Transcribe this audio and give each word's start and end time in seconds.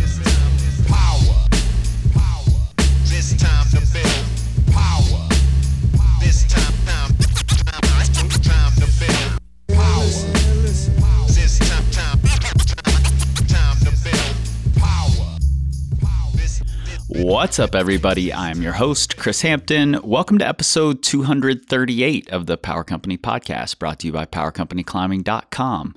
What's 17.45 17.59
up, 17.59 17.75
everybody? 17.75 18.33
I'm 18.33 18.63
your 18.63 18.73
host, 18.73 19.17
Chris 19.17 19.43
Hampton. 19.43 19.99
Welcome 20.03 20.39
to 20.39 20.47
episode 20.47 21.03
238 21.03 22.27
of 22.31 22.47
the 22.47 22.57
Power 22.57 22.83
Company 22.83 23.19
Podcast, 23.19 23.77
brought 23.77 23.99
to 23.99 24.07
you 24.07 24.13
by 24.13 24.25
PowerCompanyClimbing.com. 24.25 25.95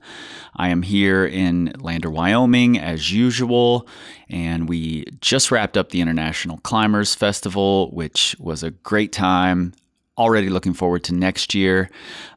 I 0.56 0.68
am 0.68 0.82
here 0.82 1.24
in 1.24 1.72
Lander, 1.78 2.10
Wyoming, 2.10 2.78
as 2.78 3.10
usual, 3.10 3.88
and 4.28 4.68
we 4.68 5.06
just 5.22 5.50
wrapped 5.50 5.78
up 5.78 5.88
the 5.88 6.02
International 6.02 6.58
Climbers 6.58 7.14
Festival, 7.14 7.90
which 7.92 8.36
was 8.38 8.62
a 8.62 8.72
great 8.72 9.14
time 9.14 9.72
already 10.18 10.50
looking 10.50 10.74
forward 10.74 11.02
to 11.04 11.14
next 11.14 11.54
year. 11.54 11.88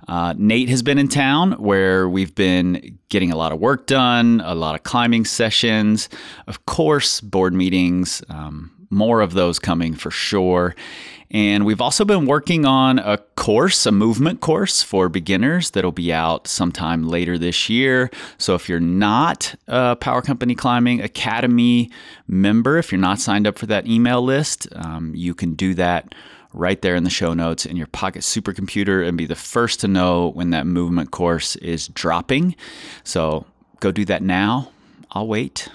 Uh, 0.08 0.34
Nate 0.38 0.70
has 0.70 0.82
been 0.82 0.98
in 0.98 1.10
town 1.10 1.52
where 1.54 2.08
we've 2.08 2.34
been 2.34 2.98
getting 3.10 3.34
a 3.34 3.36
lot 3.36 3.52
of 3.52 3.60
work 3.60 3.88
done, 3.88 4.42
a 4.46 4.56
lot 4.56 4.74
of 4.74 4.84
climbing 4.84 5.26
sessions, 5.26 6.08
of 6.48 6.66
course, 6.66 7.20
board 7.20 7.54
meetings, 7.54 8.24
um, 8.30 8.72
more 8.92 9.22
of 9.22 9.34
those 9.34 9.58
coming 9.58 9.94
for 9.94 10.12
sure. 10.12 10.76
And 11.34 11.66
we've 11.66 11.80
also 11.80 12.04
been 12.04 12.26
working 12.26 12.66
on 12.66 13.00
a 13.00 13.18
course, 13.18 13.86
a 13.86 13.92
movement 13.92 14.42
course 14.42 14.84
for 14.84 15.08
beginners 15.08 15.72
that'll 15.72 15.94
be 15.94 16.12
out 16.12 16.46
sometime 16.46 17.08
later 17.08 17.38
this 17.38 17.70
year. 17.70 18.12
So 18.38 18.54
if 18.54 18.68
you're 18.68 18.82
not 18.82 19.56
a 19.68 19.96
Power 19.96 20.22
Company 20.22 20.56
Climbing 20.56 21.02
Academy 21.02 21.90
member, 22.28 22.78
if 22.78 22.92
you're 22.92 23.00
not 23.00 23.20
signed 23.20 23.48
up 23.48 23.58
for 23.58 23.66
that 23.68 23.88
email 23.88 24.22
list, 24.22 24.68
um, 24.76 25.16
you 25.16 25.34
can 25.34 25.54
do 25.54 25.74
that 25.76 26.14
right 26.54 26.82
there 26.82 26.96
in 26.96 27.06
the 27.06 27.10
show 27.10 27.34
notes 27.34 27.66
in 27.66 27.78
your 27.78 27.88
pocket 27.88 28.24
supercomputer 28.24 29.08
and 29.08 29.18
be 29.18 29.26
the 29.26 29.36
first 29.36 29.80
to 29.80 29.88
know 29.88 30.28
when 30.32 30.50
that 30.50 30.68
movement 30.68 31.12
course 31.12 31.56
is 31.58 31.88
dropping. 31.88 32.58
So 33.06 33.46
go 33.80 33.94
do 33.94 34.04
that 34.04 34.22
now. 34.22 34.70
I'll 35.12 35.28
wait. 35.28 35.70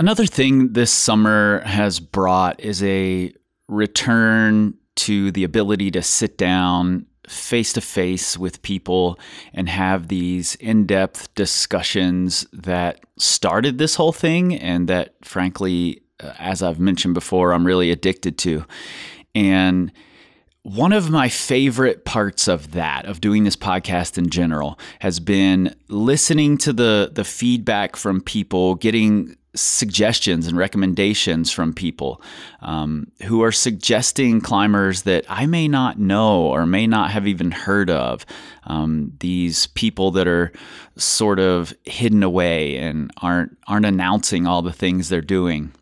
Another 0.00 0.24
thing 0.24 0.72
this 0.72 0.90
summer 0.90 1.60
has 1.66 2.00
brought 2.00 2.58
is 2.58 2.82
a 2.82 3.34
return 3.68 4.72
to 4.96 5.30
the 5.30 5.44
ability 5.44 5.90
to 5.90 6.00
sit 6.00 6.38
down 6.38 7.04
face 7.28 7.74
to 7.74 7.82
face 7.82 8.38
with 8.38 8.62
people 8.62 9.20
and 9.52 9.68
have 9.68 10.08
these 10.08 10.54
in 10.54 10.86
depth 10.86 11.34
discussions 11.34 12.46
that 12.54 13.00
started 13.18 13.76
this 13.76 13.94
whole 13.94 14.10
thing 14.10 14.54
and 14.54 14.88
that, 14.88 15.16
frankly, 15.22 16.00
uh, 16.20 16.32
as 16.38 16.62
I've 16.62 16.80
mentioned 16.80 17.12
before, 17.12 17.52
I'm 17.52 17.66
really 17.66 17.90
addicted 17.90 18.38
to. 18.38 18.64
And 19.34 19.92
one 20.62 20.94
of 20.94 21.10
my 21.10 21.28
favorite 21.28 22.06
parts 22.06 22.48
of 22.48 22.72
that 22.72 23.04
of 23.04 23.20
doing 23.20 23.44
this 23.44 23.56
podcast 23.56 24.16
in 24.16 24.30
general 24.30 24.78
has 25.00 25.20
been 25.20 25.74
listening 25.88 26.56
to 26.58 26.72
the 26.72 27.10
the 27.12 27.24
feedback 27.24 27.96
from 27.96 28.22
people 28.22 28.76
getting 28.76 29.36
suggestions 29.54 30.46
and 30.46 30.56
recommendations 30.56 31.50
from 31.50 31.72
people 31.72 32.22
um, 32.62 33.10
who 33.24 33.42
are 33.42 33.52
suggesting 33.52 34.40
climbers 34.40 35.02
that 35.02 35.24
I 35.28 35.46
may 35.46 35.66
not 35.66 35.98
know 35.98 36.42
or 36.42 36.66
may 36.66 36.86
not 36.86 37.10
have 37.10 37.26
even 37.26 37.50
heard 37.50 37.90
of. 37.90 38.24
Um, 38.64 39.12
these 39.20 39.66
people 39.68 40.12
that 40.12 40.28
are 40.28 40.52
sort 40.96 41.40
of 41.40 41.74
hidden 41.84 42.22
away 42.22 42.76
and 42.76 43.10
aren't 43.18 43.56
aren't 43.66 43.86
announcing 43.86 44.46
all 44.46 44.62
the 44.62 44.72
things 44.72 45.08
they're 45.08 45.20
doing. 45.20 45.72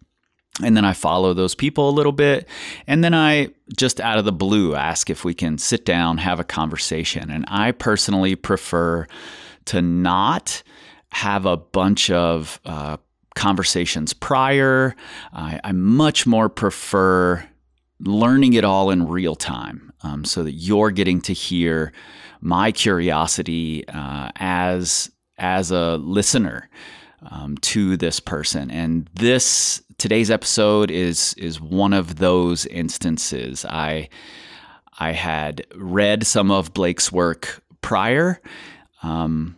And 0.62 0.76
then 0.76 0.84
I 0.84 0.92
follow 0.92 1.34
those 1.34 1.54
people 1.54 1.88
a 1.88 1.92
little 1.92 2.12
bit. 2.12 2.48
And 2.86 3.04
then 3.04 3.14
I 3.14 3.50
just 3.76 4.00
out 4.00 4.18
of 4.18 4.24
the 4.24 4.32
blue 4.32 4.74
ask 4.74 5.08
if 5.10 5.24
we 5.24 5.34
can 5.34 5.58
sit 5.58 5.84
down, 5.84 6.18
have 6.18 6.40
a 6.40 6.44
conversation. 6.44 7.30
And 7.30 7.44
I 7.48 7.72
personally 7.72 8.34
prefer 8.34 9.06
to 9.66 9.82
not 9.82 10.62
have 11.10 11.46
a 11.46 11.56
bunch 11.56 12.10
of 12.10 12.60
uh, 12.64 12.96
conversations 13.38 14.12
prior. 14.12 14.94
I, 15.32 15.60
I 15.62 15.72
much 15.72 16.26
more 16.26 16.48
prefer 16.48 17.48
learning 18.00 18.52
it 18.54 18.64
all 18.64 18.90
in 18.90 19.08
real 19.08 19.36
time 19.36 19.92
um, 20.02 20.24
so 20.24 20.42
that 20.42 20.52
you're 20.52 20.90
getting 20.90 21.20
to 21.22 21.32
hear 21.32 21.92
my 22.40 22.72
curiosity 22.72 23.86
uh, 23.88 24.30
as 24.36 25.10
as 25.38 25.70
a 25.70 25.96
listener 25.98 26.68
um, 27.30 27.56
to 27.58 27.96
this 27.96 28.20
person 28.20 28.70
and 28.70 29.08
this 29.14 29.82
today's 29.98 30.30
episode 30.30 30.90
is 30.90 31.34
is 31.34 31.60
one 31.60 31.92
of 31.92 32.16
those 32.16 32.64
instances 32.66 33.64
i 33.64 34.08
i 35.00 35.10
had 35.10 35.66
read 35.74 36.24
some 36.24 36.52
of 36.52 36.72
blake's 36.72 37.10
work 37.10 37.60
prior 37.80 38.40
um, 39.02 39.56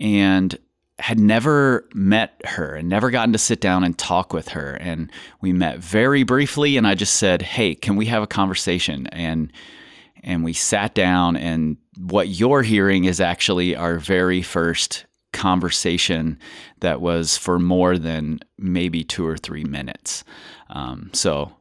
and 0.00 0.58
had 0.98 1.20
never 1.20 1.86
met 1.92 2.40
her 2.44 2.74
and 2.74 2.88
never 2.88 3.10
gotten 3.10 3.32
to 3.32 3.38
sit 3.38 3.60
down 3.60 3.84
and 3.84 3.98
talk 3.98 4.32
with 4.32 4.48
her. 4.48 4.74
And 4.74 5.12
we 5.40 5.52
met 5.52 5.78
very 5.78 6.22
briefly, 6.22 6.76
and 6.76 6.86
I 6.86 6.94
just 6.94 7.16
said, 7.16 7.42
"Hey, 7.42 7.74
can 7.74 7.96
we 7.96 8.06
have 8.06 8.22
a 8.22 8.26
conversation?" 8.26 9.06
And 9.08 9.52
and 10.26 10.44
we 10.44 10.52
sat 10.52 10.94
down. 10.94 11.36
And 11.36 11.78
what 11.96 12.28
you're 12.28 12.62
hearing 12.62 13.04
is 13.04 13.20
actually 13.20 13.76
our 13.76 13.98
very 13.98 14.42
first 14.42 15.06
conversation 15.32 16.38
that 16.80 17.00
was 17.00 17.36
for 17.36 17.58
more 17.58 17.96
than 17.98 18.40
maybe 18.58 19.04
two 19.04 19.26
or 19.26 19.36
three 19.36 19.64
minutes. 19.64 20.24
Um, 20.70 21.10
so 21.12 21.52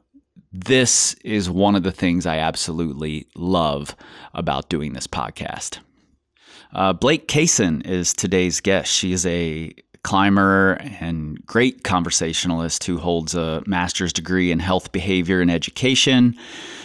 this 0.52 1.14
is 1.26 1.50
one 1.50 1.76
of 1.76 1.84
the 1.84 1.92
things 1.92 2.26
I 2.26 2.38
absolutely 2.38 3.28
love 3.36 3.96
about 4.34 4.70
doing 4.70 4.94
this 4.94 5.08
podcast. 5.08 5.80
Uh, 6.76 6.92
Blake 6.92 7.30
Cason 7.30 7.88
is 7.88 8.14
today's 8.14 8.60
guest. 8.60 8.92
She 8.92 9.14
is 9.14 9.26
a 9.26 9.74
climber 10.04 10.74
and 11.00 11.44
great 11.46 11.86
conversationalist 11.86 12.84
who 12.84 12.98
holds 12.98 13.34
a 13.34 13.64
master's 13.66 14.12
degree 14.12 14.52
in 14.52 14.60
health 14.60 14.92
behavior 14.92 15.40
and 15.40 15.50
education. 15.50 16.36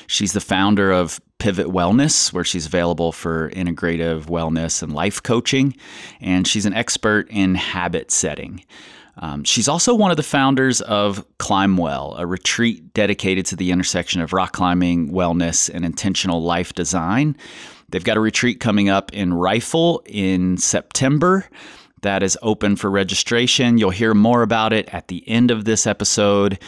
She's 0.07 0.33
the 0.33 0.41
founder 0.41 0.93
of 0.93 1.21
Pivot 1.39 1.67
Wellness, 1.67 2.33
where 2.33 2.45
she's 2.45 2.67
available 2.67 3.11
for 3.11 3.51
integrative 3.51 4.27
wellness 4.27 4.81
and 4.81 4.95
life 4.95 5.21
coaching, 5.21 5.77
and 6.21 6.47
she's 6.47 6.67
an 6.67 6.73
expert 6.73 7.29
in 7.29 7.57
habit 7.57 8.13
setting. 8.13 8.65
Um, 9.17 9.43
she's 9.43 9.69
also 9.69 9.95
one 9.95 10.13
of 10.13 10.17
the 10.17 10.23
founders 10.23 10.81
of 10.83 11.27
Climbwell, 11.39 12.15
a 12.17 12.27
retreat 12.27 12.95
dedicated 12.95 13.45
to 13.47 13.57
the 13.57 13.73
intersection 13.73 14.21
of 14.21 14.33
rock 14.33 14.53
climbing, 14.53 15.11
wellness, 15.11 15.69
and 15.69 15.85
intentional 15.85 16.43
life 16.43 16.75
design. 16.75 17.37
They've 17.91 18.05
got 18.05 18.17
a 18.17 18.21
retreat 18.21 18.61
coming 18.61 18.89
up 18.89 19.13
in 19.13 19.35
Rifle 19.35 20.03
in 20.07 20.57
September. 20.57 21.47
That 22.03 22.23
is 22.23 22.39
open 22.41 22.77
for 22.77 22.91
registration. 22.91 23.77
You'll 23.77 23.91
hear 23.91 24.15
more 24.15 24.43
about 24.43 24.73
it 24.73 24.89
at 24.93 25.09
the 25.09 25.29
end 25.29 25.51
of 25.51 25.65
this 25.65 25.87
episode, 25.87 26.59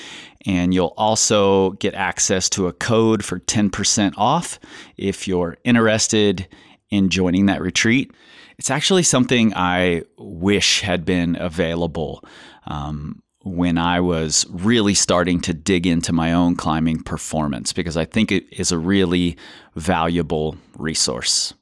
and 0.44 0.74
you'll 0.74 0.94
also 0.96 1.70
get 1.72 1.94
access 1.94 2.50
to 2.50 2.66
a 2.66 2.72
code 2.72 3.24
for 3.24 3.40
10% 3.40 4.14
off 4.18 4.58
if 4.96 5.26
you're 5.26 5.56
interested 5.64 6.46
in 6.90 7.08
joining 7.08 7.46
that 7.46 7.62
retreat. 7.62 8.12
It's 8.58 8.70
actually 8.70 9.04
something 9.04 9.54
I 9.56 10.02
wish 10.18 10.82
had 10.82 11.04
been 11.04 11.36
available 11.40 12.24
um, 12.66 13.21
when 13.44 13.78
I 13.78 14.00
was 14.00 14.46
really 14.50 14.94
starting 14.94 15.40
to 15.42 15.54
dig 15.54 15.86
into 15.86 16.12
my 16.12 16.32
own 16.32 16.56
climbing 16.56 17.02
performance 17.02 17.72
because 17.72 17.96
I 17.96 18.04
think 18.04 18.30
it 18.30 18.44
is 18.52 18.72
a 18.72 18.78
really 18.78 19.36
valuable 19.74 20.56
resource. 20.76 21.54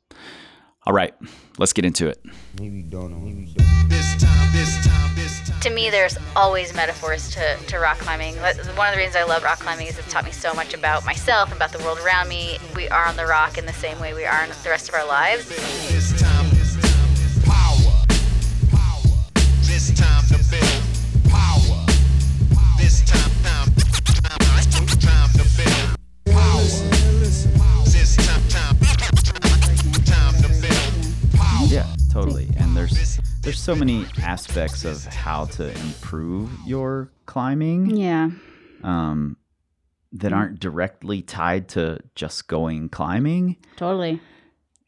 All 0.87 0.93
right, 0.93 1.15
let's 1.59 1.73
get 1.73 1.85
into 1.85 2.09
it. 2.09 2.21
Maybe 2.59 2.83
don't 2.83 3.11
know. 3.11 3.19
Maybe 3.19 3.53
don't. 3.55 3.89
this 3.89 4.23
time, 4.23 4.53
this 4.53 4.87
time, 4.87 5.15
this 5.15 5.49
time. 5.49 5.61
to 5.61 5.71
me, 5.71 5.91
there's 5.91 6.17
always 6.35 6.75
metaphors 6.75 7.31
to, 7.35 7.57
to 7.57 7.79
rock 7.79 7.99
climbing. 7.99 8.35
One 8.37 8.59
of 8.59 8.67
the 8.67 8.97
reasons 8.97 9.17
I 9.17 9.25
love 9.25 9.43
rock 9.43 9.61
climbing 9.61 9.87
is 9.87 9.99
it's 9.99 10.11
taught 10.11 10.25
me 10.25 10.33
so 10.33 10.55
much 10.55 10.75
about 10.75 11.05
myself 11.05 11.51
and 11.51 11.57
about 11.57 11.73
the 11.73 11.79
world 11.85 11.99
around 11.99 12.29
me. 12.29 12.59
We 12.75 12.89
are 12.89 13.05
on 13.05 13.17
the 13.17 13.27
rock 13.27 13.59
in 13.59 13.67
the 13.67 13.73
same 13.75 14.01
way 14.01 14.15
we 14.15 14.25
are 14.25 14.43
in 14.43 14.49
the 14.49 14.71
rest 14.71 14.89
of 14.89 14.95
our 14.95 15.07
lives. 15.07 15.49
This 15.49 16.21
time, 16.21 16.47
power, 17.45 18.05
power. 18.71 19.17
This 19.63 19.93
time 19.95 20.25
to 20.29 20.51
build 20.51 20.63
power. 20.63 20.70
Yeah, 31.69 31.87
totally. 32.13 32.49
And 32.59 32.77
there's 32.77 33.21
there's 33.43 33.61
so 33.61 33.75
many 33.75 34.07
aspects 34.23 34.85
of 34.85 35.05
how 35.07 35.45
to 35.47 35.71
improve 35.71 36.51
your 36.67 37.13
climbing. 37.27 37.97
Yeah. 37.97 38.31
Um, 38.83 39.37
that 40.13 40.33
aren't 40.33 40.59
directly 40.59 41.23
tied 41.23 41.69
to 41.69 42.01
just 42.17 42.49
going 42.49 42.89
climbing. 42.89 43.57
Totally. 43.77 44.21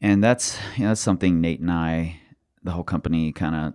And 0.01 0.21
that's 0.21 0.59
you 0.75 0.83
know, 0.83 0.89
that's 0.89 1.01
something 1.01 1.39
Nate 1.39 1.61
and 1.61 1.71
I, 1.71 2.19
the 2.61 2.71
whole 2.71 2.83
company, 2.83 3.31
kind 3.31 3.55
of 3.55 3.73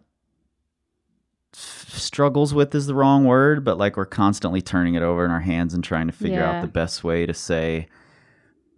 struggles 1.53 2.53
with 2.55 2.75
is 2.75 2.87
the 2.87 2.95
wrong 2.95 3.25
word, 3.25 3.65
but 3.65 3.79
like 3.79 3.97
we're 3.97 4.05
constantly 4.07 4.61
turning 4.63 4.95
it 4.95 5.03
over 5.03 5.25
in 5.25 5.31
our 5.31 5.41
hands 5.41 5.75
and 5.75 5.83
trying 5.83 6.07
to 6.07 6.13
figure 6.13 6.41
Yeah. 6.41 6.51
out 6.57 6.61
the 6.63 6.69
best 6.69 7.03
way 7.05 7.27
to 7.27 7.35
say 7.35 7.89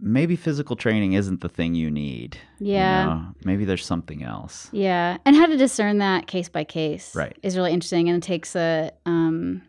maybe 0.02 0.34
physical 0.34 0.76
training 0.76 1.12
isn't 1.12 1.42
the 1.42 1.48
thing 1.48 1.74
you 1.74 1.90
need. 1.90 2.38
you 2.58 2.68
Yeah. 2.74 3.04
know? 3.04 3.26
maybe 3.44 3.64
there's 3.66 3.84
something 3.84 4.22
else. 4.22 4.68
Yeah, 4.72 5.18
and 5.26 5.36
how 5.36 5.44
to 5.46 5.56
discern 5.58 5.98
that 5.98 6.26
case 6.26 6.48
by 6.48 6.64
case 6.64 7.14
Right. 7.14 7.36
is 7.42 7.56
really 7.56 7.72
interesting, 7.72 8.08
and 8.08 8.16
it 8.22 8.26
takes 8.26 8.56
a, 8.56 8.92
um, 9.04 9.60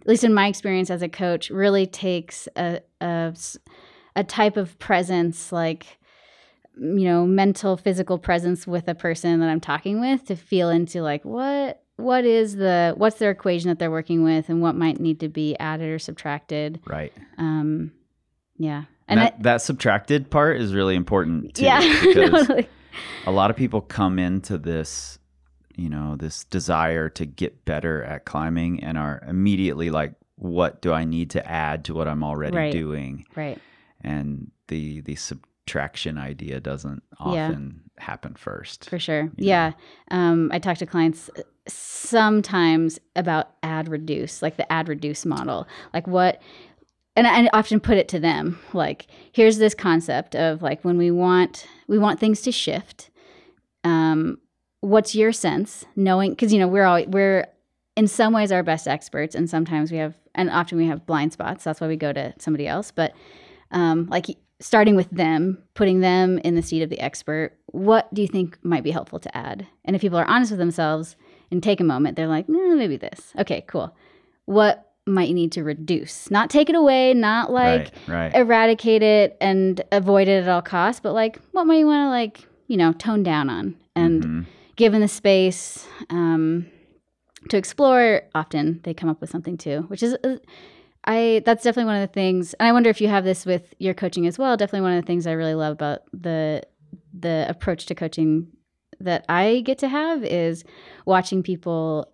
at 0.00 0.08
least 0.08 0.24
in 0.24 0.34
my 0.34 0.48
experience 0.48 0.90
as 0.90 1.02
a 1.02 1.08
coach, 1.08 1.50
really 1.50 1.86
takes 1.86 2.48
a 2.56 2.80
a 4.16 4.24
type 4.24 4.56
of 4.56 4.76
presence, 4.80 5.52
like 5.52 5.98
you 6.80 7.04
know, 7.04 7.24
mental, 7.26 7.76
physical 7.76 8.18
presence 8.18 8.66
with 8.66 8.88
a 8.88 8.94
person 8.94 9.38
that 9.40 9.48
I'm 9.48 9.60
talking 9.60 10.00
with 10.00 10.24
to 10.26 10.34
feel 10.36 10.70
into 10.70 11.02
like 11.02 11.24
what 11.24 11.82
what 11.98 12.24
is 12.24 12.56
the 12.56 12.94
what's 12.96 13.18
their 13.18 13.30
equation 13.30 13.68
that 13.68 13.78
they're 13.78 13.90
working 13.90 14.24
with, 14.24 14.48
and 14.48 14.62
what 14.62 14.74
might 14.74 14.98
need 15.00 15.20
to 15.20 15.28
be 15.28 15.54
added 15.58 15.88
or 15.90 15.98
subtracted. 15.98 16.80
Right. 16.86 17.12
Um, 17.36 17.92
yeah, 18.56 18.84
And 19.06 19.18
and 19.18 19.20
that, 19.20 19.34
I, 19.38 19.42
that 19.42 19.62
subtracted 19.62 20.30
part 20.30 20.60
is 20.60 20.74
really 20.74 20.96
important 20.96 21.54
too. 21.54 21.64
yeah, 21.64 21.80
Because 22.02 22.48
a 23.26 23.30
lot 23.30 23.50
of 23.50 23.56
people 23.56 23.80
come 23.80 24.18
into 24.18 24.58
this, 24.58 25.18
you 25.76 25.88
know, 25.88 26.16
this 26.16 26.44
desire 26.44 27.08
to 27.10 27.26
get 27.26 27.64
better 27.64 28.02
at 28.04 28.24
climbing 28.24 28.82
and 28.82 28.96
are 28.98 29.22
immediately 29.28 29.90
like, 29.90 30.14
what 30.36 30.80
do 30.82 30.92
I 30.92 31.04
need 31.04 31.30
to 31.30 31.46
add 31.48 31.84
to 31.86 31.94
what 31.94 32.08
I'm 32.08 32.24
already 32.24 32.56
Right. 32.56 32.72
doing? 32.72 33.26
right. 33.36 33.58
And 34.00 34.50
the 34.68 35.00
the 35.02 35.16
subtraction 35.68 36.18
idea 36.18 36.60
doesn't 36.60 37.02
Yeah. 37.20 37.48
often 37.48 37.82
happen 37.98 38.34
first. 38.34 38.88
For 38.88 38.98
sure. 38.98 39.30
Yeah. 39.36 39.72
Yeah. 40.10 40.28
Um, 40.30 40.50
I 40.52 40.58
talk 40.58 40.78
to 40.78 40.86
clients 40.86 41.30
uh, 41.36 41.42
sometimes 41.66 42.98
about 43.16 43.50
add 43.62 43.88
reduce, 43.88 44.40
like 44.40 44.56
the 44.56 44.70
add 44.72 44.88
reduce 44.88 45.26
model. 45.26 45.66
Like 45.92 46.06
what, 46.06 46.40
and 47.16 47.26
I 47.26 47.42
I 47.44 47.48
often 47.52 47.80
put 47.80 47.98
it 47.98 48.08
to 48.08 48.20
them 48.20 48.58
like, 48.72 49.06
here's 49.32 49.58
this 49.58 49.74
concept 49.74 50.34
of 50.34 50.62
like 50.62 50.84
when 50.84 50.96
we 50.96 51.10
want, 51.10 51.66
we 51.86 51.98
want 51.98 52.18
things 52.20 52.40
to 52.42 52.52
shift. 52.52 53.10
Um, 53.84 54.38
what's 54.80 55.14
your 55.14 55.32
sense 55.32 55.84
knowing, 55.96 56.30
because, 56.30 56.52
you 56.52 56.58
know, 56.58 56.68
we're 56.68 56.84
all, 56.84 57.04
we're 57.06 57.46
in 57.96 58.06
some 58.06 58.32
ways 58.32 58.52
our 58.52 58.62
best 58.62 58.86
experts 58.86 59.34
and 59.34 59.50
sometimes 59.50 59.90
we 59.90 59.98
have, 59.98 60.14
and 60.34 60.48
often 60.50 60.78
we 60.78 60.86
have 60.86 61.04
blind 61.04 61.32
spots. 61.32 61.64
That's 61.64 61.80
why 61.80 61.88
we 61.88 61.96
go 61.96 62.12
to 62.12 62.32
somebody 62.38 62.66
else. 62.68 62.90
But 62.92 63.12
um, 63.72 64.06
like 64.06 64.26
starting 64.60 64.96
with 64.96 65.08
them, 65.10 65.62
putting 65.74 66.00
them 66.00 66.38
in 66.38 66.54
the 66.54 66.62
seat 66.62 66.82
of 66.82 66.90
the 66.90 66.98
expert, 67.00 67.56
what 67.66 68.12
do 68.12 68.22
you 68.22 68.28
think 68.28 68.58
might 68.64 68.82
be 68.82 68.90
helpful 68.90 69.18
to 69.20 69.36
add? 69.36 69.66
And 69.84 69.94
if 69.94 70.02
people 70.02 70.18
are 70.18 70.24
honest 70.26 70.50
with 70.50 70.58
themselves 70.58 71.16
and 71.50 71.62
take 71.62 71.80
a 71.80 71.84
moment, 71.84 72.16
they're 72.16 72.26
like, 72.26 72.46
eh, 72.48 72.74
maybe 72.74 72.96
this. 72.96 73.32
Okay, 73.38 73.62
cool. 73.68 73.94
What 74.46 74.84
might 75.06 75.28
you 75.28 75.34
need 75.34 75.52
to 75.52 75.64
reduce? 75.64 76.30
Not 76.30 76.50
take 76.50 76.68
it 76.68 76.74
away, 76.76 77.14
not 77.14 77.50
like 77.52 77.92
right, 78.08 78.32
right. 78.32 78.34
eradicate 78.34 79.02
it 79.02 79.36
and 79.40 79.80
avoid 79.92 80.28
it 80.28 80.42
at 80.42 80.48
all 80.48 80.60
costs, 80.62 81.00
but 81.00 81.12
like 81.14 81.38
what 81.52 81.64
might 81.64 81.78
you 81.78 81.86
want 81.86 82.06
to 82.06 82.10
like, 82.10 82.46
you 82.66 82.76
know, 82.76 82.92
tone 82.92 83.22
down 83.22 83.48
on 83.48 83.76
and 83.96 84.22
Mhm. 84.24 84.46
given 84.76 85.00
the 85.00 85.08
space 85.08 85.86
um, 86.10 86.66
to 87.48 87.56
explore, 87.56 88.22
often 88.34 88.80
they 88.82 88.92
come 88.92 89.08
up 89.08 89.20
with 89.20 89.30
something 89.30 89.56
too, 89.56 89.82
which 89.88 90.02
is, 90.02 90.14
uh, 90.24 90.36
I 91.08 91.42
that's 91.44 91.64
definitely 91.64 91.86
one 91.92 92.02
of 92.02 92.08
the 92.08 92.12
things. 92.12 92.54
And 92.54 92.68
I 92.68 92.72
wonder 92.72 92.90
if 92.90 93.00
you 93.00 93.08
have 93.08 93.24
this 93.24 93.44
with 93.46 93.74
your 93.78 93.94
coaching 93.94 94.26
as 94.26 94.38
well. 94.38 94.56
Definitely 94.56 94.82
one 94.88 94.92
of 94.96 95.02
the 95.02 95.06
things 95.06 95.26
I 95.26 95.32
really 95.32 95.54
love 95.54 95.72
about 95.72 96.00
the 96.12 96.62
the 97.18 97.46
approach 97.48 97.86
to 97.86 97.94
coaching 97.94 98.46
that 99.00 99.24
I 99.28 99.62
get 99.64 99.78
to 99.78 99.88
have 99.88 100.22
is 100.24 100.64
watching 101.06 101.42
people 101.42 102.12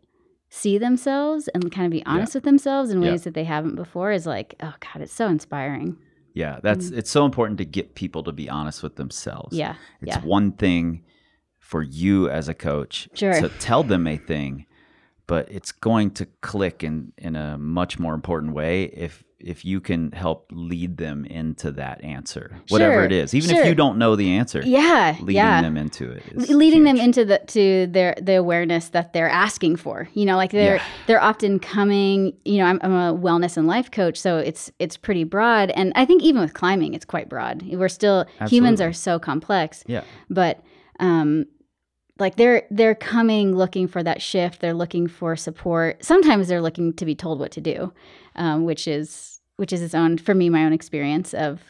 see 0.50 0.78
themselves 0.78 1.48
and 1.48 1.72
kind 1.72 1.86
of 1.86 1.90
be 1.90 2.06
honest 2.06 2.34
with 2.34 2.44
themselves 2.44 2.90
in 2.90 3.02
Yeah. 3.02 3.10
ways 3.10 3.24
that 3.24 3.34
they 3.34 3.44
haven't 3.44 3.74
before 3.74 4.12
is 4.12 4.26
like, 4.26 4.54
oh 4.62 4.74
God, 4.80 5.02
it's 5.02 5.12
so 5.12 5.26
inspiring. 5.28 5.96
Yeah, 6.32 6.60
that's 6.62 6.90
it's 6.90 7.10
so 7.10 7.24
important 7.24 7.58
to 7.58 7.64
get 7.64 7.94
people 7.94 8.22
to 8.24 8.32
be 8.32 8.48
honest 8.48 8.82
with 8.82 8.96
themselves. 8.96 9.54
Mm. 9.56 9.58
Yeah. 9.58 9.74
It's 10.02 10.16
yeah. 10.16 10.22
one 10.22 10.52
thing 10.52 11.02
for 11.58 11.82
you 11.82 12.28
as 12.28 12.48
a 12.48 12.54
coach 12.54 13.08
Sure. 13.14 13.32
to 13.40 13.48
tell 13.58 13.82
them 13.82 14.06
a 14.06 14.16
thing, 14.16 14.66
but 15.26 15.50
it's 15.50 15.72
going 15.72 16.10
to 16.12 16.26
click 16.42 16.84
in 16.84 17.12
in 17.18 17.36
a 17.36 17.56
much 17.58 17.98
more 17.98 18.14
important 18.14 18.52
way 18.52 18.84
if 18.84 19.24
if 19.40 19.62
you 19.62 19.78
can 19.78 20.10
help 20.12 20.50
lead 20.52 20.96
them 20.96 21.26
into 21.26 21.70
that 21.72 22.02
answer, 22.02 22.56
whatever 22.70 22.94
Sure, 22.94 23.04
it 23.04 23.12
is, 23.12 23.34
even 23.34 23.54
if 23.54 23.66
you 23.66 23.74
don't 23.74 23.98
know 23.98 24.16
the 24.16 24.30
answer. 24.36 24.62
Yeah. 24.64 25.16
leading 25.20 25.34
yeah. 25.34 25.60
them 25.60 25.76
into 25.76 26.10
it, 26.12 26.22
is 26.32 26.48
leading 26.48 26.84
them 26.84 26.96
into 26.96 27.26
the 27.26 27.38
to 27.48 27.86
their 27.88 28.14
the 28.22 28.36
awareness 28.36 28.88
that 28.88 29.12
they're 29.12 29.28
asking 29.28 29.76
for 29.76 30.08
you 30.14 30.24
know 30.24 30.36
like 30.36 30.50
they're 30.50 30.76
Yeah. 30.76 30.82
they're 31.06 31.22
often 31.22 31.58
coming 31.58 32.32
you 32.46 32.58
know 32.58 32.64
I'm, 32.64 32.80
I'm 32.82 32.92
a 32.92 33.14
wellness 33.14 33.56
and 33.58 33.66
life 33.66 33.90
coach 33.90 34.16
so 34.18 34.38
it's 34.38 34.70
it's 34.78 34.96
pretty 34.96 35.24
broad 35.24 35.70
and 35.70 35.92
i 35.94 36.04
think 36.06 36.22
even 36.22 36.40
with 36.40 36.54
climbing 36.54 36.94
it's 36.94 37.04
quite 37.04 37.28
broad 37.28 37.62
we're 37.72 37.88
still 37.88 38.24
humans 38.48 38.80
are 38.80 38.92
so 38.94 39.18
complex 39.18 39.84
yeah, 39.86 40.04
but 40.30 40.62
um 41.00 41.44
like 42.18 42.36
they're 42.36 42.62
they're 42.70 42.94
coming 42.94 43.56
looking 43.56 43.88
for 43.88 44.02
that 44.02 44.22
shift. 44.22 44.60
They're 44.60 44.74
looking 44.74 45.08
for 45.08 45.34
support. 45.36 46.04
Sometimes 46.04 46.48
they're 46.48 46.62
looking 46.62 46.92
to 46.94 47.04
be 47.04 47.14
told 47.14 47.40
what 47.40 47.50
to 47.52 47.60
do 47.60 47.92
um, 48.36 48.64
which 48.64 48.86
is 48.88 49.40
which 49.56 49.72
is 49.72 49.82
its 49.82 49.94
own 49.94 50.18
for 50.18 50.34
me 50.34 50.48
my 50.50 50.64
own 50.64 50.72
experience 50.72 51.32
of 51.34 51.60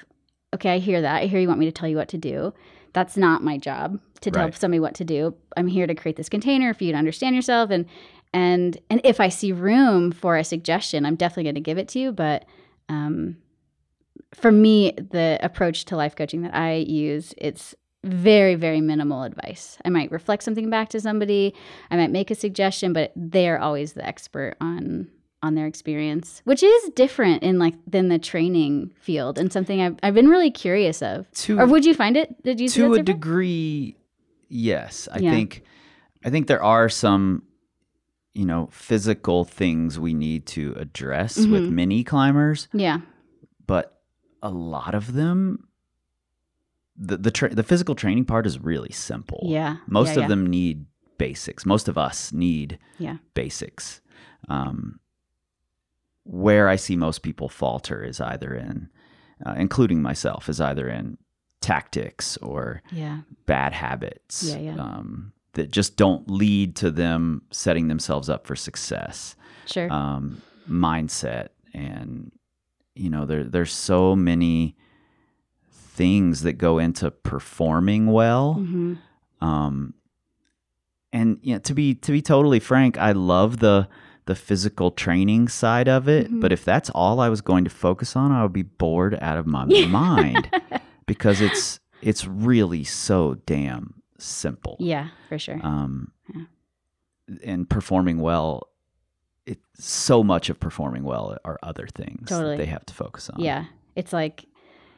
okay 0.54 0.74
i 0.74 0.78
hear 0.78 1.00
that. 1.02 1.22
I 1.22 1.26
hear 1.26 1.40
you 1.40 1.48
want 1.48 1.60
me 1.60 1.66
to 1.66 1.72
tell 1.72 1.88
you 1.88 1.96
what 1.96 2.08
to 2.08 2.18
do. 2.18 2.52
That's 2.92 3.16
not 3.16 3.42
my 3.42 3.58
job 3.58 3.98
to 4.20 4.30
tell 4.30 4.44
Right. 4.44 4.54
somebody 4.54 4.80
what 4.80 4.94
to 4.94 5.04
do. 5.04 5.34
I'm 5.56 5.66
here 5.66 5.86
to 5.86 5.94
create 5.94 6.16
this 6.16 6.28
container 6.28 6.72
for 6.72 6.84
you 6.84 6.92
to 6.92 6.98
understand 6.98 7.34
yourself. 7.34 7.70
And 7.70 7.86
and 8.32 8.78
and 8.90 9.00
if 9.04 9.20
i 9.20 9.28
see 9.28 9.52
room 9.52 10.10
for 10.10 10.36
a 10.36 10.42
suggestion 10.44 11.06
i'm 11.06 11.14
definitely 11.14 11.44
going 11.44 11.54
to 11.54 11.60
give 11.60 11.78
it 11.78 11.88
to 11.88 11.98
you. 11.98 12.12
But 12.12 12.44
um 12.88 13.36
for 14.34 14.50
me 14.52 14.92
the 14.92 15.38
approach 15.42 15.84
to 15.86 15.96
life 15.96 16.16
coaching 16.16 16.42
that 16.42 16.54
i 16.54 16.74
use 16.74 17.34
it's 17.38 17.74
very 18.04 18.54
very 18.54 18.80
minimal 18.80 19.22
advice 19.22 19.78
i 19.84 19.88
might 19.88 20.10
reflect 20.12 20.42
something 20.42 20.68
back 20.70 20.88
to 20.90 21.00
somebody 21.00 21.54
i 21.90 21.96
might 21.96 22.10
make 22.10 22.30
a 22.30 22.34
suggestion 22.34 22.92
but 22.92 23.12
they're 23.16 23.58
always 23.60 23.94
the 23.94 24.06
expert 24.06 24.54
on 24.60 25.08
on 25.42 25.54
their 25.54 25.66
experience 25.66 26.40
which 26.44 26.62
is 26.62 26.90
different 26.90 27.42
in 27.42 27.58
like 27.58 27.74
than 27.86 28.08
the 28.08 28.18
training 28.18 28.90
field 29.00 29.38
and 29.38 29.52
something 29.52 29.80
i've, 29.80 29.96
I've 30.02 30.14
been 30.14 30.28
really 30.28 30.50
curious 30.50 31.02
of 31.02 31.30
to 31.32 31.58
or 31.58 31.66
would 31.66 31.84
you 31.84 31.94
find 31.94 32.16
it 32.16 32.42
did 32.42 32.60
you 32.60 32.68
to 32.70 32.84
a 32.84 32.88
different? 32.88 33.06
degree, 33.06 33.96
yes. 34.48 35.08
I 35.12 35.18
Yeah. 35.18 35.30
think 35.32 35.62
I 36.24 36.30
think 36.30 36.46
there 36.46 36.62
are 36.62 36.88
some 36.88 37.42
you 38.34 38.44
know 38.46 38.68
physical 38.72 39.44
things 39.44 39.98
we 40.00 40.14
need 40.14 40.46
to 40.46 40.74
address 40.78 41.36
with 41.46 41.64
Mhm. 41.64 41.70
mini 41.70 42.04
climbers. 42.04 42.68
yeah 42.72 42.98
but 43.66 44.00
a 44.42 44.50
lot 44.50 44.94
of 44.94 45.12
them 45.14 45.68
the 46.96 47.16
the, 47.16 47.30
tra- 47.30 47.54
the 47.54 47.62
physical 47.62 47.94
training 47.94 48.24
part 48.24 48.46
is 48.46 48.58
really 48.58 48.92
simple. 48.92 49.40
Yeah. 49.44 49.76
Most 49.86 50.08
yeah, 50.08 50.12
of 50.14 50.18
yeah. 50.22 50.28
them 50.28 50.46
need 50.46 50.86
basics. 51.18 51.64
Most 51.66 51.88
of 51.88 51.96
us 51.98 52.32
need 52.32 52.78
Yeah. 52.98 53.16
basics. 53.34 54.00
Um, 54.48 55.00
where 56.26 56.68
i 56.70 56.76
see 56.76 56.96
most 56.96 57.22
people 57.22 57.48
falter 57.50 58.02
is 58.02 58.18
either 58.18 58.54
in 58.54 58.88
uh, 59.44 59.52
including 59.58 60.00
myself 60.00 60.48
is 60.48 60.58
either 60.60 60.88
in 60.88 61.18
tactics 61.60 62.36
or 62.38 62.82
yeah. 62.90 63.20
bad 63.46 63.72
habits 63.74 64.42
Yeah, 64.44 64.58
yeah. 64.58 64.76
Um, 64.76 65.32
that 65.54 65.70
just 65.70 65.96
don't 65.96 66.28
lead 66.30 66.76
to 66.76 66.90
them 66.90 67.42
setting 67.50 67.88
themselves 67.88 68.28
up 68.28 68.46
for 68.46 68.56
success. 68.56 69.36
Sure. 69.66 69.90
Um, 69.92 70.42
mindset 70.68 71.48
and 71.72 72.32
you 72.94 73.08
know 73.10 73.24
there 73.26 73.44
there's 73.44 73.72
so 73.72 74.16
many 74.16 74.76
things 75.94 76.42
that 76.42 76.54
go 76.54 76.78
into 76.78 77.10
performing 77.10 78.06
well 78.06 78.54
hmm 78.54 78.94
um, 79.40 79.92
and 81.12 81.38
you 81.42 81.52
know, 81.54 81.58
to 81.60 81.74
be 81.74 81.94
to 81.94 82.12
be 82.12 82.22
totally 82.22 82.58
frank 82.60 82.98
I 82.98 83.12
love 83.12 83.58
the 83.58 83.88
the 84.26 84.34
physical 84.34 84.90
training 84.90 85.48
side 85.48 85.88
of 85.88 86.08
it 86.08 86.30
Mhm. 86.30 86.40
but 86.40 86.50
if 86.52 86.64
that's 86.64 86.90
all 86.90 87.20
I 87.20 87.28
was 87.28 87.40
going 87.40 87.64
to 87.64 87.70
focus 87.70 88.16
on 88.16 88.32
I 88.32 88.42
would 88.42 88.52
be 88.52 88.62
bored 88.62 89.16
out 89.20 89.36
of 89.36 89.46
my 89.46 89.64
mind 89.88 90.50
because 91.06 91.40
it's 91.40 91.78
it's 92.02 92.26
really 92.26 92.84
so 92.84 93.34
damn 93.46 94.02
simple 94.18 94.76
yeah 94.80 95.08
for 95.28 95.38
sure 95.38 95.60
um, 95.62 96.10
Yeah. 96.34 96.44
and 97.44 97.68
performing 97.68 98.18
well 98.20 98.68
it 99.46 99.58
so 99.74 100.24
much 100.24 100.48
of 100.48 100.58
performing 100.58 101.04
well 101.04 101.36
are 101.44 101.58
other 101.62 101.86
things 101.86 102.30
Totally. 102.30 102.56
that 102.56 102.62
they 102.64 102.70
have 102.70 102.86
to 102.86 102.94
focus 102.94 103.28
on 103.30 103.40
Yeah. 103.40 103.66
It's 103.94 104.12
like 104.12 104.46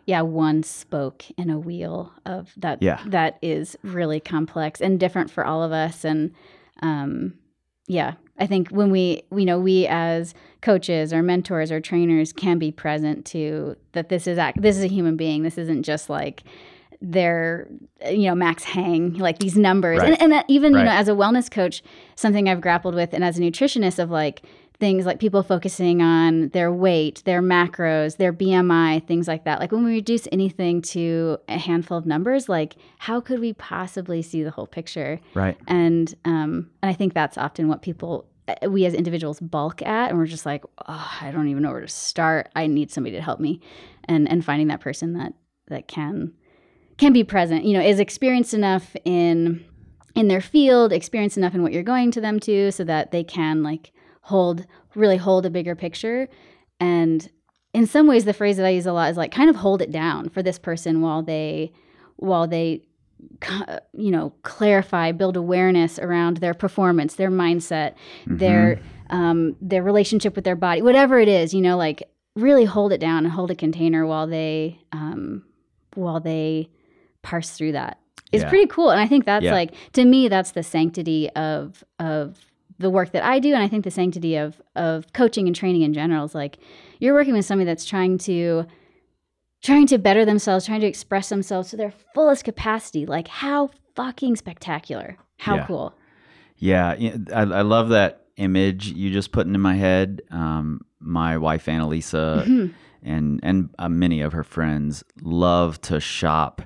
yeah, 0.06 0.22
one 0.22 0.62
spoke 0.62 1.24
in 1.36 1.50
a 1.50 1.58
wheel 1.58 2.12
of 2.24 2.52
that 2.56 2.80
Yeah. 2.80 3.00
that 3.06 3.38
is 3.42 3.76
really 3.82 4.20
complex 4.20 4.80
and 4.80 4.98
different 4.98 5.30
for 5.30 5.44
all 5.44 5.62
of 5.62 5.72
us 5.72 6.04
and 6.04 6.32
um, 6.82 7.34
yeah, 7.88 8.14
I 8.38 8.46
think 8.46 8.68
when 8.68 8.90
we, 8.90 9.22
you 9.30 9.44
know, 9.44 9.58
we 9.58 9.86
as 9.86 10.34
coaches 10.60 11.12
or 11.12 11.22
mentors 11.22 11.70
or 11.72 11.80
trainers 11.80 12.32
can 12.32 12.58
be 12.58 12.70
present 12.72 13.24
to 13.26 13.76
that 13.92 14.08
this 14.08 14.26
is 14.26 14.38
act, 14.38 14.60
this 14.60 14.76
is 14.76 14.82
a 14.84 14.88
human 14.88 15.16
being. 15.16 15.42
This 15.42 15.56
isn't 15.56 15.84
just 15.84 16.10
like 16.10 16.42
their, 17.00 17.68
you 18.10 18.22
know, 18.28 18.34
max 18.34 18.64
hang 18.64 19.14
like 19.14 19.38
these 19.38 19.56
numbers. 19.56 20.00
Right. 20.00 20.20
And, 20.20 20.32
and 20.32 20.44
even 20.48 20.72
you 20.72 20.82
know, 20.82 20.90
as 20.90 21.08
a 21.08 21.12
wellness 21.12 21.50
coach, 21.50 21.82
something 22.16 22.48
I've 22.48 22.60
grappled 22.60 22.94
with, 22.94 23.12
and 23.14 23.22
as 23.22 23.38
a 23.38 23.40
nutritionist, 23.40 23.98
of 23.98 24.10
like 24.10 24.42
things 24.78 25.06
like 25.06 25.18
people 25.18 25.42
focusing 25.42 26.02
on 26.02 26.48
their 26.50 26.72
weight, 26.72 27.22
their 27.24 27.40
macros, 27.40 28.16
their 28.16 28.32
BMI, 28.32 29.06
things 29.06 29.26
like 29.26 29.44
that. 29.44 29.58
Like 29.58 29.72
when 29.72 29.84
we 29.84 29.92
reduce 29.92 30.28
anything 30.30 30.82
to 30.82 31.38
a 31.48 31.58
handful 31.58 31.96
of 31.96 32.06
numbers, 32.06 32.48
like 32.48 32.76
how 32.98 33.20
could 33.20 33.40
we 33.40 33.54
possibly 33.54 34.22
see 34.22 34.42
the 34.42 34.50
whole 34.50 34.66
picture? 34.66 35.20
Right. 35.34 35.56
and 35.66 36.14
um, 36.24 36.70
and 36.82 36.90
I 36.90 36.92
think 36.92 37.14
that's 37.14 37.38
often 37.38 37.68
what 37.68 37.82
people 37.82 38.26
uh, 38.48 38.70
we 38.70 38.84
as 38.84 38.94
individuals 38.94 39.40
bulk 39.40 39.82
at, 39.82 40.10
and 40.10 40.18
we're 40.18 40.26
just 40.26 40.46
like, 40.46 40.64
oh, 40.86 41.18
I 41.20 41.30
don't 41.30 41.48
even 41.48 41.62
know 41.62 41.72
where 41.72 41.80
to 41.80 41.88
start. 41.88 42.50
I 42.54 42.66
need 42.66 42.90
somebody 42.90 43.16
to 43.16 43.22
help 43.22 43.40
me, 43.40 43.60
and 44.04 44.28
and 44.28 44.44
finding 44.44 44.68
that 44.68 44.80
person 44.80 45.14
that 45.14 45.32
that 45.68 45.88
can 45.88 46.32
can 46.98 47.12
be 47.12 47.24
present, 47.24 47.64
you 47.64 47.72
know, 47.72 47.80
is 47.80 47.98
experienced 47.98 48.54
enough 48.54 48.94
in 49.04 49.64
in 50.14 50.28
their 50.28 50.40
field, 50.40 50.92
experienced 50.92 51.36
enough 51.36 51.54
in 51.54 51.62
what 51.62 51.72
you're 51.72 51.82
going 51.82 52.10
to 52.10 52.20
them 52.20 52.40
to, 52.40 52.70
so 52.72 52.84
that 52.84 53.10
they 53.10 53.24
can 53.24 53.62
like 53.62 53.92
hold 54.32 54.66
really 54.94 55.16
hold 55.16 55.44
a 55.46 55.50
bigger 55.50 55.74
picture 55.74 56.28
and 56.80 57.28
in 57.72 57.86
some 57.86 58.06
ways 58.06 58.24
the 58.24 58.32
phrase 58.32 58.56
that 58.56 58.66
i 58.66 58.70
use 58.70 58.86
a 58.86 58.92
lot 58.92 59.10
is 59.10 59.16
like 59.16 59.30
kind 59.30 59.48
of 59.50 59.56
hold 59.56 59.80
it 59.82 59.90
down 59.90 60.28
for 60.28 60.42
this 60.42 60.58
person 60.58 61.00
while 61.00 61.22
they 61.22 61.70
while 62.16 62.46
they 62.46 62.82
you 63.92 64.10
know 64.10 64.32
clarify 64.42 65.12
build 65.12 65.36
awareness 65.36 65.98
around 65.98 66.38
their 66.38 66.54
performance 66.54 67.14
their 67.14 67.30
mindset 67.30 67.94
their 68.26 68.78
um, 69.10 69.54
their 69.60 69.82
relationship 69.82 70.34
with 70.34 70.44
their 70.44 70.56
body 70.56 70.82
whatever 70.82 71.18
it 71.20 71.28
is 71.28 71.54
you 71.54 71.60
know 71.60 71.76
like 71.76 72.02
really 72.34 72.64
hold 72.64 72.92
it 72.92 72.98
down 73.00 73.24
and 73.24 73.32
hold 73.32 73.50
a 73.50 73.54
container 73.54 74.06
while 74.06 74.26
they 74.26 74.78
um, 74.92 75.44
while 75.94 76.20
they 76.20 76.68
parse 77.22 77.50
through 77.50 77.72
that 77.72 77.98
it's 78.32 78.42
Yeah. 78.42 78.48
pretty 78.48 78.66
cool 78.66 78.90
and 78.90 79.00
i 79.00 79.06
think 79.06 79.24
that's 79.24 79.44
Yeah. 79.44 79.52
like 79.52 79.72
to 79.92 80.04
me 80.04 80.28
that's 80.28 80.50
the 80.52 80.62
sanctity 80.62 81.30
of 81.30 81.84
of 82.00 82.38
the 82.78 82.90
work 82.90 83.12
that 83.12 83.22
i 83.24 83.38
do 83.38 83.52
and 83.54 83.62
i 83.62 83.68
think 83.68 83.84
the 83.84 83.90
sanctity 83.90 84.36
of 84.36 84.60
of 84.74 85.12
coaching 85.12 85.46
and 85.46 85.56
training 85.56 85.82
in 85.82 85.92
general 85.92 86.24
is 86.24 86.34
like 86.34 86.58
you're 87.00 87.14
working 87.14 87.34
with 87.34 87.44
somebody 87.44 87.66
that's 87.66 87.84
trying 87.84 88.18
to 88.18 88.64
trying 89.62 89.86
to 89.86 89.98
better 89.98 90.24
themselves 90.24 90.66
trying 90.66 90.80
to 90.80 90.86
express 90.86 91.28
themselves 91.28 91.70
to 91.70 91.76
their 91.76 91.92
fullest 92.14 92.44
capacity 92.44 93.06
like 93.06 93.28
how 93.28 93.70
fucking 93.94 94.36
spectacular 94.36 95.16
how 95.38 95.56
Yeah. 95.56 95.66
cool 95.66 95.94
Yeah, 96.58 96.94
I, 97.34 97.40
I 97.42 97.62
love 97.62 97.90
that 97.90 98.22
image 98.36 98.88
you 98.88 99.10
just 99.10 99.32
put 99.32 99.46
into 99.46 99.58
my 99.58 99.74
head. 99.74 100.22
Um, 100.30 100.80
my 101.00 101.36
wife 101.38 101.66
Annalisa 101.66 102.44
Mm-hmm. 102.46 102.66
and 103.02 103.40
and 103.42 103.70
uh, 103.78 103.88
many 103.88 104.20
of 104.22 104.32
her 104.32 104.42
friends 104.44 105.04
love 105.22 105.80
to 105.82 106.00
shop, 106.00 106.62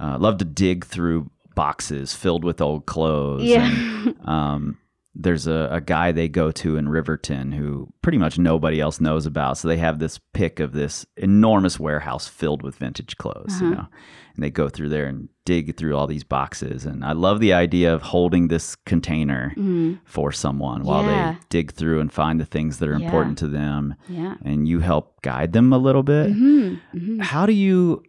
uh, 0.00 0.16
love 0.18 0.38
to 0.38 0.44
dig 0.44 0.84
through 0.84 1.28
boxes 1.56 2.14
filled 2.14 2.44
with 2.44 2.60
old 2.60 2.86
clothes. 2.86 3.44
Yeah. 3.44 3.68
and, 3.68 4.16
um, 4.28 4.78
there's 5.18 5.46
a, 5.46 5.68
a 5.72 5.80
guy 5.80 6.12
they 6.12 6.28
go 6.28 6.50
to 6.52 6.76
in 6.76 6.90
Riverton 6.90 7.50
who 7.52 7.88
pretty 8.02 8.18
much 8.18 8.38
nobody 8.38 8.80
else 8.80 9.00
knows 9.00 9.24
about. 9.24 9.56
So 9.56 9.66
they 9.66 9.78
have 9.78 9.98
this 9.98 10.20
pick 10.34 10.60
of 10.60 10.72
this 10.72 11.06
enormous 11.16 11.80
warehouse 11.80 12.28
filled 12.28 12.62
with 12.62 12.76
vintage 12.76 13.16
clothes, 13.16 13.58
you 13.62 13.68
Uh-huh. 13.68 13.76
know, 13.76 13.86
and 14.34 14.44
they 14.44 14.50
go 14.50 14.68
through 14.68 14.90
there 14.90 15.06
and 15.06 15.30
dig 15.46 15.74
through 15.76 15.96
all 15.96 16.06
these 16.06 16.22
boxes. 16.24 16.84
And 16.84 17.02
I 17.02 17.12
love 17.12 17.40
the 17.40 17.54
idea 17.54 17.94
of 17.94 18.02
holding 18.02 18.48
this 18.48 18.76
container 18.84 19.54
Mhm. 19.56 20.00
for 20.04 20.32
someone 20.32 20.82
while 20.84 21.02
Yeah. 21.04 21.32
they 21.32 21.38
dig 21.48 21.72
through 21.72 22.00
and 22.00 22.12
find 22.12 22.38
the 22.38 22.44
things 22.44 22.78
that 22.78 22.88
are 22.90 22.98
Yeah. 22.98 23.06
important 23.06 23.38
to 23.38 23.48
them 23.48 23.94
yeah 24.08 24.34
and 24.44 24.68
you 24.68 24.80
help 24.80 25.22
guide 25.22 25.52
them 25.54 25.72
a 25.72 25.78
little 25.78 26.02
bit. 26.02 26.32
hmm 26.32 26.74
hmm 26.92 27.20
How 27.20 27.46
do 27.46 27.52
you 27.52 28.02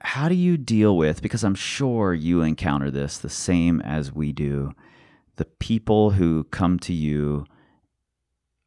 how 0.00 0.28
do 0.28 0.34
you 0.34 0.56
deal 0.56 0.96
with 0.96 1.20
because 1.20 1.42
I'm 1.44 1.54
sure 1.54 2.14
you 2.14 2.40
encounter 2.42 2.90
this 2.90 3.18
the 3.18 3.28
same 3.28 3.80
as 3.80 4.14
we 4.14 4.32
do 4.32 4.72
the 5.36 5.44
people 5.44 6.10
who 6.10 6.44
come 6.44 6.78
to 6.80 6.92
you 6.92 7.44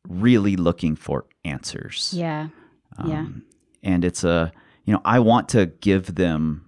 really 0.08 0.56
looking 0.56 0.96
for 0.96 1.26
answers. 1.44 2.14
yeah 2.16 2.48
Yeah. 3.06 3.20
Um, 3.22 3.44
And 3.84 4.04
it's 4.04 4.24
a, 4.24 4.52
you 4.86 4.94
know, 4.94 5.02
I 5.06 5.20
want 5.20 5.48
to 5.50 5.68
give 5.68 6.16
them 6.16 6.66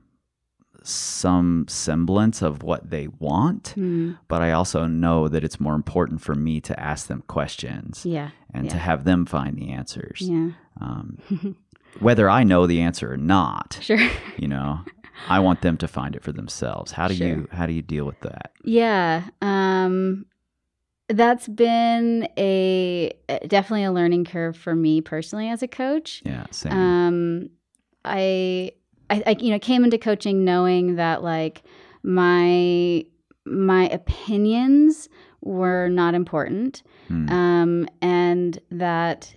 some 0.84 1.66
semblance 1.68 2.42
of 2.42 2.64
what 2.64 2.90
they 2.90 3.08
want, 3.20 3.74
Mm. 3.78 4.18
but 4.28 4.42
I 4.42 4.52
also 4.52 4.88
know 4.88 5.28
that 5.28 5.44
it's 5.44 5.60
more 5.60 5.76
important 5.76 6.22
for 6.22 6.34
me 6.36 6.60
to 6.62 6.80
ask 6.80 7.08
them 7.08 7.22
questions 7.28 8.04
yeah 8.06 8.30
and 8.54 8.70
to 8.70 8.78
have 8.78 9.04
them 9.04 9.26
find 9.26 9.56
the 9.58 9.70
answers. 9.72 10.22
yeah 10.22 10.52
Um, 10.80 11.18
whether 12.00 12.30
I 12.30 12.44
know 12.44 12.66
the 12.68 12.82
answer 12.82 13.12
or 13.14 13.18
not, 13.18 13.78
sure 13.82 14.00
you 14.38 14.48
know, 14.48 14.80
I 15.30 15.40
want 15.40 15.62
them 15.62 15.78
to 15.78 15.88
find 15.88 16.16
it 16.16 16.24
for 16.24 16.32
themselves. 16.32 16.92
How 16.92 17.08
do 17.08 17.14
Sure. 17.16 17.28
you 17.28 17.48
how 17.52 17.66
do 17.66 17.74
you 17.74 17.82
deal 17.82 18.06
with 18.06 18.20
that? 18.22 18.52
Yeah, 18.64 19.24
um, 19.42 20.26
that's 21.08 21.48
been 21.48 22.28
a 22.38 23.12
definitely 23.48 23.84
a 23.84 23.92
learning 23.92 24.26
curve 24.26 24.56
for 24.58 24.76
me 24.76 25.02
personally 25.02 25.50
as 25.50 25.62
a 25.64 25.68
coach. 25.68 26.22
Yeah, 26.26 26.46
same. 26.52 26.74
Um, 26.74 27.50
I, 28.06 28.72
I, 29.10 29.24
I, 29.28 29.36
you 29.40 29.52
know, 29.52 29.60
came 29.60 29.84
into 29.84 29.98
coaching 29.98 30.44
knowing 30.46 30.96
that 30.96 31.22
like 31.24 31.64
my 32.04 33.06
my 33.46 33.90
opinions 33.90 35.10
were 35.42 35.90
not 35.90 36.14
important, 36.14 36.84
Hmm. 37.08 37.30
um, 37.30 37.88
and 38.02 38.60
that. 38.72 39.36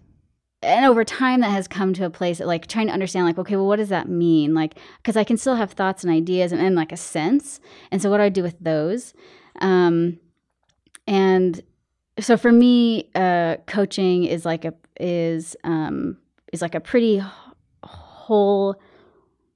And 0.65 0.87
over 0.87 1.05
time, 1.05 1.41
that 1.41 1.51
has 1.51 1.69
come 1.69 1.93
to 1.95 2.05
a 2.05 2.11
place 2.11 2.41
of 2.41 2.47
like 2.47 2.67
trying 2.67 2.87
to 2.87 2.93
understand, 2.93 3.27
like, 3.27 3.39
okay, 3.39 3.57
well, 3.57 3.67
what 3.67 3.77
does 3.77 3.91
that 3.91 4.09
mean? 4.09 4.55
Like, 4.55 4.79
because 4.99 5.17
I 5.17 5.25
can 5.25 5.37
still 5.37 5.57
have 5.57 5.73
thoughts 5.73 6.03
and 6.05 6.13
ideas 6.13 6.53
and, 6.53 6.61
and 6.61 6.75
like 6.75 6.93
a 6.93 6.97
sense. 6.97 7.61
And 7.91 8.01
so, 8.01 8.11
what 8.11 8.19
do 8.19 8.25
I 8.25 8.29
do 8.29 8.43
with 8.43 8.59
those? 8.61 9.15
Um, 9.61 10.19
and 11.07 11.63
so 12.19 12.37
for 12.37 12.53
me, 12.53 13.11
uh, 13.15 13.57
coaching 13.67 14.25
is 14.25 14.45
like 14.45 14.65
a 14.65 14.75
is 14.99 15.57
um, 15.65 16.19
is 16.53 16.63
like 16.63 16.75
a 16.75 16.81
pretty 16.81 17.23
whole 17.83 18.81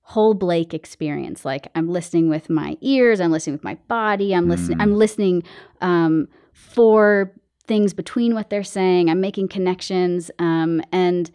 whole 0.02 0.34
Blake 0.34 0.72
experience. 0.74 1.44
Like 1.44 1.68
I'm 1.74 1.88
listening 1.88 2.28
with 2.28 2.48
my 2.50 2.76
ears, 2.80 3.20
I'm 3.20 3.30
listening 3.30 3.54
with 3.54 3.64
my 3.64 3.76
body, 3.88 4.34
I'm 4.34 4.48
listening, 4.48 4.78
Mm. 4.78 4.82
I'm 4.82 4.94
listening 4.94 5.42
um, 5.80 6.28
for 6.52 7.32
things 7.68 7.94
between 7.94 8.34
what 8.34 8.50
they're 8.50 8.64
saying. 8.64 9.08
I'm 9.08 9.20
making 9.20 9.48
connections, 9.48 10.30
um, 10.38 10.82
and 10.90 11.30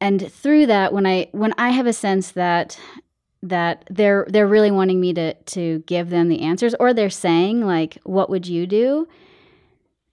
and 0.00 0.32
through 0.32 0.66
that, 0.66 0.92
when 0.92 1.06
I 1.06 1.28
when 1.32 1.54
I 1.58 1.70
have 1.70 1.86
a 1.86 1.92
sense 1.92 2.32
that 2.32 2.78
that 3.42 3.84
they're 3.88 4.26
they're 4.28 4.46
really 4.46 4.70
wanting 4.70 5.00
me 5.00 5.12
to 5.14 5.34
to 5.34 5.84
give 5.86 6.10
them 6.10 6.28
the 6.28 6.40
answers, 6.40 6.74
or 6.80 6.92
they're 6.92 7.10
saying 7.10 7.64
like, 7.64 7.98
"What 8.04 8.30
would 8.30 8.48
you 8.48 8.66
do?" 8.66 9.06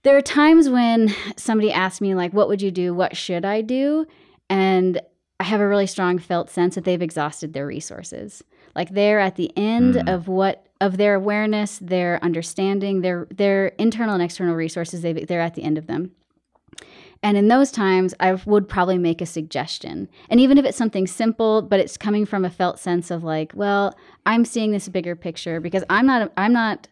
There 0.03 0.15
are 0.15 0.21
times 0.21 0.69
when 0.69 1.15
somebody 1.35 1.71
asks 1.71 2.01
me 2.01 2.13
like, 2.13 2.33
"What 2.33 2.47
would 2.47 2.61
you 2.61 2.69
do? 2.69 2.93
What 2.93 3.17
should 3.17 3.45
I 3.45 3.61
do?" 3.61 4.05
and 4.49 5.01
I 5.39 5.43
have 5.43 5.59
a 5.59 5.67
really 5.67 5.87
strong 5.87 6.17
felt 6.17 6.49
sense 6.49 6.75
that 6.75 6.85
they've 6.85 7.01
exhausted 7.01 7.53
their 7.53 7.67
resources. 7.67 8.43
Like 8.75 8.89
they're 8.91 9.19
at 9.19 9.35
the 9.35 9.51
end 9.57 9.95
Mm. 9.95 10.13
of 10.13 10.27
what 10.27 10.61
of 10.81 10.97
their 10.97 11.15
awareness, 11.15 11.79
their 11.79 12.19
understanding, 12.23 13.01
their 13.01 13.27
their 13.33 13.67
internal 13.77 14.13
and 14.13 14.21
external 14.23 14.55
resources. 14.55 15.01
They 15.01 15.13
they're 15.13 15.41
at 15.41 15.55
the 15.55 15.63
end 15.63 15.77
of 15.77 15.87
them. 15.87 16.11
And 17.23 17.37
in 17.37 17.47
those 17.47 17.71
times, 17.71 18.13
I 18.19 18.33
would 18.33 18.67
probably 18.69 18.97
make 18.99 19.19
a 19.21 19.25
suggestion. 19.25 20.09
And 20.29 20.39
even 20.39 20.57
if 20.59 20.65
it's 20.65 20.77
something 20.77 21.07
simple, 21.07 21.61
but 21.63 21.79
it's 21.79 21.97
coming 21.97 22.25
from 22.25 22.45
a 22.45 22.49
felt 22.51 22.77
sense 22.77 23.09
of 23.09 23.23
like, 23.23 23.51
well, 23.55 23.95
I'm 24.27 24.45
seeing 24.45 24.71
this 24.71 24.87
bigger 24.89 25.15
picture 25.15 25.59
because 25.59 25.83
I'm 25.89 26.05
not 26.05 26.31
I'm 26.37 26.53
not 26.53 26.87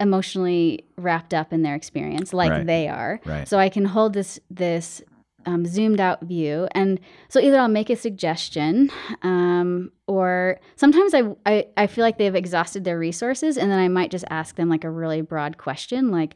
emotionally 0.00 0.84
wrapped 0.96 1.34
up 1.34 1.52
in 1.52 1.62
their 1.62 1.74
experience 1.74 2.32
like 2.32 2.50
Right. 2.50 2.66
they 2.66 2.88
are. 2.88 3.20
Right. 3.24 3.48
So 3.48 3.58
I 3.58 3.68
can 3.68 3.84
hold 3.84 4.12
this 4.12 4.38
this 4.50 5.02
um, 5.46 5.64
zoomed 5.66 6.00
out 6.00 6.22
view, 6.22 6.68
and 6.72 7.00
so 7.28 7.40
either 7.40 7.58
I'll 7.58 7.68
make 7.68 7.90
a 7.90 7.96
suggestion, 7.96 8.90
um, 9.22 9.90
or 10.06 10.58
sometimes 10.76 11.14
I, 11.14 11.22
I 11.46 11.66
I 11.76 11.86
feel 11.86 12.02
like 12.04 12.18
they've 12.18 12.34
exhausted 12.34 12.84
their 12.84 12.98
resources, 12.98 13.56
and 13.56 13.70
then 13.70 13.78
I 13.78 13.88
might 13.88 14.10
just 14.10 14.24
ask 14.30 14.56
them 14.56 14.68
like 14.68 14.84
a 14.84 14.90
really 14.90 15.20
broad 15.22 15.56
question, 15.58 16.10
like, 16.10 16.34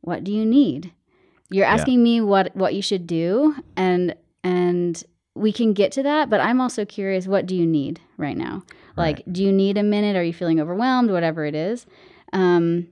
"What 0.00 0.24
do 0.24 0.32
you 0.32 0.44
need?" 0.44 0.92
You're 1.48 1.66
Yeah. 1.66 1.74
asking 1.74 2.02
me 2.02 2.20
what 2.20 2.54
what 2.54 2.74
you 2.74 2.82
should 2.82 3.06
do, 3.06 3.54
and 3.76 4.14
and 4.44 5.02
we 5.34 5.52
can 5.52 5.72
get 5.72 5.92
to 5.92 6.02
that. 6.02 6.28
But 6.28 6.40
I'm 6.40 6.60
also 6.60 6.84
curious, 6.84 7.26
what 7.26 7.46
do 7.46 7.54
you 7.56 7.66
need 7.66 8.00
right 8.18 8.36
now? 8.36 8.64
Like, 8.96 9.22
do 9.30 9.42
you 9.42 9.52
need 9.52 9.78
a 9.78 9.82
minute? 9.82 10.16
Are 10.16 10.22
you 10.24 10.32
feeling 10.34 10.60
overwhelmed? 10.60 11.10
Whatever 11.10 11.46
it 11.46 11.54
is. 11.54 11.86
Um, 12.32 12.88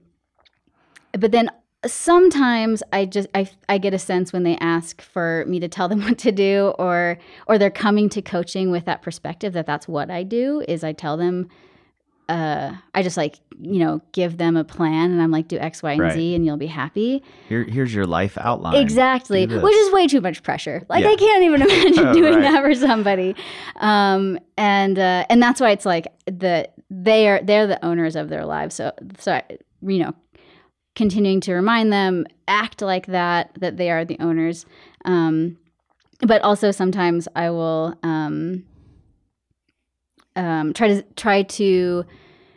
but 1.11 1.31
then 1.31 1.49
sometimes 1.85 2.83
I 2.91 3.05
just 3.05 3.27
I, 3.33 3.49
I 3.67 3.77
get 3.77 3.93
a 3.93 3.99
sense 3.99 4.33
when 4.33 4.43
they 4.43 4.57
ask 4.57 5.01
for 5.01 5.45
me 5.47 5.59
to 5.59 5.67
tell 5.67 5.87
them 5.87 6.01
what 6.05 6.17
to 6.19 6.31
do 6.31 6.73
or 6.77 7.17
or 7.47 7.57
they're 7.57 7.69
coming 7.69 8.09
to 8.09 8.21
coaching 8.21 8.71
with 8.71 8.85
that 8.85 9.01
perspective 9.01 9.53
that 9.53 9.65
that's 9.65 9.87
what 9.87 10.09
I 10.11 10.23
do 10.23 10.63
is 10.67 10.83
I 10.83 10.93
tell 10.93 11.17
them 11.17 11.47
uh, 12.27 12.73
I 12.93 13.01
just 13.01 13.17
like 13.17 13.39
you 13.59 13.79
know 13.79 14.01
give 14.11 14.37
them 14.37 14.55
a 14.55 14.63
plan, 14.63 15.11
and 15.11 15.19
I'm 15.19 15.31
like 15.31 15.47
do 15.47 15.57
X, 15.57 15.81
Y, 15.81 15.93
and 15.93 16.01
Right. 16.01 16.13
Z, 16.13 16.35
and 16.35 16.45
you'll 16.45 16.57
be 16.57 16.67
happy. 16.67 17.23
Here, 17.47 17.63
here's 17.63 17.91
your 17.91 18.05
life 18.05 18.37
outline. 18.39 18.75
Exactly, 18.75 19.47
which 19.47 19.75
is 19.75 19.91
way 19.91 20.05
too 20.05 20.21
much 20.21 20.43
pressure. 20.43 20.85
Like 20.89 21.03
Yeah. 21.03 21.09
I 21.09 21.15
can't 21.15 21.43
even 21.43 21.61
imagine 21.63 22.13
doing 22.13 22.35
Right. 22.35 22.41
that 22.43 22.61
for 22.61 22.75
somebody. 22.75 23.35
Um, 23.77 24.37
and 24.57 24.99
uh, 24.99 25.25
and 25.27 25.41
that's 25.41 25.59
why 25.59 25.71
it's 25.71 25.85
like 25.85 26.07
the 26.27 26.69
they 26.91 27.27
are 27.29 27.41
they're 27.41 27.65
the 27.65 27.83
owners 27.83 28.15
of 28.15 28.29
their 28.29 28.45
lives. 28.45 28.75
So 28.75 28.91
so 29.17 29.33
I, 29.33 29.43
you 29.81 29.97
know, 29.97 30.13
continuing 30.99 31.39
to 31.39 31.53
remind 31.53 31.93
them 31.93 32.27
act 32.49 32.81
like 32.81 33.05
that 33.05 33.49
that 33.57 33.77
they 33.77 33.89
are 33.89 34.03
the 34.03 34.19
owners. 34.19 34.65
Um, 35.05 35.57
but 36.19 36.41
also 36.41 36.71
sometimes 36.71 37.25
I 37.37 37.51
will 37.51 37.97
um, 38.03 38.65
um, 40.35 40.73
try 40.73 40.89
to 40.89 41.01
try 41.15 41.43
to 41.43 42.05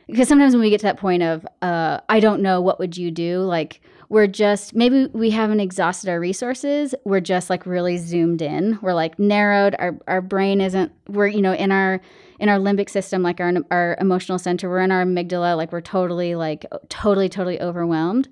because 0.08 0.26
sometimes 0.26 0.54
when 0.54 0.60
we 0.60 0.70
get 0.70 0.80
to 0.80 0.86
that 0.86 0.98
point 0.98 1.22
of 1.22 1.46
uh, 1.62 2.00
I 2.08 2.18
don't 2.18 2.42
know 2.42 2.60
what 2.60 2.80
would 2.80 2.96
you 2.96 3.12
do? 3.12 3.38
Like 3.42 3.80
we're 4.08 4.26
just 4.26 4.74
maybe 4.74 5.06
we 5.12 5.30
haven't 5.30 5.60
exhausted 5.60 6.10
our 6.10 6.18
resources. 6.18 6.96
We're 7.04 7.20
just 7.20 7.48
like 7.48 7.64
really 7.64 7.96
zoomed 7.96 8.42
in. 8.42 8.76
We're 8.82 8.92
like 8.92 9.20
narrowed. 9.20 9.76
Our, 9.78 9.96
our 10.08 10.20
brain 10.20 10.60
isn't 10.60 10.90
we're 11.06 11.28
you 11.28 11.42
know 11.42 11.54
in 11.54 11.70
our 11.70 12.00
in 12.42 12.48
our 12.48 12.58
limbic 12.58 12.90
system 12.90 13.22
like 13.22 13.40
our 13.40 13.52
our 13.70 13.96
emotional 14.00 14.36
center 14.36 14.68
we're 14.68 14.80
in 14.80 14.90
our 14.90 15.04
amygdala 15.04 15.56
like 15.56 15.70
we're 15.70 15.80
totally 15.80 16.34
like 16.34 16.66
totally 16.88 17.28
totally 17.28 17.60
overwhelmed. 17.62 18.28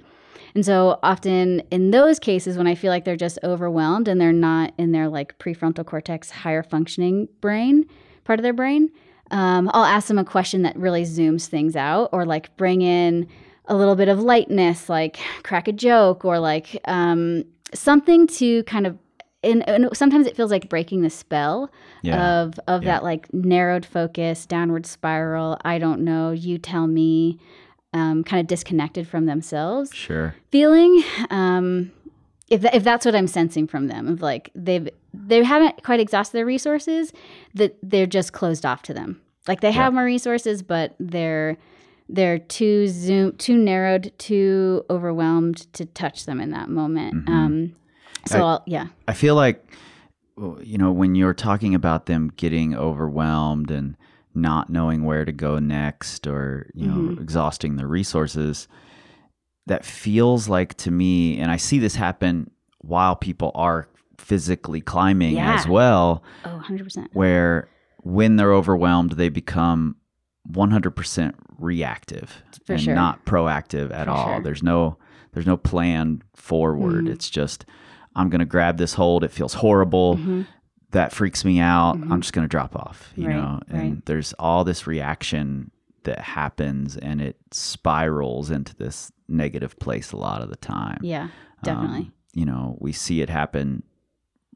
And 0.54 0.66
so 0.66 0.98
often 1.04 1.60
in 1.70 1.92
those 1.92 2.18
cases 2.18 2.58
when 2.58 2.66
I 2.66 2.74
feel 2.74 2.90
like 2.90 3.04
they're 3.04 3.14
just 3.16 3.38
overwhelmed 3.44 4.08
and 4.08 4.20
they're 4.20 4.32
not 4.32 4.74
in 4.78 4.90
their 4.90 5.08
like 5.08 5.38
prefrontal 5.38 5.86
cortex 5.86 6.28
higher 6.30 6.64
functioning 6.64 7.28
brain 7.40 7.86
part 8.24 8.40
of 8.40 8.42
their 8.42 8.52
brain, 8.52 8.90
um, 9.30 9.70
I'll 9.72 9.84
ask 9.84 10.08
them 10.08 10.18
a 10.18 10.24
question 10.24 10.62
that 10.62 10.76
really 10.76 11.04
zooms 11.04 11.46
things 11.46 11.76
out 11.76 12.08
or 12.12 12.26
like 12.26 12.56
bring 12.56 12.82
in 12.82 13.28
a 13.66 13.76
little 13.76 13.94
bit 13.94 14.08
of 14.08 14.18
lightness, 14.18 14.88
like 14.88 15.20
crack 15.44 15.68
a 15.68 15.72
joke 15.72 16.24
or 16.24 16.40
like 16.40 16.76
um, 16.86 17.44
something 17.72 18.26
to 18.26 18.64
kind 18.64 18.88
of 18.88 18.98
and, 19.42 19.66
and 19.68 19.88
sometimes 19.97 20.26
it 20.26 20.37
feels 20.37 20.50
like 20.50 20.68
breaking 20.68 21.02
the 21.02 21.11
spell 21.11 21.70
Yeah. 22.02 22.40
of 22.42 22.61
of 22.68 22.82
Yeah. 22.82 22.92
that 22.94 23.04
like 23.04 23.32
narrowed 23.32 23.87
focus, 23.87 24.47
downward 24.47 24.87
spiral. 24.87 25.56
I 25.64 25.78
don't 25.78 26.00
know. 26.02 26.30
You 26.32 26.59
tell 26.59 26.87
me. 26.87 27.38
Um, 27.92 28.23
kind 28.23 28.40
of 28.40 28.47
disconnected 28.47 29.09
from 29.09 29.26
themselves 29.26 29.92
Sure. 29.92 30.37
feeling 30.52 31.02
um 31.28 31.90
if, 32.49 32.61
tha- 32.61 32.76
if 32.76 32.85
that's 32.85 33.04
what 33.04 33.16
i'm 33.16 33.26
sensing 33.26 33.66
from 33.66 33.88
them 33.88 34.06
of 34.06 34.23
like 34.23 34.49
they've 34.54 34.88
they 35.12 35.42
haven't 35.42 35.82
quite 35.82 35.99
exhausted 35.99 36.37
their 36.37 36.47
resources 36.47 37.12
that 37.54 37.76
they're 37.82 38.06
just 38.06 38.32
closed 38.32 38.64
off 38.64 38.82
to 38.82 38.94
them 38.94 39.20
like 39.49 39.61
they 39.61 39.73
have 39.73 39.92
more 39.92 40.04
resources 40.04 40.62
but 40.62 40.94
they're 41.00 41.56
they're 42.09 42.38
too 42.38 42.87
zoom 42.87 43.32
too 43.38 43.56
narrowed 43.59 44.12
too 44.18 44.85
overwhelmed 44.88 45.56
to 45.73 45.85
touch 45.85 46.26
them 46.26 46.40
in 46.40 46.50
that 46.52 46.68
moment 46.68 47.28
um 47.28 47.75
so 48.26 48.38
I- 48.38 48.40
I'll, 48.40 48.62
yeah 48.66 48.86
I 49.08 49.12
feel 49.14 49.34
like, 49.34 49.64
you 50.62 50.78
know, 50.78 50.92
when 50.92 51.14
you're 51.14 51.34
talking 51.34 51.74
about 51.74 52.06
them 52.06 52.32
getting 52.36 52.74
overwhelmed 52.74 53.70
and 53.70 53.96
not 54.34 54.70
knowing 54.70 55.04
where 55.04 55.24
to 55.24 55.32
go 55.32 55.58
next 55.58 56.26
or, 56.26 56.70
you 56.74 56.86
know, 56.86 56.94
Mm-hmm. 56.94 57.22
exhausting 57.22 57.76
their 57.76 57.88
resources, 57.88 58.68
that 59.66 59.84
feels 59.84 60.48
like 60.48 60.74
to 60.78 60.90
me, 60.90 61.38
and 61.38 61.50
I 61.50 61.56
see 61.56 61.78
this 61.78 61.94
happen 61.96 62.50
while 62.78 63.14
people 63.16 63.52
are 63.54 63.88
physically 64.18 64.80
climbing 64.80 65.34
Yeah. 65.36 65.54
as 65.56 65.66
well, 65.68 66.22
oh 66.44 66.62
100% 66.64 67.08
where 67.12 67.68
when 68.02 68.36
they're 68.36 68.54
overwhelmed, 68.54 69.12
they 69.12 69.28
become 69.28 69.96
100% 70.50 71.34
reactive 71.58 72.42
For 72.64 72.72
and 72.74 72.82
sure. 72.82 72.94
not 72.94 73.24
proactive 73.26 73.92
at 73.92 74.06
For 74.06 74.10
all. 74.10 74.26
sure. 74.34 74.42
There's 74.42 74.62
no 74.62 74.97
there's 75.32 75.47
no 75.47 75.56
plan 75.56 76.23
forward. 76.34 77.04
Mm-hmm. 77.04 77.12
It's 77.12 77.30
just 77.30 77.64
I'm 78.16 78.28
going 78.30 78.40
to 78.40 78.44
grab 78.46 78.76
this 78.78 78.94
hold. 78.94 79.25
It 79.25 79.30
feels 79.30 79.54
horrible. 79.54 80.18
That 80.92 81.12
freaks 81.12 81.44
me 81.44 81.60
out. 81.60 81.94
I'm 81.94 82.20
just 82.20 82.32
going 82.32 82.44
to 82.44 82.49
drop 82.49 82.75
off, 82.75 83.12
you 83.14 83.25
Mm-hmm. 83.25 83.30
Right, 83.32 83.36
know. 83.42 83.60
And 83.68 83.92
right. 83.94 84.06
there's 84.06 84.32
all 84.38 84.64
this 84.64 84.86
reaction 84.86 85.70
that 86.04 86.18
happens 86.18 86.96
and 86.96 87.20
it 87.20 87.36
spirals 87.52 88.50
into 88.50 88.75
this 88.75 89.12
negative 89.28 89.78
place 89.78 90.12
a 90.12 90.16
lot 90.16 90.42
of 90.42 90.49
the 90.50 90.56
time. 90.56 90.99
yeah 91.02 91.28
definitely 91.62 91.99
Um, 91.99 92.12
you 92.32 92.46
know, 92.46 92.76
we 92.80 92.92
see 92.92 93.20
it 93.20 93.28
happen 93.28 93.82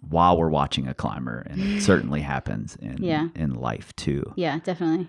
while 0.00 0.36
we're 0.38 0.48
watching 0.48 0.88
a 0.88 0.94
climber 0.94 1.46
and 1.48 1.60
it 1.60 1.82
certainly 1.90 2.22
happens 2.22 2.76
in 2.76 3.02
Yeah. 3.02 3.28
in 3.36 3.54
life 3.54 3.94
too. 3.94 4.32
yeah 4.36 4.58
definitely 4.64 5.08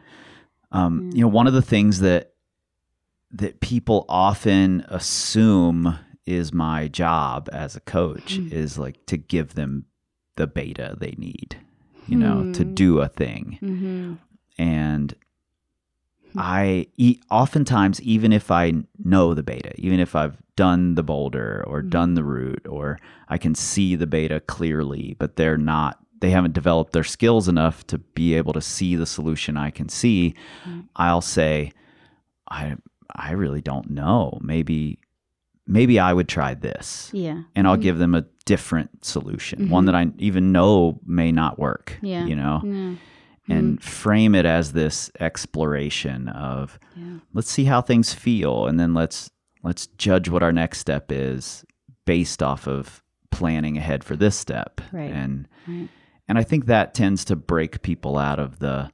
Um, 0.72 1.10
you 1.14 1.22
know, 1.22 1.28
one 1.30 1.48
of 1.48 1.54
the 1.54 1.62
things 1.62 2.02
that 2.02 2.34
that 3.32 3.60
people 3.62 4.06
often 4.10 4.86
assume 4.90 5.98
is 6.26 6.54
my 6.54 6.88
job 6.88 7.50
as 7.52 7.76
a 7.76 7.80
coach 7.82 8.38
Hmm. 8.38 8.48
is 8.52 8.78
like 8.78 9.06
to 9.08 9.18
give 9.18 9.54
them 9.56 9.86
the 10.36 10.48
beta 10.48 10.96
they 11.00 11.16
need, 11.18 11.58
you 12.08 12.18
know, 12.18 12.52
to 12.54 12.64
Hmm. 12.64 12.74
do 12.74 13.00
a 13.00 13.08
thing. 13.08 13.58
mm-hmm. 13.62 14.14
And 14.58 15.14
I 16.38 16.88
e- 16.98 17.20
oftentimes, 17.32 18.02
even 18.02 18.34
if 18.34 18.52
I 18.52 18.74
know 19.04 19.34
the 19.34 19.44
beta, 19.44 19.72
even 19.78 20.00
if 20.02 20.16
I've 20.16 20.38
done 20.58 20.96
the 20.96 21.04
boulder 21.04 21.64
or 21.68 21.82
done 21.82 22.16
the 22.16 22.24
route, 22.24 22.66
or 22.68 23.00
I 23.30 23.38
can 23.38 23.56
see 23.56 23.96
the 23.96 24.08
beta 24.08 24.42
clearly, 24.42 25.16
but 25.18 25.38
they're 25.38 25.58
not, 25.58 26.00
they 26.20 26.32
haven't 26.32 26.54
developed 26.54 26.92
their 26.94 27.04
skills 27.06 27.48
enough 27.48 27.86
to 27.88 28.00
be 28.00 28.34
able 28.34 28.52
to 28.54 28.62
see 28.62 28.96
the 28.96 29.06
solution 29.06 29.56
I 29.58 29.70
can 29.70 29.88
see, 29.90 30.34
I'll 30.96 31.22
say, 31.22 31.72
I, 32.50 32.76
I 33.16 33.32
really 33.32 33.62
don't 33.62 33.90
know. 33.92 34.38
Maybe, 34.42 35.00
maybe 35.68 36.00
I 36.00 36.14
would 36.14 36.28
try 36.28 36.54
this. 36.54 37.10
yeah 37.14 37.44
And 37.56 37.68
I'll 37.68 37.74
mm-hmm. 37.76 37.82
give 37.84 37.98
them 37.98 38.16
a 38.16 38.26
different 38.46 39.04
solution, 39.06 39.70
one 39.70 39.86
mm-hmm. 39.86 39.94
that 39.94 39.96
I 39.96 40.12
even 40.20 40.52
know 40.52 41.00
may 41.06 41.32
not 41.32 41.58
work. 41.58 41.98
Yeah. 42.02 42.26
You 42.26 42.36
know, 42.36 42.62
yeah 42.64 42.96
and 43.48 43.80
mm-hmm. 43.80 43.88
frame 43.88 44.36
it 44.36 44.46
as 44.46 44.72
this 44.74 45.12
exploration 45.20 46.28
of 46.30 46.80
yeah 46.96 47.18
let's 47.34 47.52
see 47.52 47.66
how 47.66 47.82
things 47.82 48.14
feel 48.14 48.66
and 48.68 48.80
then 48.80 48.94
let's 48.94 49.30
let's 49.64 49.88
judge 49.98 50.30
what 50.30 50.44
our 50.44 50.52
next 50.52 50.80
step 50.80 51.12
is 51.12 51.64
based 52.06 52.42
off 52.42 52.68
of 52.68 53.04
planning 53.32 53.78
ahead 53.78 54.04
for 54.04 54.16
this 54.16 54.36
step 54.36 54.82
Right. 54.92 55.12
and 55.12 55.48
Right. 55.68 55.90
and 56.28 56.38
i 56.38 56.44
think 56.44 56.66
that 56.66 56.94
tends 56.94 57.26
to 57.26 57.36
break 57.36 57.82
people 57.82 58.18
out 58.18 58.40
of 58.40 58.60
the 58.60 58.90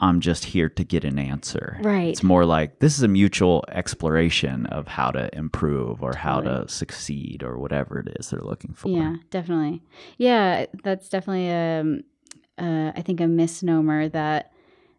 i'm 0.00 0.20
just 0.20 0.44
here 0.46 0.68
to 0.68 0.84
get 0.84 1.04
an 1.04 1.18
answer 1.18 1.78
Right. 1.82 2.08
it's 2.08 2.22
more 2.22 2.44
like 2.44 2.78
this 2.80 2.96
is 2.96 3.02
a 3.02 3.08
mutual 3.08 3.64
exploration 3.68 4.66
of 4.66 4.88
how 4.88 5.10
to 5.10 5.28
improve 5.36 6.02
or 6.02 6.14
how 6.16 6.40
Totally. 6.40 6.66
to 6.66 6.72
succeed 6.72 7.42
or 7.42 7.58
whatever 7.58 7.98
it 8.00 8.16
is 8.18 8.30
they're 8.30 8.40
looking 8.40 8.74
for 8.74 8.88
Yeah, 8.88 9.16
definitely. 9.30 9.82
Yeah, 10.18 10.66
that's 10.82 11.08
definitely 11.08 11.50
um, 11.50 12.02
uh, 12.58 12.92
I 12.96 13.02
think 13.02 13.20
a 13.20 13.26
misnomer 13.26 14.08
that 14.10 14.52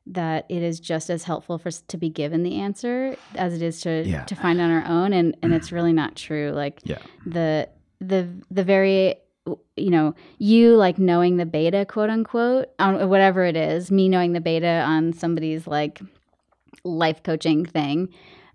that 0.07 0.45
it 0.49 0.63
is 0.63 0.79
just 0.79 1.09
as 1.09 1.23
helpful 1.23 1.57
for 1.59 1.69
to 1.71 1.97
be 1.97 2.09
given 2.09 2.41
the 2.43 2.55
answer 2.59 3.15
as 3.35 3.53
it 3.53 3.61
is 3.61 3.81
to 3.81 4.03
Yeah. 4.07 4.23
to 4.25 4.35
find 4.35 4.59
on 4.59 4.71
our 4.71 4.83
own, 4.85 5.13
and 5.13 5.37
and 5.43 5.53
it's 5.53 5.71
really 5.77 5.93
not 5.93 6.15
true. 6.15 6.51
Like 6.55 6.79
yeah 6.83 6.97
the 7.25 7.69
the 7.99 8.27
the 8.49 8.63
very 8.63 9.15
you 9.75 9.89
know 9.89 10.13
you 10.37 10.75
like 10.75 10.99
knowing 10.99 11.37
the 11.37 11.45
beta 11.45 11.85
quote 11.85 12.09
unquote 12.09 12.67
on 12.79 13.09
whatever 13.09 13.43
it 13.43 13.55
is 13.57 13.89
me 13.91 14.07
knowing 14.07 14.33
the 14.33 14.41
beta 14.41 14.83
on 14.85 15.13
somebody's 15.13 15.65
like 15.65 15.99
life 16.83 17.23
coaching 17.23 17.65
thing 17.65 18.07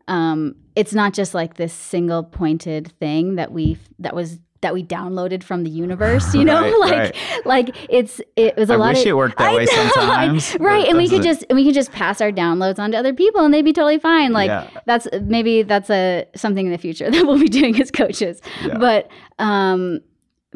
um 0.08 0.54
it's 0.76 0.94
not 0.94 1.12
just 1.12 1.34
like 1.34 1.54
this 1.54 1.72
single 1.72 2.22
pointed 2.22 2.92
thing 3.00 3.34
that 3.34 3.50
we 3.50 3.76
that 3.98 4.14
was 4.14 4.38
that 4.62 4.72
we 4.72 4.82
downloaded 4.82 5.42
from 5.42 5.64
the 5.64 5.70
universe 5.70 6.34
you 6.34 6.44
know 6.50 6.62
Right, 6.62 6.78
like 6.80 6.92
right. 6.92 7.46
like 7.46 7.76
it's 7.90 8.20
it 8.36 8.56
was 8.56 8.70
a 8.70 8.74
I 8.74 8.76
lot 8.76 8.88
wish 8.94 9.00
of 9.02 9.06
it 9.08 9.16
worked 9.16 9.38
that 9.38 9.50
I 9.50 9.56
way 9.56 9.64
know, 9.64 9.72
sometimes, 9.94 10.56
right 10.60 10.86
and 10.86 10.96
we 10.96 11.08
could 11.08 11.22
just 11.22 11.44
and 11.50 11.56
we 11.56 11.64
could 11.64 11.74
just 11.74 11.90
pass 11.90 12.20
our 12.20 12.30
downloads 12.30 12.78
on 12.78 12.92
to 12.92 12.96
other 12.96 13.12
people 13.12 13.44
and 13.44 13.52
they'd 13.52 13.62
be 13.64 13.72
totally 13.72 13.98
fine 13.98 14.32
like 14.32 14.48
Yeah. 14.48 14.70
that's 14.86 15.08
maybe 15.22 15.62
that's 15.62 15.90
a 15.90 16.26
something 16.36 16.64
in 16.66 16.70
the 16.72 16.78
future 16.78 17.10
that 17.10 17.26
we'll 17.26 17.40
be 17.40 17.48
doing 17.48 17.80
as 17.82 17.90
coaches 17.90 18.40
Yeah. 18.64 18.78
but 18.78 19.08
um 19.40 20.00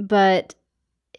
but 0.09 0.55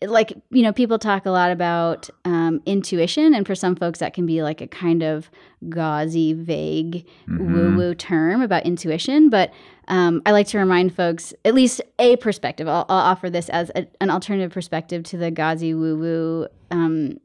like 0.04 0.34
you 0.50 0.64
know 0.64 0.74
people 0.74 0.98
talk 0.98 1.28
a 1.28 1.30
lot 1.32 1.52
about 1.52 2.10
um, 2.26 2.60
intuition 2.66 3.36
and 3.36 3.46
for 3.46 3.54
some 3.54 3.76
folks 3.76 4.00
that 4.00 4.16
can 4.16 4.26
be 4.26 4.42
like 4.42 4.60
a 4.60 4.68
kind 4.68 5.04
of 5.04 5.30
gauzy 5.70 6.34
vague 6.34 7.06
Mm-hmm. 7.30 7.54
woo 7.54 7.76
woo 7.78 7.94
term 7.96 8.42
about 8.42 8.66
intuition 8.66 9.30
but 9.30 9.54
um, 9.88 10.22
i 10.26 10.32
like 10.32 10.48
to 10.48 10.58
remind 10.58 10.96
folks 10.96 11.34
at 11.46 11.54
least 11.54 11.82
a 12.00 12.16
perspective 12.18 12.68
i'll, 12.68 12.86
I'll 12.90 13.12
offer 13.12 13.30
this 13.30 13.48
as 13.50 13.70
a, 13.76 13.86
an 14.02 14.10
alternative 14.10 14.52
perspective 14.52 15.04
to 15.04 15.18
the 15.18 15.30
gauzy 15.30 15.74
woo 15.76 15.96
woo 16.00 16.48
um, 16.72 17.20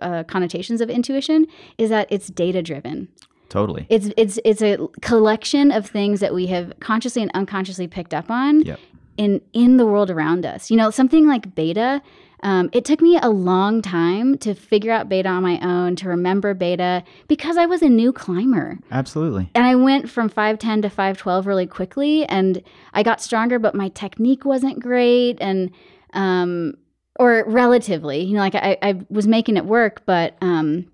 uh, 0.00 0.22
connotations 0.24 0.80
of 0.80 0.88
intuition 0.88 1.46
is 1.76 1.90
that 1.90 2.06
it's 2.10 2.28
data 2.28 2.62
driven 2.62 3.08
totally 3.48 3.84
it's 3.90 4.10
it's 4.16 4.38
it's 4.44 4.62
a 4.62 4.78
collection 5.02 5.70
of 5.72 5.86
things 5.86 6.20
that 6.20 6.32
we 6.32 6.46
have 6.46 6.72
consciously 6.80 7.20
and 7.20 7.30
unconsciously 7.34 7.88
picked 7.88 8.14
up 8.14 8.30
on 8.30 8.62
Yep. 8.62 8.78
In 9.22 9.40
in 9.52 9.76
the 9.76 9.86
world 9.86 10.10
around 10.10 10.44
us. 10.44 10.70
You 10.70 10.76
know, 10.76 10.90
something 10.90 11.26
like 11.26 11.54
beta. 11.54 12.02
Um, 12.44 12.70
it 12.72 12.84
took 12.84 13.00
me 13.00 13.20
a 13.22 13.30
long 13.30 13.82
time 13.82 14.36
to 14.38 14.52
figure 14.52 14.90
out 14.90 15.08
beta 15.08 15.28
on 15.28 15.44
my 15.44 15.60
own, 15.62 15.94
to 15.96 16.08
remember 16.08 16.54
beta, 16.54 17.04
because 17.28 17.56
I 17.56 17.66
was 17.66 17.82
a 17.82 17.88
new 17.88 18.12
climber. 18.12 18.78
Absolutely. 18.90 19.48
And 19.54 19.64
I 19.64 19.76
went 19.76 20.10
from 20.10 20.28
5'10 20.28 20.82
to 20.82 20.88
5'12 20.88 21.46
really 21.46 21.68
quickly, 21.68 22.26
and 22.26 22.60
I 22.94 23.04
got 23.04 23.20
stronger, 23.20 23.60
but 23.60 23.76
my 23.76 23.90
technique 23.90 24.44
wasn't 24.44 24.80
great. 24.80 25.40
And, 25.40 25.70
um, 26.14 26.74
or 27.20 27.44
relatively, 27.46 28.24
you 28.24 28.34
know, 28.34 28.40
like 28.40 28.56
I, 28.56 28.76
I 28.82 29.00
was 29.08 29.28
making 29.28 29.56
it 29.56 29.64
work, 29.64 30.02
but, 30.04 30.36
um, 30.40 30.86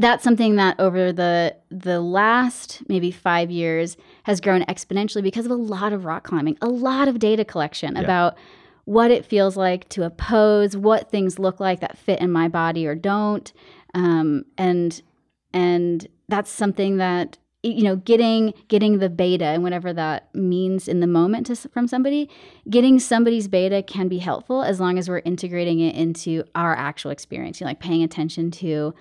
that's 0.00 0.24
something 0.24 0.56
that 0.56 0.80
over 0.80 1.12
the 1.12 1.54
the 1.70 2.00
last 2.00 2.82
maybe 2.88 3.10
five 3.10 3.50
years 3.50 3.96
has 4.24 4.40
grown 4.40 4.62
exponentially 4.62 5.22
because 5.22 5.44
of 5.44 5.52
a 5.52 5.56
lot 5.56 5.92
of 5.92 6.04
rock 6.04 6.24
climbing, 6.24 6.56
a 6.62 6.68
lot 6.68 7.06
of 7.06 7.18
data 7.18 7.44
collection 7.44 7.94
Yeah. 7.94 8.02
about 8.02 8.36
what 8.86 9.10
it 9.10 9.24
feels 9.24 9.56
like 9.56 9.88
to 9.90 10.02
oppose, 10.04 10.76
what 10.76 11.10
things 11.10 11.38
look 11.38 11.60
like 11.60 11.80
that 11.80 11.96
fit 11.98 12.18
in 12.20 12.32
my 12.32 12.48
body 12.48 12.86
or 12.86 12.94
don't, 12.94 13.52
um, 13.94 14.44
and 14.58 15.02
and 15.52 16.06
that's 16.28 16.50
something 16.50 16.96
that 16.96 17.36
you 17.62 17.82
know 17.82 17.96
getting 17.96 18.54
getting 18.68 18.98
the 19.00 19.10
beta 19.10 19.44
and 19.44 19.62
whatever 19.62 19.92
that 19.92 20.34
means 20.34 20.88
in 20.88 21.00
the 21.00 21.06
moment 21.06 21.46
to, 21.46 21.54
from 21.68 21.86
somebody 21.86 22.30
getting 22.70 22.98
somebody's 22.98 23.48
beta 23.48 23.82
can 23.82 24.08
be 24.08 24.16
helpful 24.18 24.62
as 24.62 24.80
long 24.80 24.96
as 24.98 25.10
we're 25.10 25.18
integrating 25.26 25.78
it 25.80 25.94
into 25.94 26.42
our 26.54 26.74
actual 26.74 27.10
experience 27.10 27.60
you 27.60 27.66
know, 27.66 27.70
like 27.70 27.80
paying 27.80 28.02
attention 28.02 28.50
to 28.50 28.94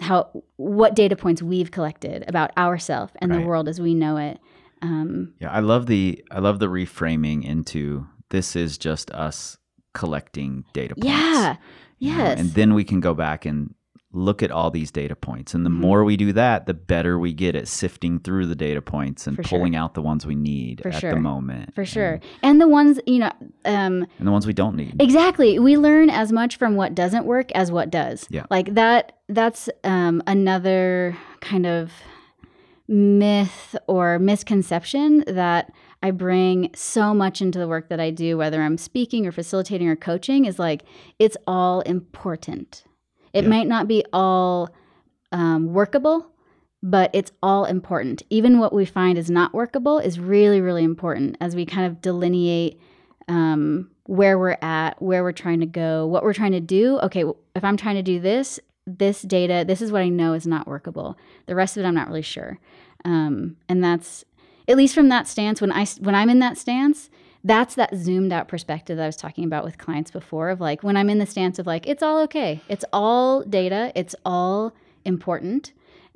how 0.00 0.30
what 0.56 0.94
data 0.94 1.16
points 1.16 1.42
we've 1.42 1.70
collected 1.70 2.24
about 2.28 2.56
ourselves 2.56 3.12
and 3.20 3.32
the 3.32 3.40
world 3.40 3.68
as 3.68 3.80
we 3.80 3.94
know 3.94 4.16
it 4.16 4.38
um, 4.80 5.34
Yeah, 5.40 5.50
I 5.50 5.60
love 5.60 5.86
the 5.86 6.24
I 6.30 6.38
love 6.38 6.58
the 6.60 6.68
reframing 6.68 7.44
into 7.44 8.06
this 8.30 8.54
is 8.54 8.78
just 8.78 9.10
us 9.10 9.56
collecting 9.94 10.64
data 10.72 10.94
points. 10.94 11.08
yeah. 11.08 11.56
You 11.98 12.12
know, 12.12 12.18
yes. 12.18 12.38
and 12.40 12.50
then 12.54 12.74
we 12.74 12.84
can 12.84 13.00
go 13.00 13.12
back 13.12 13.44
and 13.44 13.74
look 14.12 14.42
at 14.42 14.50
all 14.50 14.70
these 14.70 14.90
data 14.90 15.14
points. 15.14 15.52
And 15.54 15.66
the 15.66 15.70
Mhm. 15.70 15.74
more 15.80 16.02
we 16.02 16.16
do 16.16 16.32
that, 16.32 16.64
the 16.66 16.72
better 16.72 17.18
we 17.18 17.34
get 17.34 17.54
at 17.54 17.68
sifting 17.68 18.18
through 18.18 18.46
the 18.46 18.54
data 18.54 18.80
points 18.80 19.26
and 19.26 19.36
For 19.36 19.42
sure. 19.42 19.58
pulling 19.58 19.76
out 19.76 19.92
the 19.92 20.00
ones 20.00 20.24
we 20.26 20.34
need 20.34 20.80
For 20.82 20.88
at 20.88 21.00
sure. 21.00 21.10
the 21.10 21.20
moment. 21.20 21.74
for 21.74 21.84
sure 21.84 22.14
And, 22.14 22.22
and 22.42 22.60
the 22.60 22.68
ones 22.68 22.98
you 23.06 23.18
know 23.18 23.30
um, 23.66 24.06
and 24.18 24.26
the 24.26 24.32
ones 24.32 24.46
we 24.46 24.54
don't 24.54 24.76
need. 24.76 24.96
Exactly. 25.00 25.58
We 25.58 25.76
learn 25.76 26.08
as 26.08 26.32
much 26.32 26.56
from 26.56 26.74
what 26.74 26.94
doesn't 26.94 27.26
work 27.26 27.52
as 27.52 27.70
what 27.70 27.90
does. 27.90 28.26
Yeah. 28.30 28.46
Like 28.50 28.74
that 28.74 29.12
that's 29.28 29.68
um, 29.84 30.22
another 30.26 31.14
kind 31.40 31.66
of 31.66 31.92
myth 32.86 33.76
or 33.86 34.18
misconception 34.18 35.22
that 35.26 35.70
I 36.02 36.12
bring 36.12 36.70
so 36.74 37.12
much 37.12 37.42
into 37.42 37.58
the 37.58 37.68
work 37.68 37.88
that 37.90 38.00
I 38.00 38.10
do, 38.10 38.38
whether 38.38 38.62
I'm 38.62 38.78
speaking 38.78 39.26
or 39.26 39.32
facilitating 39.32 39.88
or 39.88 39.96
coaching, 39.96 40.46
is 40.46 40.58
like 40.58 40.84
it's 41.18 41.36
all 41.46 41.80
important. 41.82 42.84
It 43.32 43.44
Yeah. 43.44 43.50
might 43.50 43.66
not 43.66 43.88
be 43.88 44.04
all 44.12 44.70
um, 45.32 45.72
workable, 45.74 46.26
but 46.82 47.10
it's 47.12 47.32
all 47.42 47.64
important. 47.64 48.22
Even 48.30 48.58
what 48.58 48.72
we 48.72 48.84
find 48.84 49.18
is 49.18 49.30
not 49.30 49.52
workable 49.52 49.98
is 49.98 50.18
really, 50.18 50.60
really 50.60 50.84
important 50.84 51.36
as 51.40 51.54
we 51.54 51.66
kind 51.66 51.86
of 51.86 52.00
delineate 52.00 52.80
um, 53.28 53.90
where 54.04 54.38
we're 54.38 54.56
at, 54.62 55.00
where 55.02 55.22
we're 55.22 55.32
trying 55.32 55.60
to 55.60 55.66
go, 55.66 56.06
what 56.06 56.22
we're 56.22 56.32
trying 56.32 56.52
to 56.52 56.60
do. 56.60 56.98
Okay, 57.00 57.24
if 57.54 57.62
I'm 57.62 57.76
trying 57.76 57.96
to 57.96 58.02
do 58.02 58.20
this, 58.20 58.58
this 58.86 59.20
data, 59.20 59.64
this 59.66 59.82
is 59.82 59.92
what 59.92 60.00
I 60.00 60.08
know 60.08 60.32
is 60.32 60.46
not 60.46 60.66
workable. 60.66 61.18
The 61.46 61.54
rest 61.54 61.76
of 61.76 61.84
it, 61.84 61.86
I'm 61.86 61.94
not 61.94 62.08
really 62.08 62.22
sure. 62.22 62.58
Um, 63.04 63.56
and 63.68 63.84
that's 63.84 64.24
at 64.66 64.76
least 64.78 64.94
from 64.94 65.08
that 65.10 65.28
stance. 65.28 65.60
When 65.60 65.70
I 65.72 65.84
when 66.00 66.14
I'm 66.14 66.30
in 66.30 66.38
that 66.38 66.56
stance, 66.56 67.10
that's 67.44 67.74
that 67.76 67.94
zoomed 67.94 68.32
out 68.32 68.48
perspective 68.48 68.96
that 68.96 69.02
I 69.04 69.06
was 69.06 69.16
talking 69.16 69.44
about 69.44 69.64
with 69.64 69.78
clients 69.78 70.10
before. 70.10 70.50
Of 70.50 70.60
like 70.60 70.82
when 70.82 70.96
I'm 70.96 71.08
in 71.10 71.18
the 71.18 71.26
stance 71.26 71.58
of 71.58 71.66
like 71.66 71.86
it's 71.86 72.02
all 72.02 72.18
okay, 72.24 72.60
it's 72.68 72.84
all 72.92 73.42
data, 73.44 73.92
it's 73.94 74.14
all 74.24 74.72
important. 75.04 75.72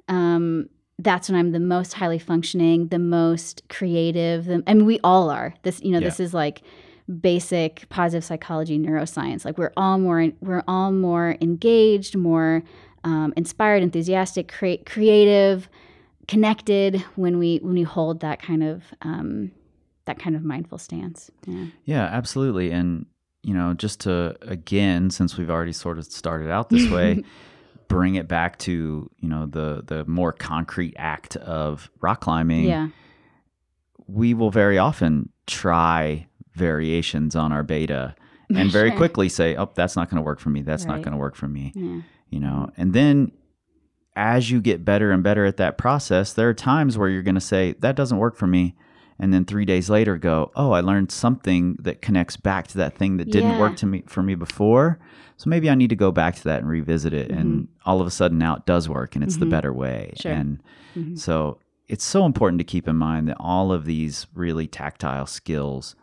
Um, 0.08 0.68
that's 0.98 1.28
when 1.28 1.38
I'm 1.38 1.52
the 1.52 1.60
most 1.60 1.94
highly 1.94 2.18
functioning, 2.18 2.88
the 2.88 2.98
most 2.98 3.62
creative. 3.68 4.44
The, 4.44 4.62
I 4.66 4.74
mean, 4.74 4.86
we 4.86 5.00
all 5.02 5.30
are. 5.30 5.54
This, 5.62 5.80
you 5.82 5.90
know, 5.90 5.98
Yeah. 5.98 6.08
this 6.08 6.20
is 6.20 6.34
like 6.34 6.62
basic 7.20 7.88
positive 7.88 8.24
psychology, 8.24 8.78
neuroscience. 8.78 9.44
Like 9.44 9.58
we're 9.58 9.72
all 9.76 9.98
more, 9.98 10.28
we're 10.40 10.62
all 10.68 10.92
more 10.92 11.36
engaged, 11.40 12.16
more 12.16 12.62
um, 13.04 13.32
inspired, 13.36 13.82
enthusiastic, 13.82 14.46
crea- 14.52 14.78
creative, 14.78 15.68
connected 16.28 17.00
when 17.16 17.38
we 17.38 17.58
when 17.62 17.74
we 17.74 17.82
hold 17.82 18.20
that 18.20 18.40
kind 18.40 18.62
of 18.62 18.82
um, 19.02 19.50
that 20.06 20.18
kind 20.18 20.34
of 20.36 20.42
mindful 20.44 20.78
stance. 20.78 21.30
Yeah. 21.46 21.66
Yeah, 21.84 22.04
absolutely. 22.04 22.70
And, 22.70 23.06
you 23.42 23.54
know, 23.54 23.74
just 23.74 24.00
to, 24.00 24.36
again, 24.42 25.10
since 25.10 25.36
we've 25.36 25.50
already 25.50 25.72
sort 25.72 25.98
of 25.98 26.04
started 26.06 26.50
out 26.50 26.70
this 26.70 26.90
way, 26.90 27.22
bring 27.88 28.14
it 28.14 28.26
back 28.28 28.58
to, 28.60 29.10
you 29.18 29.28
know, 29.28 29.46
the, 29.46 29.82
the 29.86 30.04
more 30.06 30.32
concrete 30.32 30.94
act 30.96 31.36
of 31.36 31.90
rock 32.00 32.20
climbing. 32.20 32.64
Yeah. 32.64 32.88
We 34.06 34.34
will 34.34 34.50
very 34.50 34.78
often 34.78 35.28
try 35.46 36.26
variations 36.54 37.34
on 37.36 37.52
our 37.52 37.62
beta 37.62 38.14
and 38.54 38.70
very 38.70 38.90
Sure. 38.90 38.96
quickly 38.98 39.28
say, 39.28 39.56
oh, 39.56 39.70
that's 39.74 39.96
not 39.96 40.10
going 40.10 40.16
to 40.16 40.22
work 40.24 40.40
for 40.40 40.50
me. 40.50 40.62
That's 40.62 40.84
not 40.84 41.02
going 41.02 41.12
to 41.12 41.18
work 41.18 41.36
for 41.36 41.48
me. 41.48 41.72
Yeah. 41.74 42.00
You 42.30 42.40
know, 42.40 42.70
and 42.76 42.92
then 42.92 43.32
as 44.16 44.50
you 44.50 44.60
get 44.60 44.84
better 44.84 45.10
and 45.10 45.22
better 45.22 45.44
at 45.46 45.56
that 45.58 45.78
process, 45.78 46.32
there 46.34 46.48
are 46.48 46.54
times 46.54 46.98
where 46.98 47.08
you're 47.08 47.22
going 47.22 47.34
to 47.34 47.40
say, 47.40 47.74
that 47.80 47.94
doesn't 47.96 48.18
work 48.18 48.36
for 48.36 48.46
me. 48.46 48.74
And 49.22 49.32
then 49.32 49.44
three 49.44 49.64
days 49.64 49.88
later, 49.88 50.18
go, 50.18 50.50
oh, 50.56 50.72
I 50.72 50.80
learned 50.80 51.12
something 51.12 51.76
that 51.80 52.02
connects 52.02 52.36
back 52.36 52.66
to 52.68 52.78
that 52.78 52.98
thing 52.98 53.18
that 53.18 53.30
didn't 53.30 53.50
Yeah. 53.52 53.58
work 53.60 53.76
to 53.76 53.86
me 53.86 54.02
for 54.08 54.20
me 54.22 54.34
before. 54.34 54.98
So 55.36 55.48
maybe 55.48 55.70
I 55.70 55.76
need 55.76 55.90
to 55.90 55.96
go 55.96 56.10
back 56.10 56.34
to 56.36 56.44
that 56.44 56.58
and 56.60 56.68
revisit 56.68 57.14
it. 57.14 57.30
And 57.30 57.68
all 57.86 58.00
of 58.00 58.06
a 58.06 58.10
sudden 58.10 58.36
now 58.36 58.56
it 58.56 58.66
does 58.66 58.88
work 58.88 59.14
and 59.14 59.22
it's 59.22 59.36
the 59.36 59.46
Mhm. 59.46 59.50
better 59.50 59.72
way. 59.72 60.12
Sure. 60.16 60.32
And 60.32 60.60
Mhm. 60.96 61.16
so 61.16 61.58
it's 61.88 62.04
so 62.04 62.26
important 62.26 62.58
to 62.58 62.64
keep 62.64 62.88
in 62.88 62.96
mind 62.96 63.28
that 63.28 63.36
all 63.38 63.70
of 63.70 63.84
these 63.84 64.26
really 64.34 64.66
tactile 64.66 65.26
skills 65.26 65.94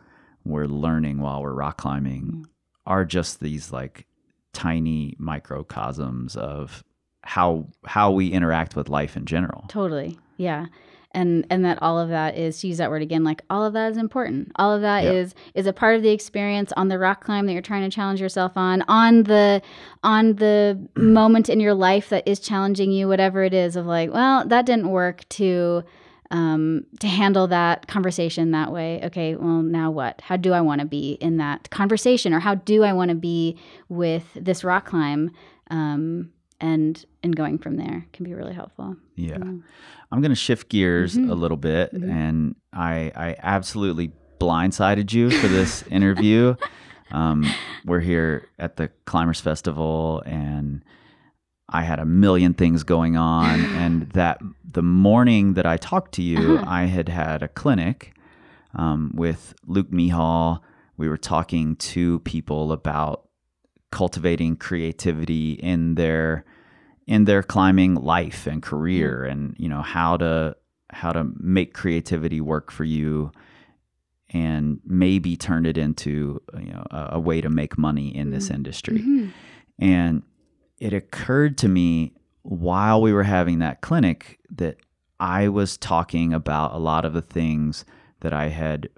we're 0.42 0.66
learning 0.66 1.18
while 1.18 1.42
we're 1.42 1.52
rock 1.52 1.76
climbing 1.76 2.46
are 2.86 3.04
just 3.04 3.40
these 3.40 3.70
like 3.70 4.06
tiny 4.54 5.14
microcosms 5.18 6.36
of 6.36 6.82
how 7.22 7.66
how 7.84 8.10
we 8.10 8.28
interact 8.28 8.74
with 8.76 8.88
life 8.88 9.14
in 9.14 9.26
general. 9.26 9.66
Totally. 9.68 10.18
Yeah. 10.38 10.66
And 11.12 11.44
and 11.50 11.64
that 11.64 11.82
all 11.82 11.98
of 11.98 12.08
that 12.10 12.36
is 12.36 12.60
to 12.60 12.68
use 12.68 12.78
that 12.78 12.88
word 12.88 13.02
again, 13.02 13.24
like 13.24 13.42
all 13.50 13.64
of 13.64 13.72
that 13.72 13.90
is 13.90 13.96
important. 13.96 14.52
All 14.56 14.72
of 14.72 14.80
that 14.82 15.02
Yeah. 15.02 15.10
is 15.10 15.34
is 15.54 15.66
a 15.66 15.72
part 15.72 15.96
of 15.96 16.02
the 16.02 16.10
experience 16.10 16.72
on 16.76 16.86
the 16.86 16.98
rock 17.00 17.24
climb 17.24 17.46
that 17.46 17.52
you're 17.52 17.62
trying 17.62 17.82
to 17.82 17.92
challenge 17.94 18.20
yourself 18.20 18.52
on, 18.56 18.82
on 18.86 19.24
the 19.24 19.60
on 20.04 20.34
the 20.36 20.78
moment 20.96 21.48
in 21.48 21.58
your 21.58 21.74
life 21.74 22.10
that 22.10 22.28
is 22.28 22.38
challenging 22.38 22.92
you, 22.92 23.08
whatever 23.08 23.42
it 23.42 23.52
is, 23.52 23.74
of 23.74 23.86
like, 23.86 24.12
well, 24.12 24.46
that 24.46 24.66
didn't 24.66 24.88
work 24.90 25.28
to 25.30 25.82
um, 26.30 26.86
to 27.00 27.08
handle 27.08 27.48
that 27.48 27.88
conversation 27.88 28.52
that 28.52 28.70
way. 28.70 29.00
Okay, 29.02 29.34
well, 29.34 29.62
now 29.62 29.90
what? 29.90 30.20
How 30.20 30.36
do 30.36 30.52
I 30.52 30.60
want 30.60 30.80
to 30.80 30.86
be 30.86 31.14
in 31.20 31.38
that 31.38 31.70
conversation, 31.70 32.32
or 32.32 32.38
how 32.38 32.54
do 32.54 32.84
I 32.84 32.92
want 32.92 33.08
to 33.08 33.16
be 33.16 33.58
with 33.88 34.24
this 34.36 34.62
rock 34.62 34.86
climb? 34.86 35.32
Um, 35.72 36.30
and 36.60 37.04
and 37.22 37.34
going 37.36 37.58
from 37.58 37.76
there 37.76 38.06
can 38.12 38.24
be 38.24 38.34
really 38.34 38.52
helpful. 38.54 38.96
Yeah. 39.16 39.36
Mm. 39.38 39.62
I'm 40.12 40.20
going 40.20 40.30
to 40.30 40.36
shift 40.36 40.68
gears 40.68 41.16
Mhm. 41.16 41.30
a 41.30 41.34
little 41.34 41.56
bit 41.56 41.92
Mhm. 41.94 42.10
and 42.10 42.54
I 42.72 43.12
I 43.14 43.36
absolutely 43.42 44.12
blindsided 44.38 45.12
you 45.12 45.30
for 45.30 45.48
this 45.48 45.82
interview. 45.90 46.54
Um, 47.12 47.44
we're 47.84 48.00
here 48.00 48.46
at 48.58 48.76
the 48.76 48.88
Climbers 49.04 49.40
Festival 49.40 50.22
and 50.26 50.82
I 51.68 51.82
had 51.82 51.98
a 52.00 52.04
million 52.04 52.54
things 52.54 52.82
going 52.84 53.16
on 53.16 53.60
and 53.60 54.10
that 54.14 54.40
the 54.72 54.82
morning 54.82 55.54
that 55.54 55.66
I 55.66 55.76
talked 55.76 56.12
to 56.14 56.22
you, 56.22 56.56
Uh-huh. 56.58 56.64
I 56.66 56.84
had 56.84 57.08
had 57.08 57.42
a 57.42 57.48
clinic 57.48 58.14
um, 58.74 59.12
with 59.14 59.54
Luke 59.66 59.90
Mehall. 59.90 60.60
We 60.96 61.08
were 61.08 61.16
talking 61.18 61.76
to 61.76 62.20
people 62.20 62.70
about 62.72 63.24
cultivating 63.90 64.56
creativity 64.56 65.52
in 65.52 65.94
their 65.96 66.44
in 67.06 67.24
their 67.24 67.42
climbing 67.42 67.94
life 67.96 68.46
and 68.46 68.62
career 68.62 69.24
and 69.24 69.54
you 69.58 69.68
know 69.68 69.82
how 69.82 70.16
to 70.16 70.54
how 70.90 71.12
to 71.12 71.24
make 71.38 71.74
creativity 71.74 72.40
work 72.40 72.70
for 72.70 72.84
you 72.84 73.30
and 74.30 74.78
maybe 74.84 75.36
turn 75.36 75.66
it 75.66 75.76
into 75.76 76.40
you 76.58 76.72
know 76.72 76.84
a, 76.90 77.08
a 77.12 77.20
way 77.20 77.40
to 77.40 77.48
make 77.50 77.76
money 77.78 78.14
in 78.14 78.30
this 78.30 78.48
Mm. 78.48 78.54
industry 78.54 78.98
Mhm. 78.98 79.30
and 79.78 80.22
it 80.78 80.92
occurred 80.92 81.58
to 81.58 81.68
me 81.68 82.12
while 82.42 83.02
we 83.02 83.12
were 83.12 83.24
having 83.24 83.58
that 83.58 83.80
clinic 83.80 84.38
that 84.50 84.76
I 85.18 85.48
was 85.48 85.76
talking 85.76 86.32
about 86.32 86.72
a 86.72 86.78
lot 86.78 87.04
of 87.04 87.12
the 87.12 87.20
things 87.22 87.84
that 88.20 88.32
I 88.32 88.48
had 88.48 88.88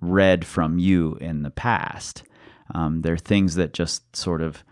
read 0.00 0.44
from 0.44 0.78
you 0.78 1.16
in 1.20 1.42
the 1.42 1.50
past. 1.50 2.22
Um, 2.74 3.02
they're 3.02 3.16
things 3.16 3.54
that 3.56 3.72
just 3.72 4.14
sort 4.16 4.42
of 4.42 4.64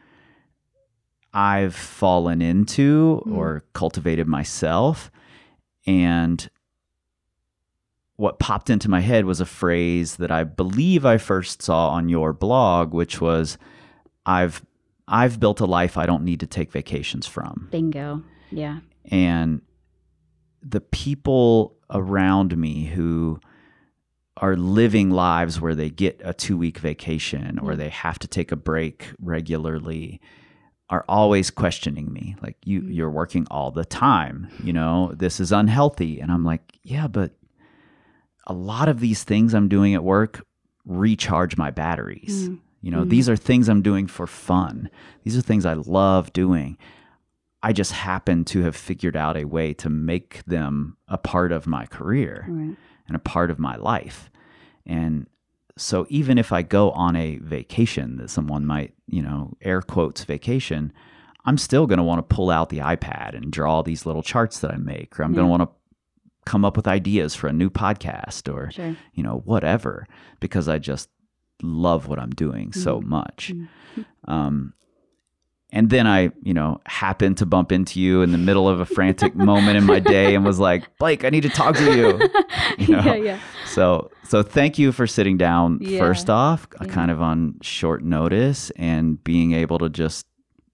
I've 1.33 1.75
fallen 1.75 2.41
into 2.41 3.23
Mm. 3.27 3.37
or 3.37 3.65
cultivated 3.75 4.27
myself. 4.27 5.11
And 5.87 6.49
what 8.17 8.39
popped 8.39 8.69
into 8.71 8.89
my 8.91 9.01
head 9.01 9.25
was 9.25 9.41
a 9.41 9.47
phrase 9.47 10.17
that 10.17 10.31
I 10.31 10.45
believe 10.45 11.05
I 11.07 11.19
first 11.19 11.63
saw 11.63 11.91
on 11.91 12.09
your 12.09 12.33
blog, 12.33 12.93
which 12.93 13.21
was 13.21 13.59
I've 14.27 14.65
I've 15.07 15.41
built 15.41 15.61
a 15.61 15.67
life 15.67 15.97
I 15.97 16.05
don't 16.05 16.25
need 16.25 16.41
to 16.41 16.47
take 16.47 16.71
vacations 16.73 17.27
from. 17.27 17.69
Bingo. 17.71 18.23
Yeah. 18.51 18.81
And 19.11 19.63
the 20.63 20.81
people 20.83 21.77
around 21.91 22.57
me 22.59 22.85
who 22.87 23.41
are 24.39 24.57
living 24.57 25.11
lives 25.11 25.61
where 25.61 25.75
they 25.75 25.91
get 25.91 26.21
a 26.25 26.33
two 26.33 26.57
week 26.57 26.79
vacation 26.79 27.59
or 27.59 27.75
they 27.77 27.89
have 27.89 28.19
to 28.21 28.29
take 28.29 28.51
a 28.53 28.57
break 28.57 29.09
regularly 29.21 30.21
are 30.91 31.05
always 31.09 31.51
questioning 31.51 32.13
me 32.13 32.35
like 32.43 32.57
you 32.65 32.81
Mm. 32.81 32.95
you're 32.95 33.11
working 33.11 33.47
all 33.51 33.71
the 33.71 33.85
time 33.85 34.49
you 34.65 34.73
know 34.73 35.13
this 35.15 35.39
is 35.41 35.53
unhealthy 35.53 36.21
and 36.21 36.31
i'm 36.33 36.45
like 36.45 36.63
yeah 36.83 37.07
but 37.07 37.33
a 38.47 38.53
lot 38.53 38.89
of 38.89 39.01
these 39.01 39.25
things 39.25 39.55
i'm 39.55 39.69
doing 39.69 39.95
at 39.95 40.05
work 40.05 40.47
recharge 40.87 41.57
my 41.57 41.71
batteries 41.71 42.49
Mm. 42.49 42.59
you 42.81 42.91
know 42.91 43.05
Mm. 43.05 43.11
these 43.11 43.29
are 43.29 43.37
things 43.37 43.69
i'm 43.69 43.83
doing 43.83 44.07
for 44.07 44.27
fun 44.27 44.89
these 45.25 45.37
are 45.37 45.43
things 45.43 45.67
i 45.67 45.75
love 45.75 46.33
doing 46.33 46.79
i 47.63 47.73
just 47.73 47.93
happen 47.93 48.45
to 48.47 48.63
have 48.63 48.77
figured 48.77 49.17
out 49.17 49.37
a 49.37 49.45
way 49.45 49.75
to 49.75 49.91
make 49.91 50.43
them 50.47 50.97
a 51.09 51.19
part 51.19 51.53
of 51.53 51.67
my 51.67 51.85
career 51.87 52.47
Right. 52.49 52.77
And 53.09 53.17
a 53.17 53.21
part 53.21 53.51
of 53.51 53.59
my 53.59 53.77
life. 53.77 54.31
And 54.87 55.27
so 55.77 56.07
even 56.09 56.39
if 56.39 56.53
I 56.53 56.63
go 56.63 56.91
on 56.93 57.17
a 57.17 57.37
vacation 57.39 58.17
that 58.19 58.31
someone 58.31 58.65
might, 58.67 58.95
you 59.07 59.23
know, 59.23 59.57
air 59.63 59.81
quotes 59.83 60.25
vacation, 60.25 60.93
I'm 61.45 61.59
still 61.59 61.87
going 61.87 61.99
to 61.99 62.05
want 62.05 62.19
to 62.29 62.35
pull 62.35 62.51
out 62.51 62.69
the 62.69 62.79
iPad 62.79 63.35
and 63.35 63.51
draw 63.51 63.83
these 63.83 64.05
little 64.05 64.23
charts 64.23 64.61
that 64.61 64.73
I 64.73 64.77
make, 64.77 65.19
or 65.19 65.23
I'm 65.25 65.33
going 65.35 65.47
to 65.47 65.51
want 65.51 65.63
to 65.63 65.69
come 66.45 66.65
up 66.65 66.77
with 66.77 66.87
ideas 66.89 67.35
for 67.35 67.47
a 67.49 67.53
new 67.53 67.71
podcast 67.71 68.53
or, 68.53 68.71
Sure. 68.71 68.97
you 69.15 69.23
know, 69.23 69.43
whatever, 69.45 70.07
because 70.41 70.69
I 70.69 70.79
just 70.79 71.09
love 71.63 72.09
what 72.09 72.19
I'm 72.19 72.31
doing 72.31 72.73
so 72.73 73.01
Mhm. 73.01 73.05
much. 73.07 73.53
Mhm. 73.55 74.05
Um, 74.27 74.73
and 75.71 75.91
then 75.91 76.07
I, 76.07 76.31
you 76.43 76.55
know, 76.55 76.81
happened 76.87 77.37
to 77.39 77.47
bump 77.47 77.73
into 77.73 78.01
you 78.01 78.23
in 78.23 78.33
the 78.33 78.39
middle 78.39 78.69
of 78.69 78.81
a 78.81 78.87
frantic 78.87 79.35
moment 79.35 79.77
in 79.77 79.85
my 79.85 79.99
day 79.99 80.35
and 80.35 80.45
was 80.45 80.59
like, 80.59 80.97
Blake, 80.99 81.25
I 81.25 81.31
need 81.31 81.43
to 81.43 81.49
talk 81.51 81.75
to 81.77 81.97
you. 81.97 82.31
You 82.79 82.95
know? 82.95 83.03
yeah, 83.03 83.15
yeah. 83.17 83.41
So, 83.67 84.11
so 84.23 84.43
thank 84.45 84.79
you 84.79 84.93
for 84.93 85.07
sitting 85.07 85.37
down 85.37 85.79
Yeah. 85.81 85.99
first 85.99 86.31
off, 86.31 86.69
uh, 86.81 86.85
Yeah. 86.87 86.93
kind 86.93 87.11
of 87.11 87.21
on 87.21 87.55
short 87.61 88.05
notice 88.05 88.71
and 88.77 89.23
being 89.25 89.53
able 89.53 89.79
to 89.79 89.89
just 89.89 90.27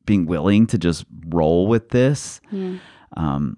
being 0.04 0.26
willing 0.26 0.66
to 0.66 0.76
just 0.78 1.06
roll 1.28 1.66
with 1.66 1.88
this. 1.88 2.40
Yeah. 2.50 2.76
Um, 3.16 3.56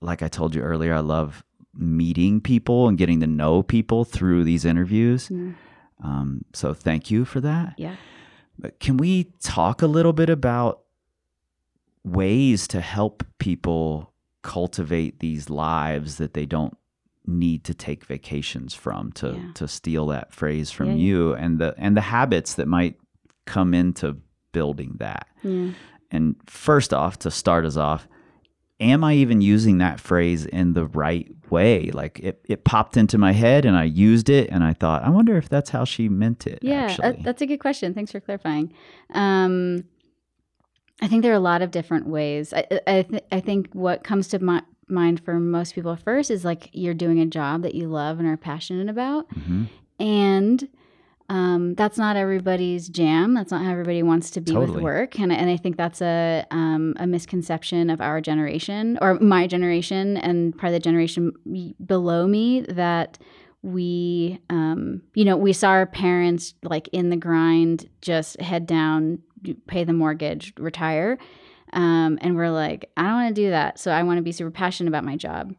like 0.00 0.20
I 0.22 0.28
told 0.28 0.54
you 0.54 0.62
earlier, 0.62 0.94
I 0.94 1.00
love 1.00 1.44
meeting 1.74 2.40
people 2.40 2.88
and 2.88 2.98
getting 2.98 3.20
to 3.20 3.26
know 3.28 3.62
people 3.62 4.04
through 4.04 4.42
these 4.44 4.64
interviews. 4.64 5.28
Mm. 5.28 5.54
Um, 6.02 6.44
so 6.52 6.74
thank 6.74 7.10
you 7.10 7.24
for 7.24 7.40
that. 7.40 7.74
Yeah. 7.78 7.94
Can 8.80 8.96
we 8.96 9.24
talk 9.42 9.82
a 9.82 9.86
little 9.86 10.12
bit 10.12 10.30
about 10.30 10.80
ways 12.04 12.66
to 12.68 12.80
help 12.80 13.24
people 13.38 14.12
cultivate 14.42 15.20
these 15.20 15.50
lives 15.50 16.16
that 16.16 16.32
they 16.34 16.46
don't 16.46 16.76
need 17.26 17.62
to 17.64 17.74
take 17.74 18.04
vacations 18.04 18.74
from 18.74 19.12
to 19.12 19.32
Yeah. 19.34 19.52
to 19.54 19.68
steal 19.68 20.06
that 20.06 20.32
phrase 20.32 20.70
from 20.70 20.88
yeah. 20.88 20.94
you 20.94 21.32
and 21.34 21.58
the 21.58 21.74
and 21.76 21.96
the 21.96 22.00
habits 22.00 22.54
that 22.54 22.66
might 22.66 22.96
come 23.44 23.74
into 23.74 24.16
building 24.52 24.96
that. 24.98 25.26
Yeah. 25.42 25.72
And 26.10 26.36
first 26.46 26.92
off, 26.94 27.18
to 27.20 27.30
start 27.30 27.64
us 27.64 27.76
off, 27.76 28.08
am 28.80 29.04
I 29.04 29.14
even 29.14 29.40
using 29.42 29.78
that 29.78 30.00
phrase 30.00 30.46
in 30.46 30.72
the 30.72 30.86
right 30.86 31.30
way? 31.50 31.90
Like 31.92 32.18
it, 32.20 32.40
it 32.48 32.64
popped 32.64 32.96
into 32.96 33.18
my 33.18 33.32
head 33.32 33.64
and 33.64 33.76
I 33.76 33.84
used 33.84 34.28
it 34.28 34.48
and 34.50 34.62
I 34.64 34.72
thought, 34.72 35.02
I 35.04 35.10
wonder 35.10 35.36
if 35.36 35.48
that's 35.48 35.70
how 35.70 35.84
she 35.84 36.08
meant 36.08 36.46
it. 36.46 36.58
Yeah, 36.62 36.82
actually. 36.82 37.02
that, 37.12 37.22
that's 37.22 37.42
a 37.42 37.46
good 37.46 37.58
question. 37.60 37.94
Thanks 37.94 38.12
for 38.12 38.20
clarifying. 38.20 38.72
Um, 39.14 39.84
I 41.02 41.08
think 41.08 41.22
there 41.22 41.32
are 41.32 41.36
a 41.36 41.40
lot 41.40 41.62
of 41.62 41.70
different 41.70 42.06
ways. 42.06 42.52
I 42.52 42.66
I, 42.86 43.02
th- 43.02 43.24
I 43.32 43.40
think 43.40 43.70
what 43.72 44.04
comes 44.04 44.28
to 44.28 44.38
my 44.38 44.62
mind 44.88 45.24
for 45.24 45.38
most 45.40 45.74
people 45.74 45.96
first 45.96 46.30
is 46.30 46.44
like 46.44 46.68
you're 46.72 46.94
doing 46.94 47.20
a 47.20 47.26
job 47.26 47.62
that 47.62 47.74
you 47.74 47.88
love 47.88 48.18
and 48.18 48.28
are 48.28 48.36
passionate 48.36 48.88
about, 48.90 49.26
Mhm. 49.30 49.68
and 49.98 50.68
um, 51.30 51.74
that's 51.76 51.96
not 51.96 52.16
everybody's 52.16 52.88
jam. 52.88 53.34
That's 53.34 53.52
not 53.52 53.62
how 53.62 53.70
everybody 53.70 54.02
wants 54.02 54.30
to 54.30 54.40
be 54.40 54.52
with 54.52 54.70
work, 54.70 55.20
and 55.20 55.32
and 55.32 55.48
I 55.48 55.56
think 55.56 55.76
that's 55.76 56.02
a 56.02 56.44
um, 56.50 56.94
a 56.98 57.06
misconception 57.06 57.88
of 57.88 58.00
our 58.00 58.20
generation 58.20 58.98
or 59.00 59.14
my 59.14 59.46
generation 59.46 60.16
and 60.16 60.58
probably 60.58 60.78
the 60.78 60.82
generation 60.82 61.32
below 61.86 62.26
me 62.26 62.62
that 62.62 63.16
we 63.62 64.40
um, 64.50 65.02
you 65.14 65.24
know 65.24 65.36
we 65.36 65.52
saw 65.52 65.68
our 65.68 65.86
parents 65.86 66.54
like 66.64 66.88
in 66.88 67.10
the 67.10 67.16
grind 67.16 67.88
just 68.02 68.40
head 68.40 68.66
down 68.66 69.20
pay 69.68 69.84
the 69.84 69.92
mortgage 69.92 70.52
retire. 70.58 71.16
Um, 71.72 72.18
and 72.20 72.34
we're 72.34 72.50
like 72.50 72.90
i 72.96 73.04
don't 73.04 73.12
want 73.12 73.36
to 73.36 73.42
do 73.42 73.50
that. 73.50 73.78
So 73.78 73.92
i 73.92 74.02
want 74.02 74.18
to 74.18 74.22
be 74.22 74.32
super 74.32 74.50
passionate 74.50 74.88
about 74.88 75.04
my 75.04 75.14
job 75.14 75.54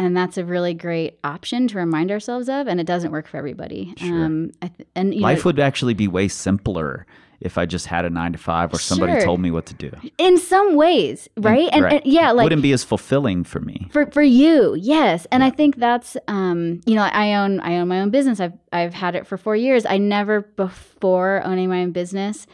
and 0.00 0.16
that's 0.16 0.36
a 0.38 0.44
really 0.44 0.74
great 0.74 1.18
option 1.22 1.68
to 1.68 1.76
remind 1.78 2.10
ourselves 2.10 2.48
of 2.48 2.66
and 2.66 2.80
it 2.80 2.86
doesn't 2.86 3.12
work 3.12 3.26
for 3.28 3.36
everybody 3.36 3.92
Sure. 3.96 4.24
um, 4.24 4.50
I 4.62 4.68
th- 4.68 4.88
and 4.94 5.14
you 5.14 5.20
Life 5.20 5.38
know, 5.44 5.48
would 5.50 5.60
actually 5.60 5.94
be 5.94 6.08
way 6.08 6.26
simpler 6.28 7.06
if 7.40 7.56
I 7.56 7.64
just 7.64 7.86
had 7.86 8.04
a 8.04 8.10
nine 8.10 8.32
to 8.32 8.38
five 8.38 8.68
or 8.74 8.78
somebody 8.78 9.12
Sure. 9.12 9.22
told 9.22 9.40
me 9.40 9.50
what 9.50 9.64
to 9.66 9.74
do. 9.74 9.90
in 10.18 10.36
some 10.38 10.74
ways 10.74 11.28
right 11.36 11.68
and, 11.72 11.84
Right. 11.84 12.02
and 12.04 12.12
yeah 12.12 12.32
like 12.32 12.44
wouldn't 12.44 12.62
be 12.62 12.72
as 12.72 12.84
fulfilling 12.84 13.44
for 13.44 13.60
me. 13.60 13.88
for 13.92 14.06
for 14.16 14.22
you 14.22 14.74
yes 14.78 15.26
and 15.32 15.42
i 15.44 15.50
think 15.50 15.76
that's 15.76 16.16
um 16.28 16.80
you 16.86 16.94
know 16.94 17.02
i 17.24 17.34
own 17.34 17.60
i 17.60 17.76
own 17.78 17.88
my 17.88 18.00
own 18.02 18.10
business 18.10 18.40
i've 18.40 18.52
i've 18.72 18.94
had 18.94 19.14
it 19.14 19.26
for 19.26 19.36
4 19.38 19.56
years 19.56 19.86
i 19.86 19.96
never 19.98 20.42
before 20.42 21.42
owning 21.44 21.68
my 21.68 21.82
own 21.82 21.92
business 21.92 22.46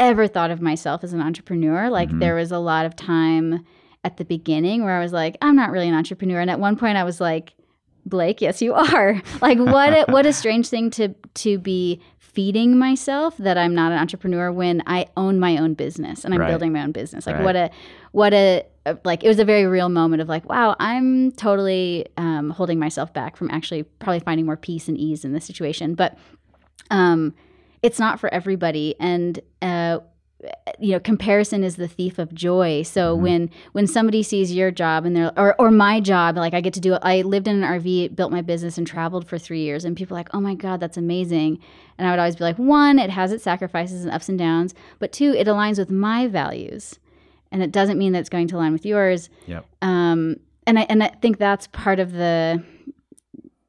ever 0.00 0.26
thought 0.26 0.50
of 0.50 0.60
myself 0.60 1.04
as 1.04 1.12
an 1.12 1.20
entrepreneur 1.20 1.88
like 1.88 2.10
Mhm. 2.10 2.18
there 2.20 2.34
was 2.34 2.50
a 2.50 2.58
lot 2.58 2.84
of 2.86 2.96
time 2.96 3.64
at 4.04 4.16
the 4.18 4.24
beginning 4.24 4.84
where 4.84 4.96
i 4.96 5.00
was 5.02 5.12
like 5.12 5.36
i'm 5.42 5.56
not 5.56 5.70
really 5.70 5.88
an 5.88 5.94
entrepreneur 5.94 6.40
and 6.40 6.50
at 6.50 6.60
one 6.60 6.76
point 6.76 6.96
i 6.96 7.04
was 7.04 7.20
like 7.20 7.54
blake 8.06 8.40
yes 8.42 8.60
you 8.60 8.74
are 8.74 9.20
like 9.42 9.58
what 9.58 9.92
a, 9.92 10.04
what 10.12 10.26
a 10.26 10.32
strange 10.32 10.68
thing 10.68 10.90
to 10.90 11.08
to 11.34 11.58
be 11.58 12.00
feeding 12.18 12.76
myself 12.76 13.36
that 13.38 13.56
i'm 13.56 13.74
not 13.74 13.92
an 13.92 13.98
entrepreneur 13.98 14.52
when 14.52 14.82
i 14.86 15.06
own 15.16 15.38
my 15.38 15.56
own 15.56 15.72
business 15.74 16.24
and 16.24 16.34
i'm 16.34 16.40
Right. 16.40 16.48
building 16.48 16.72
my 16.72 16.82
own 16.82 16.92
business 16.92 17.26
like 17.26 17.36
Right. 17.36 17.44
what 17.44 17.56
a 17.56 17.70
what 18.12 18.34
a 18.34 18.64
a- 18.86 18.98
like 19.04 19.24
it 19.24 19.28
was 19.28 19.38
a 19.38 19.44
very 19.44 19.64
real 19.64 19.88
moment 19.88 20.20
of 20.20 20.28
like 20.28 20.46
wow 20.48 20.76
i'm 20.80 21.32
totally 21.32 22.06
um, 22.18 22.50
holding 22.50 22.78
myself 22.78 23.14
back 23.14 23.36
from 23.36 23.50
actually 23.50 23.84
probably 23.84 24.20
finding 24.20 24.44
more 24.44 24.56
peace 24.58 24.88
and 24.88 24.98
ease 24.98 25.24
in 25.24 25.32
this 25.32 25.44
situation 25.46 25.94
but 25.94 26.18
um 26.90 27.32
it's 27.82 27.98
not 27.98 28.20
for 28.20 28.32
everybody 28.34 28.94
and 29.00 29.40
uh 29.62 29.98
you 30.78 30.92
know 30.92 31.00
comparison 31.00 31.62
is 31.64 31.76
the 31.76 31.88
thief 31.88 32.18
of 32.18 32.34
joy 32.34 32.82
so 32.82 33.16
Mhm. 33.16 33.20
when 33.22 33.50
when 33.72 33.86
somebody 33.86 34.22
sees 34.22 34.54
your 34.54 34.70
job 34.70 35.04
and 35.06 35.14
they're 35.16 35.32
or, 35.38 35.54
or 35.58 35.70
my 35.70 36.00
job 36.00 36.36
like 36.36 36.52
i 36.54 36.60
get 36.60 36.74
to 36.74 36.80
do 36.80 36.94
it 36.94 37.00
i 37.02 37.22
lived 37.22 37.48
in 37.48 37.62
an 37.62 37.80
rv 37.80 38.14
built 38.14 38.30
my 38.32 38.42
business 38.42 38.76
and 38.76 38.86
traveled 38.86 39.26
for 39.26 39.38
three 39.38 39.62
years 39.62 39.84
and 39.84 39.96
people 39.96 40.16
are 40.16 40.20
like 40.20 40.28
oh 40.34 40.40
my 40.40 40.54
god 40.54 40.80
that's 40.80 40.96
amazing 40.96 41.58
and 41.96 42.06
i 42.06 42.10
would 42.10 42.18
always 42.18 42.36
be 42.36 42.44
like 42.44 42.58
one 42.58 42.98
it 42.98 43.10
has 43.10 43.32
its 43.32 43.44
sacrifices 43.44 44.04
and 44.04 44.12
ups 44.12 44.28
and 44.28 44.38
downs 44.38 44.74
but 44.98 45.12
two 45.12 45.32
it 45.34 45.46
aligns 45.46 45.78
with 45.78 45.90
my 45.90 46.26
values 46.26 46.98
and 47.52 47.62
it 47.62 47.70
doesn't 47.72 47.96
mean 47.98 48.12
that 48.12 48.18
it's 48.20 48.28
going 48.28 48.48
to 48.48 48.56
align 48.56 48.72
with 48.72 48.84
yours 48.84 49.30
Yep. 49.46 49.64
um, 49.82 50.36
and 50.66 50.78
I 50.78 50.82
and 50.88 51.02
I 51.02 51.08
think 51.08 51.38
that's 51.38 51.66
part 51.68 51.98
of 52.00 52.12
the, 52.12 52.62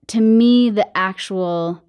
to 0.08 0.22
me, 0.22 0.70
the 0.70 0.88
actual 0.98 1.82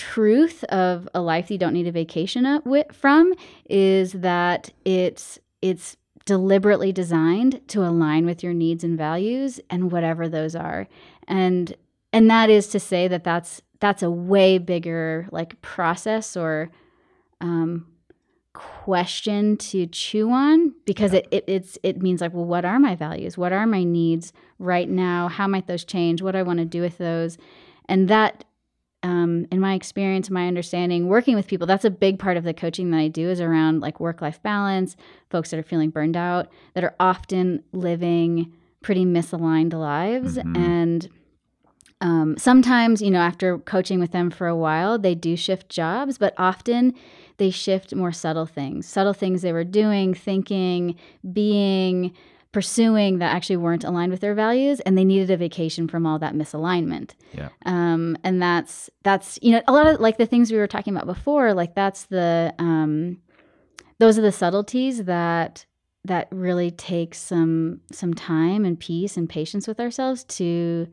truth 0.00 0.64
of 0.64 1.06
a 1.12 1.20
life 1.20 1.48
that 1.48 1.54
you 1.54 1.58
don't 1.58 1.74
need 1.74 1.86
a 1.86 1.92
vacation 1.92 2.46
up 2.46 2.64
with, 2.64 2.90
from 2.90 3.34
is 3.68 4.12
that 4.12 4.70
it's 4.86 5.38
it's 5.60 5.98
deliberately 6.24 6.90
designed 6.90 7.60
to 7.68 7.84
align 7.84 8.24
with 8.24 8.42
your 8.42 8.54
needs 8.54 8.82
and 8.82 8.96
values 8.96 9.60
and 9.68 9.92
whatever 9.92 10.26
those 10.26 10.56
are, 10.56 10.88
and 11.28 11.76
and 12.14 12.30
that 12.30 12.48
is 12.48 12.68
to 12.68 12.80
say 12.80 13.08
that 13.08 13.24
that's 13.24 13.60
that's 13.78 14.02
a 14.02 14.10
way 14.10 14.56
bigger 14.56 15.28
like 15.32 15.60
process 15.60 16.34
or 16.34 16.70
um, 17.42 17.86
question 18.54 19.58
to 19.58 19.86
chew 19.86 20.30
on 20.30 20.74
because 20.86 21.12
it, 21.12 21.28
it 21.30 21.44
it's 21.46 21.78
it 21.82 22.00
means 22.00 22.22
like 22.22 22.32
well 22.32 22.46
what 22.46 22.64
are 22.64 22.78
my 22.78 22.94
values? 22.94 23.36
What 23.36 23.52
are 23.52 23.66
my 23.66 23.84
needs 23.84 24.32
right 24.58 24.88
now? 24.88 25.28
How 25.28 25.46
might 25.46 25.66
those 25.66 25.84
change? 25.84 26.22
What 26.22 26.32
do 26.32 26.38
i 26.38 26.42
want 26.42 26.58
to 26.58 26.64
do 26.64 26.80
with 26.80 26.96
those? 26.96 27.36
And 27.84 28.08
that 28.08 28.44
um, 29.02 29.46
in 29.50 29.58
my 29.60 29.74
experience 29.74 30.28
my 30.30 30.46
understanding 30.46 31.08
working 31.08 31.34
with 31.34 31.46
people 31.46 31.66
that's 31.66 31.84
a 31.84 31.90
big 31.90 32.18
part 32.18 32.36
of 32.36 32.44
the 32.44 32.52
coaching 32.54 32.90
that 32.90 32.98
i 32.98 33.08
do 33.08 33.28
is 33.30 33.40
around 33.40 33.80
like 33.80 33.98
work 34.00 34.20
life 34.20 34.42
balance 34.42 34.96
folks 35.30 35.50
that 35.50 35.58
are 35.58 35.62
feeling 35.62 35.90
burned 35.90 36.16
out 36.16 36.48
that 36.74 36.84
are 36.84 36.94
often 37.00 37.62
living 37.72 38.52
pretty 38.82 39.04
misaligned 39.04 39.72
lives 39.72 40.36
Mhm. 40.38 40.56
and 40.56 41.08
um, 42.02 42.38
sometimes 42.38 43.02
you 43.02 43.10
know 43.10 43.20
after 43.20 43.58
coaching 43.58 44.00
with 44.00 44.12
them 44.12 44.30
for 44.30 44.46
a 44.46 44.56
while 44.56 44.98
they 44.98 45.14
do 45.14 45.36
shift 45.36 45.68
jobs 45.68 46.16
but 46.18 46.32
often 46.38 46.94
they 47.36 47.50
shift 47.50 47.94
more 47.94 48.12
subtle 48.12 48.46
things 48.46 48.86
subtle 48.86 49.12
things 49.12 49.42
they 49.42 49.52
were 49.52 49.64
doing 49.64 50.14
thinking 50.14 50.94
being 51.32 52.12
pursuing 52.52 53.18
that 53.18 53.32
actually 53.34 53.56
weren't 53.56 53.84
aligned 53.84 54.10
with 54.10 54.20
their 54.20 54.34
values 54.34 54.80
and 54.80 54.98
they 54.98 55.04
needed 55.04 55.30
a 55.30 55.36
vacation 55.36 55.86
from 55.86 56.04
all 56.06 56.18
that 56.18 56.34
misalignment 56.34 57.12
Yeah. 57.32 57.50
um, 57.64 58.16
and 58.24 58.42
that's 58.42 58.90
that's 59.04 59.38
you 59.40 59.52
know 59.52 59.62
a 59.68 59.72
lot 59.72 59.86
of 59.86 60.00
like 60.00 60.18
the 60.18 60.26
things 60.26 60.50
we 60.50 60.58
were 60.58 60.66
talking 60.66 60.94
about 60.94 61.06
before 61.06 61.54
like 61.54 61.74
that's 61.76 62.06
the 62.06 62.52
um, 62.58 63.18
those 63.98 64.18
are 64.18 64.22
the 64.22 64.32
subtleties 64.32 65.04
that 65.04 65.64
that 66.04 66.26
really 66.30 66.70
take 66.70 67.14
some 67.14 67.80
some 67.92 68.14
time 68.14 68.64
and 68.64 68.80
peace 68.80 69.16
and 69.16 69.28
patience 69.28 69.68
with 69.68 69.78
ourselves 69.78 70.24
to 70.24 70.88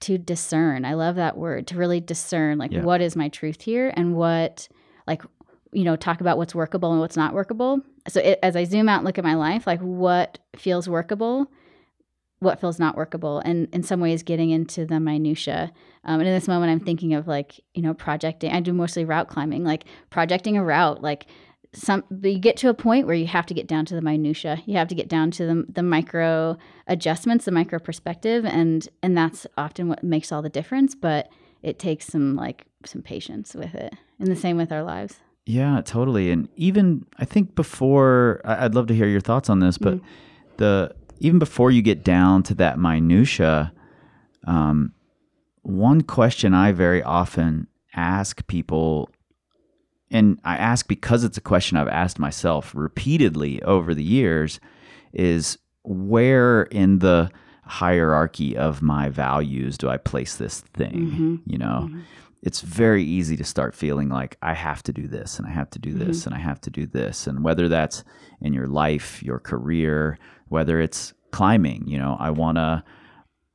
to 0.00 0.18
discern. 0.18 0.84
I 0.84 0.92
love 0.92 1.16
that 1.16 1.38
word 1.38 1.66
to 1.68 1.76
really 1.78 2.00
discern 2.00 2.58
like 2.58 2.70
Yeah. 2.72 2.82
what 2.82 3.00
is 3.00 3.16
my 3.16 3.28
truth 3.30 3.62
here 3.62 3.94
and 3.96 4.14
what 4.14 4.68
like 5.06 5.22
you 5.76 5.84
know 5.84 5.94
talk 5.94 6.22
about 6.22 6.38
what's 6.38 6.54
workable 6.54 6.90
and 6.90 7.00
what's 7.00 7.18
not 7.18 7.34
workable. 7.34 7.82
So 8.08 8.20
it, 8.20 8.38
as 8.42 8.56
I 8.56 8.64
zoom 8.64 8.88
out 8.88 8.96
and 8.96 9.04
look 9.04 9.18
at 9.18 9.24
my 9.24 9.34
life, 9.34 9.66
like 9.66 9.80
what 9.80 10.38
feels 10.56 10.88
workable, 10.88 11.52
what 12.38 12.58
feels 12.58 12.80
not 12.80 12.96
workable, 12.96 13.40
and 13.40 13.68
in 13.74 13.82
some 13.82 14.00
ways 14.00 14.22
getting 14.22 14.48
into 14.48 14.86
the 14.86 14.98
minutia. 14.98 15.70
Um, 16.04 16.20
and 16.20 16.28
in 16.28 16.34
this 16.34 16.48
moment, 16.48 16.72
I'm 16.72 16.80
thinking 16.80 17.12
of 17.12 17.28
like 17.28 17.60
you 17.74 17.82
know 17.82 17.92
projecting. 17.92 18.52
I 18.52 18.60
do 18.60 18.72
mostly 18.72 19.04
route 19.04 19.28
climbing, 19.28 19.64
like 19.64 19.84
projecting 20.08 20.56
a 20.56 20.64
route, 20.64 21.02
like 21.02 21.26
some 21.74 22.04
but 22.10 22.32
you 22.32 22.38
get 22.38 22.56
to 22.56 22.70
a 22.70 22.74
point 22.74 23.06
where 23.06 23.14
you 23.14 23.26
have 23.26 23.44
to 23.44 23.52
get 23.52 23.66
down 23.66 23.84
to 23.84 23.94
the 23.94 24.00
minutia 24.00 24.62
you 24.64 24.78
have 24.78 24.88
to 24.88 24.94
get 24.94 25.08
down 25.08 25.30
to 25.30 25.44
the, 25.44 25.66
the 25.68 25.82
micro 25.82 26.56
adjustments 26.86 27.44
the 27.44 27.50
micro 27.50 27.78
perspective 27.78 28.46
and 28.46 28.88
and 29.02 29.18
that's 29.18 29.46
often 29.58 29.86
what 29.86 30.02
makes 30.02 30.32
all 30.32 30.40
the 30.40 30.48
difference 30.48 30.94
but 30.94 31.28
it 31.62 31.78
takes 31.78 32.06
some 32.06 32.34
like 32.34 32.64
some 32.86 33.02
patience 33.02 33.52
with 33.52 33.74
it 33.74 33.92
and 34.18 34.28
the 34.28 34.36
same 34.36 34.56
with 34.56 34.72
our 34.72 34.82
lives 34.82 35.20
Yeah, 35.46 35.80
totally. 35.80 36.32
And 36.32 36.48
even 36.56 37.06
I 37.18 37.24
think 37.24 37.54
before 37.54 38.40
I'd 38.44 38.74
love 38.74 38.88
to 38.88 38.94
hear 38.94 39.06
your 39.06 39.20
thoughts 39.20 39.48
on 39.48 39.60
this, 39.60 39.78
but 39.78 39.94
mm-hmm. 39.94 40.06
the 40.56 40.94
even 41.20 41.38
before 41.38 41.70
you 41.70 41.82
get 41.82 42.04
down 42.04 42.42
to 42.42 42.54
that 42.54 42.78
minutia, 42.78 43.72
um, 44.46 44.92
one 45.62 46.02
question 46.02 46.52
I 46.52 46.72
very 46.72 47.02
often 47.02 47.68
ask 47.94 48.46
people, 48.48 49.08
and 50.10 50.38
I 50.44 50.56
ask 50.56 50.88
because 50.88 51.24
it's 51.24 51.38
a 51.38 51.42
question 51.42 51.76
I've 51.76 51.88
asked 51.88 52.18
myself 52.18 52.74
repeatedly 52.74 53.62
over 53.62 53.94
the 53.94 54.04
years, 54.04 54.60
is 55.12 55.58
where 55.84 56.64
in 56.64 56.98
the 56.98 57.30
hierarchy 57.62 58.56
of 58.56 58.82
my 58.82 59.08
values 59.08 59.78
do 59.78 59.88
I 59.88 59.96
place 59.96 60.36
this 60.36 60.60
thing? 60.74 60.92
Mm-hmm. 60.92 61.36
You 61.46 61.58
know, 61.58 61.88
mm-hmm. 61.88 62.00
It's 62.42 62.60
very 62.60 63.02
easy 63.02 63.36
to 63.36 63.44
start 63.44 63.74
feeling 63.74 64.08
like 64.08 64.36
I 64.42 64.54
have 64.54 64.82
to 64.84 64.92
do 64.92 65.08
this 65.08 65.38
and 65.38 65.46
I 65.46 65.50
have 65.50 65.70
to 65.70 65.78
do 65.78 65.94
mm-hmm. 65.94 66.06
this 66.06 66.26
and 66.26 66.34
I 66.34 66.38
have 66.38 66.60
to 66.62 66.70
do 66.70 66.86
this. 66.86 67.26
And 67.26 67.42
whether 67.42 67.68
that's 67.68 68.04
in 68.40 68.52
your 68.52 68.66
life, 68.66 69.22
your 69.22 69.38
career, 69.38 70.18
whether 70.48 70.80
it's 70.80 71.12
climbing, 71.32 71.86
you 71.86 71.98
know, 71.98 72.16
I 72.20 72.30
want 72.30 72.56
to 72.56 72.84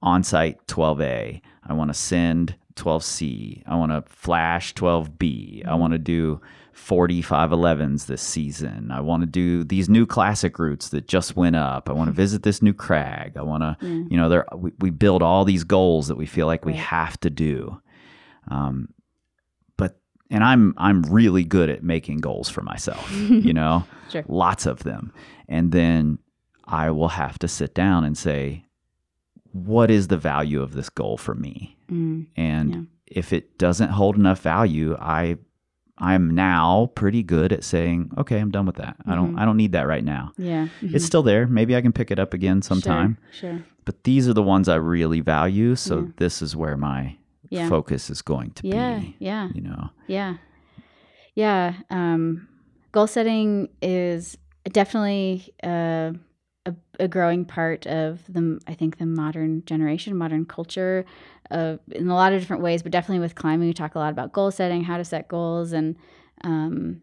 on 0.02 0.24
site 0.24 0.66
12A, 0.68 1.42
I 1.64 1.74
want 1.74 1.90
to 1.90 1.94
send 1.94 2.56
12C, 2.76 3.64
I 3.68 3.76
want 3.76 3.92
to 3.92 4.04
flash 4.14 4.74
12B, 4.74 5.66
I 5.66 5.70
mm-hmm. 5.70 5.80
want 5.80 5.94
to 5.94 6.00
do 6.00 6.42
4511s 6.74 8.08
this 8.08 8.22
season. 8.22 8.92
I 8.92 9.02
want 9.02 9.22
to 9.22 9.28
do 9.28 9.64
these 9.64 9.90
new 9.90 10.06
classic 10.06 10.58
routes 10.58 10.90
that 10.90 11.08
just 11.08 11.36
went 11.36 11.56
up. 11.56 11.90
I 11.90 11.94
want 11.94 12.08
to 12.08 12.12
visit 12.24 12.44
this 12.44 12.62
new 12.62 12.74
crag. 12.74 13.38
I 13.38 13.42
want 13.42 13.62
to, 13.64 13.86
you 13.86 14.18
know, 14.18 14.30
there 14.30 14.46
we, 14.56 14.72
we 14.80 14.90
build 14.90 15.22
all 15.22 15.46
these 15.46 15.64
goals 15.64 16.08
that 16.08 16.16
we 16.16 16.26
feel 16.26 16.48
like 16.48 16.66
we 16.66 16.74
have 16.74 17.20
to 17.22 17.30
do. 17.30 17.82
Um, 18.48 18.90
but 19.78 20.00
and 20.30 20.44
I'm 20.44 20.74
I'm 20.78 21.04
really 21.04 21.44
good 21.44 21.70
at 21.70 21.84
making 21.84 22.18
goals 22.20 22.50
for 22.50 22.62
myself, 22.62 23.10
you 23.30 23.54
know, 23.54 23.84
Sure. 24.10 24.24
lots 24.28 24.66
of 24.66 24.84
them, 24.84 25.14
and 25.48 25.72
then 25.72 26.18
I 26.66 26.92
will 26.92 27.10
have 27.10 27.38
to 27.40 27.48
sit 27.48 27.74
down 27.74 28.04
and 28.04 28.18
say, 28.18 28.66
what 29.52 29.92
is 29.92 30.08
the 30.08 30.18
value 30.18 30.62
of 30.62 30.74
this 30.74 30.90
goal 30.90 31.18
for 31.18 31.36
me? 31.36 31.76
mm. 31.92 32.26
And 32.36 32.70
Yeah. 32.74 32.82
if 33.08 33.34
it 33.34 33.58
doesn't 33.58 33.90
hold 33.90 34.16
enough 34.16 34.42
value, 34.42 34.96
I 35.00 35.38
I'm 35.98 36.34
now 36.34 36.90
pretty 36.96 37.22
good 37.22 37.54
at 37.54 37.64
saying, 37.64 38.12
okay, 38.18 38.40
I'm 38.40 38.50
done 38.50 38.66
with 38.66 38.78
that. 38.78 38.96
I 39.06 39.14
don't 39.16 39.38
I 39.38 39.46
don't 39.46 39.58
need 39.58 39.74
that 39.74 39.86
right 39.88 40.04
now. 40.04 40.32
yeah 40.38 40.68
Mhm. 40.82 40.96
It's 40.96 41.06
still 41.06 41.22
there. 41.24 41.46
Maybe 41.48 41.76
I 41.76 41.82
can 41.82 41.92
pick 41.94 42.10
it 42.12 42.18
up 42.20 42.34
again 42.34 42.62
sometime. 42.64 43.18
sure, 43.32 43.52
sure. 43.52 43.64
But 43.86 44.04
these 44.04 44.28
are 44.28 44.34
the 44.34 44.42
ones 44.44 44.68
I 44.70 44.76
really 44.76 45.20
value. 45.22 45.76
So 45.76 46.00
Yeah. 46.00 46.06
this 46.18 46.42
is 46.42 46.56
where 46.56 46.76
my 46.78 47.18
Yeah. 47.52 47.70
focus 47.70 48.10
is 48.10 48.22
going 48.24 48.52
to 48.52 48.68
yeah 48.68 49.00
be. 49.00 49.16
yeah 49.20 49.50
You 49.54 49.62
know. 49.62 49.90
Yeah. 50.08 50.38
Yeah. 51.36 51.74
Um, 51.90 52.48
goal 52.92 53.08
setting 53.08 53.70
is 53.82 54.38
definitely 54.72 55.54
uh, 55.64 56.14
a, 56.66 56.74
a 57.00 57.08
growing 57.08 57.46
part 57.46 57.88
of 57.88 58.20
the, 58.28 58.60
I 58.68 58.74
think, 58.74 58.98
the 58.98 59.06
modern 59.06 59.64
generation, 59.66 60.16
modern 60.16 60.46
culture, 60.46 61.06
uh, 61.50 61.78
in 61.92 62.08
a 62.08 62.14
lot 62.16 62.34
of 62.34 62.40
different 62.42 62.62
ways, 62.64 62.84
but 62.84 62.92
definitely 62.92 63.20
with 63.20 63.36
climbing, 63.36 63.68
we 63.68 63.74
talk 63.74 63.96
a 63.96 64.00
lot 64.00 64.12
about 64.12 64.32
goal 64.32 64.52
setting, 64.52 64.84
how 64.84 64.98
to 64.98 65.06
set 65.06 65.28
goals, 65.28 65.74
and 65.74 65.96
um, 66.44 67.02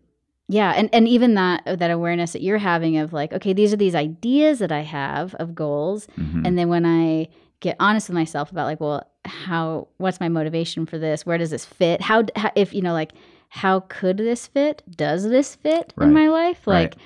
yeah, 0.49 0.73
and, 0.77 0.89
and 0.95 1.07
even 1.07 1.35
that 1.35 1.63
that 1.79 1.91
awareness 1.91 2.33
that 2.33 2.41
you're 2.43 2.59
having 2.59 2.97
of 2.97 3.13
like, 3.13 3.33
okay, 3.35 3.53
these 3.53 3.73
are 3.73 3.77
these 3.77 3.95
ideas 3.95 4.59
that 4.61 4.73
I 4.73 4.81
have 4.83 5.35
of 5.37 5.55
goals, 5.55 6.07
Mhm. 6.19 6.47
and 6.47 6.57
then 6.59 6.69
when 6.69 6.87
I 6.87 7.29
get 7.61 7.77
honest 7.81 8.09
with 8.09 8.15
myself 8.15 8.51
about 8.53 8.67
like, 8.67 8.81
well, 8.81 9.03
how 9.29 9.89
what's 9.99 10.19
my 10.21 10.29
motivation 10.29 10.87
for 10.87 10.99
this? 10.99 11.25
Where 11.25 11.39
does 11.39 11.51
this 11.51 11.65
fit? 11.65 12.01
How, 12.01 12.25
how 12.37 12.51
if 12.57 12.75
you 12.75 12.83
know 12.83 12.93
like 12.93 13.13
how 13.51 13.81
could 13.81 14.17
this 14.19 14.47
fit? 14.47 14.83
Does 14.91 15.23
this 15.29 15.55
fit 15.55 15.93
Right. 15.97 16.07
in 16.07 16.13
my 16.13 16.29
life? 16.29 16.67
Right. 16.67 16.91
Like, 16.91 16.97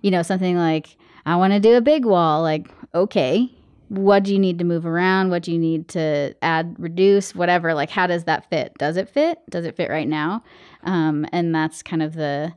you 0.00 0.10
know, 0.10 0.22
something 0.22 0.56
like 0.56 0.96
I 1.26 1.36
want 1.36 1.52
to 1.52 1.60
do 1.60 1.74
a 1.76 1.80
big 1.80 2.04
wall. 2.04 2.42
Like, 2.42 2.68
okay, 2.94 3.48
what 3.88 4.24
do 4.24 4.32
you 4.32 4.38
need 4.38 4.58
to 4.58 4.64
move 4.64 4.84
around? 4.86 5.30
What 5.30 5.42
do 5.42 5.52
you 5.52 5.58
need 5.58 5.86
to 5.88 6.34
add, 6.42 6.74
reduce, 6.78 7.34
whatever? 7.34 7.74
Like, 7.74 7.90
how 7.90 8.06
does 8.06 8.24
that 8.24 8.48
fit? 8.50 8.72
Does 8.78 8.96
it 8.96 9.08
fit? 9.08 9.38
Does 9.50 9.64
it 9.66 9.76
fit 9.76 9.90
right 9.90 10.08
now? 10.08 10.42
Um, 10.84 11.26
and 11.32 11.54
that's 11.54 11.82
kind 11.82 12.02
of 12.02 12.14
the 12.14 12.52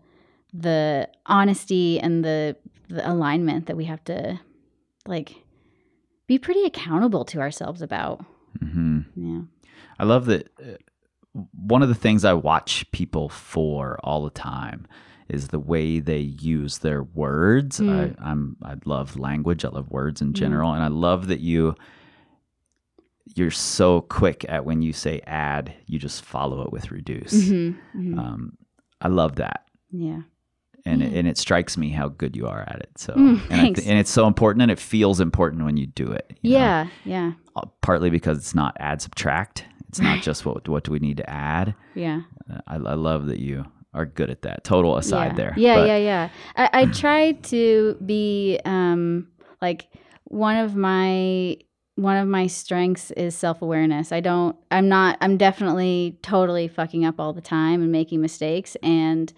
the 0.53 1.09
honesty 1.25 1.99
and 1.99 2.23
the 2.23 2.55
the 2.87 3.07
alignment 3.09 3.65
that 3.67 3.75
we 3.75 3.83
have 3.85 4.03
to 4.05 4.39
like 5.07 5.35
be 6.27 6.39
pretty 6.39 6.63
accountable 6.63 7.25
to 7.25 7.39
ourselves 7.39 7.81
about. 7.81 8.25
Hmm 8.59 8.99
Yeah. 9.15 9.41
I 9.99 10.03
love 10.03 10.25
that. 10.25 10.49
Uh, 10.59 10.73
one 11.53 11.81
of 11.83 11.89
the 11.89 11.95
things 11.95 12.23
I 12.23 12.33
watch 12.33 12.89
people 12.91 13.27
for 13.29 13.99
all 14.03 14.23
the 14.23 14.29
time 14.29 14.87
is 15.27 15.49
the 15.49 15.59
way 15.59 15.99
they 15.99 16.19
use 16.19 16.77
their 16.77 17.03
words. 17.03 17.79
Mm. 17.79 17.89
I, 18.21 18.29
I'm 18.29 18.55
I 18.63 18.75
love 18.85 19.17
language. 19.17 19.65
I 19.65 19.69
love 19.69 19.89
words 19.89 20.21
in 20.21 20.33
general, 20.33 20.71
and 20.73 20.83
I 20.83 20.87
love 20.87 21.27
that 21.27 21.39
you 21.41 21.75
you're 23.35 23.51
so 23.51 24.01
quick 24.01 24.45
at 24.47 24.65
when 24.65 24.81
you 24.81 24.93
say 24.93 25.19
add, 25.25 25.73
you 25.87 25.97
just 25.99 26.23
follow 26.23 26.61
it 26.61 26.71
with 26.71 26.91
reduce. 26.91 27.33
Mhm, 27.33 27.75
mhm. 27.95 28.17
Um, 28.19 28.57
I 29.01 29.07
love 29.09 29.35
that. 29.37 29.65
yeah. 29.91 30.21
And 30.85 31.01
it, 31.01 31.13
and 31.13 31.27
it 31.27 31.37
strikes 31.37 31.77
me 31.77 31.89
how 31.89 32.09
good 32.09 32.35
you 32.35 32.47
are 32.47 32.61
at 32.67 32.79
it. 32.81 32.89
So, 32.97 33.13
Mm, 33.13 33.41
and, 33.49 33.75
th- 33.75 33.87
and 33.87 33.97
it's 33.99 34.11
so 34.11 34.27
important, 34.27 34.61
and 34.61 34.71
it 34.71 34.79
feels 34.79 35.19
important 35.19 35.63
when 35.65 35.77
you 35.77 35.87
do 35.87 36.11
it. 36.11 36.37
you 36.41 36.51
know? 36.53 36.57
Yeah. 36.59 36.87
Yeah. 37.05 37.31
Uh, 37.55 37.65
partly 37.81 38.09
because 38.09 38.37
it's 38.37 38.53
not 38.55 38.75
add 38.79 39.01
subtract. 39.01 39.65
It's 39.89 39.99
not 39.99 40.21
just 40.29 40.45
what 40.45 40.67
what 40.67 40.83
do 40.83 40.91
we 40.91 40.99
need 40.99 41.17
to 41.17 41.29
add. 41.29 41.73
Yeah. 41.95 42.21
Uh, 42.51 42.59
I, 42.67 42.75
I 42.75 42.93
love 42.95 43.25
that 43.27 43.39
you 43.39 43.65
are 43.93 44.05
good 44.05 44.29
at 44.29 44.41
that. 44.43 44.63
Total 44.63 44.97
aside 44.97 45.31
yeah. 45.31 45.35
there. 45.35 45.53
Yeah, 45.57 45.75
But- 45.75 45.87
yeah, 45.87 45.97
yeah. 45.97 46.29
I, 46.55 46.69
I 46.81 46.85
try 47.03 47.31
to 47.31 47.97
be 48.05 48.59
um 48.65 49.27
like 49.61 49.87
one 50.25 50.57
of 50.57 50.75
my 50.75 51.57
one 51.95 52.17
of 52.17 52.27
my 52.27 52.45
strengths 52.47 53.11
is 53.11 53.35
self-awareness. 53.35 54.11
I 54.11 54.19
don't 54.19 54.55
I'm 54.69 54.89
not 54.89 55.17
I'm 55.21 55.37
definitely 55.37 56.19
totally 56.21 56.67
fucking 56.67 57.05
up 57.05 57.19
all 57.21 57.31
the 57.31 57.39
time 57.41 57.81
and 57.81 57.89
making 57.91 58.19
mistakes 58.21 58.75
and 58.83 59.31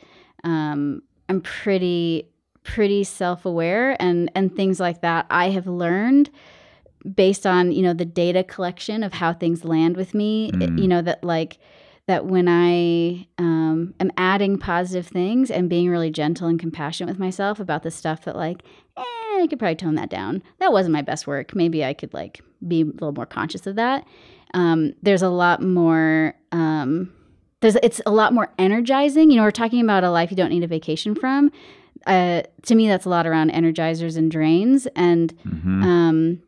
um 0.44 1.04
I'm 1.30 1.42
pretty 1.42 2.30
pretty 2.64 3.04
self-aware 3.06 3.96
and 4.02 4.30
and 4.36 4.54
things 4.56 4.80
like 4.80 5.02
that 5.02 5.26
I 5.30 5.50
have 5.52 5.68
learned 5.68 6.30
based 7.16 7.46
on, 7.46 7.72
you 7.72 7.82
know, 7.82 7.94
the 7.94 8.04
data 8.06 8.44
collection 8.44 9.04
of 9.04 9.14
how 9.14 9.32
things 9.32 9.64
land 9.64 9.96
with 9.96 10.14
me, 10.14 10.52
Mm. 10.52 10.80
you 10.82 10.88
know 10.88 11.02
that 11.02 11.24
like 11.24 11.60
that 12.08 12.26
when 12.26 12.48
I 12.50 13.28
um, 13.38 13.94
am 14.00 14.12
adding 14.18 14.58
positive 14.58 15.08
things 15.08 15.52
and 15.52 15.70
being 15.70 15.90
really 15.90 16.10
gentle 16.10 16.48
and 16.48 16.60
compassionate 16.60 17.10
with 17.14 17.20
myself 17.20 17.60
about 17.60 17.84
the 17.84 17.92
stuff 17.92 18.24
that 18.24 18.36
like, 18.36 18.64
eh, 18.98 19.02
I 19.42 19.48
could 19.50 19.60
probably 19.60 19.76
tone 19.76 19.96
that 19.96 20.10
down. 20.10 20.42
That 20.60 20.72
wasn't 20.72 20.94
my 20.94 21.02
best 21.02 21.28
work. 21.28 21.54
Maybe 21.54 21.84
I 21.86 21.94
could 21.94 22.14
like 22.14 22.42
be 22.68 22.82
a 22.82 22.86
little 22.86 23.12
more 23.12 23.26
conscious 23.26 23.68
of 23.68 23.76
that. 23.76 24.06
Um, 24.54 24.94
there's 25.04 25.22
a 25.22 25.30
lot 25.30 25.62
more. 25.62 26.34
Um, 26.52 27.14
there's 27.62 27.76
it's 27.84 28.02
a 28.06 28.12
lot 28.12 28.34
more 28.34 28.50
energizing. 28.60 29.32
You 29.32 29.38
know, 29.38 29.44
we're 29.44 29.52
talking 29.52 29.82
about 29.82 30.04
a 30.04 30.12
life 30.12 30.32
you 30.32 30.38
don't 30.38 30.50
need 30.50 30.64
a 30.64 30.68
vacation 30.68 31.16
from. 31.16 31.52
Uh, 32.06 32.44
to 32.64 32.76
me, 32.76 32.88
that's 32.88 33.06
a 33.06 33.10
lot 33.10 33.26
around 33.28 33.52
energizers 33.52 34.16
and 34.18 34.32
drains, 34.32 34.86
and 34.96 35.34
Mhm. 35.46 35.84
um, 35.84 36.40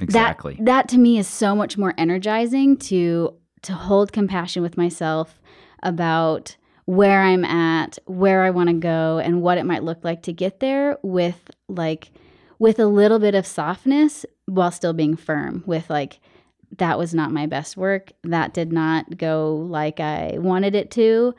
exactly. 0.00 0.54
that, 0.56 0.64
that 0.64 0.88
to 0.88 0.98
me 0.98 1.18
is 1.18 1.26
so 1.26 1.54
much 1.54 1.76
more 1.76 1.94
energizing 1.98 2.76
to 2.78 3.34
to 3.62 3.72
hold 3.72 4.12
compassion 4.12 4.62
with 4.62 4.76
myself 4.76 5.40
about 5.82 6.56
where 6.84 7.22
I'm 7.22 7.44
at, 7.46 7.98
where 8.06 8.42
I 8.42 8.50
want 8.50 8.68
to 8.68 8.74
go, 8.74 9.18
and 9.18 9.40
what 9.40 9.56
it 9.58 9.64
might 9.64 9.82
look 9.82 10.04
like 10.04 10.22
to 10.22 10.32
get 10.32 10.60
there 10.60 10.98
with 11.02 11.50
like 11.68 12.10
with 12.58 12.78
a 12.78 12.86
little 12.86 13.18
bit 13.18 13.34
of 13.34 13.46
softness 13.46 14.24
while 14.46 14.70
still 14.70 14.92
being 14.92 15.16
firm 15.16 15.62
with 15.66 15.90
like 15.90 16.20
that 16.78 16.98
was 16.98 17.14
not 17.14 17.30
my 17.32 17.46
best 17.46 17.76
work. 17.76 18.12
That 18.22 18.54
did 18.54 18.72
not 18.72 19.16
go 19.18 19.66
like 19.68 20.00
I 20.00 20.36
wanted 20.38 20.74
it 20.74 20.90
to. 20.92 21.34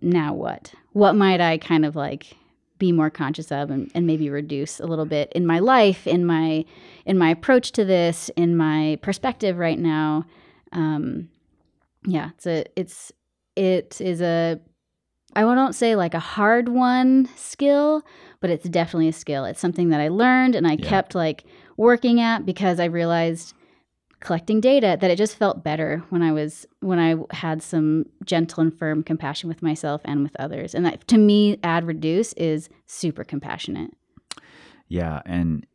Now 0.00 0.32
what? 0.34 0.72
What 0.92 1.14
might 1.14 1.40
I 1.40 1.58
kind 1.58 1.84
of 1.84 1.94
like 1.96 2.36
be 2.78 2.90
more 2.92 3.10
conscious 3.10 3.52
of 3.52 3.70
and, 3.70 3.90
and 3.94 4.06
maybe 4.06 4.30
reduce 4.30 4.80
a 4.80 4.86
little 4.86 5.04
bit 5.04 5.30
in 5.34 5.46
my 5.46 5.58
life 5.58 6.06
in 6.06 6.24
my 6.24 6.64
in 7.04 7.18
my 7.18 7.28
approach 7.30 7.72
to 7.72 7.84
this 7.84 8.30
in 8.36 8.56
my 8.56 8.98
perspective 9.02 9.58
right 9.58 9.78
now 9.78 10.24
um 10.72 11.28
yeah 12.06 12.30
it's 12.30 12.46
a 12.46 12.64
it's 12.76 13.12
it 13.54 14.00
is 14.00 14.22
a 14.22 14.58
i 15.36 15.44
won't 15.44 15.74
say 15.74 15.94
like 15.94 16.14
a 16.14 16.18
hard 16.18 16.70
one 16.70 17.28
skill 17.36 18.02
but 18.40 18.48
it's 18.48 18.66
definitely 18.70 19.08
a 19.08 19.12
skill 19.12 19.44
it's 19.44 19.60
something 19.60 19.90
that 19.90 20.00
i 20.00 20.08
learned 20.08 20.54
and 20.54 20.66
i 20.66 20.72
Yeah. 20.72 20.88
kept 20.88 21.14
like 21.14 21.44
working 21.76 22.18
at 22.18 22.46
because 22.46 22.80
i 22.80 22.86
realized 22.86 23.52
collecting 24.20 24.60
data 24.60 24.96
that 25.00 25.10
it 25.10 25.16
just 25.16 25.36
felt 25.36 25.64
better 25.64 26.02
when 26.10 26.22
i 26.22 26.30
was 26.30 26.66
when 26.80 26.98
i 26.98 27.14
had 27.34 27.62
some 27.62 28.04
gentle 28.24 28.60
and 28.62 28.76
firm 28.78 29.02
compassion 29.02 29.48
with 29.48 29.62
myself 29.62 30.00
and 30.04 30.22
with 30.22 30.36
others 30.38 30.74
and 30.74 30.84
that 30.84 31.06
to 31.08 31.18
me 31.18 31.58
add 31.62 31.86
reduce 31.86 32.32
is 32.34 32.68
super 32.86 33.24
compassionate 33.24 33.90
Yeah, 34.88 35.22
and 35.24 35.66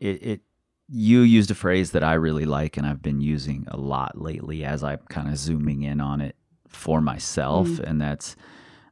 it, 0.00 0.22
it 0.22 0.40
you 0.88 1.20
used 1.20 1.50
a 1.52 1.54
phrase 1.54 1.92
that 1.92 2.02
I 2.02 2.14
really 2.14 2.46
like 2.46 2.76
and 2.76 2.84
I've 2.84 3.00
been 3.00 3.20
using 3.20 3.64
a 3.70 3.76
lot 3.76 4.20
lately 4.20 4.64
as 4.64 4.82
I'm 4.82 4.98
kind 5.08 5.28
of 5.28 5.36
zooming 5.36 5.82
in 5.82 6.00
on 6.00 6.20
it 6.20 6.34
for 6.68 7.00
myself, 7.00 7.78
and 7.78 8.00
that's 8.00 8.34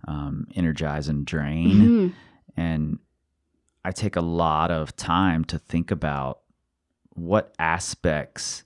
um, 0.06 0.46
energize 0.54 1.08
and 1.08 1.26
drain. 1.26 1.76
Mhm. 1.80 2.12
And 2.56 2.98
I 3.84 3.90
take 3.90 4.14
a 4.16 4.20
lot 4.20 4.70
of 4.70 4.94
time 4.94 5.44
to 5.46 5.58
think 5.58 5.90
about 5.90 6.38
what 7.14 7.52
aspects 7.58 8.62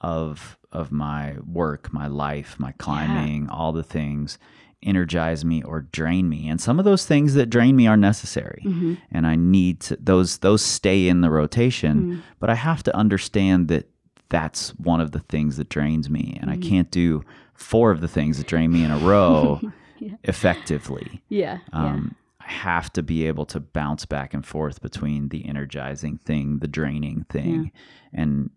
of 0.00 0.56
of 0.72 0.92
my 0.92 1.34
work, 1.46 1.92
my 1.92 2.06
life, 2.06 2.56
my 2.58 2.72
climbing, 2.72 3.48
all 3.48 3.72
the 3.72 3.82
things 3.82 4.38
energize 4.82 5.44
me 5.44 5.62
or 5.62 5.80
drain 5.80 6.28
me. 6.28 6.48
And 6.48 6.60
some 6.60 6.78
of 6.78 6.84
those 6.84 7.04
things 7.06 7.34
that 7.34 7.50
drain 7.50 7.74
me 7.74 7.86
are 7.88 7.96
necessary. 7.96 8.62
Mhm. 8.64 8.98
And 9.10 9.26
I 9.26 9.34
need 9.34 9.80
to 9.80 9.96
those 9.96 10.38
those 10.38 10.62
stay 10.62 11.08
in 11.08 11.20
the 11.22 11.30
rotation, 11.30 12.04
Mm. 12.04 12.20
but 12.38 12.48
I 12.50 12.54
have 12.54 12.82
to 12.84 12.94
understand 12.96 13.68
that 13.68 13.90
that's 14.28 14.70
one 14.78 15.00
of 15.00 15.12
the 15.12 15.20
things 15.20 15.56
that 15.56 15.68
drains 15.70 16.08
me 16.10 16.36
and 16.40 16.50
I 16.50 16.56
Mm-hmm. 16.56 16.68
can't 16.68 16.90
do 16.90 17.24
four 17.54 17.90
of 17.90 18.00
the 18.00 18.08
things 18.08 18.36
that 18.38 18.46
drain 18.46 18.70
me 18.70 18.84
in 18.84 18.90
a 18.90 18.98
row 18.98 19.60
Yeah. 19.98 20.14
effectively. 20.24 21.22
yeah 21.28 21.58
yeah 21.72 21.84
Um, 21.84 22.14
I 22.40 22.50
have 22.52 22.92
to 22.92 23.02
be 23.02 23.26
able 23.26 23.46
to 23.46 23.58
bounce 23.60 24.06
back 24.06 24.32
and 24.32 24.44
forth 24.46 24.80
between 24.80 25.30
the 25.30 25.44
energizing 25.46 26.18
thing, 26.18 26.58
the 26.60 26.68
draining 26.68 27.24
thing, 27.28 27.72
and 28.12 28.50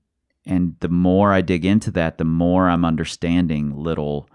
and 0.51 0.75
the 0.79 0.89
more 0.89 1.33
I 1.37 1.41
dig 1.41 1.63
into 1.65 1.91
that, 1.91 2.17
the 2.17 2.25
more 2.25 2.69
I'm 2.69 2.85
understanding 2.85 3.65
little 3.75 4.27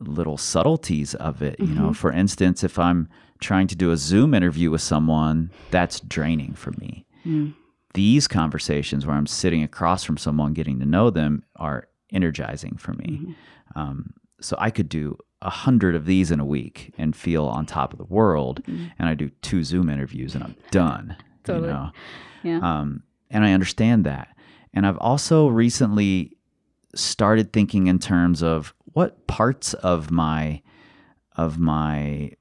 little 0.00 0.36
subtleties 0.36 1.14
of 1.14 1.42
it. 1.42 1.56
You 1.60 1.66
Mm-hmm. 1.66 1.78
know, 1.78 1.92
for 1.94 2.10
instance, 2.12 2.64
if 2.64 2.76
I'm 2.78 3.08
trying 3.40 3.68
to 3.68 3.76
do 3.76 3.92
a 3.92 3.96
Zoom 3.96 4.34
interview 4.34 4.70
with 4.70 4.80
someone, 4.80 5.50
that's 5.70 6.00
draining 6.00 6.54
for 6.54 6.72
me. 6.72 7.06
Mm. 7.24 7.54
These 7.94 8.26
conversations 8.28 9.06
where 9.06 9.16
I'm 9.16 9.26
sitting 9.28 9.62
across 9.62 10.02
from 10.04 10.16
someone, 10.16 10.54
getting 10.54 10.80
to 10.80 10.86
know 10.86 11.10
them, 11.10 11.42
are 11.56 11.88
energizing 12.12 12.76
for 12.78 12.92
me. 12.94 13.06
Mm-hmm. 13.20 13.32
Um, 13.80 14.12
so 14.40 14.56
I 14.58 14.70
could 14.70 14.88
do 14.88 15.16
a 15.40 15.50
hundred 15.50 15.94
of 15.94 16.04
these 16.06 16.30
in 16.32 16.40
a 16.40 16.44
week 16.44 16.92
and 16.98 17.14
feel 17.14 17.44
on 17.46 17.64
top 17.66 17.92
of 17.92 17.98
the 17.98 18.04
world. 18.18 18.60
And 18.66 19.08
I 19.08 19.14
do 19.14 19.28
two 19.40 19.62
Zoom 19.62 19.88
interviews 19.88 20.34
and 20.34 20.42
I'm 20.44 20.56
done. 20.70 21.16
Totally. 21.44 21.68
You 21.68 21.72
know? 21.74 21.90
yeah 22.42 22.58
Um, 22.58 23.02
and 23.30 23.44
I 23.44 23.52
understand 23.52 24.04
that. 24.04 24.28
And 24.74 24.86
I've 24.86 24.98
also 24.98 25.48
recently 25.48 26.36
started 26.94 27.52
thinking 27.52 27.86
in 27.86 27.98
terms 27.98 28.42
of 28.42 28.74
what 28.84 29.26
parts 29.26 29.74
of 29.74 30.10
my 30.10 30.62
of 31.36 31.58
my 31.58 32.32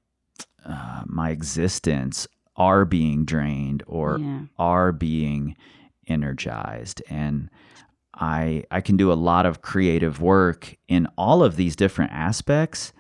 uh, 0.65 1.03
my 1.05 1.29
existence 1.29 2.27
are 2.57 2.84
being 2.86 3.23
drained 3.25 3.84
or 3.88 4.19
Yeah. 4.19 4.41
are 4.59 4.91
being 4.91 5.55
energized 6.07 7.01
and 7.09 7.49
I 8.13 8.65
I 8.69 8.82
can 8.82 8.97
do 8.97 9.11
a 9.11 9.13
lot 9.13 9.45
of 9.45 9.61
creative 9.61 10.21
work 10.21 10.75
in 10.89 11.07
all 11.17 11.43
of 11.43 11.55
these 11.55 11.75
different 11.75 12.11
aspects 12.11 12.91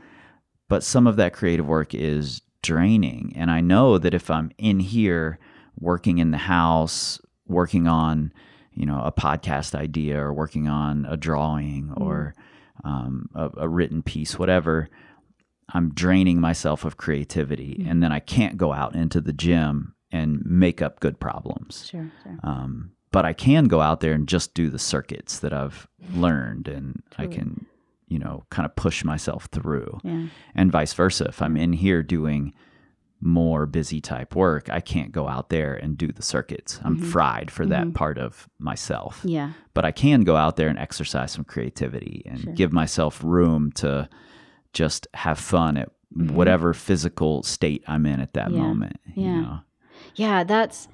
but 0.69 0.83
some 0.83 1.05
of 1.07 1.17
that 1.17 1.33
creative 1.33 1.67
work 1.67 1.93
is 1.93 2.41
draining 2.61 3.33
and 3.35 3.51
I 3.51 3.59
know 3.59 3.97
that 3.97 4.13
if 4.13 4.31
I'm 4.31 4.51
in 4.57 4.79
here 4.79 5.37
working 5.77 6.19
in 6.19 6.31
the 6.31 6.37
house 6.37 7.19
working 7.45 7.87
on 7.87 8.31
you 8.73 8.85
know 8.85 9.01
a 9.03 9.11
podcast 9.11 9.75
idea 9.75 10.19
or 10.19 10.33
working 10.33 10.67
on 10.67 11.05
a 11.09 11.17
drawing 11.17 11.93
or 11.97 12.33
um, 12.83 13.29
a, 13.35 13.49
a 13.57 13.69
written 13.69 14.01
piece 14.01 14.39
whatever 14.39 14.89
i'm 15.73 15.93
draining 15.93 16.39
myself 16.39 16.85
of 16.85 16.97
creativity 16.97 17.85
and 17.87 18.01
then 18.01 18.11
i 18.11 18.19
can't 18.19 18.57
go 18.57 18.73
out 18.73 18.95
into 18.95 19.21
the 19.21 19.33
gym 19.33 19.95
and 20.13 20.45
make 20.45 20.81
up 20.81 20.99
good 20.99 21.21
problems. 21.21 21.87
Sure 21.89 22.11
sure. 22.23 22.37
Um, 22.43 22.91
but 23.11 23.25
i 23.25 23.33
can 23.33 23.65
go 23.65 23.81
out 23.81 23.99
there 23.99 24.13
and 24.13 24.27
just 24.27 24.53
do 24.53 24.69
the 24.69 24.79
circuits 24.79 25.39
that 25.39 25.53
i've 25.53 25.87
learned 26.13 26.67
and 26.67 27.01
i 27.17 27.27
can 27.27 27.65
you 28.11 28.19
know 28.19 28.43
kind 28.49 28.65
of 28.65 28.75
push 28.75 29.05
myself 29.05 29.45
through 29.51 29.99
yeah. 30.03 30.27
and 30.53 30.71
vice 30.71 30.93
versa. 30.93 31.25
If 31.29 31.41
I'm 31.41 31.55
in 31.55 31.71
here 31.71 32.03
doing 32.03 32.53
more 33.21 33.65
busy 33.67 34.01
type 34.01 34.35
work, 34.35 34.69
I 34.69 34.79
can't 34.81 35.11
go 35.11 35.27
out 35.27 35.49
there 35.49 35.73
and 35.75 35.97
do 35.97 36.07
the 36.11 36.21
circuits. 36.23 36.79
I'm 36.83 36.97
fried 36.97 37.51
for 37.51 37.65
that 37.67 37.93
part 37.93 38.17
of 38.17 38.49
myself. 38.59 39.21
yeah 39.23 39.51
But 39.73 39.85
I 39.85 39.91
can 39.91 40.21
go 40.21 40.35
out 40.35 40.55
there 40.55 40.67
and 40.69 40.79
exercise 40.79 41.31
some 41.31 41.43
creativity 41.45 42.23
and 42.25 42.39
Sure. 42.39 42.53
give 42.53 42.73
myself 42.73 43.23
room 43.23 43.71
to 43.73 44.09
just 44.73 45.07
have 45.13 45.37
fun 45.39 45.77
at 45.77 45.89
whatever 46.13 46.73
physical 46.73 47.43
state 47.43 47.83
I'm 47.87 48.05
in 48.05 48.19
at 48.19 48.33
that 48.33 48.47
Mm-hmm. 48.47 48.55
Yeah. 48.57 48.63
moment. 48.63 48.97
Yeah. 49.15 49.35
You 49.35 49.41
know? 49.41 49.59
yeah 50.15 50.43
that's 50.43 50.87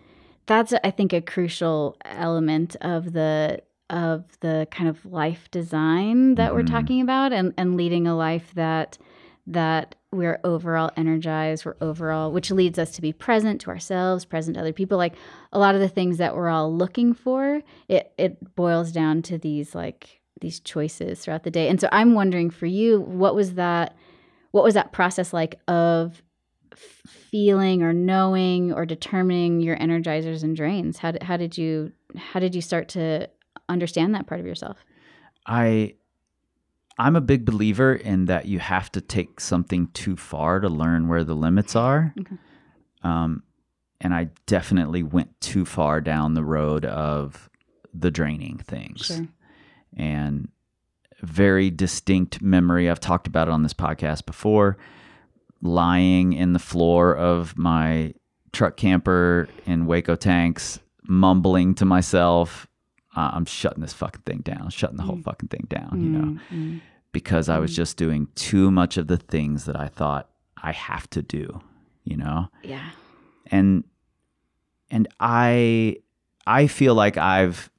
that's 0.47 0.73
i 0.83 0.91
think 0.91 1.13
a 1.13 1.21
crucial 1.21 1.95
element 2.03 2.75
of 2.81 3.13
the 3.13 3.61
of 3.89 4.25
the 4.41 4.67
kind 4.69 4.89
of 4.89 5.05
life 5.05 5.49
design 5.49 6.35
that 6.35 6.53
we're 6.53 6.63
Mhm. 6.63 6.69
talking 6.71 7.01
about 7.01 7.31
and 7.31 7.53
and 7.57 7.77
leading 7.77 8.05
a 8.05 8.15
life 8.15 8.53
that 8.55 8.97
that 9.47 9.95
we're 10.11 10.39
overall 10.43 10.89
energized 10.95 11.65
we're 11.65 11.75
overall 11.81 12.31
which 12.31 12.49
leads 12.49 12.79
us 12.79 12.91
to 12.91 13.01
be 13.01 13.11
present 13.11 13.59
to 13.59 13.69
ourselves 13.69 14.25
present 14.25 14.55
to 14.55 14.61
other 14.61 14.73
people. 14.73 14.97
Like 14.97 15.15
a 15.51 15.59
lot 15.59 15.75
of 15.75 15.81
the 15.81 15.89
things 15.89 16.17
that 16.17 16.35
we're 16.35 16.49
all 16.49 16.73
looking 16.73 17.13
for 17.13 17.61
it 17.87 18.13
it 18.17 18.55
boils 18.55 18.91
down 18.91 19.21
to 19.23 19.37
these 19.37 19.75
like 19.75 20.21
these 20.39 20.59
choices 20.59 21.19
throughout 21.19 21.43
the 21.43 21.51
day. 21.51 21.67
And 21.67 21.81
so 21.81 21.89
i'm 21.91 22.13
wondering 22.13 22.49
for 22.49 22.67
you 22.67 23.01
what 23.01 23.35
was 23.35 23.55
that 23.55 23.95
what 24.51 24.63
was 24.63 24.75
that 24.75 24.93
process 24.93 25.33
like 25.33 25.59
of 25.67 26.21
feeling 26.77 27.83
or 27.83 27.93
knowing 27.93 28.73
or 28.73 28.85
determining 28.85 29.59
your 29.59 29.77
energizers 29.77 30.43
and 30.43 30.55
drains? 30.55 30.97
How 30.99 31.13
how 31.21 31.37
did 31.37 31.57
you 31.57 31.91
how 32.15 32.39
did 32.39 32.55
you 32.55 32.61
start 32.61 32.89
to 32.89 33.29
understand 33.69 34.15
that 34.15 34.27
part 34.27 34.39
of 34.39 34.47
yourself? 34.47 34.77
I 35.45 35.95
I'm 36.97 37.15
a 37.15 37.21
big 37.21 37.45
believer 37.45 37.93
in 37.93 38.25
that 38.25 38.45
you 38.45 38.59
have 38.59 38.91
to 38.93 39.01
take 39.01 39.39
something 39.39 39.87
too 39.93 40.15
far 40.15 40.59
to 40.59 40.69
learn 40.69 41.07
where 41.07 41.23
the 41.23 41.35
limits 41.35 41.75
are. 41.75 42.13
Okay. 42.19 42.35
Um, 43.03 43.43
and 44.01 44.13
I 44.13 44.29
definitely 44.45 45.03
went 45.03 45.39
too 45.41 45.65
far 45.65 46.01
down 46.01 46.33
the 46.33 46.43
road 46.43 46.85
of 46.85 47.49
the 47.93 48.11
draining 48.11 48.57
things. 48.57 49.05
sure 49.05 49.27
And 49.95 50.49
very 51.21 51.71
distinct 51.71 52.41
memory. 52.41 52.89
I've 52.89 52.99
talked 52.99 53.27
about 53.27 53.47
it 53.47 53.51
on 53.51 53.63
this 53.63 53.73
podcast 53.73 54.25
before. 54.25 54.77
Lying 55.61 56.33
in 56.33 56.53
the 56.53 56.59
floor 56.59 57.15
of 57.15 57.57
my 57.57 58.13
truck 58.53 58.77
camper 58.77 59.49
in 59.65 59.87
Hueco 59.87 60.17
Tanks, 60.17 60.79
mumbling 61.07 61.73
to 61.75 61.85
myself, 61.85 62.67
uh, 63.17 63.31
I'm 63.33 63.45
shutting 63.45 63.81
this 63.81 63.93
fucking 63.93 64.21
thing 64.25 64.39
down, 64.39 64.69
shutting 64.69 64.95
the 64.97 65.03
whole 65.03 65.17
fucking 65.17 65.49
thing 65.49 65.65
down, 65.67 65.99
you 66.01 66.09
know, 66.09 66.39
Mm, 66.53 66.79
because 67.11 67.49
I 67.49 67.57
was 67.59 67.75
just 67.75 67.97
doing 67.97 68.27
too 68.35 68.69
much 68.71 68.95
of 68.97 69.07
the 69.07 69.17
things 69.17 69.65
that 69.65 69.75
I 69.75 69.87
thought 69.87 70.29
I 70.55 70.71
have 70.71 71.09
to 71.11 71.21
do, 71.21 71.61
you 72.03 72.15
know? 72.17 72.47
yeah. 72.63 72.91
And 73.51 73.83
and 74.89 75.07
i 75.19 75.97
i 76.45 76.65
feel 76.65 76.95
like 76.95 77.17
i've 77.17 77.69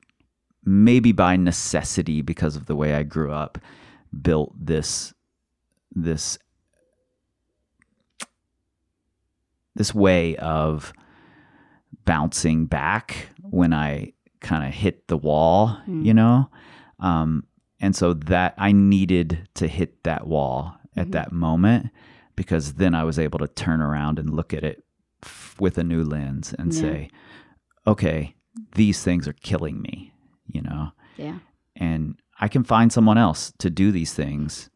maybe 0.65 1.11
by 1.13 1.37
necessity 1.37 2.21
because 2.21 2.55
of 2.55 2.67
the 2.67 2.77
way 2.77 2.93
i 2.95 3.03
grew 3.03 3.33
up 3.33 3.59
built 4.21 4.53
this 4.59 5.15
this 5.95 6.39
this 9.75 9.95
way 9.95 10.37
of 10.37 10.93
bouncing 12.05 12.67
back 12.67 13.29
when 13.43 13.73
i 13.73 14.13
kind 14.41 14.65
of 14.67 14.73
hit 14.75 15.09
the 15.09 15.17
wall 15.17 15.79
Mm. 15.89 16.05
you 16.05 16.15
know 16.15 16.49
um 17.01 17.45
and 17.81 17.95
so 17.97 18.13
that 18.15 18.55
i 18.59 18.73
needed 18.73 19.49
to 19.55 19.67
hit 19.69 20.03
that 20.05 20.27
wall 20.27 20.77
at 20.97 21.09
Mhm. 21.09 21.13
that 21.13 21.33
moment 21.33 21.91
because 22.37 22.75
then 22.75 22.95
i 22.95 23.05
was 23.05 23.19
able 23.19 23.39
to 23.39 23.49
turn 23.49 23.81
around 23.81 24.19
and 24.19 24.31
look 24.35 24.53
at 24.55 24.65
it 24.65 24.85
f- 25.23 25.57
with 25.61 25.79
a 25.79 25.85
new 25.85 26.03
lens 26.05 26.55
and 26.59 26.73
Yeah. 26.75 26.81
say 26.81 27.11
okay 27.87 28.35
these 28.75 29.03
things 29.03 29.27
are 29.29 29.33
killing 29.35 29.81
me 29.83 30.13
you 30.47 30.63
know 30.63 30.93
yeah 31.17 31.39
and 31.77 32.17
I 32.41 32.47
can 32.49 32.63
find 32.63 32.93
someone 32.93 33.19
else 33.19 33.53
to 33.59 33.69
do 33.69 33.91
these 33.91 34.15
things 34.15 34.71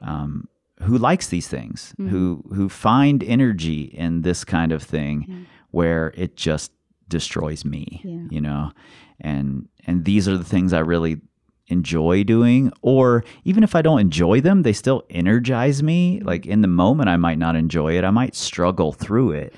um, 0.00 0.48
who 0.82 0.96
likes 0.96 1.28
these 1.28 1.48
things, 1.48 1.94
who 1.98 2.42
who 2.54 2.68
find 2.70 3.22
energy 3.22 3.82
in 3.82 4.22
this 4.22 4.42
kind 4.44 4.72
of 4.72 4.82
thing 4.82 5.46
where 5.70 6.12
it 6.16 6.34
just 6.36 6.72
destroys 7.08 7.64
me, 7.64 8.00
Yeah. 8.04 8.26
you 8.30 8.40
know. 8.40 8.72
And 9.20 9.68
and 9.86 10.04
these 10.04 10.28
are 10.28 10.36
the 10.36 10.44
things 10.44 10.72
I 10.72 10.80
really 10.80 11.20
enjoy 11.68 12.22
doing 12.24 12.70
or 12.82 13.24
even 13.44 13.64
if 13.64 13.74
I 13.74 13.80
don't 13.80 14.00
enjoy 14.00 14.40
them, 14.42 14.62
they 14.62 14.74
still 14.74 15.02
energize 15.08 15.82
me. 15.82 16.18
Mm-hmm. 16.18 16.26
Like 16.26 16.46
in 16.46 16.60
the 16.60 16.68
moment 16.68 17.08
I 17.08 17.16
might 17.16 17.38
not 17.38 17.56
enjoy 17.56 17.96
it. 17.96 18.04
I 18.04 18.10
might 18.10 18.34
struggle 18.34 18.92
through 18.92 19.32
it, 19.32 19.54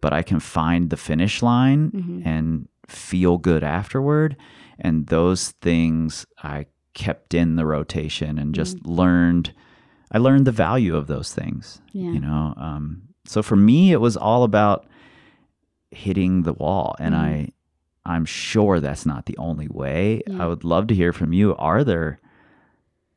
but 0.00 0.12
I 0.12 0.22
can 0.22 0.38
find 0.38 0.90
the 0.90 0.96
finish 0.96 1.42
line 1.42 1.90
mm-hmm. 1.90 2.28
and 2.28 2.68
feel 2.86 3.38
good 3.38 3.64
afterward. 3.64 4.36
And 4.78 5.06
those 5.06 5.50
things 5.62 6.26
I 6.42 6.66
kept 6.94 7.34
in 7.34 7.56
the 7.56 7.66
rotation 7.66 8.38
and 8.38 8.54
just 8.54 8.76
mm. 8.78 8.96
learned 8.96 9.52
I 10.12 10.18
learned 10.18 10.46
the 10.46 10.52
value 10.52 10.94
of 10.94 11.08
those 11.08 11.34
things. 11.34 11.80
Yeah. 11.92 12.12
You 12.12 12.20
know, 12.20 12.54
um, 12.56 13.02
so 13.26 13.42
for 13.42 13.56
me, 13.56 13.90
it 13.90 14.00
was 14.00 14.16
all 14.16 14.44
about 14.44 14.86
hitting 15.94 16.42
the 16.42 16.52
wall, 16.52 16.94
and 16.98 17.14
I, 17.14 17.50
I'm 18.04 18.24
sure 18.24 18.80
that's 18.80 19.06
not 19.06 19.26
the 19.26 19.36
only 19.38 19.68
way. 19.68 20.22
I 20.38 20.46
would 20.46 20.64
love 20.64 20.86
to 20.88 20.94
hear 20.94 21.12
from 21.12 21.32
you. 21.32 21.54
Are 21.56 21.82
there 21.84 22.20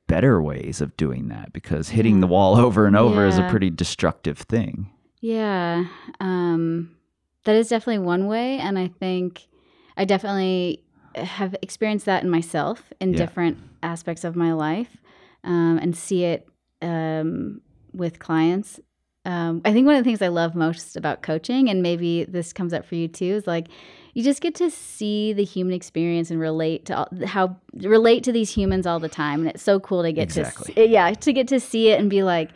better 0.08 0.42
ways 0.42 0.80
of 0.82 0.96
doing 0.98 1.28
that? 1.28 1.52
Because 1.54 1.90
hitting 1.90 2.20
the 2.22 2.28
wall 2.28 2.58
over 2.66 2.86
and 2.88 2.96
over 2.96 3.26
is 3.26 3.38
a 3.38 3.44
pretty 3.44 3.70
destructive 3.70 4.38
thing. 4.40 4.92
Yeah, 5.20 5.86
um, 6.20 6.96
that 7.46 7.56
is 7.56 7.70
definitely 7.70 8.06
one 8.06 8.28
way, 8.28 8.58
and 8.60 8.78
I 8.78 8.88
think 8.88 9.48
I 9.98 10.06
definitely 10.06 10.84
have 11.16 11.56
experienced 11.62 12.06
that 12.06 12.24
in 12.24 12.30
myself 12.30 12.94
in 13.00 13.12
Yeah. 13.14 13.18
different 13.18 13.58
aspects 13.82 14.24
of 14.24 14.36
my 14.36 14.54
life, 14.54 14.98
um, 15.44 15.80
and 15.82 15.96
see 15.96 16.24
it 16.24 16.48
um, 16.82 17.62
with 17.94 18.20
clients. 18.20 18.80
Um, 19.28 19.62
I 19.66 19.74
think 19.74 19.86
one 19.86 19.96
of 19.96 20.04
the 20.04 20.08
things 20.10 20.22
I 20.22 20.30
love 20.30 20.56
most 20.56 20.96
about 20.96 21.22
coaching, 21.22 21.70
and 21.70 21.84
maybe 21.84 22.24
this 22.24 22.54
comes 22.54 22.74
up 22.74 22.86
for 22.86 22.96
you 22.96 23.08
too, 23.08 23.26
is 23.36 23.46
like 23.46 23.68
you 24.14 24.24
just 24.24 24.42
get 24.42 24.56
to 24.56 24.72
see 24.72 25.34
the 25.34 25.44
human 25.44 25.74
experience 25.74 26.32
and 26.32 26.40
relate 26.40 26.86
to 26.86 26.98
all, 26.98 27.08
how 27.26 27.56
relate 27.74 28.24
to 28.24 28.32
these 28.32 28.50
humans 28.50 28.88
all 28.88 29.00
the 29.00 29.10
time, 29.10 29.42
and 29.42 29.50
it's 29.50 29.62
so 29.62 29.80
cool 29.80 30.02
to 30.04 30.12
get 30.14 30.24
Exactly. 30.24 30.74
to 30.74 30.82
see, 30.82 30.88
yeah 30.92 31.12
to 31.14 31.34
get 31.34 31.48
to 31.50 31.60
see 31.60 31.90
it 31.90 32.00
and 32.00 32.10
be 32.10 32.24
like, 32.24 32.50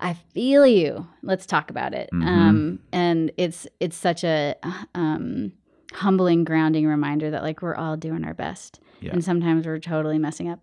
I 0.00 0.14
feel 0.14 0.66
you. 0.66 1.06
Let's 1.22 1.46
talk 1.46 1.70
about 1.70 1.92
it. 1.94 2.08
Mhm. 2.12 2.26
Um, 2.26 2.78
and 2.90 3.30
it's 3.36 3.66
it's 3.78 3.96
such 3.96 4.24
a 4.24 4.56
um, 4.94 5.52
humbling, 5.92 6.42
grounding 6.44 6.86
reminder 6.86 7.30
that 7.30 7.42
like 7.42 7.62
we're 7.62 7.76
all 7.76 7.96
doing 7.98 8.24
our 8.24 8.34
best, 8.34 8.80
Yeah. 9.00 9.12
and 9.12 9.22
sometimes 9.22 9.66
we're 9.66 9.78
totally 9.78 10.18
messing 10.18 10.48
up. 10.48 10.60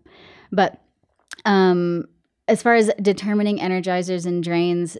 But 0.50 0.80
um, 1.44 2.06
as 2.48 2.62
far 2.62 2.74
as 2.74 2.90
determining 3.00 3.58
energizers 3.58 4.26
and 4.26 4.42
drains, 4.44 4.98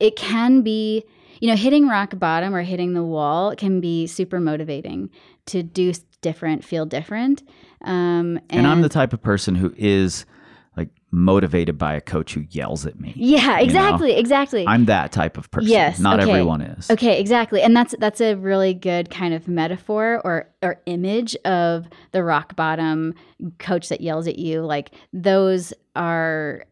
it 0.00 0.16
can 0.16 0.62
be 0.62 1.04
you 1.40 1.48
know 1.48 1.56
hitting 1.56 1.88
rock 1.88 2.18
bottom 2.18 2.54
or 2.54 2.62
hitting 2.62 2.94
the 2.94 3.04
wall 3.04 3.54
can 3.54 3.80
be 3.80 4.06
super 4.06 4.40
motivating 4.40 5.10
to 5.46 5.62
do 5.62 5.92
different, 6.20 6.64
feel 6.64 6.86
different. 6.86 7.42
Um, 7.84 8.38
and, 8.50 8.60
And, 8.60 8.66
I'm 8.66 8.82
the 8.82 8.88
type 8.88 9.12
of 9.12 9.22
person 9.22 9.54
who 9.54 9.72
is 9.76 10.26
like 10.76 10.90
motivated 11.10 11.76
by 11.78 11.94
a 11.94 12.00
coach 12.00 12.34
who 12.34 12.44
yells 12.50 12.86
at 12.86 13.00
me. 13.00 13.12
yeah, 13.16 13.56
know? 13.56 13.62
exactly, 13.62 14.12
exactly. 14.12 14.66
I'm 14.66 14.84
that 14.84 15.12
type 15.12 15.36
of 15.36 15.50
person. 15.50 15.70
Yes, 15.70 15.98
Not 15.98 16.20
okay. 16.20 16.30
everyone 16.30 16.60
is. 16.60 16.90
Okay, 16.90 17.18
exactly. 17.18 17.62
And 17.62 17.76
that's 17.76 17.94
that's 17.98 18.20
a 18.20 18.34
really 18.34 18.74
good 18.74 19.10
kind 19.10 19.34
of 19.34 19.48
metaphor 19.48 20.20
or 20.24 20.48
or 20.62 20.80
image 20.86 21.34
of 21.44 21.88
the 22.12 22.22
rock 22.22 22.54
bottom 22.54 23.14
coach 23.58 23.88
that 23.88 24.00
yells 24.00 24.28
at 24.28 24.38
you. 24.38 24.60
Like 24.60 24.92
those 25.12 25.72
are 25.96 26.64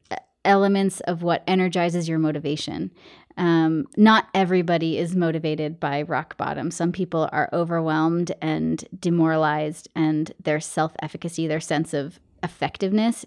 elements 0.48 0.98
of 1.00 1.22
what 1.22 1.44
energizes 1.46 2.08
your 2.08 2.18
motivation. 2.18 2.90
Um, 3.36 3.86
not 3.96 4.26
everybody 4.34 4.98
is 4.98 5.14
motivated 5.14 5.78
by 5.78 6.02
rock 6.02 6.36
bottom. 6.36 6.72
Some 6.72 6.90
people 6.90 7.28
are 7.30 7.48
overwhelmed 7.52 8.32
and 8.42 8.84
demoralized, 8.98 9.88
and 9.94 10.32
their 10.42 10.58
self 10.58 10.92
efficacy, 11.02 11.46
their 11.46 11.60
sense 11.60 11.94
of 11.94 12.18
effectiveness, 12.42 13.24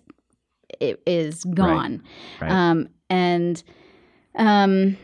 i- 0.82 0.98
is 1.06 1.46
gone. 1.46 2.04
Right. 2.42 2.52
Um, 2.52 2.90
and 3.10 3.64
um, 4.36 4.98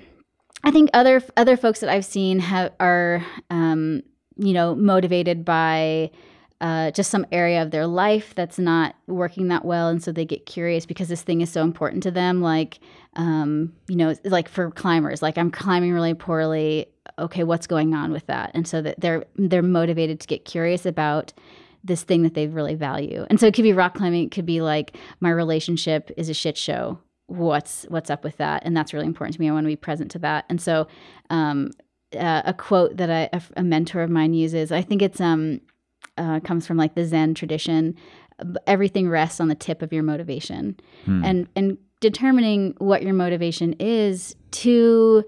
I 0.66 0.72
think 0.72 0.90
other 0.94 1.22
other 1.38 1.56
folks 1.56 1.80
that 1.80 1.90
I've 1.90 2.04
seen 2.06 2.40
have 2.40 2.74
are 2.82 3.26
um, 3.50 4.02
you 4.36 4.52
know 4.54 4.76
motivated 4.76 5.46
by 5.46 6.12
uh, 6.60 6.92
just 6.92 7.12
some 7.12 7.26
area 7.32 7.62
of 7.62 7.72
their 7.72 7.86
life 7.86 8.34
that's 8.34 8.58
not 8.58 8.96
working 9.06 9.48
that 9.50 9.64
well, 9.64 9.90
and 9.90 10.02
so 10.02 10.12
they 10.12 10.26
get 10.26 10.46
curious 10.46 10.86
because 10.86 11.08
this 11.08 11.22
thing 11.22 11.42
is 11.42 11.52
so 11.52 11.62
important 11.62 12.04
to 12.04 12.12
them. 12.12 12.42
Like 12.42 12.80
um, 13.16 13.74
you 13.88 13.96
know, 13.96 14.16
like 14.24 14.48
for 14.48 14.72
climbers, 14.72 15.22
like 15.22 15.38
I'm 15.38 15.52
climbing 15.52 15.92
really 15.92 16.14
poorly. 16.14 16.88
Okay, 17.20 17.44
what's 17.44 17.68
going 17.68 17.94
on 17.94 18.12
with 18.12 18.28
that? 18.28 18.52
And 18.54 18.68
so 18.68 18.82
that 18.82 19.00
they're 19.00 19.26
they're 19.36 19.62
motivated 19.62 20.20
to 20.22 20.28
get 20.28 20.46
curious 20.46 20.86
about 20.86 21.34
this 21.84 22.04
thing 22.04 22.24
that 22.24 22.34
they 22.34 22.48
really 22.48 22.76
value. 22.76 23.26
And 23.30 23.40
so 23.40 23.48
it 23.48 23.54
could 23.54 23.64
be 23.64 23.74
rock 23.74 23.96
climbing. 23.96 24.26
It 24.26 24.32
could 24.32 24.46
be 24.46 24.62
like 24.62 24.98
my 25.20 25.30
relationship 25.30 26.12
is 26.18 26.30
a 26.30 26.34
shit 26.34 26.58
show. 26.58 27.00
What's 27.28 27.84
what's 27.90 28.10
up 28.10 28.24
with 28.24 28.38
that? 28.38 28.64
And 28.66 28.76
that's 28.76 28.94
really 28.94 29.06
important 29.06 29.36
to 29.36 29.42
me. 29.42 29.50
I 29.50 29.54
want 29.54 29.66
to 29.66 29.70
be 29.70 29.76
present 29.76 30.12
to 30.12 30.20
that. 30.20 30.46
And 30.50 30.62
so 30.62 30.88
um, 31.30 31.72
uh, 32.18 32.44
a 32.46 32.54
quote 32.54 32.98
that 32.98 33.52
a 33.56 33.64
mentor 33.64 34.02
of 34.02 34.10
mine 34.10 34.34
uses, 34.34 34.72
I 34.72 34.82
think 34.82 35.02
it's 35.02 35.20
um 35.20 35.62
uh, 36.18 36.40
comes 36.42 36.66
from 36.68 36.78
like 36.78 36.96
the 36.96 37.06
Zen 37.06 37.34
tradition. 37.34 37.96
Everything 38.68 39.10
rests 39.10 39.40
on 39.40 39.48
the 39.48 39.56
tip 39.56 39.82
of 39.82 39.92
your 39.92 40.04
motivation, 40.04 40.76
Hmm. 41.06 41.24
and 41.24 41.48
and 41.56 41.78
determining 42.00 42.76
what 42.78 43.02
your 43.02 43.14
motivation 43.14 43.74
is 43.80 44.36
to 44.52 45.24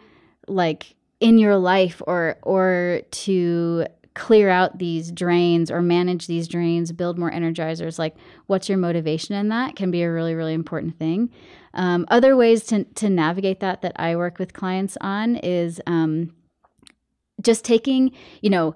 like 0.47 0.95
in 1.19 1.37
your 1.39 1.57
life 1.57 2.01
or 2.05 2.37
or 2.43 3.01
to 3.11 3.85
clear 4.15 4.49
out 4.49 4.77
these 4.79 5.11
drains 5.11 5.71
or 5.71 5.81
manage 5.81 6.27
these 6.27 6.47
drains 6.47 6.91
build 6.91 7.17
more 7.17 7.31
energizers 7.31 7.97
like 7.97 8.15
what's 8.47 8.67
your 8.67 8.77
motivation 8.77 9.33
in 9.35 9.49
that 9.49 9.75
can 9.75 9.91
be 9.91 10.01
a 10.03 10.11
really 10.11 10.35
really 10.35 10.53
important 10.53 10.97
thing 10.97 11.29
um, 11.75 12.05
other 12.09 12.35
ways 12.35 12.63
to, 12.63 12.83
to 12.95 13.09
navigate 13.09 13.59
that 13.61 13.81
that 13.81 13.93
i 13.95 14.15
work 14.15 14.37
with 14.37 14.51
clients 14.53 14.97
on 15.01 15.35
is 15.37 15.79
um, 15.87 16.33
just 17.41 17.63
taking 17.63 18.11
you 18.41 18.49
know 18.49 18.75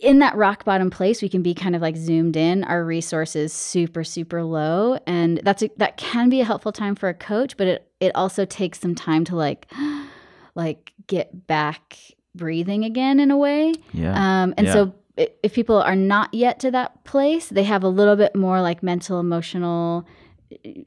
in 0.00 0.20
that 0.20 0.36
rock 0.36 0.64
bottom 0.64 0.90
place 0.90 1.20
we 1.22 1.28
can 1.28 1.42
be 1.42 1.54
kind 1.54 1.74
of 1.74 1.82
like 1.82 1.96
zoomed 1.96 2.36
in 2.36 2.62
our 2.64 2.84
resources 2.84 3.52
super 3.52 4.04
super 4.04 4.42
low 4.44 4.98
and 5.06 5.40
that's 5.44 5.62
a, 5.62 5.70
that 5.76 5.96
can 5.96 6.28
be 6.28 6.40
a 6.40 6.44
helpful 6.44 6.72
time 6.72 6.94
for 6.94 7.08
a 7.08 7.14
coach 7.14 7.56
but 7.56 7.66
it 7.66 7.90
it 8.00 8.12
also 8.14 8.44
takes 8.44 8.78
some 8.78 8.94
time 8.94 9.24
to 9.24 9.34
like 9.34 9.66
like 10.54 10.92
get 11.06 11.46
back 11.46 11.96
breathing 12.34 12.84
again 12.84 13.18
in 13.18 13.30
a 13.30 13.36
way 13.36 13.72
yeah. 13.92 14.12
um, 14.42 14.54
and 14.56 14.66
Yeah. 14.66 14.72
so 14.72 14.94
if 15.16 15.52
people 15.52 15.82
are 15.82 15.96
not 15.96 16.32
yet 16.32 16.60
to 16.60 16.70
that 16.70 17.02
place, 17.02 17.48
they 17.48 17.64
have 17.64 17.82
a 17.82 17.88
little 17.88 18.14
bit 18.14 18.36
more 18.36 18.60
like 18.60 18.84
mental, 18.84 19.18
emotional, 19.18 20.06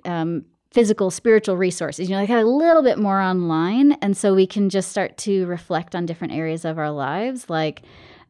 um, 0.06 0.46
physical, 0.72 1.12
spiritual 1.12 1.58
resources. 1.58 2.10
You 2.10 2.16
know, 2.16 2.22
they 2.22 2.28
got 2.28 2.42
a 2.42 2.48
little 2.48 2.82
bit 2.82 2.98
more 2.98 3.20
online. 3.20 3.92
And 4.02 4.16
so 4.16 4.34
we 4.34 4.48
can 4.48 4.70
just 4.70 4.90
start 4.90 5.18
to 5.18 5.46
reflect 5.48 5.96
on 5.96 6.06
different 6.06 6.32
areas 6.34 6.64
of 6.64 6.78
our 6.78 6.92
lives, 6.92 7.50
like 7.50 7.82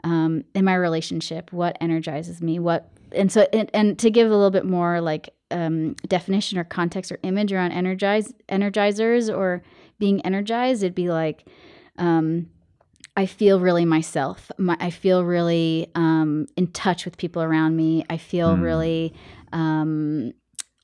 um, 0.04 0.44
in 0.56 0.66
my 0.66 0.76
relationship, 0.76 1.52
what 1.54 1.78
energizes 1.82 2.42
me, 2.42 2.60
what, 2.60 2.90
and 3.12 3.32
so, 3.32 3.48
and, 3.54 3.70
and 3.74 4.00
to 4.00 4.10
give 4.10 4.28
a 4.28 4.36
little 4.36 4.52
bit 4.52 4.66
more 4.66 5.02
like 5.02 5.30
um, 5.52 5.96
definition 6.08 6.58
or 6.58 6.64
context 6.64 7.12
or 7.12 7.20
image 7.24 7.52
around 7.54 7.72
energize, 7.72 8.34
energizers 8.50 9.36
or 9.36 9.62
being 10.00 10.22
energized, 10.26 10.84
it'd 10.84 10.96
be 10.96 11.10
like, 11.10 11.46
um, 11.98 12.48
I 13.18 13.26
feel 13.26 13.60
really 13.60 13.84
myself. 13.86 14.50
My, 14.58 14.78
I 14.80 14.90
feel 14.90 15.26
really 15.26 15.92
um, 15.96 16.48
in 16.56 16.68
touch 16.68 17.04
with 17.04 17.18
people 17.18 17.42
around 17.42 17.76
me. 17.76 18.06
I 18.10 18.18
feel 18.18 18.56
Mm. 18.56 18.62
really 18.64 19.14
um, 19.52 20.32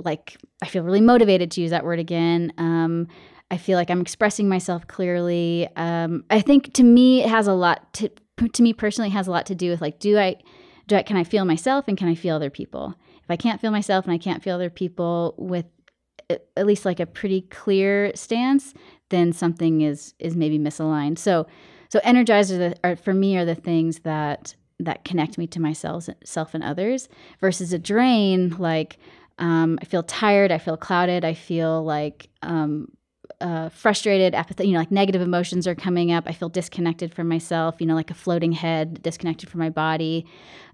like 0.03 0.37
I 0.61 0.67
feel 0.67 0.83
really 0.83 1.01
motivated 1.01 1.51
to 1.51 1.61
use 1.61 1.71
that 1.71 1.83
word 1.85 1.99
again. 1.99 2.51
Um, 2.57 3.07
I 3.49 3.57
feel 3.57 3.77
like 3.77 3.89
I'm 3.89 4.01
expressing 4.01 4.49
myself 4.49 4.85
clearly. 4.87 5.69
Um, 5.77 6.25
I 6.29 6.41
think 6.41 6.73
to 6.73 6.83
me 6.83 7.23
it 7.23 7.29
has 7.29 7.47
a 7.47 7.53
lot 7.53 7.93
to 7.93 8.11
to 8.53 8.63
me 8.63 8.73
personally 8.73 9.09
has 9.09 9.27
a 9.27 9.31
lot 9.31 9.45
to 9.47 9.55
do 9.55 9.69
with 9.69 9.81
like 9.81 9.99
do 9.99 10.17
I 10.17 10.37
do 10.87 10.95
I 10.95 11.03
can 11.03 11.17
I 11.17 11.23
feel 11.23 11.45
myself 11.45 11.87
and 11.87 11.97
can 11.97 12.07
I 12.07 12.15
feel 12.15 12.35
other 12.35 12.49
people? 12.49 12.95
If 13.23 13.29
I 13.29 13.35
can't 13.35 13.59
feel 13.59 13.71
myself 13.71 14.05
and 14.05 14.13
I 14.13 14.17
can't 14.17 14.43
feel 14.43 14.55
other 14.55 14.69
people 14.69 15.35
with 15.37 15.65
at 16.29 16.65
least 16.65 16.85
like 16.85 16.99
a 16.99 17.05
pretty 17.05 17.41
clear 17.41 18.11
stance, 18.15 18.73
then 19.09 19.33
something 19.33 19.81
is 19.81 20.13
is 20.19 20.35
maybe 20.35 20.59
misaligned. 20.59 21.17
So 21.17 21.47
so 21.89 21.99
energizers 21.99 22.75
are, 22.83 22.91
are 22.91 22.95
for 22.95 23.13
me 23.13 23.37
are 23.37 23.45
the 23.45 23.55
things 23.55 23.99
that 23.99 24.55
that 24.79 25.03
connect 25.03 25.37
me 25.37 25.47
to 25.47 25.59
myself 25.59 26.07
self 26.23 26.53
and 26.53 26.63
others 26.63 27.09
versus 27.41 27.73
a 27.73 27.79
drain 27.79 28.55
like 28.59 28.97
um, 29.39 29.77
I 29.81 29.85
feel 29.85 30.03
tired, 30.03 30.51
I 30.51 30.57
feel 30.57 30.77
clouded, 30.77 31.23
I 31.23 31.35
feel 31.35 31.83
like 31.83 32.29
um, 32.41 32.91
uh, 33.41 33.69
frustrated, 33.69 34.33
apathetic, 34.33 34.67
you 34.67 34.73
know, 34.73 34.79
like 34.79 34.91
negative 34.91 35.21
emotions 35.21 35.67
are 35.67 35.75
coming 35.75 36.11
up. 36.11 36.23
I 36.27 36.31
feel 36.31 36.49
disconnected 36.49 37.13
from 37.13 37.27
myself, 37.27 37.75
you 37.79 37.85
know, 37.85 37.93
like 37.95 38.09
a 38.09 38.15
floating 38.15 38.51
head, 38.51 39.01
disconnected 39.03 39.49
from 39.49 39.59
my 39.59 39.69
body. 39.69 40.25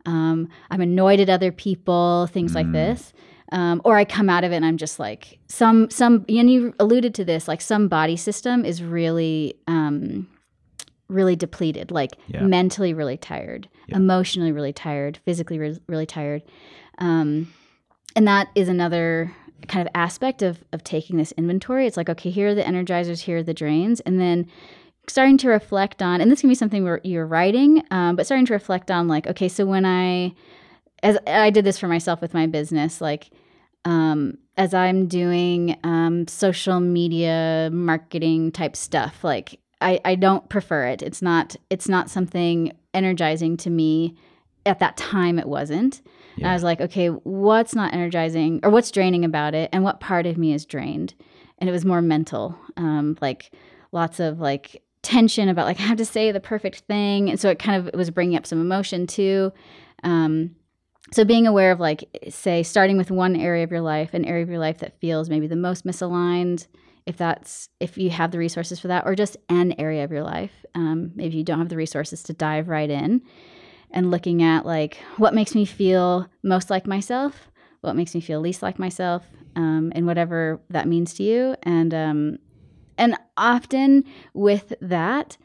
Um, 0.06 0.48
I'm 0.72 0.80
annoyed 0.82 1.20
at 1.20 1.30
other 1.30 1.52
people, 1.52 2.28
things 2.32 2.56
like 2.56 2.68
Mm. 2.68 2.74
this. 2.74 3.14
Um, 3.52 3.82
or 3.84 3.98
I 3.98 4.06
come 4.06 4.30
out 4.30 4.44
of 4.44 4.52
it 4.52 4.56
and 4.56 4.66
I'm 4.66 4.78
just 4.78 4.98
like 4.98 5.38
some 5.48 5.90
some 5.92 6.26
and 6.28 6.50
you 6.50 6.74
alluded 6.80 7.14
to 7.16 7.26
this 7.26 7.48
like 7.48 7.62
some 7.62 7.88
body 7.88 8.16
system 8.16 8.66
is 8.66 8.82
really 8.82 9.56
um, 9.68 10.28
really 11.08 11.36
depleted 11.36 11.92
like 11.92 12.12
Yeah. 12.28 12.42
mentally 12.44 12.94
really 12.96 13.18
tired 13.18 13.68
Yeah. 13.88 13.98
emotionally 13.98 14.52
really 14.52 14.74
tired 14.74 15.20
physically 15.26 15.60
re- 15.60 15.78
really 15.88 16.08
tired 16.08 16.42
um, 16.98 17.54
and 18.16 18.28
that 18.28 18.48
is 18.56 18.70
another 18.70 19.36
kind 19.68 19.86
of 19.86 19.92
aspect 19.96 20.42
of 20.42 20.64
of 20.72 20.84
taking 20.84 21.18
this 21.18 21.32
inventory. 21.34 21.88
It's 21.88 21.98
like 21.98 22.10
okay 22.10 22.30
here 22.30 22.50
are 22.50 22.56
the 22.56 22.64
energizers 22.64 23.22
here 23.22 23.38
are 23.38 23.44
the 23.44 23.54
drains 23.54 24.00
and 24.02 24.20
then 24.20 24.48
starting 25.08 25.38
to 25.38 25.50
reflect 25.50 26.02
on 26.02 26.22
and 26.22 26.32
this 26.32 26.40
can 26.40 26.50
be 26.50 26.56
something 26.56 26.84
where 26.84 27.02
you're 27.04 27.28
writing 27.28 27.84
um, 27.92 28.16
but 28.16 28.26
starting 28.26 28.46
to 28.46 28.54
reflect 28.54 28.90
on 28.90 29.06
like 29.08 29.28
okay 29.28 29.50
so 29.50 29.66
when 29.66 29.86
i 29.86 30.34
as 31.04 31.18
i 31.28 31.50
did 31.50 31.66
this 31.66 31.78
for 31.78 31.90
myself 31.90 32.22
with 32.22 32.34
my 32.34 32.48
business 32.48 33.02
like 33.02 33.30
um, 33.84 34.38
as 34.56 34.74
i'm 34.74 35.08
doing 35.08 35.78
um, 35.84 36.26
social 36.26 36.80
media 36.80 37.70
marketing 37.74 38.50
type 38.50 38.78
stuff 38.78 39.26
like 39.26 39.60
I, 39.84 40.00
I 40.06 40.16
don't 40.16 40.48
prefer 40.48 40.86
it. 40.86 41.02
It's 41.04 41.22
not 41.22 41.56
it's 41.70 41.90
not 41.90 42.10
something 42.10 42.72
energizing 42.94 43.58
to 43.58 43.70
me 43.70 44.16
at 44.66 44.80
that 44.80 44.96
time 44.96 45.38
it 45.38 45.48
wasn't 45.48 46.02
and 46.38 46.48
i 46.48 46.54
was 46.54 46.64
like 46.64 46.82
okay 46.82 47.08
what's 47.08 47.76
not 47.76 47.94
energizing 47.94 48.60
or 48.64 48.70
what's 48.70 48.92
draining 48.92 49.26
about 49.26 49.54
it? 49.54 49.70
And 49.74 49.84
what 49.84 50.00
part 50.00 50.26
of 50.26 50.38
me 50.38 50.54
is 50.54 50.66
drained? 50.66 51.14
And 51.60 51.70
it 51.70 51.74
was 51.74 51.86
more 51.86 52.02
mental 52.02 52.58
um, 52.78 53.18
like 53.22 53.52
lots 53.92 54.20
of 54.20 54.40
like 54.40 54.82
tension 55.02 55.50
about 55.50 55.66
like 55.66 55.80
I 55.80 55.84
have 55.84 55.98
to 55.98 56.06
say 56.06 56.32
the 56.32 56.40
perfect 56.40 56.80
thing, 56.82 57.30
and 57.30 57.40
so 57.40 57.50
it 57.50 57.60
kind 57.60 57.88
of 57.88 57.94
was 57.94 58.10
bringing 58.10 58.38
up 58.38 58.46
some 58.46 58.62
emotion 58.62 59.08
too. 59.08 59.52
Um, 60.04 60.56
so 61.12 61.26
being 61.26 61.46
aware 61.46 61.72
of 61.72 61.80
like 61.80 62.06
say 62.30 62.64
starting 62.64 62.98
with 62.98 63.12
one 63.12 63.36
area 63.36 63.64
of 63.64 63.72
your 63.72 63.82
life, 63.82 64.14
an 64.14 64.26
area 64.26 64.44
of 64.44 64.50
your 64.50 64.60
life 64.60 64.80
that 64.80 65.00
feels 65.00 65.30
maybe 65.30 65.48
the 65.48 65.56
most 65.56 65.86
misaligned, 65.86 66.68
if 67.06 67.18
that's 67.18 67.70
if 67.80 67.98
you 67.98 68.10
have 68.10 68.32
the 68.32 68.40
resources 68.40 68.80
for 68.80 68.88
that, 68.88 69.06
or 69.06 69.16
just 69.16 69.38
an 69.50 69.76
area 69.78 70.04
of 70.04 70.12
your 70.12 70.24
life, 70.24 70.66
um, 70.76 71.12
maybe 71.16 71.38
you 71.38 71.44
don't 71.44 71.60
have 71.60 71.70
the 71.70 71.78
resources 71.78 72.24
to 72.24 72.34
dive 72.34 72.68
right 72.70 72.90
in, 72.90 73.22
and 73.94 74.12
looking 74.12 74.44
at 74.44 74.66
like 74.66 74.98
what 75.18 75.34
makes 75.34 75.56
me 75.56 75.66
feel 75.66 76.28
most 76.44 76.70
like 76.70 76.88
myself, 76.88 77.50
what 77.82 77.96
makes 77.96 78.14
me 78.14 78.22
feel 78.22 78.40
least 78.40 78.62
like 78.62 78.80
myself, 78.80 79.24
um, 79.56 79.92
and 79.96 80.06
whatever 80.06 80.62
that 80.70 80.88
means 80.88 81.14
to 81.16 81.24
you, 81.24 81.56
and 81.64 81.94
um, 81.94 82.38
and 82.98 83.16
often 83.38 84.04
with 84.34 84.74
that 84.82 85.38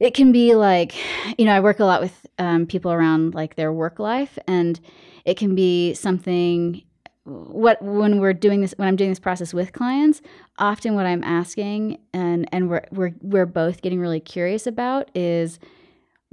it 0.00 0.14
can 0.14 0.32
be 0.32 0.54
like 0.54 0.94
you 1.38 1.44
know 1.44 1.52
i 1.52 1.60
work 1.60 1.80
a 1.80 1.84
lot 1.84 2.00
with 2.00 2.26
um, 2.38 2.66
people 2.66 2.92
around 2.92 3.34
like 3.34 3.54
their 3.54 3.72
work 3.72 3.98
life 3.98 4.38
and 4.46 4.80
it 5.24 5.36
can 5.36 5.54
be 5.54 5.94
something 5.94 6.82
what 7.24 7.80
when 7.80 8.20
we're 8.20 8.32
doing 8.34 8.60
this 8.60 8.74
when 8.76 8.88
i'm 8.88 8.96
doing 8.96 9.10
this 9.10 9.20
process 9.20 9.54
with 9.54 9.72
clients 9.72 10.20
often 10.58 10.94
what 10.94 11.06
i'm 11.06 11.24
asking 11.24 11.98
and 12.12 12.48
and 12.52 12.68
we're 12.68 12.84
we're, 12.90 13.14
we're 13.22 13.46
both 13.46 13.82
getting 13.82 14.00
really 14.00 14.20
curious 14.20 14.66
about 14.66 15.10
is 15.14 15.58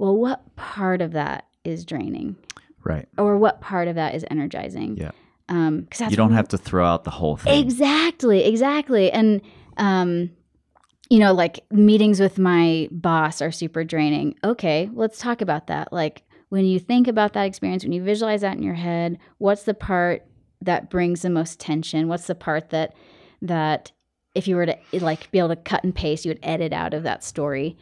well 0.02 0.16
what 0.16 0.54
part 0.56 1.00
of 1.00 1.12
that 1.12 1.46
is 1.64 1.84
draining 1.84 2.34
Right. 2.84 3.08
or 3.16 3.38
what 3.38 3.60
part 3.60 3.86
of 3.86 3.94
that 3.94 4.14
is 4.16 4.24
energizing 4.30 4.96
Yeah. 4.96 5.12
um 5.48 5.82
because 5.82 6.10
You 6.10 6.16
don't 6.16 6.32
have 6.32 6.48
to 6.48 6.58
throw 6.58 6.84
out 6.84 7.04
the 7.04 7.10
whole 7.10 7.36
thing. 7.36 7.62
Exactly, 7.64 8.44
exactly. 8.44 9.10
And 9.12 9.40
um 9.76 10.30
you 11.10 11.18
know, 11.18 11.32
like 11.34 11.60
meetings 11.70 12.18
with 12.20 12.38
my 12.38 12.88
boss 12.90 13.42
are 13.42 13.52
super 13.52 13.84
draining. 13.84 14.34
Okay, 14.42 14.88
let's 14.94 15.18
talk 15.18 15.42
about 15.42 15.66
that. 15.66 15.92
Like 15.92 16.22
when 16.48 16.64
you 16.64 16.78
think 16.78 17.06
about 17.06 17.34
that 17.34 17.44
experience, 17.44 17.84
when 17.84 17.92
you 17.92 18.02
visualize 18.02 18.40
that 18.40 18.56
in 18.56 18.62
your 18.62 18.74
head, 18.74 19.18
what's 19.38 19.64
the 19.64 19.74
part 19.74 20.24
that 20.62 20.88
brings 20.90 21.20
the 21.22 21.28
most 21.30 21.60
tension? 21.60 22.08
What's 22.08 22.26
the 22.26 22.34
part 22.34 22.70
that 22.70 22.94
that 23.42 23.92
if 24.34 24.48
you 24.48 24.56
were 24.56 24.66
to 24.66 24.76
like 24.94 25.30
be 25.30 25.38
able 25.38 25.50
to 25.50 25.56
cut 25.56 25.84
and 25.84 25.94
paste, 25.94 26.24
you 26.24 26.30
would 26.30 26.40
edit 26.42 26.72
out 26.72 26.94
of 26.94 27.02
that 27.04 27.22
story. 27.22 27.76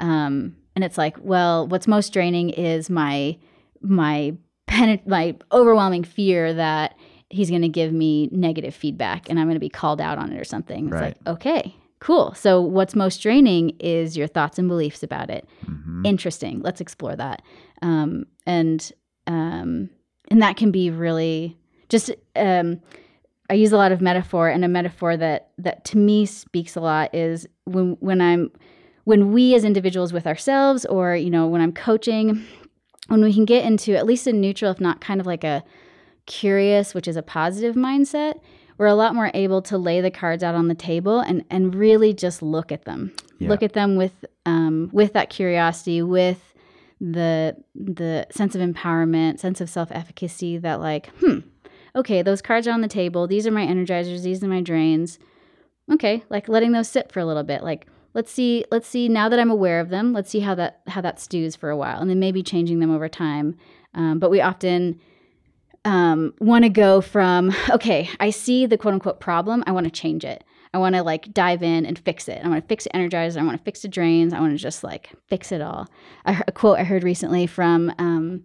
Um 0.00 0.56
and 0.76 0.84
it's 0.84 0.96
like, 0.96 1.16
well, 1.20 1.66
what's 1.66 1.88
most 1.88 2.12
draining 2.12 2.50
is 2.50 2.88
my 2.88 3.36
my 3.80 4.34
pen, 4.68 5.00
my 5.06 5.34
overwhelming 5.50 6.04
fear 6.04 6.52
that 6.54 6.96
he's 7.30 7.50
going 7.50 7.62
to 7.62 7.68
give 7.68 7.92
me 7.92 8.28
negative 8.30 8.74
feedback 8.74 9.28
and 9.28 9.38
I'm 9.40 9.46
going 9.46 9.56
to 9.56 9.60
be 9.60 9.68
called 9.68 10.00
out 10.00 10.18
on 10.18 10.30
it 10.32 10.38
or 10.40 10.44
something. 10.44 10.86
It's 10.86 10.92
Right. 10.92 11.02
like, 11.02 11.16
okay, 11.26 11.74
cool. 11.98 12.34
So 12.34 12.60
what's 12.60 12.94
most 12.94 13.18
draining 13.22 13.70
is 13.80 14.16
your 14.16 14.26
thoughts 14.28 14.58
and 14.58 14.68
beliefs 14.68 15.02
about 15.02 15.28
it. 15.30 15.48
Mhm. 15.68 16.06
Interesting. 16.06 16.60
Let's 16.60 16.80
explore 16.80 17.16
that. 17.16 17.42
Um, 17.82 18.26
and 18.46 18.92
um, 19.26 19.90
and 20.28 20.40
that 20.42 20.56
can 20.56 20.70
be 20.70 20.90
really 20.90 21.56
just. 21.88 22.10
Um, 22.36 22.80
I 23.48 23.54
use 23.54 23.70
a 23.72 23.76
lot 23.76 23.92
of 23.92 24.00
metaphor, 24.00 24.48
and 24.48 24.64
a 24.64 24.68
metaphor 24.68 25.16
that 25.16 25.50
that 25.58 25.84
to 25.86 25.98
me 25.98 26.26
speaks 26.26 26.74
a 26.76 26.80
lot 26.80 27.14
is 27.14 27.46
when 27.64 27.96
when 28.00 28.20
I'm 28.20 28.50
when 29.06 29.32
we 29.32 29.54
as 29.54 29.62
individuals 29.62 30.12
with 30.12 30.26
ourselves, 30.26 30.84
or 30.84 31.14
you 31.14 31.30
know, 31.30 31.46
when 31.46 31.60
I'm 31.60 31.72
coaching, 31.72 32.44
when 33.06 33.22
we 33.22 33.32
can 33.32 33.44
get 33.44 33.64
into 33.64 33.94
at 33.94 34.04
least 34.04 34.26
a 34.26 34.32
neutral, 34.32 34.72
if 34.72 34.80
not 34.80 35.00
kind 35.00 35.20
of 35.20 35.28
like 35.28 35.44
a 35.44 35.62
curious, 36.26 36.92
which 36.92 37.06
is 37.06 37.16
a 37.16 37.22
positive 37.22 37.76
mindset, 37.76 38.40
we're 38.78 38.86
a 38.86 38.96
lot 38.96 39.14
more 39.14 39.30
able 39.32 39.62
to 39.62 39.78
lay 39.78 40.00
the 40.00 40.10
cards 40.10 40.42
out 40.42 40.56
on 40.56 40.66
the 40.66 40.74
table 40.74 41.20
and 41.20 41.44
and 41.50 41.76
really 41.76 42.12
just 42.12 42.42
look 42.42 42.72
at 42.72 42.84
them. 42.84 43.12
Yeah. 43.38 43.48
Look 43.48 43.62
at 43.62 43.74
them 43.74 43.94
with 43.94 44.24
um, 44.44 44.90
with 44.92 45.12
that 45.12 45.30
curiosity, 45.30 46.02
with 46.02 46.52
the 47.00 47.56
the 47.76 48.26
sense 48.32 48.56
of 48.56 48.60
empowerment, 48.60 49.38
sense 49.38 49.60
of 49.60 49.70
self 49.70 49.92
efficacy. 49.92 50.58
That 50.58 50.80
like, 50.80 51.10
hmm, 51.20 51.38
okay, 51.94 52.22
those 52.22 52.42
cards 52.42 52.66
are 52.66 52.72
on 52.72 52.80
the 52.80 52.88
table. 52.88 53.28
These 53.28 53.46
are 53.46 53.52
my 53.52 53.64
energizers. 53.64 54.24
These 54.24 54.42
are 54.42 54.48
my 54.48 54.62
drains. 54.62 55.20
Okay, 55.92 56.24
like 56.28 56.48
letting 56.48 56.72
those 56.72 56.88
sit 56.88 57.12
for 57.12 57.20
a 57.20 57.24
little 57.24 57.44
bit. 57.44 57.62
Like 57.62 57.86
let's 58.16 58.32
see 58.32 58.64
let's 58.72 58.88
see 58.88 59.08
now 59.08 59.28
that 59.28 59.38
I'm 59.38 59.50
aware 59.50 59.78
of 59.78 59.90
them. 59.90 60.12
Let's 60.12 60.30
see 60.30 60.40
how 60.40 60.56
that 60.56 60.80
how 60.88 61.00
that 61.02 61.20
stews 61.20 61.54
for 61.54 61.70
a 61.70 61.76
while, 61.76 62.00
and 62.00 62.10
then 62.10 62.18
maybe 62.18 62.42
changing 62.42 62.80
them 62.80 62.90
over 62.90 63.08
time. 63.08 63.56
Um, 63.94 64.18
but 64.18 64.30
we 64.30 64.40
often 64.40 64.98
um, 65.84 66.34
want 66.40 66.64
to 66.64 66.68
go 66.68 67.00
from 67.00 67.54
okay 67.70 68.10
i 68.18 68.30
see 68.30 68.66
the 68.66 68.76
quote 68.76 68.94
unquote 68.94 69.20
problem 69.20 69.62
i 69.68 69.72
want 69.72 69.84
to 69.84 69.90
change 69.90 70.24
it 70.24 70.42
i 70.74 70.78
want 70.78 70.96
to 70.96 71.02
like 71.02 71.32
dive 71.32 71.62
in 71.62 71.86
and 71.86 71.96
fix 72.00 72.28
it 72.28 72.44
i 72.44 72.48
want 72.48 72.60
to 72.60 72.66
fix 72.66 72.84
the 72.84 72.90
energizer 72.90 73.38
i 73.38 73.44
want 73.44 73.56
to 73.56 73.62
fix 73.62 73.82
the 73.82 73.88
drains 73.88 74.32
i 74.32 74.40
want 74.40 74.52
to 74.52 74.58
just 74.58 74.82
like 74.82 75.12
fix 75.28 75.52
it 75.52 75.60
all 75.60 75.88
I, 76.24 76.42
a 76.48 76.52
quote 76.52 76.80
i 76.80 76.82
heard 76.82 77.04
recently 77.04 77.46
from 77.46 77.92
um, 77.98 78.42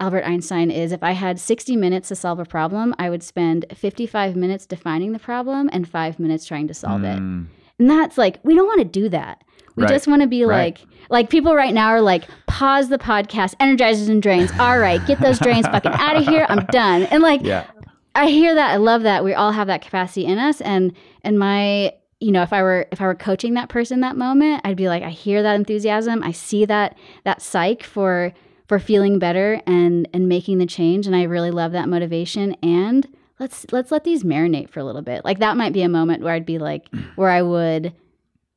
albert 0.00 0.24
einstein 0.24 0.72
is 0.72 0.90
if 0.90 1.04
i 1.04 1.12
had 1.12 1.38
60 1.38 1.76
minutes 1.76 2.08
to 2.08 2.16
solve 2.16 2.40
a 2.40 2.44
problem 2.44 2.92
i 2.98 3.08
would 3.08 3.22
spend 3.22 3.66
55 3.72 4.34
minutes 4.34 4.66
defining 4.66 5.12
the 5.12 5.20
problem 5.20 5.70
and 5.72 5.88
five 5.88 6.18
minutes 6.18 6.44
trying 6.44 6.66
to 6.66 6.74
solve 6.74 7.04
it 7.04 7.20
Mm, 7.20 7.46
and 7.78 7.90
that's 7.90 8.16
like 8.18 8.40
we 8.44 8.54
don't 8.54 8.66
want 8.66 8.80
to 8.80 8.84
do 8.84 9.08
that. 9.10 9.42
We 9.76 9.82
Right. 9.84 9.90
just 9.92 10.06
want 10.06 10.22
to 10.22 10.28
be 10.28 10.44
Right. 10.44 10.78
like 10.78 10.86
like 11.10 11.30
people 11.30 11.54
right 11.54 11.74
now 11.74 11.88
are 11.88 12.00
like 12.00 12.24
pause 12.46 12.88
the 12.88 12.98
podcast, 12.98 13.54
energizers 13.56 14.08
and 14.08 14.22
drains. 14.22 14.50
All 14.58 14.78
right, 14.78 15.04
get 15.06 15.20
those 15.20 15.38
drains 15.38 15.66
fucking 15.66 15.92
out 15.94 16.16
of 16.16 16.26
here. 16.26 16.46
I'm 16.48 16.64
done. 16.66 17.02
And 17.04 17.22
like 17.22 17.42
yeah. 17.42 17.66
I 18.14 18.28
hear 18.28 18.54
that. 18.54 18.70
I 18.70 18.76
love 18.76 19.02
that. 19.02 19.24
We 19.24 19.34
all 19.34 19.50
have 19.50 19.66
that 19.66 19.82
capacity 19.82 20.24
in 20.26 20.38
us 20.38 20.60
and 20.60 20.92
and 21.22 21.38
my 21.38 21.92
you 22.20 22.30
know, 22.32 22.42
if 22.42 22.52
I 22.52 22.62
were 22.62 22.86
if 22.92 23.00
I 23.02 23.06
were 23.06 23.14
coaching 23.16 23.54
that 23.54 23.68
person 23.68 24.00
that 24.00 24.16
moment, 24.16 24.62
I'd 24.64 24.76
be 24.76 24.88
like 24.88 25.02
I 25.02 25.10
hear 25.10 25.42
that 25.42 25.56
enthusiasm. 25.56 26.22
I 26.22 26.30
see 26.32 26.64
that 26.66 26.96
that 27.24 27.42
psych 27.42 27.82
for 27.82 28.32
for 28.68 28.78
feeling 28.78 29.18
better 29.18 29.60
and 29.66 30.08
and 30.14 30.28
making 30.28 30.58
the 30.58 30.66
change 30.66 31.06
and 31.08 31.14
I 31.16 31.24
really 31.24 31.50
love 31.50 31.72
that 31.72 31.88
motivation 31.88 32.52
and 32.62 33.06
let's 33.38 33.66
let's 33.72 33.90
let 33.90 34.04
these 34.04 34.24
marinate 34.24 34.68
for 34.70 34.80
a 34.80 34.84
little 34.84 35.02
bit. 35.02 35.24
Like 35.24 35.38
that 35.40 35.56
might 35.56 35.72
be 35.72 35.82
a 35.82 35.88
moment 35.88 36.22
where 36.22 36.32
I'd 36.34 36.46
be 36.46 36.58
like 36.58 36.88
where 37.16 37.30
I 37.30 37.42
would 37.42 37.92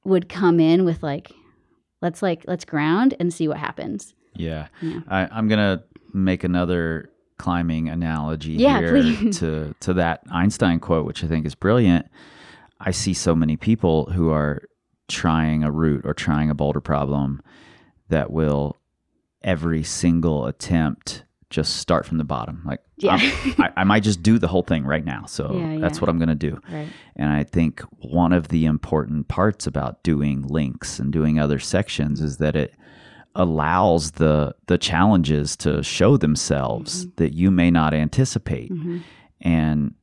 would 0.04 0.30
come 0.30 0.60
in 0.60 0.86
with 0.86 1.04
like 1.04 1.32
let's 2.02 2.22
like 2.22 2.44
let's 2.48 2.66
ground 2.66 3.16
and 3.20 3.34
see 3.34 3.48
what 3.48 3.58
happens. 3.58 4.14
Yeah. 4.36 4.68
Yeah. 4.82 5.00
I, 5.08 5.28
I'm 5.32 5.48
gonna 5.48 5.84
make 6.14 6.44
another 6.44 7.10
climbing 7.38 7.88
analogy 7.90 8.54
Yeah, 8.54 8.80
here 8.80 8.90
please. 8.90 9.40
to 9.40 9.76
to 9.82 9.94
that 9.96 10.22
Einstein 10.32 10.80
quote, 10.80 11.06
which 11.06 11.24
I 11.24 11.28
think 11.28 11.46
is 11.46 11.56
brilliant. 11.56 12.08
I 12.80 12.92
see 12.92 13.14
so 13.14 13.36
many 13.36 13.58
people 13.58 14.06
who 14.06 14.30
are 14.30 14.64
trying 15.08 15.64
a 15.64 15.72
route 15.72 16.02
or 16.06 16.14
trying 16.14 16.50
a 16.50 16.56
boulder 16.56 16.82
problem 16.82 17.42
that 18.10 18.32
will 18.32 18.78
every 19.42 19.84
single 19.84 20.46
attempt 20.46 21.24
just 21.50 21.78
start 21.78 22.06
from 22.06 22.18
the 22.18 22.24
bottom. 22.24 22.62
Like 22.66 22.82
Yeah. 22.98 23.18
I, 23.60 23.72
I 23.78 23.84
might 23.86 24.04
just 24.04 24.22
do 24.22 24.38
the 24.38 24.48
whole 24.48 24.64
thing 24.64 24.84
right 24.86 25.06
now. 25.06 25.26
So 25.26 25.54
Yeah, 25.56 25.78
that's 25.80 25.98
yeah. 25.98 26.02
what 26.02 26.10
I'm 26.10 26.20
gonna 26.20 26.36
do. 26.36 26.60
Right. 26.72 26.88
And 27.16 27.32
I 27.32 27.44
think 27.44 27.82
one 28.00 28.34
of 28.34 28.50
the 28.50 28.66
important 28.66 29.28
parts 29.30 29.66
about 29.68 30.04
doing 30.04 30.42
links 30.48 31.00
and 31.00 31.12
doing 31.12 31.40
other 31.40 31.60
sections 31.60 32.20
is 32.22 32.38
that 32.38 32.56
it 32.56 32.76
allows 33.36 34.12
the 34.12 34.56
the 34.66 34.78
challenges 34.78 35.56
to 35.58 35.84
show 35.84 36.18
themselves 36.18 37.08
that 37.18 37.34
you 37.34 37.52
may 37.52 37.70
not 37.72 37.94
anticipate. 37.94 38.72
Mhm. 38.72 39.02
And 39.42 39.94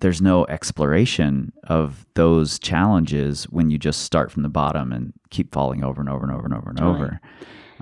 there's 0.00 0.22
no 0.22 0.46
exploration 0.46 1.52
of 1.64 2.06
those 2.14 2.58
challenges 2.58 3.44
when 3.50 3.70
you 3.70 3.76
just 3.78 4.00
start 4.02 4.32
from 4.32 4.42
the 4.42 4.48
bottom 4.48 4.92
and 4.92 5.12
keep 5.28 5.52
falling 5.52 5.84
over 5.84 6.00
and 6.00 6.08
over 6.08 6.24
and 6.24 6.32
over 6.34 6.44
and 6.46 6.54
over 6.54 6.70
and 6.70 6.78
Totally. 6.78 6.96
over. 7.00 7.20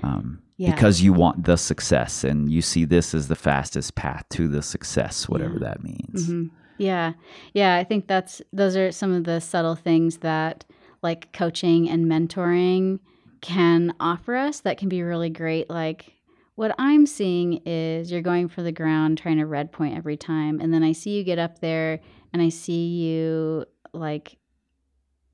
Um, 0.03 0.39
Yeah. 0.59 0.73
because 0.75 1.01
you 1.01 1.13
want 1.13 1.45
the 1.45 1.55
success 1.55 2.25
and 2.25 2.51
you 2.51 2.61
see 2.61 2.83
this 2.83 3.13
as 3.15 3.29
the 3.29 3.35
fastest 3.35 3.95
path 3.95 4.25
to 4.31 4.47
the 4.49 4.61
success, 4.61 5.29
whatever 5.29 5.57
that 5.59 5.81
means. 5.83 6.27
Mhm. 6.29 6.51
Yeah. 6.77 7.13
Yeah. 7.53 7.77
I 7.77 7.85
think 7.85 8.07
that's, 8.07 8.41
those 8.51 8.75
are 8.75 8.91
some 8.91 9.13
of 9.13 9.23
the 9.23 9.39
subtle 9.39 9.75
things 9.75 10.17
that 10.17 10.65
like 11.01 11.31
coaching 11.31 11.89
and 11.89 12.05
mentoring 12.07 12.99
can 13.39 13.93
offer 14.01 14.35
us 14.35 14.59
that 14.61 14.77
can 14.77 14.89
be 14.89 15.01
really 15.01 15.29
great. 15.29 15.69
Like, 15.69 16.11
what 16.55 16.75
I'm 16.77 17.05
seeing 17.05 17.61
is 17.65 18.11
you're 18.11 18.21
going 18.21 18.49
for 18.49 18.61
the 18.61 18.73
ground, 18.73 19.17
trying 19.17 19.37
to 19.37 19.45
red 19.45 19.71
point 19.71 19.95
every 19.95 20.17
time. 20.17 20.59
And 20.59 20.73
then 20.73 20.83
I 20.83 20.91
see 20.91 21.11
you 21.11 21.23
get 21.23 21.39
up 21.39 21.59
there 21.59 22.01
and 22.33 22.41
I 22.41 22.49
see 22.49 22.87
you 22.97 23.63
like 23.93 24.35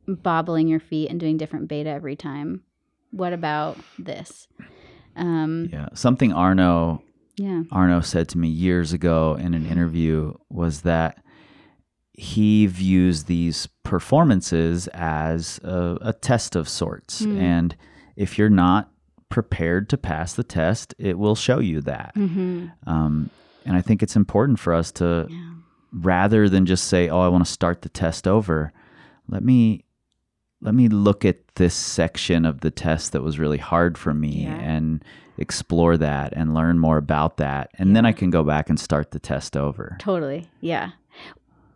bobbling 0.07 0.67
your 0.67 0.79
feet 0.79 1.09
and 1.09 1.19
doing 1.19 1.37
different 1.37 1.67
beta 1.67 1.89
every 1.89 2.15
time. 2.15 2.61
What 3.09 3.33
about 3.33 3.79
this? 3.97 4.47
Um, 5.15 5.69
Yeah. 5.71 5.87
Something 5.93 6.33
Arno 6.33 7.01
yeah. 7.37 7.63
Arno 7.71 7.99
said 8.01 8.29
to 8.29 8.37
me 8.37 8.47
years 8.47 8.93
ago 8.93 9.35
in 9.39 9.53
an 9.53 9.65
interview 9.65 10.33
was 10.49 10.81
that 10.81 11.21
he 12.13 12.65
views 12.67 13.25
these 13.25 13.67
performances 13.83 14.87
as 14.93 15.59
a, 15.63 15.97
a 16.01 16.13
test 16.13 16.55
of 16.55 16.69
sorts. 16.69 17.23
Hmm. 17.25 17.37
And 17.37 17.75
if 18.15 18.37
you're 18.37 18.49
not 18.49 18.89
prepared 19.29 19.89
to 19.89 19.97
pass 19.97 20.33
the 20.33 20.43
test, 20.43 20.93
it 20.97 21.17
will 21.19 21.35
show 21.35 21.59
you 21.59 21.81
that. 21.81 22.11
hmm 22.15 22.67
Um, 22.87 23.29
and 23.65 23.75
I 23.75 23.81
think 23.81 24.01
it's 24.03 24.15
important 24.15 24.59
for 24.59 24.73
us 24.73 24.91
to, 24.93 25.27
Yeah. 25.29 25.53
rather 25.91 26.47
than 26.47 26.65
just 26.65 26.85
say, 26.85 27.09
"Oh, 27.09 27.19
I 27.21 27.27
want 27.27 27.45
to 27.45 27.51
start 27.51 27.81
the 27.81 27.89
test 27.89 28.27
over," 28.27 28.71
let 29.27 29.43
me 29.43 29.83
let 30.65 30.75
me 30.75 30.87
look 30.89 31.23
at 31.25 31.37
this 31.55 31.73
section 31.75 32.45
of 32.45 32.61
the 32.61 32.71
test 32.71 33.11
that 33.13 33.21
was 33.21 33.39
really 33.39 33.57
hard 33.57 33.97
for 33.97 34.13
me 34.13 34.43
Yeah. 34.43 34.55
and 34.55 35.03
explore 35.37 35.97
that 35.97 36.33
and 36.35 36.53
learn 36.53 36.79
more 36.79 36.97
about 36.97 37.37
that, 37.37 37.69
and 37.77 37.95
then 37.95 38.05
I 38.05 38.11
can 38.13 38.29
go 38.29 38.43
back 38.43 38.69
and 38.69 38.79
start 38.79 39.11
the 39.11 39.19
test 39.19 39.55
over. 39.57 39.95
Totally. 39.99 40.47
Yeah. 40.61 40.91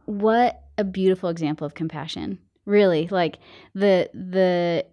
What 0.06 0.64
a 0.78 0.84
beautiful 0.84 1.30
example 1.30 1.66
of 1.68 1.74
compassion. 1.76 2.40
Really, 2.66 3.08
like 3.10 3.40
the 3.74 4.10
the 4.14 4.86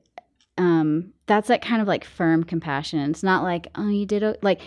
um 0.58 1.12
that's 1.26 1.48
that 1.48 1.62
kind 1.62 1.82
of 1.82 1.88
like 1.88 2.04
firm 2.04 2.42
compassion. 2.44 2.98
It's 3.10 3.22
not 3.22 3.42
like, 3.42 3.68
"Oh, 3.74 3.88
you 3.88 4.06
did 4.06 4.22
o-" 4.22 4.36
like 4.42 4.60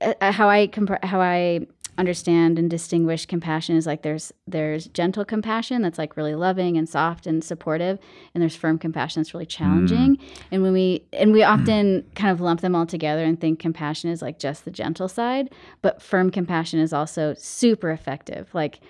uh, 0.00 0.14
uh, 0.20 0.32
how 0.32 0.48
I 0.48 0.66
compar- 0.68 1.04
how 1.04 1.20
I 1.20 1.66
understand 1.98 2.58
and 2.58 2.68
distinguish 2.68 3.26
compassion 3.26 3.76
is 3.76 3.86
like 3.86 4.02
there's 4.02 4.32
there's 4.46 4.86
gentle 4.88 5.24
compassion 5.24 5.82
that's 5.82 5.98
like 5.98 6.16
really 6.16 6.34
loving 6.34 6.76
and 6.76 6.88
soft 6.88 7.26
and 7.26 7.42
supportive 7.42 7.98
and 8.34 8.42
there's 8.42 8.56
firm 8.56 8.78
compassion 8.78 9.22
that's 9.22 9.32
really 9.32 9.46
challenging. 9.46 10.16
Mm. 10.16 10.20
And 10.52 10.62
when 10.62 10.72
we 10.72 11.04
and 11.12 11.32
we 11.32 11.42
often 11.42 12.04
kind 12.14 12.30
of 12.30 12.40
lump 12.40 12.60
them 12.60 12.74
all 12.74 12.86
together 12.86 13.24
and 13.24 13.40
think 13.40 13.58
compassion 13.58 14.10
is 14.10 14.20
like 14.20 14.38
just 14.38 14.64
the 14.64 14.70
gentle 14.70 15.08
side 15.08 15.50
but 15.82 16.02
firm 16.02 16.30
compassion 16.30 16.80
is 16.80 16.92
also 16.92 17.34
super 17.38 17.90
effective. 17.90 18.54
Like 18.54 18.80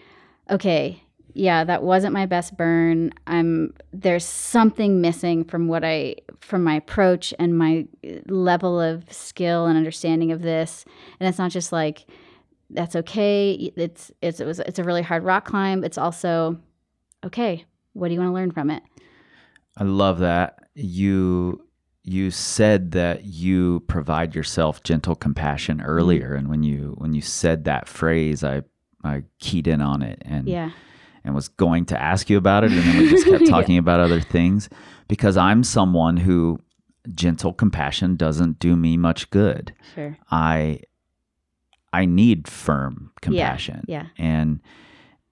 okay 0.51 1.03
yeah 1.35 1.65
that 1.65 1.83
wasn't 1.83 2.13
my 2.13 2.27
best 2.27 2.57
burn. 2.57 3.13
I'm 3.27 3.75
there's 3.93 4.25
something 4.25 5.01
missing 5.01 5.45
from 5.45 5.69
what 5.69 5.85
i 5.85 6.17
from 6.41 6.65
my 6.65 6.77
approach 6.77 7.35
and 7.39 7.57
my 7.57 7.87
level 8.27 8.81
of 8.81 9.05
skill 9.13 9.67
and 9.67 9.77
understanding 9.77 10.33
of 10.33 10.43
this. 10.43 10.85
And 11.21 11.29
it's 11.29 11.39
not 11.39 11.51
just 11.51 11.73
like 11.73 12.07
that's 12.71 12.97
okay. 12.97 13.73
It's 13.77 14.11
it's 14.23 14.41
it 14.41 14.47
was 14.47 14.61
it's 14.61 14.79
a 14.79 14.85
really 14.85 15.03
hard 15.03 15.25
rock 15.25 15.45
climb. 15.45 15.85
It's 15.85 15.99
also 15.99 16.59
okay 17.25 17.65
what 17.97 18.09
do 18.09 18.15
you 18.15 18.21
want 18.21 18.31
to 18.31 18.35
learn 18.35 18.51
from 18.51 18.71
it? 18.71 18.83
I 19.77 19.85
love 19.85 20.19
that 20.19 20.69
you 20.75 21.63
you 22.03 22.31
said 22.31 22.93
that 22.93 23.25
you 23.25 23.81
provide 23.89 24.35
yourself 24.35 24.83
gentle 24.85 25.17
compassion 25.17 25.79
mm-hmm. 25.79 25.87
earlier, 25.87 26.35
and 26.35 26.49
when 26.49 26.63
you 26.63 26.95
when 26.99 27.15
you 27.15 27.23
said 27.23 27.65
that 27.65 27.89
phrase, 27.89 28.45
I 28.45 28.63
I 29.03 29.25
keyed 29.41 29.67
in 29.67 29.81
on 29.81 30.03
it 30.03 30.23
and 30.25 30.47
yeah. 30.47 30.71
and 31.25 31.35
was 31.35 31.49
going 31.49 31.87
to 31.87 32.01
ask 32.01 32.31
you 32.31 32.37
about 32.37 32.65
it, 32.65 32.73
and 32.73 32.81
then 32.81 32.99
we 32.99 33.09
just 33.11 33.27
kept 33.27 33.43
Yeah. 33.45 33.51
talking 33.51 33.79
about 33.79 34.01
other 34.01 34.21
things 34.21 34.69
because 35.09 35.37
I'm 35.37 35.65
someone 35.65 36.19
who 36.19 36.59
gentle 37.15 37.53
compassion 37.53 38.17
doesn't 38.17 38.59
do 38.59 38.77
me 38.77 38.97
much 38.97 39.31
good. 39.31 39.75
sure. 39.95 40.19
I 40.31 40.81
I 42.01 42.05
need 42.05 42.49
firm 42.49 43.11
compassion. 43.23 43.85
yeah. 43.89 44.07
And 44.19 44.61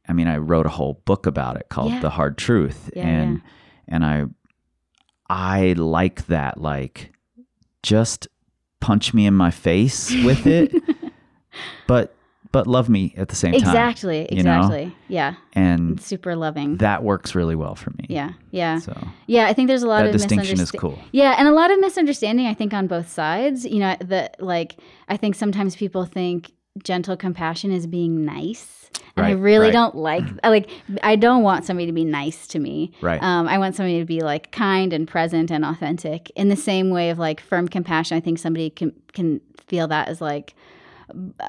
I 0.09 0.13
mean 0.13 0.29
I 0.29 0.37
wrote 0.39 0.67
a 0.67 0.71
whole 0.79 0.95
book 1.05 1.27
about 1.27 1.57
it 1.57 1.67
called 1.69 1.93
Yeah. 1.93 2.01
The 2.01 2.11
Hard 2.11 2.37
Truth. 2.39 2.91
Yeah, 2.97 3.07
and 3.07 3.43
and 3.89 4.05
I 4.05 4.25
I 5.29 5.73
like 5.77 6.27
that 6.27 6.61
like 6.61 7.13
just 7.83 8.29
punch 8.81 9.15
me 9.15 9.27
in 9.27 9.35
my 9.35 9.51
face 9.51 10.11
with 10.25 10.47
it. 10.59 10.73
but 11.87 12.15
but 12.53 12.67
love 12.69 12.89
me 12.89 13.13
at 13.17 13.29
the 13.31 13.35
same 13.35 13.53
time. 13.53 13.61
exactly 13.63 14.21
know? 14.31 14.39
exactly 14.39 14.97
yeah 15.09 15.35
And 15.55 15.97
it's 15.99 16.07
super 16.07 16.37
loving 16.37 16.77
that 16.77 17.03
works 17.03 17.35
really 17.35 17.57
well 17.57 17.75
for 17.75 17.91
me. 17.99 18.07
yeah 18.09 18.33
yeah 18.53 18.79
So 18.79 18.95
yeah 19.27 19.47
i 19.47 19.53
think 19.53 19.67
there's 19.69 19.83
a 19.83 19.89
lot 19.89 20.07
of 20.07 20.13
distinction 20.13 20.61
is 20.61 20.71
cool. 20.71 20.99
Yeah, 21.13 21.35
and 21.39 21.49
a 21.49 21.53
lot 21.53 21.71
of 21.73 21.81
misunderstanding, 21.81 22.47
I 22.47 22.55
think, 22.55 22.73
on 22.73 22.87
both 22.87 23.09
sides. 23.09 23.65
You 23.65 23.81
know, 23.81 23.97
that 24.01 24.37
like 24.39 24.77
I 25.09 25.17
think 25.17 25.35
sometimes 25.35 25.75
people 25.77 26.05
think 26.05 26.53
gentle 26.83 27.17
compassion 27.17 27.71
is 27.71 27.87
being 27.87 28.25
nice, 28.25 28.91
and 29.17 29.27
I 29.27 29.31
really 29.31 29.67
right. 29.67 29.73
don't 29.73 29.95
like. 29.95 30.25
Like 30.43 30.71
I 31.03 31.17
don't 31.17 31.43
want 31.43 31.65
somebody 31.65 31.87
to 31.87 31.93
be 31.93 32.05
nice 32.05 32.47
to 32.49 32.59
me. 32.59 32.93
Right. 33.01 33.23
Um, 33.23 33.49
I 33.49 33.59
want 33.59 33.77
somebody 33.77 33.99
to 34.01 34.05
be 34.05 34.21
like 34.21 34.51
kind 34.53 34.93
and 34.93 35.07
present 35.07 35.51
and 35.51 35.65
authentic. 35.65 36.31
In 36.37 36.49
the 36.49 36.57
same 36.57 36.91
way 36.91 37.11
of 37.11 37.19
like 37.19 37.41
firm 37.41 37.69
compassion, 37.69 38.17
I 38.17 38.21
think 38.21 38.39
somebody 38.39 38.71
can 38.71 38.93
can 39.13 39.41
feel 39.67 39.89
that 39.89 40.09
as 40.09 40.21
like 40.21 40.55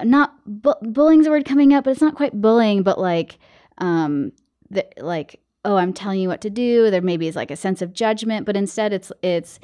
not 0.03 0.34
bu- 0.45 0.73
bullying's 0.82 1.28
a 1.28 1.30
word 1.30 1.45
coming 1.45 1.73
up, 1.73 1.86
but 1.86 1.91
it's 1.91 2.01
not 2.01 2.15
quite 2.15 2.39
bullying, 2.39 2.84
but 2.84 2.99
like 2.99 3.39
um 3.80 4.32
the, 4.69 4.86
like 4.97 5.41
oh 5.65 5.76
i'm 5.76 5.91
telling 5.91 6.19
you 6.19 6.30
what 6.30 6.41
to 6.41 6.49
do 6.49 6.89
there 6.89 7.01
maybe 7.01 7.28
is 7.28 7.36
like 7.36 7.51
a 7.51 7.55
sense 7.55 7.82
of 7.82 7.93
judgment 7.93 8.45
but 8.45 8.55
instead 8.55 8.93
it's 8.93 9.11
it's 9.21 9.59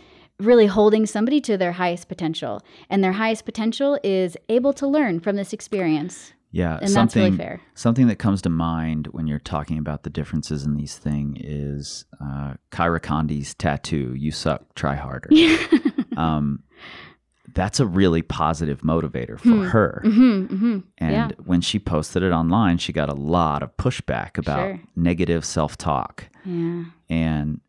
really 0.45 0.67
holding 0.67 1.05
somebody 1.05 1.39
to 1.41 1.57
their 1.57 1.71
highest 1.73 2.07
potential 2.07 2.61
and 2.89 3.03
their 3.03 3.13
highest 3.13 3.45
potential 3.45 3.97
is 4.03 4.35
able 4.49 4.73
to 4.73 4.87
learn 4.87 5.19
from 5.19 5.35
this 5.35 5.53
experience 5.53 6.33
Yeah, 6.51 6.73
and 6.75 6.81
that's 6.81 6.93
something 6.93 7.23
really 7.23 7.37
fair 7.37 7.61
something 7.75 8.07
that 8.07 8.17
comes 8.17 8.41
to 8.43 8.49
mind 8.49 9.07
when 9.11 9.27
you're 9.27 9.39
talking 9.39 9.77
about 9.77 10.03
the 10.03 10.09
differences 10.09 10.63
in 10.65 10.75
these 10.75 10.97
things 10.97 11.37
is 11.41 12.05
uh, 12.21 12.53
Kyra 12.71 13.01
Condie's 13.01 13.53
tattoo. 13.55 14.13
You 14.15 14.31
suck, 14.31 14.61
try 14.75 14.95
harder. 14.95 15.29
um, 16.17 16.63
that's 17.53 17.79
a 17.79 17.85
really 17.85 18.21
positive 18.21 18.81
motivator 18.81 19.37
for 19.39 19.63
her. 19.73 20.01
hmm 20.05 20.45
hmm 20.45 20.79
And 20.97 21.13
yeah. 21.13 21.29
when 21.43 21.61
she 21.61 21.79
posted 21.79 22.23
it 22.23 22.31
online, 22.31 22.77
she 22.77 22.93
got 22.93 23.09
a 23.09 23.13
lot 23.15 23.61
of 23.63 23.75
pushback 23.77 24.37
about 24.37 24.67
Sure. 24.67 24.79
negative 24.95 25.43
self-talk, 25.45 26.27
yeah 26.45 26.83
and 27.09 27.59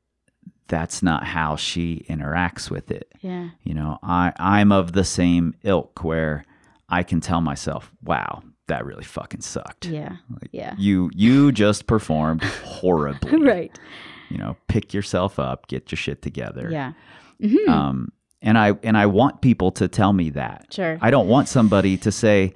that's 0.68 1.02
not 1.02 1.24
how 1.24 1.56
she 1.56 2.04
interacts 2.08 2.70
with 2.70 2.90
it. 2.90 3.12
yeah 3.20 3.50
You 3.62 3.74
know, 3.74 3.98
I 4.02 4.32
I'm 4.38 4.72
of 4.72 4.92
the 4.92 5.04
same 5.04 5.54
ilk 5.62 6.02
where 6.04 6.44
I 6.88 7.02
can 7.02 7.20
tell 7.20 7.40
myself, 7.40 7.90
"Wow, 8.02 8.42
that 8.68 8.84
really 8.86 9.04
fucking 9.04 9.40
sucked." 9.42 9.86
yeah 9.86 10.16
Like, 10.30 10.50
yeah 10.52 10.74
You 10.78 11.10
you 11.14 11.52
just 11.64 11.86
performed 11.86 12.42
horribly. 12.44 13.38
right 13.42 13.78
You 14.30 14.38
know, 14.38 14.56
pick 14.68 14.94
yourself 14.94 15.38
up, 15.38 15.68
get 15.68 15.90
your 15.92 15.96
shit 15.98 16.22
together. 16.22 16.68
yeah 16.70 16.92
hmm 17.40 17.68
Um 17.70 18.12
and 18.40 18.56
I 18.58 18.72
and 18.82 18.96
I 18.96 19.06
want 19.06 19.40
people 19.40 19.70
to 19.72 19.88
tell 19.88 20.12
me 20.12 20.30
that. 20.30 20.66
sure 20.70 20.98
I 21.00 21.10
don't 21.10 21.28
want 21.28 21.48
somebody 21.48 21.96
to 21.98 22.10
say, 22.10 22.54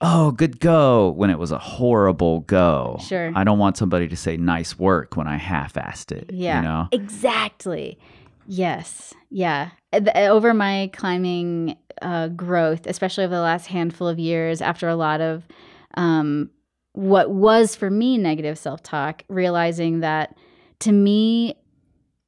"Oh, 0.00 0.30
good 0.30 0.60
go" 0.60 1.10
when 1.10 1.30
it 1.30 1.38
was 1.38 1.50
a 1.52 1.58
horrible 1.58 2.40
go. 2.40 2.98
Sure. 3.00 3.32
I 3.34 3.44
don't 3.44 3.58
want 3.58 3.76
somebody 3.76 4.06
to 4.08 4.16
say 4.16 4.36
nice 4.36 4.78
work 4.78 5.16
when 5.16 5.26
I 5.26 5.36
half-assed 5.36 6.12
it, 6.12 6.30
Yeah. 6.32 6.56
you 6.58 6.62
know. 6.68 6.88
Exactly. 6.92 7.98
Yes. 8.46 9.12
Yeah. 9.30 9.70
Uh, 9.92 10.00
Over 10.14 10.54
my 10.54 10.90
climbing 10.92 11.76
uh, 12.00 12.28
growth, 12.28 12.86
especially 12.86 13.24
over 13.24 13.34
the 13.34 13.40
last 13.42 13.66
handful 13.66 14.06
of 14.08 14.18
years, 14.18 14.62
after 14.62 14.88
a 14.88 14.94
lot 14.96 15.20
of 15.20 15.46
um, 15.94 16.50
what 16.92 17.30
was 17.30 17.74
for 17.74 17.90
me 17.90 18.16
negative 18.18 18.56
self 18.58 18.82
talk, 18.82 19.24
realizing 19.28 20.00
that 20.00 20.36
to 20.80 20.92
me, 20.92 21.56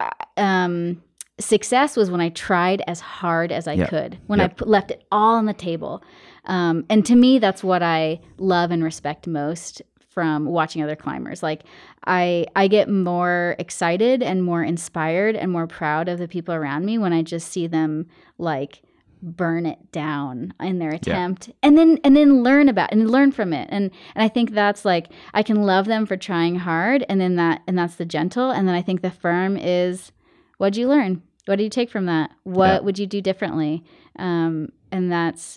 uh, 0.00 0.08
um, 0.36 1.00
success 1.38 1.96
was 1.96 2.10
when 2.10 2.20
I 2.20 2.30
tried 2.30 2.82
as 2.86 3.00
hard 3.00 3.52
as 3.52 3.66
I 3.68 3.86
could, 3.86 4.18
when 4.26 4.40
I 4.40 4.44
Yep. 4.44 4.56
put, 4.58 4.68
left 4.68 4.90
it 4.90 5.04
all 5.12 5.36
on 5.36 5.46
the 5.46 5.54
table. 5.54 6.02
Um, 6.44 6.84
and 6.88 7.04
to 7.06 7.14
me, 7.16 7.38
that's 7.38 7.62
what 7.62 7.82
I 7.82 8.20
love 8.38 8.70
and 8.70 8.82
respect 8.82 9.26
most 9.26 9.82
from 10.08 10.44
watching 10.46 10.82
other 10.82 10.96
climbers. 10.96 11.42
Like 11.42 11.62
I 12.06 12.46
I 12.56 12.66
get 12.68 12.88
more 12.88 13.54
excited 13.58 14.22
and 14.22 14.42
more 14.44 14.62
inspired 14.64 15.36
and 15.36 15.52
more 15.52 15.66
proud 15.66 16.08
of 16.08 16.18
the 16.18 16.26
people 16.28 16.54
around 16.54 16.84
me 16.84 16.98
when 16.98 17.12
I 17.12 17.22
just 17.22 17.48
see 17.48 17.66
them 17.68 18.06
like 18.36 18.82
burn 19.22 19.66
it 19.66 19.92
down 19.92 20.52
in 20.60 20.78
their 20.78 20.90
attempt 20.90 21.50
and 21.62 21.76
then 21.76 21.98
and 22.02 22.16
then 22.16 22.42
learn 22.42 22.68
about 22.70 22.90
and 22.90 23.08
learn 23.10 23.30
from 23.30 23.52
it. 23.52 23.68
And 23.70 23.90
and 24.14 24.24
I 24.24 24.28
think 24.28 24.50
that's 24.50 24.84
like 24.84 25.08
I 25.32 25.42
can 25.44 25.62
love 25.62 25.86
them 25.86 26.06
for 26.06 26.16
trying 26.16 26.56
hard 26.56 27.04
and 27.08 27.20
then 27.20 27.36
that 27.36 27.62
and 27.68 27.78
that's 27.78 27.94
the 27.96 28.04
gentle. 28.06 28.50
And 28.50 28.66
then 28.66 28.74
I 28.74 28.82
think 28.82 29.02
the 29.02 29.10
firm 29.10 29.56
is 29.56 30.10
what'd 30.58 30.76
you 30.76 30.88
learn? 30.88 31.22
What 31.46 31.56
do 31.56 31.62
you 31.64 31.70
take 31.70 31.90
from 31.90 32.06
that? 32.06 32.30
What 32.42 32.66
Yeah. 32.66 32.78
would 32.80 32.98
you 32.98 33.06
do 33.06 33.20
differently? 33.20 33.84
Um 34.18 34.70
and 34.90 35.12
that's 35.12 35.56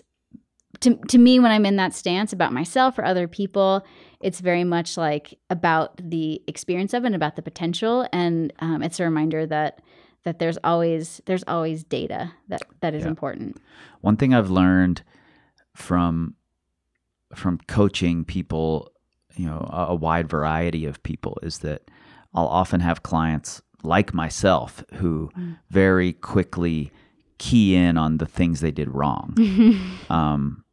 to 0.84 0.96
to 1.08 1.18
me 1.18 1.38
when 1.40 1.50
I'm 1.50 1.66
in 1.66 1.76
that 1.76 1.92
stance 1.94 2.32
about 2.32 2.52
myself 2.52 2.98
or 2.98 3.04
other 3.04 3.28
people. 3.28 3.84
It's 4.20 4.40
very 4.40 4.64
much 4.64 4.96
like 4.96 5.38
about 5.50 6.00
the 6.02 6.40
experience 6.46 6.94
of 6.94 7.04
it, 7.04 7.08
and 7.08 7.14
about 7.14 7.36
the 7.36 7.42
potential, 7.42 8.08
and 8.12 8.52
um, 8.60 8.82
it's 8.82 8.98
a 9.00 9.04
reminder 9.04 9.44
that 9.46 9.82
that 10.24 10.38
there's 10.38 10.56
always 10.64 11.20
there's 11.26 11.44
always 11.46 11.84
data 11.84 12.32
that 12.48 12.62
that 12.80 12.94
is 12.94 13.02
Yeah. 13.02 13.08
important. 13.10 13.58
One 14.00 14.16
thing 14.16 14.32
I've 14.32 14.50
learned 14.50 15.02
from 15.74 16.34
from 17.34 17.58
coaching 17.68 18.24
people, 18.24 18.90
you 19.36 19.46
know, 19.46 19.68
a, 19.70 19.86
a 19.90 19.94
wide 19.94 20.28
variety 20.28 20.86
of 20.86 21.02
people 21.02 21.38
is 21.42 21.58
that 21.58 21.82
I'll 22.32 22.46
often 22.46 22.80
have 22.80 23.02
clients 23.02 23.60
like 23.82 24.14
myself 24.14 24.82
who 24.94 25.30
very 25.68 26.12
quickly 26.14 26.90
key 27.38 27.74
in 27.74 27.98
on 27.98 28.16
the 28.18 28.26
things 28.26 28.60
they 28.60 28.70
did 28.70 28.88
wrong. 28.88 29.34
um, 30.08 30.63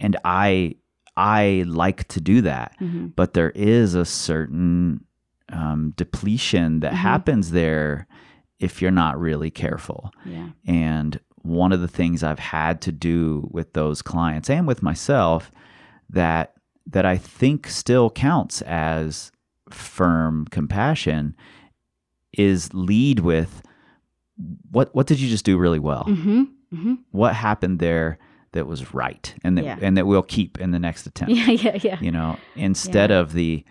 and 0.00 0.16
I 0.24 0.74
I 1.16 1.64
like 1.66 2.08
to 2.08 2.20
do 2.20 2.40
that, 2.42 2.74
Mhm. 2.80 3.12
but 3.14 3.34
there 3.34 3.50
is 3.50 3.94
a 3.94 4.04
certain 4.04 5.04
um, 5.52 5.92
depletion 5.96 6.78
that 6.80 6.92
Mhm. 6.92 6.96
happens 6.96 7.50
there 7.50 8.06
if 8.60 8.80
you're 8.80 8.92
not 8.92 9.18
really 9.20 9.50
careful. 9.50 10.12
Yeah. 10.24 10.50
And 10.64 11.18
one 11.42 11.72
of 11.72 11.80
the 11.80 11.88
things 11.88 12.22
I've 12.22 12.38
had 12.38 12.80
to 12.82 12.92
do 12.92 13.48
with 13.50 13.72
those 13.72 14.00
clients 14.00 14.48
and 14.48 14.64
with 14.66 14.80
myself 14.82 15.50
that 16.08 16.54
that 16.86 17.04
I 17.04 17.16
think 17.16 17.66
still 17.68 18.10
counts 18.10 18.62
as 18.62 19.32
firm 19.70 20.46
compassion 20.50 21.34
is 22.32 22.72
lead 22.72 23.20
with 23.20 23.62
what 24.70 24.94
what 24.94 25.06
did 25.08 25.18
you 25.20 25.28
just 25.28 25.44
do 25.44 25.58
really 25.58 25.78
well? 25.80 26.04
hmm 26.04 26.44
hmm 26.72 26.94
What 27.10 27.34
happened 27.34 27.80
there 27.80 28.18
that 28.52 28.66
was 28.66 28.92
right 28.92 29.34
and 29.44 29.56
that 29.58 29.64
Yeah. 29.64 29.78
and 29.80 29.96
that 29.96 30.06
we'll 30.06 30.22
keep 30.22 30.58
in 30.60 30.70
the 30.72 30.78
next 30.78 31.06
attempt. 31.06 31.32
Yeah. 31.36 31.50
Yeah. 31.50 31.78
Yeah. 31.82 31.98
You 32.00 32.10
know, 32.10 32.36
instead 32.56 33.10
of 33.10 33.32
the 33.32 33.64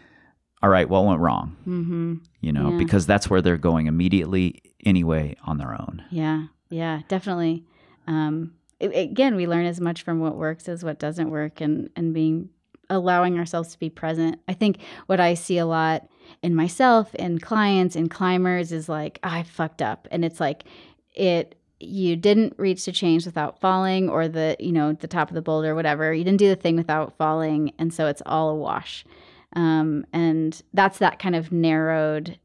all 0.61 0.69
right, 0.69 0.89
what 0.89 1.05
went 1.05 1.21
wrong? 1.21 1.55
hmm 1.63 2.15
You 2.41 2.51
know, 2.51 2.71
Yeah. 2.71 2.77
because 2.77 3.05
that's 3.05 3.29
where 3.29 3.41
they're 3.41 3.57
going 3.57 3.87
immediately 3.87 4.61
anyway 4.85 5.35
on 5.45 5.57
their 5.57 5.73
own. 5.73 6.03
Yeah, 6.11 6.47
yeah, 6.69 7.01
definitely. 7.07 7.65
Um, 8.07 8.53
a- 8.81 9.03
again, 9.03 9.35
we 9.35 9.47
learn 9.47 9.65
as 9.65 9.79
much 9.79 10.01
from 10.03 10.19
what 10.19 10.35
works 10.35 10.67
as 10.67 10.83
what 10.83 10.99
doesn't 10.99 11.29
work, 11.29 11.61
and 11.61 11.89
and 11.95 12.13
being 12.13 12.49
allowing 12.89 13.37
ourselves 13.37 13.71
to 13.73 13.79
be 13.79 13.89
present. 13.89 14.39
I 14.47 14.53
think 14.53 14.79
what 15.05 15.19
I 15.19 15.33
see 15.35 15.57
a 15.59 15.65
lot 15.65 16.07
in 16.41 16.55
myself, 16.55 17.13
in 17.15 17.37
clients, 17.39 17.95
in 17.95 18.09
climbers 18.09 18.71
is 18.71 18.89
like 18.89 19.19
I 19.23 19.43
fucked 19.43 19.81
up, 19.81 20.07
and 20.11 20.23
it's 20.25 20.39
like 20.39 20.63
it 21.15 21.55
you 21.79 22.15
didn't 22.15 22.53
reach 22.57 22.85
the 22.85 22.91
change 22.91 23.25
without 23.25 23.59
falling, 23.59 24.09
or 24.09 24.27
the 24.27 24.55
you 24.59 24.71
know 24.71 24.93
the 24.93 25.07
top 25.07 25.29
of 25.29 25.35
the 25.35 25.41
boulder, 25.41 25.75
whatever. 25.75 26.13
You 26.13 26.23
didn't 26.23 26.39
do 26.39 26.49
the 26.49 26.55
thing 26.55 26.75
without 26.75 27.15
falling, 27.17 27.71
and 27.79 27.93
so 27.93 28.07
it's 28.07 28.21
all 28.25 28.49
a 28.49 28.55
wash. 28.55 29.05
Um, 29.55 30.05
and 30.13 30.61
that's 30.73 30.99
that 30.99 31.17
kind 31.19 31.35
of 31.35 31.51
narrowed 31.51 32.37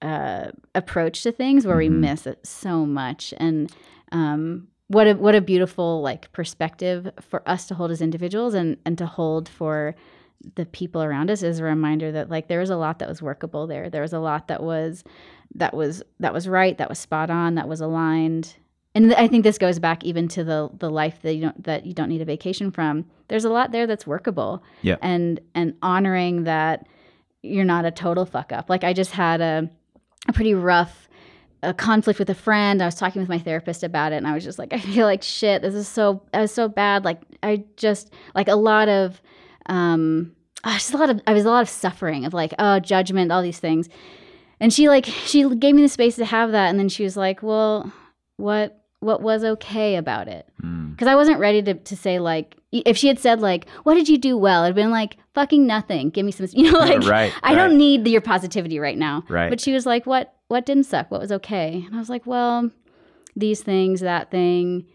uh, 0.00 0.50
approach 0.74 1.22
to 1.22 1.32
things 1.32 1.66
where 1.66 1.76
Mhm. 1.76 1.78
we 1.78 1.88
miss 1.88 2.26
it 2.26 2.46
so 2.46 2.84
much 2.86 3.32
and 3.38 3.72
um, 4.12 4.66
what 4.88 5.06
a 5.06 5.14
what 5.14 5.34
a 5.34 5.40
beautiful 5.40 6.02
like 6.02 6.30
perspective 6.32 7.10
for 7.20 7.42
us 7.48 7.66
to 7.68 7.74
hold 7.74 7.90
as 7.90 8.02
individuals 8.02 8.52
and 8.54 8.76
and 8.84 8.98
to 8.98 9.06
hold 9.06 9.48
for 9.48 9.94
the 10.56 10.66
people 10.66 11.02
around 11.02 11.30
us 11.30 11.42
is 11.42 11.60
a 11.60 11.64
reminder 11.64 12.10
that 12.12 12.28
like 12.28 12.48
there 12.48 12.58
was 12.60 12.68
a 12.70 12.76
lot 12.76 12.98
that 12.98 13.08
was 13.08 13.22
workable 13.22 13.66
there 13.68 13.88
there 13.88 14.02
was 14.02 14.12
a 14.12 14.18
lot 14.18 14.48
that 14.48 14.62
was 14.62 15.02
that 15.54 15.72
was 15.72 16.02
that 16.20 16.32
was 16.34 16.48
right 16.48 16.78
that 16.78 16.88
was 16.88 16.98
spot 16.98 17.30
on 17.30 17.54
that 17.54 17.68
was 17.68 17.80
aligned 17.80 18.56
and 18.94 19.06
th- 19.06 19.18
I 19.18 19.26
think 19.26 19.42
this 19.42 19.58
goes 19.58 19.78
back 19.78 20.04
even 20.04 20.28
to 20.28 20.44
the 20.44 20.70
the 20.78 20.90
life 20.90 21.22
that 21.22 21.34
you 21.34 21.42
don't 21.42 21.64
that 21.64 21.86
you 21.86 21.94
don't 21.94 22.08
need 22.08 22.20
a 22.20 22.26
vacation 22.26 22.70
from. 22.70 23.06
There's 23.28 23.44
a 23.44 23.50
lot 23.50 23.72
there 23.72 23.86
that's 23.86 24.06
workable. 24.06 24.62
Yeah. 24.82 24.96
And 25.00 25.40
and 25.54 25.74
honoring 25.82 26.44
that 26.44 26.86
you're 27.42 27.64
not 27.64 27.84
a 27.84 27.90
total 27.90 28.26
fuck 28.26 28.52
up. 28.52 28.68
Like 28.68 28.84
I 28.84 28.92
just 28.92 29.12
had 29.12 29.40
a 29.40 29.70
a 30.28 30.32
pretty 30.32 30.54
rough 30.54 31.08
a 31.64 31.72
conflict 31.72 32.18
with 32.18 32.28
a 32.28 32.34
friend. 32.34 32.82
I 32.82 32.86
was 32.86 32.96
talking 32.96 33.22
with 33.22 33.28
my 33.28 33.38
therapist 33.38 33.82
about 33.84 34.12
it 34.12 34.16
and 34.16 34.26
I 34.26 34.34
was 34.34 34.44
just 34.44 34.58
like 34.58 34.72
I 34.74 34.78
feel 34.78 35.06
like 35.06 35.22
shit. 35.22 35.62
This 35.62 35.74
is 35.74 35.88
so 35.88 36.22
I 36.34 36.40
was 36.40 36.52
so 36.52 36.68
bad. 36.68 37.04
Like 37.04 37.22
I 37.42 37.64
just 37.76 38.12
like 38.34 38.48
a 38.48 38.56
lot 38.56 38.88
of 38.88 39.22
um 39.66 40.32
ah, 40.64 40.74
just 40.74 40.92
a 40.92 40.98
lot 40.98 41.08
of 41.08 41.22
I 41.26 41.32
was 41.32 41.46
a 41.46 41.50
lot 41.50 41.62
of 41.62 41.68
suffering 41.70 42.26
of 42.26 42.34
like 42.34 42.52
oh 42.58 42.78
judgment 42.78 43.32
all 43.32 43.42
these 43.42 43.60
things. 43.60 43.88
And 44.60 44.70
she 44.70 44.88
like 44.90 45.06
she 45.06 45.48
gave 45.56 45.74
me 45.74 45.80
the 45.80 45.88
space 45.88 46.16
to 46.16 46.26
have 46.26 46.52
that 46.52 46.68
and 46.68 46.78
then 46.78 46.90
she 46.90 47.04
was 47.04 47.16
like, 47.16 47.42
"Well, 47.42 47.92
what 48.36 48.81
what 49.02 49.20
was 49.20 49.44
okay 49.44 49.96
about 49.96 50.28
it. 50.28 50.48
Mm. 50.62 50.92
because 50.92 51.08
I 51.08 51.16
wasn't 51.16 51.40
ready 51.40 51.62
to, 51.62 51.74
to 51.74 51.96
say 51.96 52.18
like 52.18 52.56
if 52.70 52.96
she 52.96 53.08
had 53.08 53.18
said 53.18 53.40
like 53.40 53.68
what 53.82 53.94
did 53.94 54.08
you 54.08 54.18
do 54.18 54.36
well? 54.36 54.64
It'd 54.64 54.76
been 54.76 54.90
like 54.90 55.16
fucking 55.34 55.66
nothing. 55.66 56.10
Give 56.10 56.24
me 56.24 56.32
some 56.32 56.46
you 56.52 56.70
know 56.70 56.78
like 56.78 57.02
right. 57.02 57.32
I 57.42 57.50
right, 57.50 57.54
don't 57.56 57.76
need 57.76 58.06
your 58.06 58.20
positivity 58.20 58.78
right 58.78 58.96
now. 58.96 59.24
Right. 59.28 59.50
but 59.50 59.60
she 59.60 59.72
was 59.72 59.86
like 59.86 60.06
what 60.06 60.34
what 60.48 60.66
didn't 60.66 60.84
suck? 60.84 61.10
What 61.10 61.20
was 61.20 61.32
okay? 61.32 61.84
And 61.86 61.94
I 61.94 61.98
was 61.98 62.08
like 62.08 62.26
well 62.26 62.70
these 63.34 63.62
things 63.62 64.00
that 64.00 64.30
thing 64.30 64.86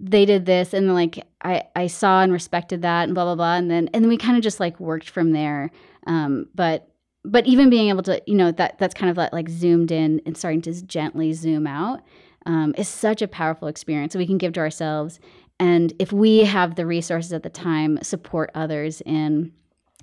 they 0.00 0.24
did 0.24 0.46
this 0.46 0.72
and 0.72 0.94
like 0.94 1.26
I 1.42 1.64
I 1.74 1.88
saw 1.88 2.22
and 2.22 2.32
respected 2.32 2.82
that 2.82 3.04
and 3.04 3.14
blah 3.14 3.24
blah 3.24 3.34
blah 3.34 3.56
and 3.56 3.70
then 3.70 3.88
and 3.92 4.04
then 4.04 4.08
we 4.08 4.16
kind 4.16 4.36
of 4.36 4.42
just 4.42 4.60
like 4.60 4.78
worked 4.78 5.10
from 5.10 5.32
there. 5.32 5.70
Um 6.06 6.46
but 6.54 6.88
but 7.24 7.46
even 7.46 7.68
being 7.68 7.88
able 7.88 8.02
to 8.04 8.22
you 8.26 8.34
know 8.34 8.52
that 8.52 8.78
that's 8.78 8.94
kind 8.94 9.10
of 9.10 9.16
like, 9.16 9.32
like 9.32 9.48
zoomed 9.48 9.90
in 9.90 10.22
and 10.24 10.36
starting 10.36 10.62
to 10.62 10.82
gently 10.82 11.32
zoom 11.32 11.66
out 11.66 12.02
um, 12.48 12.74
is 12.76 12.88
such 12.88 13.22
a 13.22 13.28
powerful 13.28 13.68
experience 13.68 14.12
that 14.14 14.18
we 14.18 14.26
can 14.26 14.38
give 14.38 14.54
to 14.54 14.60
ourselves 14.60 15.20
and 15.60 15.92
if 15.98 16.12
we 16.12 16.40
have 16.44 16.74
the 16.74 16.86
resources 16.86 17.32
at 17.32 17.42
the 17.44 17.50
time 17.50 17.98
support 18.02 18.50
others 18.54 19.00
in 19.06 19.52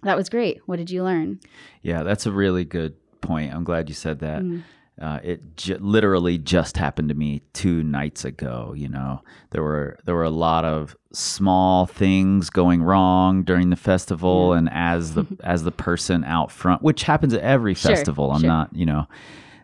that 0.04 0.16
was 0.16 0.30
great 0.30 0.62
what 0.66 0.78
did 0.78 0.90
you 0.90 1.04
learn 1.04 1.40
Yeah, 1.82 2.04
that's 2.04 2.26
a 2.26 2.32
really 2.32 2.64
good 2.66 2.96
point. 3.22 3.52
I'm 3.54 3.64
glad 3.64 3.90
you 3.90 3.96
said 3.96 4.20
that. 4.20 4.42
Mm. 4.44 4.64
Uh, 5.02 5.20
it 5.24 5.58
j- 5.58 5.78
literally 5.78 6.38
just 6.38 6.78
happened 6.78 7.10
to 7.10 7.16
me 7.16 7.42
two 7.54 7.84
nights 7.84 8.24
ago. 8.24 8.74
You 8.78 8.88
know, 8.88 9.22
there 9.50 9.64
were 9.64 9.98
there 10.06 10.14
were 10.16 10.24
a 10.24 10.30
lot 10.30 10.64
of 10.64 10.96
small 11.12 11.86
things 11.88 12.50
going 12.50 12.82
wrong 12.84 13.44
during 13.44 13.72
the 13.72 13.76
festival, 13.76 14.54
and 14.54 14.70
as 14.72 15.14
the 15.16 15.26
as 15.44 15.64
the 15.64 15.72
person 15.72 16.24
out 16.24 16.50
front, 16.52 16.82
which 16.82 17.04
happens 17.04 17.34
at 17.34 17.42
every 17.42 17.74
Sure, 17.74 17.92
festival, 17.96 18.32
I'm 18.32 18.42
sure. 18.42 18.48
not. 18.48 18.70
You 18.76 18.86
know, 18.86 19.06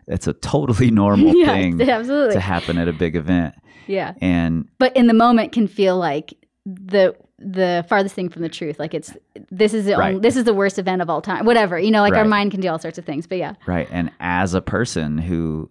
it's 0.06 0.26
a 0.26 0.32
totally 0.32 0.90
normal 1.02 1.34
yeah 1.34 1.46
thing 1.46 1.80
absolutely 1.88 2.34
to 2.34 2.40
happen 2.40 2.78
at 2.78 2.88
a 2.88 2.92
big 2.92 3.16
event, 3.16 3.54
yeah 3.86 4.14
and 4.20 4.68
but 4.78 4.94
in 4.96 5.06
the 5.06 5.14
moment 5.14 5.52
can 5.52 5.66
feel 5.68 5.96
like 5.98 6.34
the 6.66 7.14
the 7.38 7.84
farthest 7.88 8.14
thing 8.14 8.28
from 8.28 8.42
the 8.42 8.48
truth 8.48 8.78
like 8.78 8.94
it's 8.94 9.16
this 9.50 9.74
is 9.74 9.84
the 9.86 9.96
Right. 9.96 10.10
only, 10.14 10.20
this 10.20 10.36
is 10.36 10.44
the 10.44 10.54
worst 10.54 10.78
event 10.78 11.02
of 11.02 11.10
all 11.10 11.20
time 11.20 11.44
whatever 11.44 11.76
you 11.78 11.90
know 11.90 12.00
like 12.02 12.14
our 12.14 12.24
mind 12.24 12.52
can 12.52 12.60
do 12.60 12.68
all 12.68 12.78
sorts 12.78 12.98
of 12.98 13.04
things 13.04 13.26
but 13.26 13.38
yeah 13.38 13.54
Right. 13.66 13.88
And 13.90 14.12
as 14.20 14.54
a 14.54 14.60
person 14.62 15.18
who 15.18 15.70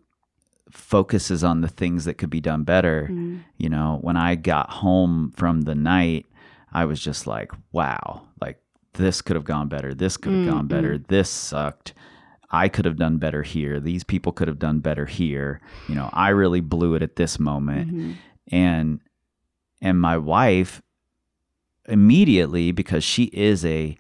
focuses 0.69 1.43
on 1.43 1.61
the 1.61 1.67
things 1.67 2.05
that 2.05 2.15
could 2.15 2.29
be 2.29 2.41
done 2.41 2.63
better, 2.63 3.07
Mm. 3.11 3.41
you 3.57 3.69
know, 3.69 3.99
when 4.01 4.17
I 4.17 4.35
got 4.35 4.69
home 4.69 5.31
from 5.35 5.61
the 5.61 5.75
night, 5.75 6.25
I 6.71 6.85
was 6.85 6.99
just 7.01 7.27
like, 7.27 7.51
wow, 7.71 8.21
like 8.39 8.61
this 8.93 9.21
could 9.21 9.35
have 9.35 9.43
gone 9.45 9.67
better. 9.67 9.93
This 9.93 10.17
could 10.17 10.33
have 10.33 10.43
Mm, 10.43 10.45
gone 10.45 10.67
better. 10.67 10.97
This 10.97 11.29
sucked. 11.29 11.93
I 12.51 12.67
could 12.67 12.85
have 12.85 12.97
done 12.97 13.17
better 13.17 13.43
here. 13.43 13.79
These 13.79 14.03
people 14.03 14.31
could 14.33 14.47
have 14.47 14.59
done 14.59 14.79
better 14.79 15.05
here. 15.05 15.61
You 15.87 15.95
know, 15.95 16.09
I 16.11 16.29
really 16.29 16.59
blew 16.61 16.95
it 16.95 17.01
at 17.01 17.15
this 17.15 17.39
moment. 17.39 17.93
Mhm. 17.93 18.15
And 18.51 18.99
and 19.81 19.99
my 19.99 20.17
wife 20.17 20.81
immediately 21.87 22.71
because 22.71 23.03
she 23.03 23.23
is 23.25 23.65
a 23.65 23.97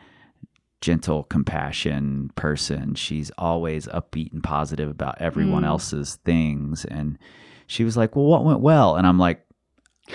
gentle 0.81 1.23
compassion 1.25 2.31
person 2.35 2.95
she's 2.95 3.29
always 3.37 3.85
upbeat 3.87 4.31
and 4.33 4.43
positive 4.43 4.89
about 4.89 5.15
everyone 5.21 5.61
Mm. 5.63 5.67
else's 5.67 6.15
things 6.25 6.85
and 6.85 7.19
she 7.67 7.83
was 7.83 7.95
like 7.95 8.15
well 8.15 8.25
what 8.25 8.43
went 8.43 8.61
well 8.61 8.95
and 8.95 9.05
i'm 9.05 9.19
like 9.19 9.45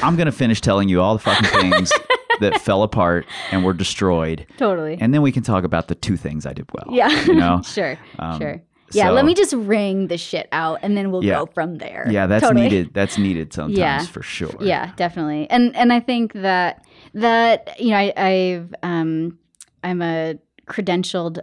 i'm 0.02 0.16
going 0.16 0.26
to 0.26 0.32
finish 0.32 0.60
telling 0.60 0.88
you 0.88 1.00
all 1.00 1.14
the 1.14 1.20
fucking 1.22 1.48
things 1.70 1.92
that 2.40 2.60
fell 2.60 2.82
apart 2.82 3.26
and 3.50 3.64
were 3.64 3.72
destroyed 3.74 4.46
totally 4.56 4.96
and 5.00 5.12
then 5.14 5.22
we 5.22 5.32
can 5.32 5.42
talk 5.42 5.64
about 5.64 5.88
the 5.88 5.94
two 5.94 6.16
things 6.16 6.46
i 6.46 6.52
did 6.52 6.66
well 6.72 6.94
yeah 6.94 7.08
you 7.24 7.34
know 7.34 7.60
sure 7.64 7.96
Um, 8.18 8.38
sure 8.38 8.62
yeah 8.92 9.10
let 9.10 9.24
me 9.24 9.34
just 9.34 9.52
wring 9.52 10.06
the 10.08 10.16
shit 10.18 10.48
out 10.52 10.78
and 10.82 10.96
then 10.96 11.10
we'll 11.10 11.24
Yeah. 11.24 11.40
go 11.40 11.46
from 11.46 11.76
there 11.78 12.06
yeah 12.10 12.26
that's 12.26 12.42
Totally. 12.46 12.62
needed 12.64 12.94
that's 12.94 13.18
needed 13.18 13.52
sometimes 13.60 13.76
Yeah. 13.78 14.02
for 14.06 14.22
sure 14.22 14.56
Yeah, 14.60 14.92
definitely. 14.96 15.48
And 15.50 15.74
and 15.76 15.92
I 15.92 16.00
think 16.00 16.32
that 16.34 16.84
that 17.14 17.80
you 17.80 17.90
know 17.90 17.96
I, 17.98 18.12
I've 18.16 18.74
um 18.82 19.38
I'm 19.82 20.02
a 20.02 20.36
credentialed 20.68 21.38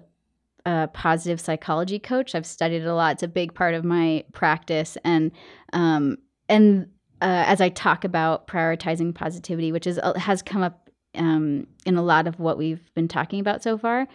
uh, 0.66 0.88
positive 0.88 1.42
psychology 1.42 2.00
coach. 2.00 2.34
I've 2.36 2.46
studied 2.46 2.82
it 2.84 2.88
a 2.88 2.94
lot. 2.96 3.14
It's 3.14 3.24
a 3.24 3.28
big 3.28 3.54
part 3.54 3.74
of 3.74 3.84
my 3.84 4.24
practice, 4.32 4.98
and 5.04 5.32
um 5.74 6.18
and 6.48 6.88
uh, 7.22 7.44
as 7.48 7.60
I 7.62 7.70
talk 7.70 8.04
about 8.06 8.48
prioritizing 8.48 9.14
positivity, 9.16 9.72
which 9.72 9.88
is 9.88 9.98
uh, 10.00 10.14
has 10.18 10.42
come 10.42 10.62
up 10.62 10.83
um, 11.16 11.68
in 11.86 11.96
a 11.98 12.02
lot 12.02 12.28
of 12.28 12.40
what 12.40 12.58
we've 12.58 12.94
been 12.96 13.08
talking 13.08 13.40
about 13.40 13.64
so 13.64 13.78
far. 13.78 14.08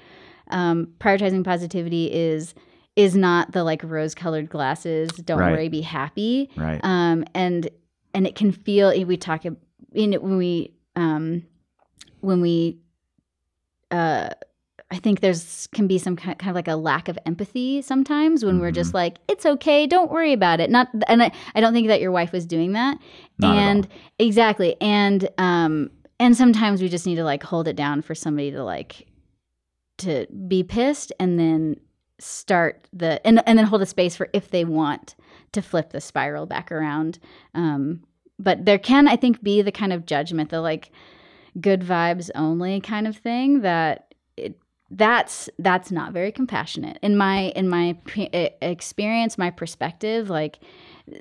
Um, 0.50 0.88
prioritizing 0.98 1.44
positivity 1.44 2.12
is 2.12 2.54
is 2.96 3.14
not 3.14 3.52
the 3.52 3.62
like 3.62 3.82
rose 3.84 4.14
colored 4.14 4.48
glasses. 4.48 5.10
Don't 5.10 5.38
Right. 5.38 5.52
worry, 5.52 5.68
be 5.68 5.82
happy 5.82 6.50
right 6.56 6.80
um, 6.82 7.24
and 7.34 7.68
and 8.14 8.26
it 8.26 8.34
can 8.34 8.50
feel 8.52 8.88
we 9.06 9.16
talk 9.16 9.44
in 9.44 9.56
when 10.12 10.36
we 10.36 10.72
um, 10.96 11.44
when 12.20 12.40
we 12.40 12.78
uh, 13.90 14.30
I 14.90 14.96
think 14.96 15.20
there's 15.20 15.66
can 15.68 15.86
be 15.86 15.98
some 15.98 16.16
kind 16.16 16.38
kind 16.38 16.50
of 16.50 16.56
like 16.56 16.68
a 16.68 16.76
lack 16.76 17.08
of 17.08 17.18
empathy 17.26 17.82
sometimes 17.82 18.44
when 18.44 18.58
we're 18.58 18.70
just 18.70 18.94
like, 18.94 19.18
it's 19.28 19.44
okay, 19.44 19.86
don't 19.86 20.10
worry 20.10 20.32
about 20.32 20.60
it. 20.60 20.70
Not, 20.70 20.88
and 21.08 21.22
I, 21.22 21.30
I 21.54 21.60
don't 21.60 21.74
think 21.74 21.88
that 21.88 22.00
your 22.00 22.10
wife 22.10 22.32
was 22.32 22.46
doing 22.46 22.72
that. 22.72 22.98
Not 23.38 23.56
and 23.56 23.88
exactly, 24.18 24.76
and 24.80 25.28
um, 25.36 25.90
and 26.20 26.36
sometimes 26.36 26.82
we 26.82 26.88
just 26.88 27.06
need 27.06 27.16
to 27.16 27.24
like 27.24 27.42
hold 27.42 27.68
it 27.68 27.76
down 27.76 28.02
for 28.02 28.14
somebody 28.14 28.50
to 28.50 28.62
like 28.64 29.06
to 29.98 30.26
be 30.46 30.62
pissed 30.62 31.12
and 31.18 31.38
then 31.38 31.76
start 32.20 32.88
the 32.92 33.24
and 33.26 33.42
and 33.46 33.58
then 33.58 33.66
hold 33.66 33.82
a 33.82 33.86
space 33.86 34.16
for 34.16 34.28
if 34.32 34.50
they 34.50 34.64
want 34.64 35.14
to 35.52 35.62
flip 35.62 35.90
the 35.90 36.00
spiral 36.00 36.46
back 36.46 36.70
around. 36.72 37.18
Um, 37.54 38.02
but 38.38 38.64
there 38.64 38.78
can 38.78 39.08
I 39.08 39.16
think 39.16 39.42
be 39.42 39.62
the 39.62 39.72
kind 39.72 39.92
of 39.92 40.06
judgment, 40.06 40.50
the 40.50 40.60
like 40.60 40.90
good 41.60 41.80
vibes 41.80 42.30
only 42.34 42.80
kind 42.80 43.06
of 43.06 43.16
thing 43.16 43.62
that 43.62 44.14
it 44.36 44.60
that's 44.90 45.50
that's 45.58 45.90
not 45.90 46.12
very 46.12 46.32
compassionate 46.32 46.98
in 47.02 47.16
my 47.16 47.52
in 47.56 47.68
my 47.68 47.96
experience 48.62 49.36
my 49.36 49.50
perspective 49.50 50.30
like 50.30 50.60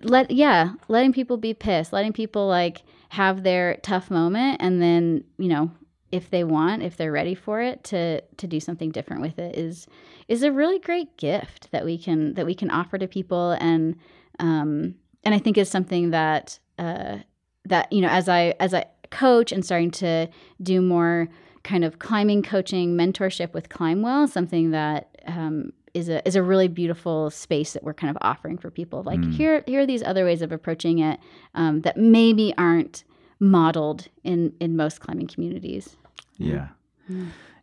let 0.02 0.32
yeah 0.32 0.74
letting 0.88 1.14
people 1.14 1.38
be 1.38 1.54
pissed 1.54 1.94
letting 1.94 2.14
people 2.14 2.48
like 2.48 2.84
have 3.10 3.44
their 3.44 3.78
tough 3.84 4.10
moment 4.12 4.58
and 4.60 4.82
then 4.82 5.24
you 5.38 5.48
know 5.48 5.72
if 6.12 6.30
they 6.30 6.44
want 6.44 6.84
if 6.84 6.96
they're 6.96 7.12
ready 7.12 7.36
for 7.36 7.62
it 7.62 7.84
to 7.84 8.22
to 8.38 8.48
do 8.48 8.60
something 8.60 8.92
different 8.92 9.22
with 9.22 9.38
it 9.38 9.56
is 9.58 9.88
is 10.28 10.44
a 10.44 10.52
really 10.52 10.80
great 10.80 11.18
gift 11.18 11.70
that 11.72 11.84
we 11.84 11.98
can 11.98 12.34
that 12.36 12.46
we 12.46 12.56
can 12.56 12.70
offer 12.70 12.98
to 12.98 13.08
people. 13.08 13.52
And 13.60 13.96
um 14.40 14.96
and 15.24 15.34
i 15.34 15.40
think 15.40 15.58
is 15.58 15.70
something 15.70 16.12
that 16.12 16.60
uh 16.78 17.18
that 17.66 17.92
you 17.92 18.02
know 18.02 18.08
as 18.08 18.30
i 18.30 18.54
as 18.60 18.74
i 18.74 18.86
coach 19.10 19.52
and 19.52 19.66
starting 19.66 19.92
to 19.92 20.28
do 20.62 20.82
more 20.82 21.28
kind 21.64 21.84
of 21.84 22.00
climbing 22.00 22.44
coaching 22.44 22.96
mentorship 22.96 23.54
with 23.54 23.70
climbwell 23.70 24.28
something 24.28 24.72
that 24.72 25.18
um, 25.26 25.74
is 25.98 26.08
a 26.10 26.18
is 26.28 26.36
a 26.36 26.44
really 26.52 26.68
beautiful 26.68 27.30
space 27.30 27.74
that 27.74 27.84
we're 27.84 27.94
kind 28.02 28.12
of 28.14 28.18
offering 28.22 28.58
for 28.58 28.70
people 28.72 29.00
like 29.04 29.24
here 29.38 29.64
here 29.68 29.82
are 29.82 29.86
these 29.94 30.04
other 30.04 30.24
ways 30.26 30.42
of 30.42 30.52
approaching 30.52 31.00
it 31.00 31.20
um, 31.56 31.82
that 31.82 31.96
maybe 31.98 32.54
aren't 32.58 33.04
modeled 33.40 34.08
in 34.24 34.54
in 34.60 34.76
most 34.76 35.00
climbing 35.00 35.28
communities 35.28 35.96
Yeah. 36.38 36.68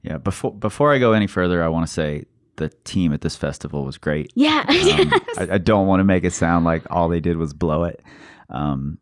Yeah. 0.02 0.18
Before 0.18 0.52
before 0.52 0.92
I 0.94 0.98
go 0.98 1.12
any 1.12 1.26
further, 1.26 1.62
I 1.62 1.68
want 1.68 1.86
to 1.86 1.92
say 1.92 2.24
the 2.56 2.68
team 2.84 3.12
at 3.12 3.20
this 3.20 3.36
festival 3.36 3.84
was 3.84 3.98
great. 3.98 4.30
yeah 4.34 4.64
Um, 4.68 5.12
I, 5.40 5.54
I 5.54 5.58
don't 5.58 5.86
want 5.88 6.00
to 6.00 6.04
make 6.04 6.24
it 6.24 6.32
sound 6.32 6.64
like 6.64 6.82
all 6.90 7.08
they 7.08 7.20
did 7.20 7.36
was 7.36 7.52
blow 7.54 7.84
it. 7.84 8.00
Um, 8.48 8.98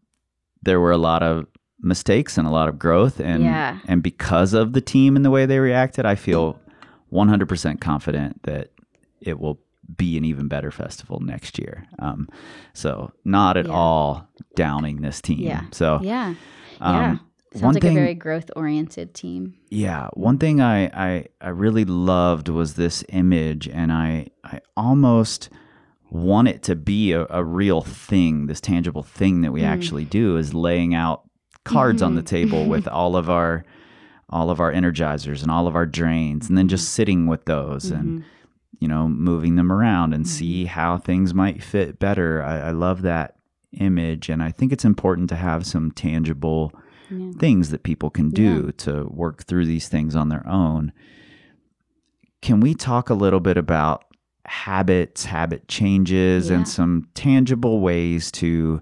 there 0.63 0.81
were 0.81 0.93
a 0.93 0.99
lot 1.11 1.23
of 1.23 1.47
mistakes 1.81 2.39
and 2.39 2.47
a 2.47 2.51
lot 2.51 2.69
of 2.71 2.79
growth, 2.79 3.21
and 3.21 3.43
Yeah. 3.43 3.79
and 3.91 4.03
because 4.03 4.55
of 4.55 4.73
the 4.73 4.81
team 4.81 5.17
and 5.17 5.25
the 5.25 5.31
way 5.31 5.45
they 5.47 5.59
reacted, 5.59 6.07
I 6.07 6.15
feel 6.15 6.59
100% 7.13 7.81
confident 7.81 8.43
that 8.45 8.71
it 9.23 9.39
will 9.41 9.59
be 9.97 10.17
an 10.17 10.25
even 10.25 10.49
better 10.49 10.71
festival 10.71 11.21
next 11.21 11.59
year. 11.59 11.87
Um, 11.99 12.29
so 12.73 13.13
not 13.25 13.57
at 13.57 13.67
Yeah. 13.67 13.73
all 13.73 14.29
downing 14.55 15.03
this 15.03 15.21
team. 15.21 15.41
Yeah. 15.41 15.65
So 15.73 15.99
yeah 16.03 16.35
um, 16.81 16.95
yeah 16.97 17.17
sounds 17.53 17.63
one 17.63 17.75
like 17.75 17.83
thing- 17.83 17.97
a 17.97 18.01
very 18.01 18.15
growth 18.15 18.51
oriented 18.57 19.13
team 19.15 19.55
yeah, 19.71 20.09
one 20.15 20.39
thing 20.39 20.61
I, 20.61 20.85
I 20.87 21.27
I 21.41 21.49
really 21.49 21.85
loved 21.87 22.49
was 22.51 22.75
this 22.75 23.03
image, 23.09 23.67
and 23.69 23.91
I 23.91 24.29
I 24.45 24.61
almost 24.77 25.49
want 26.11 26.47
it 26.49 26.63
to 26.65 26.77
be 26.77 27.13
a, 27.13 27.27
a 27.31 27.43
real 27.43 27.81
thing, 27.81 28.47
this 28.47 28.61
tangible 28.61 29.03
thing 29.03 29.41
that 29.41 29.51
we 29.53 29.63
actually 29.65 30.05
do 30.05 30.37
is 30.37 30.53
laying 30.53 30.95
out 30.95 31.23
cards 31.65 32.03
on 32.03 32.17
the 32.17 32.23
table 32.23 32.67
with 32.69 32.87
all 32.99 33.17
of 33.17 33.31
our 33.31 33.65
all 34.29 34.51
of 34.51 34.61
our 34.61 34.71
energizers 34.73 35.41
and 35.43 35.51
all 35.51 35.67
of 35.67 35.75
our 35.75 35.87
drains, 35.87 36.49
and 36.51 36.57
then 36.59 36.69
just 36.69 36.91
sitting 36.93 37.27
with 37.27 37.45
those 37.47 37.91
and 37.91 38.25
you 38.79 38.89
know 38.89 39.09
moving 39.09 39.57
them 39.57 39.71
around 39.73 40.13
and 40.13 40.27
see 40.27 40.65
mm-hmm. 40.65 40.69
how 40.75 40.99
things 40.99 41.35
might 41.35 41.63
fit 41.63 41.99
better. 41.99 42.43
I, 42.43 42.69
I 42.69 42.71
love 42.71 43.03
that 43.03 43.37
image, 43.79 44.29
and 44.29 44.43
I 44.43 44.51
think 44.51 44.73
it's 44.73 44.85
important 44.85 45.29
to 45.31 45.37
have 45.37 45.67
some 45.67 45.91
tangible 45.93 46.73
Yeah. 47.11 47.33
things 47.39 47.71
that 47.71 47.83
people 47.83 48.11
can 48.11 48.31
do 48.31 48.73
to 48.73 49.05
work 49.09 49.45
through 49.45 49.67
these 49.67 49.89
things 49.89 50.17
on 50.17 50.29
their 50.29 50.47
own. 50.47 50.93
Can 52.41 52.61
we 52.61 52.75
talk 52.75 53.11
a 53.11 53.15
little 53.15 53.41
bit 53.41 53.57
about 53.57 54.05
habits, 54.47 55.25
habit 55.25 55.69
changes, 55.69 56.49
Yeah. 56.51 56.57
and 56.57 56.69
some 56.69 57.09
tangible 57.15 57.81
ways 57.81 58.31
to 58.33 58.81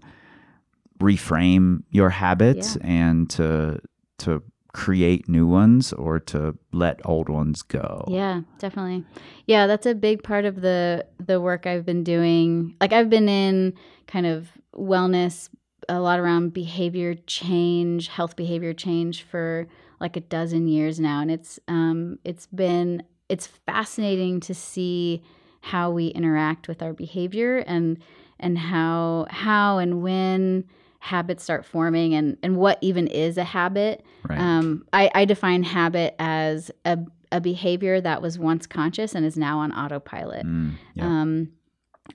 reframe 0.99 1.82
your 1.91 2.11
habits 2.11 2.76
and 2.76 3.28
to 3.30 3.80
to 4.18 4.43
create 4.73 5.29
new 5.29 5.47
ones 5.47 5.93
or 5.93 6.21
to 6.21 6.57
let 6.73 7.01
old 7.05 7.29
ones 7.29 7.62
go? 7.62 8.05
Yeah, 8.09 8.43
definitely. 8.59 9.05
Yeah, 9.47 9.66
that's 9.66 9.87
a 9.87 9.95
big 9.95 10.23
part 10.23 10.45
of 10.45 10.61
the 10.61 11.07
the 11.18 11.41
work 11.41 11.66
I've 11.66 11.85
been 11.85 12.05
doing. 12.05 12.77
Like 12.81 12.93
I've 12.93 13.11
been 13.11 13.29
in 13.29 13.75
kind 14.07 14.27
of 14.27 14.49
wellness 14.75 15.49
a 15.89 16.01
lot 16.01 16.21
around 16.21 16.53
behavior 16.53 17.14
change, 17.27 18.09
health 18.09 18.37
behavior 18.37 18.73
change 18.73 19.23
for 19.23 19.66
like 20.01 20.16
a 20.16 20.21
dozen 20.21 20.66
years 20.66 20.99
now 20.99 21.21
and 21.21 21.31
it's 21.31 21.61
um 21.68 22.18
it's 22.25 22.47
been 22.47 23.03
it's 23.29 23.47
fascinating 23.47 24.41
to 24.41 24.55
see 24.55 25.23
how 25.61 25.91
we 25.91 26.09
interact 26.09 26.66
with 26.68 26.83
our 26.83 26.93
behavior 26.93 27.59
and 27.59 27.99
and 28.39 28.59
how 28.59 29.27
how 29.31 29.79
and 29.79 30.03
when 30.03 30.64
habits 31.01 31.43
start 31.43 31.65
forming 31.65 32.15
and 32.15 32.37
and 32.43 32.57
what 32.57 32.79
even 32.83 33.07
is 33.07 33.37
a 33.39 33.45
habit 33.45 34.05
Right. 34.29 34.39
um, 34.39 34.85
I, 34.93 35.11
I 35.15 35.25
define 35.25 35.63
habit 35.63 36.15
as 36.19 36.71
a, 36.85 36.99
a 37.33 37.41
behavior 37.41 38.01
that 38.01 38.21
was 38.23 38.39
once 38.39 38.67
conscious 38.67 39.15
and 39.15 39.25
is 39.25 39.37
now 39.37 39.59
on 39.59 39.73
autopilot. 39.73 40.47
Mm, 40.47 40.75
yeah. 40.95 41.07
Um, 41.07 41.53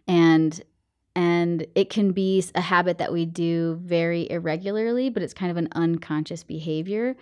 and 0.08 0.62
and 1.16 1.66
it 1.76 1.90
can 1.90 2.12
be 2.12 2.44
a 2.54 2.62
habit 2.62 2.98
that 2.98 3.12
we 3.12 3.26
do 3.26 3.80
very 3.82 4.30
irregularly, 4.30 5.10
but 5.10 5.24
it's 5.24 5.34
kind 5.34 5.50
of 5.50 5.58
an 5.58 5.70
unconscious 5.72 6.44
behavior. 6.44 7.16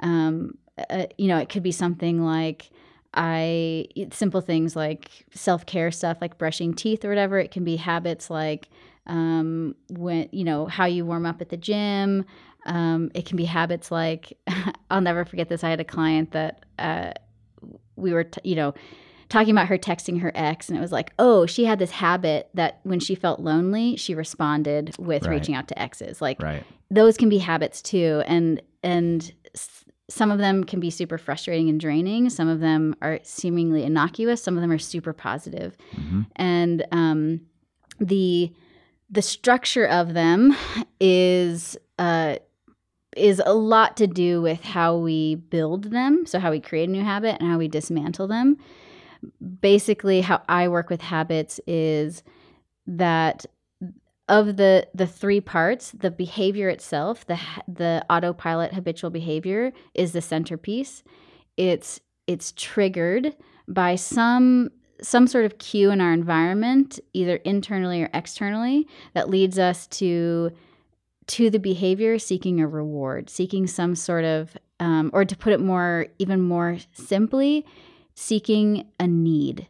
Um, 0.00 0.58
uh, 0.90 1.06
you 1.18 1.26
know, 1.26 1.38
it 1.38 1.48
could 1.48 1.62
be 1.62 1.72
something 1.72 2.22
like 2.22 2.70
I 3.14 3.86
simple 4.12 4.40
things 4.40 4.76
like 4.76 5.10
self 5.32 5.66
care 5.66 5.90
stuff, 5.90 6.18
like 6.20 6.38
brushing 6.38 6.74
teeth 6.74 7.04
or 7.04 7.08
whatever. 7.08 7.38
It 7.38 7.50
can 7.50 7.64
be 7.64 7.76
habits 7.76 8.30
like 8.30 8.68
um, 9.10 9.74
when 9.90 10.28
you 10.32 10.44
know 10.44 10.64
how 10.66 10.86
you 10.86 11.04
warm 11.04 11.26
up 11.26 11.40
at 11.42 11.50
the 11.50 11.56
gym. 11.58 12.24
Um, 12.66 13.10
it 13.14 13.24
can 13.26 13.36
be 13.38 13.46
habits 13.46 13.90
like 13.90 14.38
I'll 14.90 15.00
never 15.00 15.24
forget 15.24 15.48
this. 15.48 15.64
I 15.64 15.70
had 15.70 15.80
a 15.80 15.84
client 15.84 16.32
that 16.32 16.64
uh, 16.78 17.12
we 17.96 18.12
were, 18.12 18.24
t- 18.24 18.40
you 18.44 18.54
know, 18.54 18.74
talking 19.30 19.50
about 19.52 19.68
her 19.68 19.78
texting 19.78 20.20
her 20.20 20.30
ex, 20.34 20.68
and 20.68 20.76
it 20.76 20.80
was 20.80 20.92
like, 20.92 21.12
oh, 21.18 21.46
she 21.46 21.64
had 21.64 21.78
this 21.78 21.90
habit 21.90 22.50
that 22.54 22.80
when 22.82 23.00
she 23.00 23.14
felt 23.14 23.40
lonely, 23.40 23.96
she 23.96 24.14
responded 24.14 24.94
with 24.98 25.22
Right. 25.24 25.30
reaching 25.38 25.54
out 25.54 25.68
to 25.68 25.78
exes. 25.80 26.20
Like 26.20 26.42
right. 26.42 26.62
those 26.90 27.16
can 27.16 27.28
be 27.30 27.38
habits 27.38 27.80
too, 27.80 28.22
and 28.26 28.60
and 28.82 29.32
s- 29.54 29.84
some 30.10 30.30
of 30.30 30.38
them 30.38 30.64
can 30.64 30.80
be 30.80 30.90
super 30.90 31.16
frustrating 31.16 31.68
and 31.70 31.80
draining. 31.80 32.28
Some 32.28 32.48
of 32.48 32.60
them 32.60 32.94
are 33.00 33.20
seemingly 33.22 33.84
innocuous. 33.84 34.42
Some 34.42 34.56
of 34.56 34.60
them 34.60 34.70
are 34.72 34.78
super 34.78 35.12
positive, 35.14 35.76
Mhm. 35.96 36.26
and 36.36 36.84
um, 36.92 37.40
the 38.00 38.52
the 39.10 39.22
structure 39.22 39.86
of 39.86 40.14
them 40.14 40.56
is 41.00 41.76
uh, 41.98 42.36
is 43.16 43.42
a 43.44 43.52
lot 43.52 43.96
to 43.96 44.06
do 44.06 44.40
with 44.40 44.62
how 44.62 44.96
we 44.96 45.34
build 45.34 45.90
them. 45.90 46.24
So 46.26 46.38
how 46.38 46.50
we 46.50 46.60
create 46.60 46.88
a 46.88 46.92
new 46.92 47.02
habit 47.02 47.36
and 47.40 47.50
how 47.50 47.58
we 47.58 47.68
dismantle 47.68 48.28
them. 48.28 48.56
Basically, 49.60 50.20
how 50.20 50.42
I 50.48 50.68
work 50.68 50.88
with 50.88 51.00
habits 51.00 51.60
is 51.66 52.22
that 52.86 53.46
of 54.28 54.56
the 54.56 54.86
the 54.94 55.06
three 55.06 55.40
parts, 55.40 55.90
the 55.90 56.10
behavior 56.10 56.68
itself, 56.68 57.26
the 57.26 57.38
the 57.66 58.04
autopilot 58.08 58.72
habitual 58.72 59.10
behavior 59.10 59.72
is 59.94 60.12
the 60.12 60.22
centerpiece. 60.22 61.02
It's 61.56 62.00
it's 62.26 62.52
triggered 62.56 63.34
by 63.66 63.96
some 63.96 64.70
some 65.02 65.26
sort 65.26 65.44
of 65.44 65.58
cue 65.58 65.90
in 65.90 66.00
our 66.00 66.12
environment, 66.12 67.00
either 67.12 67.36
internally 67.36 68.02
or 68.02 68.10
externally, 68.14 68.86
that 69.14 69.28
leads 69.28 69.58
us 69.58 69.86
to 69.88 70.52
to 71.26 71.48
the 71.48 71.60
behavior 71.60 72.18
seeking 72.18 72.60
a 72.60 72.66
reward, 72.66 73.30
seeking 73.30 73.68
some 73.68 73.94
sort 73.94 74.24
of, 74.24 74.56
um, 74.80 75.10
or 75.12 75.24
to 75.24 75.36
put 75.36 75.52
it 75.52 75.60
more, 75.60 76.06
even 76.18 76.40
more 76.40 76.76
simply, 76.92 77.64
seeking 78.14 78.84
a 78.98 79.06
need. 79.06 79.68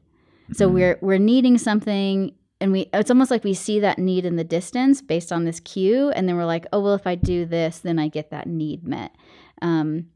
So 0.53 0.69
we're 0.69 0.99
we're 1.01 1.19
needing 1.19 1.59
something, 1.59 2.35
and 2.61 2.73
we 2.73 2.89
it's 2.93 3.11
almost 3.11 3.31
like 3.31 3.45
we 3.45 3.55
see 3.55 3.79
that 3.81 3.99
need 3.99 4.25
in 4.25 4.37
the 4.37 4.45
distance 4.45 5.03
based 5.03 5.33
on 5.33 5.45
this 5.45 5.61
cue, 5.61 6.11
and 6.11 6.29
then 6.29 6.37
we're 6.37 6.45
like, 6.47 6.67
oh 6.73 6.81
well, 6.81 6.95
if 6.95 7.07
I 7.07 7.15
do 7.15 7.45
this, 7.45 7.79
then 7.79 7.99
I 7.99 8.09
get 8.09 8.31
that 8.31 8.47
need 8.47 8.87
met. 8.87 9.15
Um, 9.63 10.07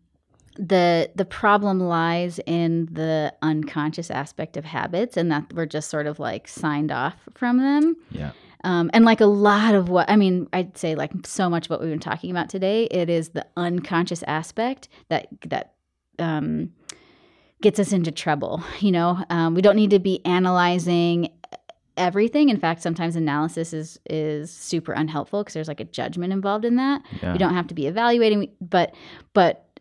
the 0.56 1.10
the 1.14 1.24
problem 1.24 1.80
lies 1.80 2.40
in 2.46 2.86
the 2.92 3.34
unconscious 3.42 4.10
aspect 4.10 4.56
of 4.56 4.64
habits, 4.64 5.16
and 5.16 5.30
that 5.30 5.52
we're 5.52 5.66
just 5.66 5.90
sort 5.90 6.06
of 6.06 6.18
like 6.18 6.48
signed 6.48 6.92
off 6.92 7.16
from 7.34 7.58
them. 7.58 7.96
Yeah. 8.10 8.32
Um, 8.64 8.90
and 8.94 9.04
like 9.04 9.20
a 9.20 9.26
lot 9.26 9.74
of 9.74 9.88
what 9.90 10.08
I 10.08 10.16
mean, 10.16 10.48
I'd 10.52 10.76
say 10.78 10.94
like 10.94 11.12
so 11.24 11.50
much 11.50 11.66
of 11.66 11.70
what 11.70 11.80
we've 11.80 11.90
been 11.90 11.98
talking 11.98 12.30
about 12.30 12.48
today, 12.48 12.84
it 12.84 13.10
is 13.10 13.30
the 13.30 13.46
unconscious 13.56 14.22
aspect 14.24 14.88
that 15.08 15.28
that 15.48 15.74
um, 16.18 16.72
gets 17.60 17.78
us 17.78 17.92
into 17.92 18.10
trouble. 18.10 18.62
You 18.80 18.92
know, 18.92 19.24
um, 19.30 19.54
we 19.54 19.62
don't 19.62 19.76
need 19.76 19.90
to 19.90 19.98
be 19.98 20.24
analyzing 20.24 21.30
everything. 21.96 22.48
In 22.48 22.58
fact, 22.58 22.82
sometimes 22.82 23.16
analysis 23.16 23.72
is 23.72 23.98
is 24.08 24.50
super 24.50 24.92
unhelpful 24.92 25.42
because 25.42 25.54
there's 25.54 25.68
like 25.68 25.80
a 25.80 25.84
judgment 25.84 26.32
involved 26.32 26.64
in 26.64 26.76
that. 26.76 27.02
Yeah. 27.22 27.32
We 27.32 27.38
don't 27.38 27.54
have 27.54 27.66
to 27.68 27.74
be 27.74 27.86
evaluating, 27.86 28.50
but 28.60 28.94
but 29.32 29.73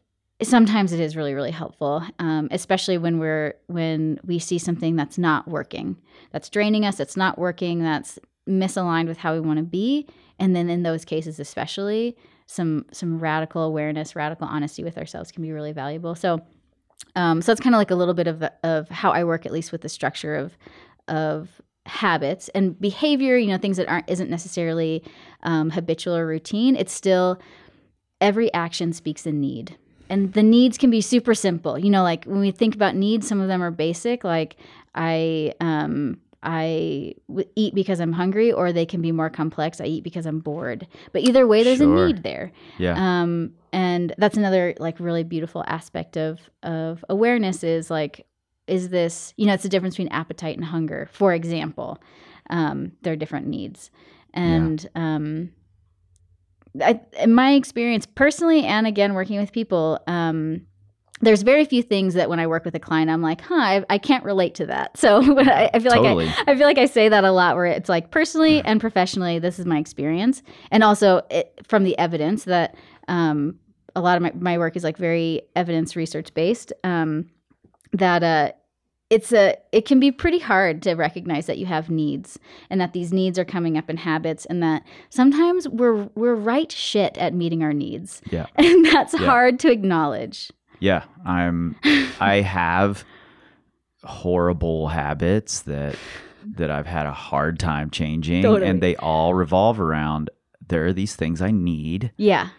sometimes 0.43 0.93
it 0.93 0.99
is 0.99 1.15
really 1.15 1.33
really 1.33 1.51
helpful, 1.51 2.03
um, 2.19 2.47
especially 2.51 2.97
when 2.97 3.19
we're 3.19 3.55
when 3.67 4.19
we 4.25 4.39
see 4.39 4.57
something 4.57 4.95
that's 4.95 5.17
not 5.17 5.47
working, 5.47 5.97
that's 6.31 6.49
draining 6.49 6.85
us, 6.85 6.97
that's 6.97 7.17
not 7.17 7.37
working, 7.37 7.83
that's 7.83 8.19
misaligned 8.47 9.07
with 9.07 9.17
how 9.17 9.33
we 9.33 9.39
want 9.39 9.57
to 9.57 9.63
be, 9.63 10.07
and 10.39 10.55
then 10.55 10.69
in 10.69 10.83
those 10.83 11.05
cases 11.05 11.39
especially. 11.39 12.15
Some 12.45 12.85
some 12.91 13.19
radical 13.19 13.63
awareness, 13.63 14.15
radical 14.15 14.47
honesty 14.47 14.83
with 14.83 14.97
ourselves 14.97 15.31
can 15.31 15.41
be 15.41 15.51
really 15.51 15.71
valuable. 15.71 16.13
So, 16.13 16.41
um, 17.15 17.41
so 17.41 17.51
that's 17.51 17.61
kind 17.61 17.73
of 17.73 17.79
like 17.79 17.89
a 17.89 17.95
little 17.95 18.13
bit 18.13 18.27
of 18.27 18.43
of 18.63 18.89
how 18.89 19.11
I 19.11 19.23
work, 19.23 19.45
at 19.45 19.51
least 19.51 19.71
with 19.71 19.81
the 19.81 19.89
structure 19.89 20.35
of 20.35 20.57
of 21.07 21.61
habits 21.85 22.49
and 22.49 22.79
behavior 22.79 23.37
you 23.37 23.47
know 23.47 23.57
things 23.57 23.75
that 23.75 23.89
aren't 23.89 24.09
isn't 24.09 24.29
necessarily 24.29 25.03
um, 25.43 25.69
habitual 25.69 26.15
or 26.15 26.25
routine 26.25 26.77
it's 26.77 26.93
still 26.93 27.39
every 28.21 28.53
action 28.53 28.93
speaks 28.93 29.25
a 29.25 29.31
need 29.33 29.77
and 30.09 30.33
the 30.33 30.43
needs 30.43 30.77
can 30.77 30.89
be 30.89 31.01
super 31.01 31.33
simple. 31.33 31.77
You 31.79 31.89
know 31.89 32.03
like 32.03 32.25
when 32.25 32.39
we 32.39 32.51
think 32.51 32.75
about 32.75 32.95
needs 32.95 33.27
some 33.27 33.39
of 33.41 33.47
them 33.47 33.61
are 33.63 33.71
basic 33.71 34.23
like 34.23 34.55
i 34.95 35.51
um 35.59 36.19
i 36.43 37.13
w- 37.29 37.47
eat 37.55 37.73
because 37.73 37.99
i'm 37.99 38.11
hungry 38.11 38.51
or 38.51 38.71
they 38.73 38.85
can 38.85 39.01
be 39.01 39.11
more 39.11 39.29
complex 39.29 39.79
i 39.81 39.85
eat 39.85 40.03
because 40.03 40.25
i'm 40.25 40.39
bored. 40.39 40.85
But 41.13 41.21
either 41.23 41.47
way 41.47 41.63
there's 41.63 41.79
Sure. 41.79 42.03
a 42.03 42.05
need 42.07 42.23
there. 42.23 42.51
Yeah. 42.77 42.95
um, 43.21 43.53
and 43.71 44.13
that's 44.17 44.37
another 44.37 44.75
like 44.77 44.99
really 44.99 45.23
beautiful 45.23 45.63
aspect 45.67 46.17
of 46.17 46.39
of 46.61 47.03
awareness 47.09 47.63
is 47.63 47.89
like 47.89 48.25
is 48.67 48.89
this 48.89 49.33
you 49.37 49.45
know 49.47 49.53
it's 49.53 49.63
the 49.63 49.69
difference 49.69 49.95
between 49.95 50.09
appetite 50.13 50.55
and 50.57 50.65
hunger. 50.65 51.07
For 51.11 51.33
example 51.33 51.99
um, 52.49 52.91
they're 53.01 53.15
different 53.15 53.47
needs. 53.47 53.89
And 54.33 54.85
um, 54.95 55.51
I, 56.81 56.99
in 57.19 57.33
my 57.33 57.53
experience 57.53 58.05
personally 58.05 58.63
and 58.65 58.87
again 58.87 59.13
working 59.13 59.39
with 59.39 59.51
people 59.51 59.99
um, 60.07 60.65
there's 61.23 61.41
very 61.41 61.65
few 61.65 61.81
things 61.81 62.15
that 62.15 62.29
when 62.29 62.39
I 62.39 62.47
work 62.47 62.65
with 62.65 62.75
a 62.75 62.79
client, 62.79 63.09
I'm 63.09 63.21
like, 63.21 63.41
huh, 63.41 63.55
I, 63.55 63.85
I 63.89 63.97
can't 63.97 64.23
relate 64.23 64.55
to 64.55 64.65
that. 64.67 64.91
So 65.03 65.21
I, 65.37 65.69
I 65.73 65.79
feel 65.79 65.91
Totally. 65.91 66.27
like 66.27 66.47
I, 66.47 66.51
I 66.51 66.55
feel 66.55 66.65
like 66.65 66.77
I 66.77 66.85
say 66.85 67.09
that 67.09 67.25
a 67.25 67.31
lot, 67.31 67.55
where 67.55 67.65
it's 67.65 67.89
like 67.89 68.09
personally 68.09 68.61
and 68.61 68.79
professionally, 68.79 69.37
this 69.37 69.59
is 69.59 69.65
my 69.65 69.77
experience, 69.77 70.41
and 70.71 70.81
also 70.81 71.21
it, 71.29 71.59
from 71.67 71.83
the 71.83 71.97
evidence 71.97 72.45
that 72.45 72.75
um, 73.09 73.59
a 73.97 74.01
lot 74.01 74.15
of 74.15 74.23
my, 74.23 74.31
my 74.35 74.57
work 74.57 74.77
is 74.77 74.83
like 74.83 74.97
very 74.97 75.41
evidence 75.57 75.97
research 75.97 76.33
based. 76.33 76.71
Um, 76.85 77.29
that 77.91 78.23
uh, 78.23 78.51
it's 79.13 79.31
a 79.31 79.55
it 79.71 79.85
can 79.85 79.99
be 79.99 80.11
pretty 80.11 80.39
hard 80.39 80.81
to 80.83 80.93
recognize 80.95 81.45
that 81.45 81.57
you 81.57 81.65
have 81.67 81.89
needs 81.89 82.39
and 82.69 82.79
that 82.81 82.93
these 82.93 83.13
needs 83.13 83.37
are 83.39 83.45
coming 83.45 83.77
up 83.77 83.89
in 83.89 83.97
habits, 83.97 84.45
and 84.45 84.61
that 84.63 84.83
sometimes 85.09 85.67
we're 85.67 86.09
we're 86.15 86.35
right 86.35 86.71
shit 86.71 87.17
at 87.17 87.33
meeting 87.33 87.61
our 87.63 87.73
needs, 87.73 88.21
Yeah. 88.31 88.47
and 88.55 88.85
that's 88.85 89.13
Yeah. 89.13 89.25
hard 89.25 89.59
to 89.59 89.71
acknowledge. 89.71 90.51
Yeah, 90.79 91.03
I'm. 91.25 91.75
I 92.19 92.41
have 92.41 93.03
horrible 94.03 94.87
habits 94.89 95.61
that 95.61 95.95
that 96.57 96.69
I've 96.69 96.87
had 96.87 97.05
a 97.05 97.11
hard 97.13 97.57
time 97.59 97.89
changing, 97.89 98.43
Totally. 98.43 98.69
and 98.69 98.81
they 98.81 98.95
all 98.97 99.33
revolve 99.33 99.79
around 99.79 100.29
there 100.67 100.85
are 100.85 100.93
these 100.93 101.15
things 101.15 101.41
I 101.41 101.51
need, 101.51 102.11
Yeah, 102.17 102.49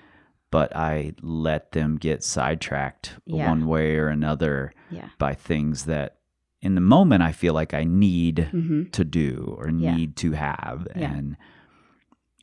but 0.51 0.75
I 0.75 1.13
let 1.21 1.73
them 1.73 1.97
get 1.97 2.23
sidetracked 2.25 3.17
Yeah. 3.27 3.49
one 3.49 3.67
way 3.67 3.97
or 3.97 4.09
another 4.09 4.73
yeah, 4.91 5.09
by 5.19 5.35
things 5.35 5.85
that 5.87 6.17
in 6.65 6.75
the 6.75 6.81
moment 6.81 7.23
I 7.23 7.33
feel 7.33 7.55
like 7.55 7.73
I 7.75 7.85
need 7.85 8.49
hmm 8.51 8.85
to 8.99 9.05
do 9.05 9.55
or 9.59 9.69
Yeah. 9.71 9.95
need 9.97 10.17
to 10.17 10.33
have, 10.33 10.89
Yeah. 10.97 11.13
and 11.15 11.37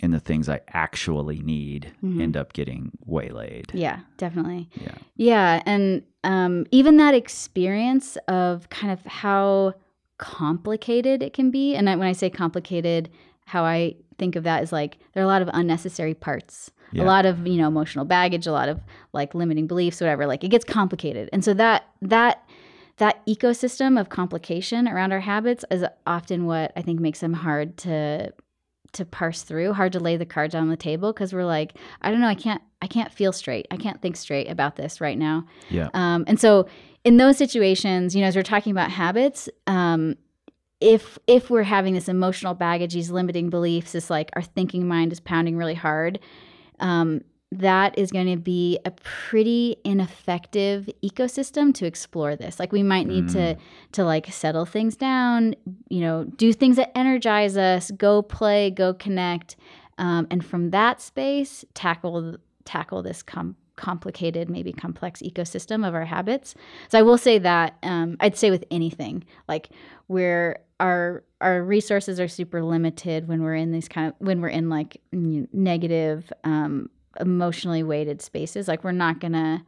and 0.04 0.12
the 0.14 0.20
things 0.20 0.50
I 0.50 0.62
actually 0.74 1.40
need 1.44 1.92
Mhm. 2.04 2.22
end 2.22 2.36
up 2.38 2.54
getting 2.54 2.92
waylaid. 3.06 3.68
yeah, 3.74 4.00
definitely. 4.18 4.68
Yeah. 4.86 4.96
Yeah, 5.16 5.62
and 5.66 6.02
um, 6.24 6.66
even 6.72 6.98
that 6.98 7.14
experience 7.14 8.18
of 8.28 8.68
kind 8.70 8.92
of 8.92 9.06
how 9.06 9.76
complicated 10.18 11.22
it 11.22 11.34
can 11.34 11.52
be, 11.52 11.76
and 11.76 11.90
I, 11.90 11.96
when 11.96 12.08
I 12.08 12.14
say 12.14 12.30
complicated, 12.30 13.10
how 13.46 13.64
I 13.64 13.96
think 14.18 14.36
of 14.36 14.44
that 14.44 14.64
is 14.64 14.72
like 14.72 14.98
there 15.14 15.22
are 15.22 15.26
a 15.26 15.34
lot 15.36 15.42
of 15.44 15.50
unnecessary 15.54 16.14
parts, 16.16 16.72
Yeah. 16.94 17.04
a 17.04 17.06
lot 17.06 17.26
of 17.26 17.46
you 17.46 17.58
know 17.58 17.68
emotional 17.68 18.06
baggage, 18.06 18.48
a 18.48 18.52
lot 18.52 18.70
of 18.70 18.80
like 19.14 19.36
limiting 19.36 19.68
beliefs, 19.68 20.00
whatever. 20.02 20.26
Like 20.26 20.44
it 20.44 20.50
gets 20.50 20.66
complicated, 20.66 21.30
and 21.34 21.44
so 21.44 21.54
that 21.56 21.84
that 22.02 22.44
that 23.02 23.26
ecosystem 23.26 24.00
of 24.00 24.10
complication 24.10 24.88
around 24.88 25.12
our 25.12 25.22
habits 25.22 25.66
is 25.72 25.84
often 26.06 26.46
what 26.46 26.72
I 26.76 26.84
think 26.84 27.00
makes 27.00 27.20
them 27.20 27.34
hard 27.34 27.76
to 27.78 28.32
to 28.94 29.06
parse 29.06 29.42
through, 29.42 29.74
hard 29.74 29.94
to 29.94 30.00
lay 30.00 30.18
the 30.18 30.26
cards 30.26 30.54
on 30.54 30.70
the 30.70 30.78
table 30.78 31.12
because 31.12 31.34
we're 31.34 31.46
like, 31.46 31.74
I 32.04 32.12
don't 32.12 32.22
know, 32.22 32.28
I 32.28 32.36
can't 32.36 32.62
I 32.80 32.86
can't 32.86 33.12
feel 33.12 33.32
straight. 33.32 33.66
I 33.72 33.78
can't 33.78 34.00
think 34.04 34.18
straight 34.18 34.52
about 34.52 34.76
this 34.76 35.02
right 35.02 35.18
now. 35.18 35.48
Yeah. 35.72 35.90
Um, 35.96 36.26
and 36.28 36.40
so 36.40 36.68
in 37.04 37.18
those 37.18 37.40
situations, 37.40 38.16
you 38.16 38.22
know, 38.22 38.28
as 38.28 38.36
we're 38.36 38.44
talking 38.44 38.72
about 38.72 38.92
habits, 38.92 39.50
um, 39.66 40.16
if 40.80 41.18
if 41.26 41.50
we're 41.50 41.64
having 41.64 41.96
this 41.96 42.08
emotional 42.08 42.54
baggage, 42.54 42.94
these 42.94 43.10
limiting 43.10 43.50
beliefs, 43.50 43.94
this 43.94 44.12
like 44.12 44.30
our 44.36 44.44
thinking 44.44 44.88
mind 44.88 45.12
is 45.12 45.20
pounding 45.20 45.58
really 45.58 45.74
hard, 45.74 46.20
um, 46.80 47.22
that 47.52 47.98
is 47.98 48.12
going 48.12 48.28
to 48.28 48.38
be 48.38 48.80
a 48.86 48.92
pretty 48.92 49.76
ineffective 49.84 50.90
ecosystem 51.04 51.74
to 51.74 51.86
explore 51.86 52.36
this. 52.36 52.60
Like 52.60 52.72
we 52.72 52.82
might 52.82 53.08
need 53.08 53.28
to 53.30 53.58
to 53.92 54.06
like 54.06 54.32
settle 54.32 54.66
things 54.66 54.96
down, 54.96 55.56
you 55.90 56.00
know, 56.00 56.24
do 56.24 56.54
things 56.54 56.78
that 56.78 56.98
energize 56.98 57.58
us, 57.58 57.92
go 57.92 58.22
play, 58.22 58.72
go 58.72 58.94
connect, 58.94 59.58
um, 59.98 60.28
and 60.32 60.46
from 60.46 60.70
that 60.72 61.02
space 61.02 61.66
tackle 61.74 62.38
tackle 62.64 63.04
this 63.04 63.22
com- 63.22 63.58
complicated, 63.76 64.50
maybe 64.50 64.72
complex 64.72 65.22
ecosystem 65.22 65.86
of 65.86 65.94
our 65.94 66.06
habits. 66.06 66.56
So 66.90 67.00
I 67.00 67.02
will 67.02 67.18
say 67.18 67.38
that 67.40 67.78
um, 67.84 68.16
I'd 68.22 68.38
say 68.38 68.50
with 68.50 68.64
anything, 68.72 69.26
like 69.50 69.70
where 70.08 70.60
our 70.80 71.24
our 71.42 71.64
resources 71.64 72.20
are 72.20 72.28
super 72.28 72.64
limited 72.64 73.28
when 73.28 73.44
we're 73.44 73.56
in 73.56 73.72
these 73.72 73.90
kind 73.90 74.08
of 74.08 74.14
when 74.20 74.40
we're 74.40 74.48
in 74.50 74.70
like 74.70 75.02
negative, 75.12 76.32
um, 76.46 76.90
emotionally 77.20 77.84
weighted 77.84 78.22
spaces, 78.22 78.68
like 78.68 78.84
we're 78.84 78.92
not 78.92 79.20
gonna 79.20 79.64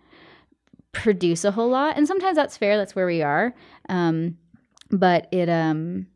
produce 0.91 1.43
a 1.43 1.51
whole 1.51 1.69
lot, 1.69 1.97
and 1.97 2.07
sometimes 2.07 2.35
that's 2.35 2.57
fair. 2.57 2.77
That's 2.77 2.95
where 2.95 3.05
we 3.07 3.21
are, 3.21 3.53
um, 3.89 4.37
but 4.91 5.27
it 5.31 5.49
um. 5.49 6.07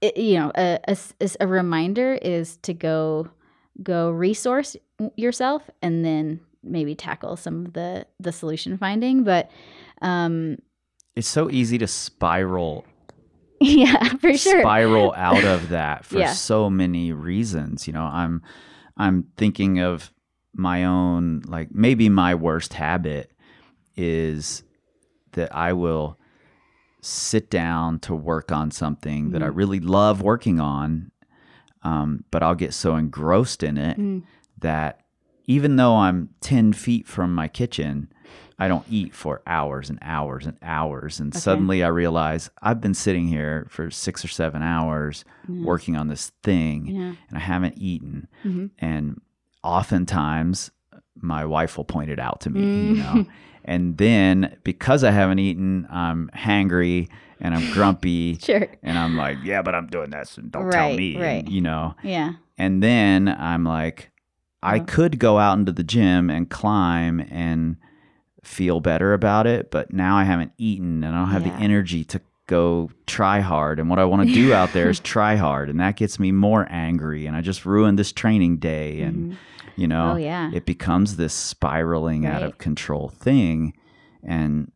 It, 0.00 0.18
you 0.18 0.38
know, 0.38 0.52
a 0.54 1.46
reminder 1.46 2.12
is 2.20 2.58
to 2.58 2.74
go 2.74 3.28
go 3.82 4.10
resource 4.10 4.76
yourself 5.16 5.62
and 5.80 6.04
then 6.04 6.40
maybe 6.62 6.94
tackle 6.94 7.36
some 7.36 7.64
of 7.66 7.72
the 7.72 8.06
the 8.20 8.30
solution 8.30 8.76
finding 8.76 9.24
but 9.24 9.50
um 10.02 10.56
It's 11.16 11.26
so 11.28 11.50
easy 11.50 11.78
to 11.78 11.86
spiral 11.86 12.84
yeah 13.60 14.04
for 14.20 14.36
sure 14.36 14.60
spiral 14.60 15.14
out 15.16 15.42
of 15.44 15.68
that 15.70 16.04
for 16.04 16.18
Yeah. 16.18 16.32
so 16.32 16.68
many 16.68 17.12
reasons. 17.12 17.86
You 17.86 17.94
know, 17.94 18.04
I'm 18.04 18.42
I'm 18.98 19.24
thinking 19.38 19.80
of 19.80 20.12
my 20.54 20.84
own 20.84 21.42
like 21.46 21.74
maybe 21.74 22.08
my 22.08 22.34
worst 22.34 22.74
habit 22.74 23.30
is 23.96 24.62
that 25.32 25.54
I 25.54 25.72
will 25.72 26.18
sit 27.00 27.50
down 27.50 27.98
to 28.00 28.14
work 28.14 28.50
on 28.50 28.70
something 28.70 29.30
that 29.30 29.42
I 29.42 29.46
Mm-hmm. 29.46 29.56
really 29.56 29.80
love 29.80 30.22
working 30.22 30.58
on, 30.60 31.10
um, 31.82 32.24
but 32.30 32.42
I'll 32.42 32.54
get 32.54 32.72
so 32.72 32.96
engrossed 32.96 33.62
in 33.62 33.76
it 33.76 33.98
Mm. 33.98 34.22
that 34.60 35.00
even 35.46 35.76
though 35.76 35.96
I'm 35.96 36.30
10 36.40 36.72
feet 36.72 37.06
from 37.06 37.34
my 37.34 37.48
kitchen, 37.48 38.08
I 38.58 38.68
don't 38.68 38.86
eat 38.88 39.12
for 39.14 39.42
hours 39.46 39.90
and 39.90 39.98
hours 40.00 40.46
and 40.46 40.56
hours. 40.62 41.20
And 41.20 41.34
suddenly 41.34 41.84
I 41.84 41.88
realize 41.88 42.48
I've 42.62 42.80
been 42.80 42.94
sitting 42.94 43.28
here 43.28 43.66
for 43.68 43.90
six 43.90 44.24
or 44.24 44.28
seven 44.28 44.62
hours 44.62 45.24
working 45.48 45.96
on 45.96 46.08
this 46.08 46.30
thing 46.42 46.86
yeah 46.86 47.14
and 47.28 47.36
I 47.36 47.40
haven't 47.40 47.76
eaten. 47.76 48.28
Mhm. 48.44 48.70
And 48.78 49.20
oftentimes 49.64 50.70
my 51.16 51.44
wife 51.44 51.76
will 51.76 51.84
point 51.84 52.10
it 52.10 52.18
out 52.18 52.40
to 52.42 52.50
me, 52.50 52.60
Mm. 52.60 52.88
you 52.88 52.94
know. 53.02 53.26
And 53.66 53.96
then 53.96 54.58
because 54.62 55.02
I 55.04 55.10
haven't 55.10 55.38
eaten, 55.38 55.86
I'm 55.90 56.28
hangry 56.36 57.08
and 57.40 57.54
I'm 57.54 57.70
grumpy. 57.72 58.36
sure 58.42 58.68
And 58.82 58.98
I'm 58.98 59.16
like, 59.16 59.38
yeah, 59.42 59.62
but 59.62 59.74
I'm 59.74 59.86
doing 59.86 60.10
this 60.10 60.36
and 60.36 60.52
don't 60.52 60.70
tell 60.70 60.88
Right, 60.88 60.98
me. 60.98 61.14
and, 61.14 61.22
right. 61.22 61.48
you 61.48 61.62
know. 61.62 61.94
yeah 62.02 62.32
And 62.58 62.82
then 62.82 63.26
I'm 63.26 63.64
like, 63.64 64.10
I 64.62 64.80
Mhm. 64.80 64.86
could 64.86 65.18
go 65.18 65.38
out 65.38 65.56
into 65.58 65.72
the 65.72 65.82
gym 65.82 66.28
and 66.28 66.50
climb 66.50 67.20
and 67.30 67.76
feel 68.42 68.80
better 68.80 69.14
about 69.14 69.46
it, 69.46 69.70
but 69.70 69.94
now 69.94 70.14
I 70.18 70.24
haven't 70.24 70.52
eaten 70.58 71.02
and 71.02 71.14
I 71.16 71.18
don't 71.20 71.30
have 71.30 71.46
Yeah. 71.46 71.56
the 71.56 71.62
energy 71.62 72.04
to 72.04 72.20
go 72.46 72.90
try 73.06 73.40
hard 73.40 73.80
and 73.80 73.88
what 73.88 73.98
I 73.98 74.04
want 74.04 74.28
to 74.28 74.34
do 74.34 74.52
out 74.52 74.74
there 74.74 74.90
is 74.90 75.00
try 75.14 75.36
hard 75.36 75.70
and 75.70 75.80
that 75.80 75.96
gets 75.96 76.18
me 76.20 76.32
more 76.32 76.66
angry 76.68 77.24
and 77.24 77.34
I 77.34 77.40
just 77.40 77.64
ruined 77.64 77.98
this 77.98 78.12
training 78.12 78.58
day 78.58 79.00
and 79.00 79.38
you 79.76 79.86
know 79.88 80.12
Oh, 80.12 80.16
yeah. 80.16 80.50
it 80.52 80.66
becomes 80.66 81.16
this 81.16 81.32
spiraling 81.34 82.26
out 82.26 82.42
of 82.42 82.58
control 82.58 83.08
thing 83.08 83.74
and 84.22 84.70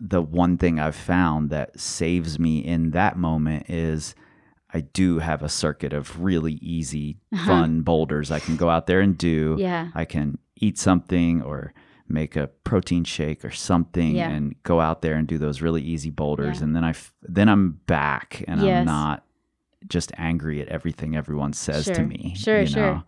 the 0.00 0.22
one 0.22 0.56
thing 0.56 0.78
I've 0.80 0.96
found 0.96 1.50
that 1.50 1.78
saves 1.78 2.38
me 2.38 2.58
in 2.60 2.90
that 2.92 3.16
moment 3.18 3.68
is 3.68 4.14
I 4.72 4.80
do 4.82 5.18
have 5.18 5.42
a 5.42 5.48
circuit 5.48 5.92
of 5.92 6.20
really 6.22 6.54
easy 6.54 7.18
fun 7.46 7.82
boulders 7.82 8.30
I 8.30 8.38
can 8.40 8.56
go 8.56 8.70
out 8.70 8.86
there 8.86 9.00
and 9.00 9.16
do 9.18 9.54
Uh-huh. 9.54 9.62
Yeah. 9.62 9.88
I 9.94 10.04
can 10.04 10.38
eat 10.56 10.78
something 10.78 11.42
or 11.42 11.74
make 12.08 12.34
a 12.36 12.48
protein 12.64 13.04
shake 13.04 13.44
or 13.44 13.50
something 13.50 14.16
Yeah. 14.16 14.30
and 14.30 14.54
go 14.62 14.80
out 14.80 15.00
there 15.02 15.14
and 15.14 15.26
do 15.28 15.38
those 15.38 15.60
really 15.62 15.82
easy 15.82 16.10
boulders 16.10 16.58
Yeah. 16.58 16.64
and 16.64 16.76
then 16.76 16.84
I 16.84 16.90
f- 16.90 17.12
then 17.22 17.48
I'm 17.48 17.80
back 17.86 18.42
and 18.48 18.60
I'm 18.60 18.84
not 18.84 19.24
just 19.88 20.12
angry 20.18 20.60
at 20.60 20.68
everything 20.68 21.14
everyone 21.16 21.52
says 21.52 21.86
to 21.86 22.02
me. 22.02 22.34
Sure, 22.36 22.66
sure. 22.66 22.82
know? 22.94 23.02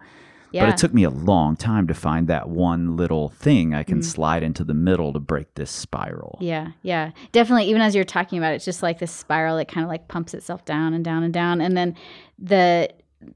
Yeah. 0.52 0.66
But 0.66 0.74
it 0.74 0.76
took 0.76 0.92
me 0.94 1.04
a 1.04 1.10
long 1.10 1.56
time 1.56 1.86
to 1.88 1.94
find 1.94 2.28
that 2.28 2.48
one 2.48 2.96
little 2.96 3.30
thing 3.30 3.74
I 3.74 3.82
can 3.82 4.00
Mm. 4.00 4.04
slide 4.04 4.42
into 4.42 4.64
the 4.64 4.74
middle 4.74 5.12
to 5.14 5.18
break 5.20 5.54
this 5.54 5.70
spiral. 5.70 6.36
Yeah, 6.40 6.68
yeah, 6.82 7.10
definitely. 7.32 7.64
Even 7.70 7.80
as 7.82 7.94
you're 7.94 8.04
talking 8.04 8.38
about 8.38 8.52
it, 8.52 8.56
it's 8.56 8.64
just 8.64 8.82
like 8.82 8.98
this 8.98 9.10
spiral 9.12 9.56
that 9.56 9.68
kind 9.68 9.82
of 9.84 9.88
like 9.88 10.08
pumps 10.08 10.34
itself 10.34 10.64
down 10.64 10.92
and 10.94 11.04
down 11.04 11.22
and 11.22 11.32
down, 11.32 11.60
and 11.60 11.76
then 11.76 11.96
the 12.38 12.88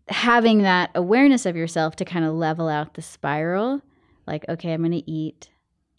having 0.08 0.62
that 0.62 0.90
awareness 0.94 1.46
of 1.46 1.56
yourself 1.56 1.96
to 1.96 2.04
kind 2.04 2.24
of 2.24 2.34
level 2.34 2.68
out 2.68 2.94
the 2.94 3.02
spiral. 3.02 3.80
Like, 4.26 4.44
okay, 4.48 4.72
I'm 4.72 4.82
gonna 4.82 5.02
eat. 5.06 5.48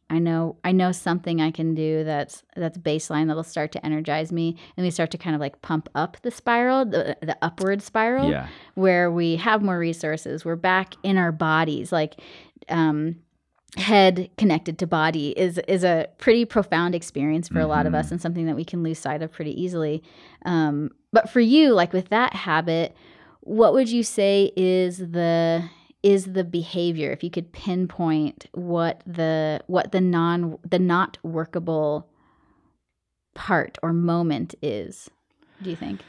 I 0.09 0.19
know, 0.19 0.55
I 0.63 0.71
know 0.71 0.93
something 0.93 1.41
I 1.41 1.51
can 1.51 1.75
do 1.75 2.03
that's 2.05 2.43
that's 2.55 2.77
baseline 2.77 3.27
that'll 3.27 3.43
start 3.43 3.73
to 3.73 3.85
energize 3.85 4.31
me, 4.31 4.55
and 4.77 4.85
we 4.85 4.89
start 4.91 5.11
to 5.11 5.17
kind 5.17 5.35
of 5.35 5.41
like 5.41 5.61
pump 5.61 5.89
up 5.95 6.15
the 6.21 6.31
spiral, 6.31 6.85
the 6.85 7.17
the 7.21 7.38
upward 7.41 7.81
spiral 7.81 8.29
Yeah. 8.29 8.47
where 8.75 9.11
we 9.11 9.35
have 9.35 9.61
more 9.61 9.77
resources. 9.77 10.45
We're 10.45 10.55
back 10.55 10.95
in 11.03 11.17
our 11.17 11.34
bodies. 11.34 11.91
Like 11.91 12.21
um, 12.69 13.17
head 13.75 14.29
connected 14.38 14.79
to 14.79 14.88
body 14.88 15.29
is 15.38 15.57
is 15.67 15.84
a 15.84 16.07
pretty 16.17 16.45
profound 16.45 16.95
experience 16.95 17.49
for 17.49 17.59
a 17.59 17.67
lot 17.67 17.85
of 17.85 17.93
us, 17.93 18.09
and 18.09 18.21
something 18.21 18.45
that 18.45 18.55
we 18.55 18.63
can 18.65 18.84
lose 18.84 18.99
sight 18.99 19.21
of 19.21 19.31
pretty 19.34 19.61
easily. 19.61 20.01
Um, 20.45 20.91
but 21.11 21.29
for 21.29 21.41
you, 21.41 21.73
like 21.73 21.91
with 21.91 22.09
that 22.09 22.34
habit, 22.34 22.95
what 23.41 23.73
would 23.73 23.89
you 23.89 24.03
say 24.03 24.51
is 24.55 24.99
the 24.99 25.69
is 26.03 26.26
the 26.34 26.44
behavior 26.44 27.11
if 27.11 27.24
you 27.24 27.30
could 27.30 27.52
pinpoint 27.52 28.48
what 28.53 29.02
the 29.06 29.61
what 29.68 29.91
the 29.91 30.02
non 30.02 30.57
the 30.69 30.80
not 30.80 31.18
workable 31.24 32.07
part 33.36 33.78
or 33.84 33.94
moment 33.94 34.56
is 34.61 35.10
do 35.61 35.69
you 35.69 35.76
think 35.76 36.03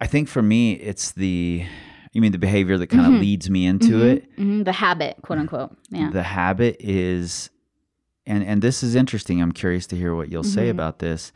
I 0.00 0.06
think 0.06 0.28
for 0.28 0.42
me 0.42 0.72
it's 0.74 1.12
the 1.12 1.64
you 2.12 2.20
mean 2.20 2.32
the 2.32 2.38
behavior 2.38 2.76
that 2.78 2.88
kind 2.88 3.06
of 3.06 3.12
Mhm. 3.14 3.20
leads 3.20 3.50
me 3.50 3.64
into 3.66 3.94
Mhm, 3.98 4.16
it. 4.16 4.36
mhm, 4.36 4.64
the 4.64 4.72
habit 4.72 5.16
quote 5.22 5.38
unquote 5.38 5.76
yeah 5.90 6.10
The 6.10 6.22
habit 6.22 6.76
is 6.80 7.50
and 8.26 8.42
and 8.44 8.62
this 8.62 8.82
is 8.82 8.94
interesting. 8.94 9.40
I'm 9.42 9.52
curious 9.52 9.86
to 9.88 9.96
hear 9.96 10.14
what 10.14 10.30
you'll 10.30 10.42
say 10.44 10.68
Mhm. 10.68 10.70
about 10.70 10.98
this. 11.00 11.32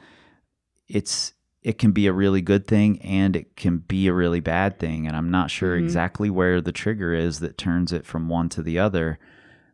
It's 0.88 1.34
it 1.68 1.76
can 1.78 1.92
be 1.92 2.06
a 2.06 2.12
really 2.12 2.40
good 2.40 2.66
thing 2.66 2.98
and 3.02 3.36
it 3.36 3.54
can 3.56 3.76
be 3.78 4.06
a 4.08 4.12
really 4.14 4.40
bad 4.40 4.78
thing 4.78 5.06
and 5.06 5.14
I'm 5.14 5.30
not 5.30 5.50
sure 5.50 5.76
Mhm. 5.76 5.82
exactly 5.84 6.30
where 6.30 6.60
the 6.62 6.72
trigger 6.72 7.12
is 7.12 7.40
that 7.40 7.58
turns 7.58 7.92
it 7.92 8.06
from 8.06 8.28
one 8.30 8.48
to 8.50 8.62
the 8.62 8.78
other. 8.78 9.18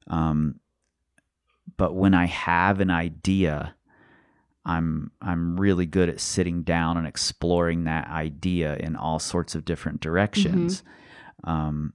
Um 0.09 0.59
but 1.77 1.95
when 1.95 2.15
I 2.15 2.27
have 2.27 2.81
an 2.81 2.91
idea, 2.91 3.75
I'm 4.65 5.13
I'm 5.21 5.57
really 5.59 5.87
good 5.87 6.09
at 6.09 6.21
sitting 6.21 6.63
down 6.63 6.97
and 6.97 7.07
exploring 7.07 7.85
that 7.85 8.07
idea 8.09 8.77
in 8.77 8.97
all 8.97 9.19
sorts 9.19 9.55
of 9.55 9.65
different 9.65 10.01
directions, 10.01 10.83
um, 11.45 11.93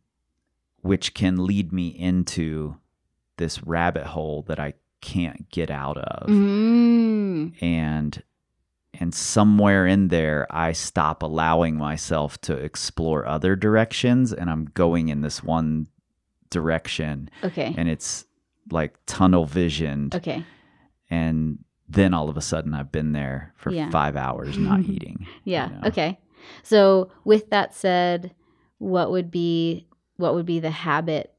which 0.81 1.13
can 1.13 1.45
lead 1.45 1.71
me 1.73 1.88
into 1.89 2.77
this 3.38 3.63
rabbit 3.63 4.05
hole 4.07 4.43
that 4.47 4.59
I 4.59 4.73
can't 5.01 5.49
get 5.49 5.69
out 5.71 5.97
of, 5.97 6.30
Mm, 6.30 7.53
and 7.61 8.23
and 8.99 9.13
somewhere 9.15 9.88
in 9.88 10.09
there 10.09 10.45
I 10.49 10.73
stop 10.73 11.23
allowing 11.23 11.77
myself 11.77 12.39
to 12.41 12.53
explore 12.55 13.26
other 13.26 13.55
directions, 13.55 14.34
and 14.34 14.49
I'm 14.49 14.65
going 14.73 15.09
in 15.09 15.21
this 15.21 15.43
one 15.43 15.88
direction, 16.49 17.30
okay. 17.43 17.73
and 17.77 17.88
it's 17.89 18.26
like 18.71 18.95
tunnel 19.05 19.45
visioned 19.45 20.13
Okay. 20.15 20.45
and 21.09 21.59
then 21.88 22.13
all 22.13 22.30
of 22.30 22.38
a 22.38 22.41
sudden 22.41 22.73
I've 22.76 22.91
been 22.91 23.13
there 23.13 23.51
for 23.57 23.71
Yeah. 23.71 23.89
five 23.89 24.15
hours 24.15 24.57
not 24.57 24.81
eating. 24.89 25.26
Yeah. 25.43 25.69
you 25.69 25.76
know? 25.76 25.88
Okay. 25.88 26.19
So 26.63 27.11
with 27.23 27.49
that 27.49 27.73
said, 27.73 28.34
what 28.77 29.09
would 29.11 29.31
be 29.31 29.88
what 30.17 30.35
would 30.35 30.45
be 30.45 30.59
the 30.59 30.69
habit? 30.71 31.34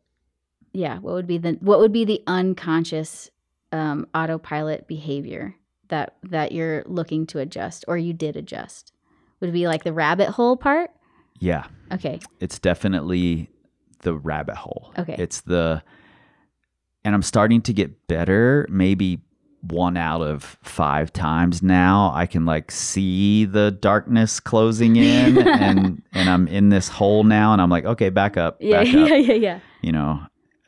Yeah. 0.73 0.99
What 0.99 1.15
would 1.15 1.27
be 1.29 1.39
the 1.39 1.53
what 1.61 1.79
would 1.79 1.93
be 1.93 2.05
the 2.05 2.23
unconscious 2.27 3.31
um, 3.73 4.07
autopilot 4.15 4.89
behavior 4.89 5.55
that 5.91 6.17
that 6.25 6.53
you're 6.53 6.83
looking 6.87 7.27
to 7.29 7.39
adjust 7.39 7.85
or 7.87 7.97
you 7.99 8.13
did 8.13 8.37
adjust? 8.37 8.93
Would 9.41 9.51
it 9.51 9.53
be 9.53 9.67
like 9.69 9.85
the 9.85 9.93
rabbit 9.93 10.31
hole 10.31 10.57
part? 10.57 10.91
Yeah, 11.39 11.67
Okay. 11.93 12.21
it's 12.41 12.59
definitely 12.59 13.49
the 14.01 14.15
rabbit 14.15 14.57
hole. 14.57 14.93
Okay. 14.99 15.15
It's 15.19 15.41
the, 15.43 15.83
and 17.05 17.15
I'm 17.15 17.23
starting 17.23 17.63
to 17.63 17.73
get 17.73 18.07
better. 18.09 18.67
Maybe 18.69 19.21
one 19.63 19.97
out 19.97 20.21
of 20.23 20.59
five 20.63 21.13
times 21.13 21.63
now, 21.63 22.13
I 22.15 22.27
can 22.27 22.45
like 22.47 22.71
see 22.71 23.45
the 23.47 23.71
darkness 23.71 24.41
closing 24.41 24.97
in, 24.97 25.39
and 25.49 26.03
and 26.13 26.29
I'm 26.31 26.47
in 26.49 26.69
this 26.69 26.89
hole 26.89 27.25
now, 27.25 27.53
and 27.55 27.61
I'm 27.63 27.71
like, 27.71 27.85
okay, 27.87 28.11
back 28.11 28.37
up, 28.37 28.59
Yeah. 28.61 28.85
back 28.85 28.93
Yeah. 28.93 29.15
Yeah. 29.17 29.35
Yeah. 29.35 29.61
You 29.83 29.93
know, 29.93 30.21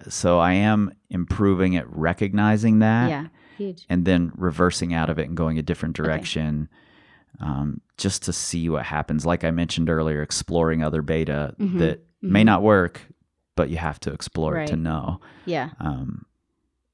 so 0.09 0.39
I 0.39 0.55
am 0.55 0.93
improving 1.11 1.77
at 1.77 1.87
recognizing 1.95 2.79
that. 2.79 3.09
Yeah. 3.11 3.27
Huge. 3.63 3.87
and 3.89 4.05
then 4.05 4.33
reversing 4.35 4.93
out 4.95 5.09
of 5.11 5.19
it 5.19 5.29
and 5.29 5.37
going 5.37 5.59
a 5.59 5.63
different 5.63 5.99
Okay. 5.99 6.07
direction 6.07 6.69
um, 7.41 7.81
just 7.97 8.23
to 8.25 8.33
see 8.33 8.69
what 8.69 8.85
happens. 8.85 9.25
Like 9.25 9.43
I 9.43 9.51
mentioned 9.51 9.89
earlier, 9.89 10.23
exploring 10.23 10.83
other 10.83 11.01
beta 11.03 11.55
Mhm, 11.59 11.79
that 11.79 12.05
may 12.21 12.43
mhm. 12.43 12.47
not 12.47 12.63
work, 12.63 13.01
but 13.57 13.71
you 13.71 13.79
have 13.79 13.99
to 14.01 14.13
explore 14.13 14.57
it 14.59 14.67
to 14.69 14.77
know. 14.77 15.21
Yeah. 15.47 15.71
Um, 15.81 16.27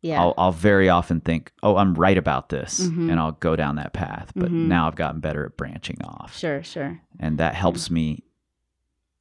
Yeah. 0.01 0.21
I'll, 0.23 0.35
I'll 0.39 0.53
very 0.53 0.89
often 0.89 1.21
think, 1.21 1.51
oh, 1.65 1.77
I'm 1.77 1.95
right 1.95 2.17
about 2.17 2.51
this, 2.51 2.89
Mhm. 2.89 3.11
and 3.11 3.19
I'll 3.19 3.33
go 3.33 3.57
down 3.57 3.75
that 3.77 3.93
path. 3.93 4.31
But 4.37 4.51
Mhm. 4.53 4.69
now 4.69 4.87
I've 4.87 4.95
gotten 4.95 5.21
better 5.21 5.45
at 5.45 5.57
branching 5.57 6.01
off. 6.05 6.37
sure. 6.37 6.63
Sure. 6.63 7.01
And 7.19 7.39
that 7.39 7.55
helps 7.57 7.91
me 7.91 8.23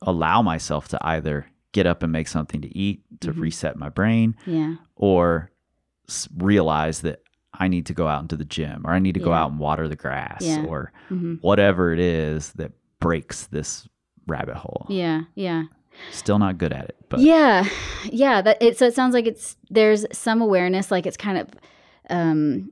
allow 0.04 0.44
myself 0.44 0.88
to 0.90 1.00
either 1.02 1.48
get 1.72 1.88
up 1.88 2.04
and 2.04 2.12
make 2.12 2.28
something 2.28 2.62
to 2.62 2.78
eat 2.78 3.02
to 3.22 3.34
Mhm. 3.34 3.42
reset 3.42 3.76
my 3.76 3.90
brain 3.90 4.36
Yeah. 4.46 4.76
or 4.96 5.50
s- 6.08 6.30
realize 6.38 7.02
that 7.02 7.22
I 7.58 7.68
need 7.68 7.86
to 7.88 7.94
go 7.94 8.08
out 8.08 8.22
into 8.22 8.36
the 8.38 8.46
gym 8.46 8.84
or 8.86 8.92
I 8.94 9.00
need 9.00 9.14
to 9.16 9.20
go 9.20 9.34
out 9.34 9.50
and 9.52 9.60
water 9.60 9.88
the 9.88 9.96
grass 9.96 10.42
Yeah. 10.42 10.66
or 10.66 10.92
hmm 11.10 11.36
whatever 11.42 11.92
it 11.94 12.00
is 12.00 12.54
that 12.54 12.72
breaks 13.00 13.48
this 13.48 13.88
rabbit 14.28 14.56
hole. 14.56 14.86
Yeah. 14.90 15.22
Yeah. 15.36 15.64
Still 16.12 16.38
not 16.38 16.58
good 16.60 16.72
at 16.74 16.86
it, 16.90 16.96
but 17.10 17.20
yeah 17.22 17.68
yeah 18.12 18.42
that 18.42 18.62
it 18.62 18.78
so 18.78 18.86
it 18.86 18.94
sounds 18.94 19.14
like 19.14 19.26
it's 19.26 19.58
there's 19.70 20.06
some 20.12 20.42
awareness 20.42 20.92
like 20.92 21.06
it's 21.08 21.18
kind 21.18 21.38
of 21.40 21.48
um 22.10 22.72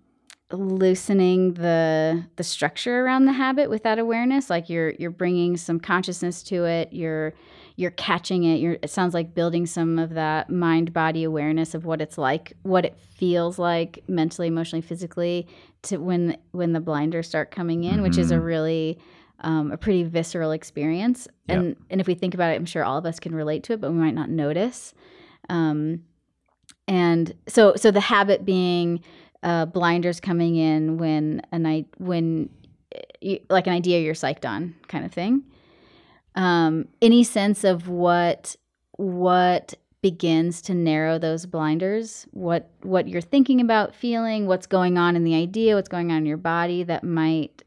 loosening 0.51 1.53
the 1.55 2.23
the 2.35 2.43
structure 2.43 3.03
around 3.05 3.25
the 3.25 3.33
habit 3.33 3.69
with 3.69 3.83
that 3.83 3.97
awareness 3.99 4.49
like 4.49 4.69
you're 4.69 4.91
you're 4.99 5.09
bringing 5.11 5.57
some 5.57 5.79
consciousness 5.79 6.43
to 6.43 6.65
it 6.65 6.91
you're 6.93 7.33
you're 7.77 7.91
catching 7.91 8.43
it 8.43 8.55
you're 8.57 8.77
it 8.81 8.89
sounds 8.89 9.13
like 9.13 9.33
building 9.35 9.65
some 9.65 9.99
of 9.99 10.11
that 10.13 10.49
mind 10.49 10.93
body 10.93 11.23
awareness 11.23 11.73
of 11.73 11.83
what 11.85 11.99
it's 12.01 12.17
like 12.17 12.53
what 12.63 12.85
it 12.85 12.97
feels 12.97 13.59
like 13.59 14.01
mentally 14.07 14.47
emotionally 14.47 14.81
physically 14.81 15.45
to 15.81 15.97
when 15.97 16.37
when 16.51 16.71
the 16.73 16.79
blinders 16.79 17.27
start 17.27 17.51
coming 17.51 17.83
in 17.83 18.01
which 18.01 18.17
is 18.17 18.31
a 18.31 18.35
Mhm. 18.35 18.45
really 18.45 18.99
um, 19.41 19.71
a 19.71 19.77
pretty 19.77 20.03
visceral 20.03 20.51
experience 20.51 21.27
Yep. 21.49 21.57
and 21.57 21.75
and 21.89 21.99
if 22.01 22.07
we 22.07 22.15
think 22.15 22.33
about 22.33 22.51
it 22.51 22.55
i'm 22.55 22.65
sure 22.65 22.83
all 22.85 22.97
of 22.97 23.05
us 23.05 23.19
can 23.19 23.35
relate 23.35 23.63
to 23.63 23.73
it 23.73 23.81
but 23.81 23.91
we 23.91 23.97
might 23.97 24.15
not 24.15 24.29
notice 24.29 24.93
um, 25.49 26.03
and 26.87 27.33
so 27.47 27.75
so 27.75 27.91
the 27.91 27.99
habit 27.99 28.45
being 28.45 29.01
uh, 29.43 29.65
blinders 29.65 30.19
coming 30.19 30.55
in 30.55 30.97
when 30.97 31.41
a 31.51 31.59
night 31.59 31.87
when 31.97 32.49
you, 33.21 33.39
like 33.49 33.67
an 33.67 33.73
idea 33.73 33.99
you're 33.99 34.13
psyched 34.15 34.47
on 34.47 34.73
kind 34.87 35.05
of 35.05 35.11
thing 35.11 35.43
um, 36.35 36.87
any 37.01 37.23
sense 37.23 37.63
of 37.63 37.87
what 37.87 38.55
what 38.97 39.73
begins 40.01 40.61
to 40.61 40.73
narrow 40.73 41.17
those 41.17 41.45
blinders 41.45 42.27
what 42.31 42.69
what 42.83 43.07
you're 43.07 43.21
thinking 43.21 43.59
about 43.59 43.95
feeling 43.95 44.45
what's 44.45 44.67
going 44.67 44.97
on 44.97 45.15
in 45.15 45.23
the 45.23 45.33
idea 45.35 45.75
what's 45.75 45.89
going 45.89 46.11
on 46.11 46.17
in 46.19 46.25
your 46.25 46.37
body 46.37 46.83
that 46.83 47.03
might 47.03 47.63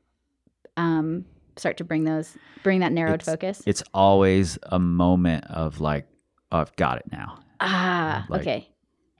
um, 0.76 1.24
start 1.56 1.76
to 1.78 1.84
bring 1.84 2.04
those 2.04 2.36
bring 2.62 2.78
that 2.80 2.92
narrowed 2.92 3.14
It's- 3.20 3.26
focus 3.26 3.62
it's 3.66 3.82
always 3.92 4.58
a 4.64 4.78
moment 4.78 5.44
of 5.50 5.80
like, 5.80 6.06
oh, 6.52 6.58
I've 6.58 6.74
got 6.76 6.98
it 6.98 7.10
now. 7.10 7.40
ah 7.60 8.24
like- 8.28 8.40
okay 8.42 8.68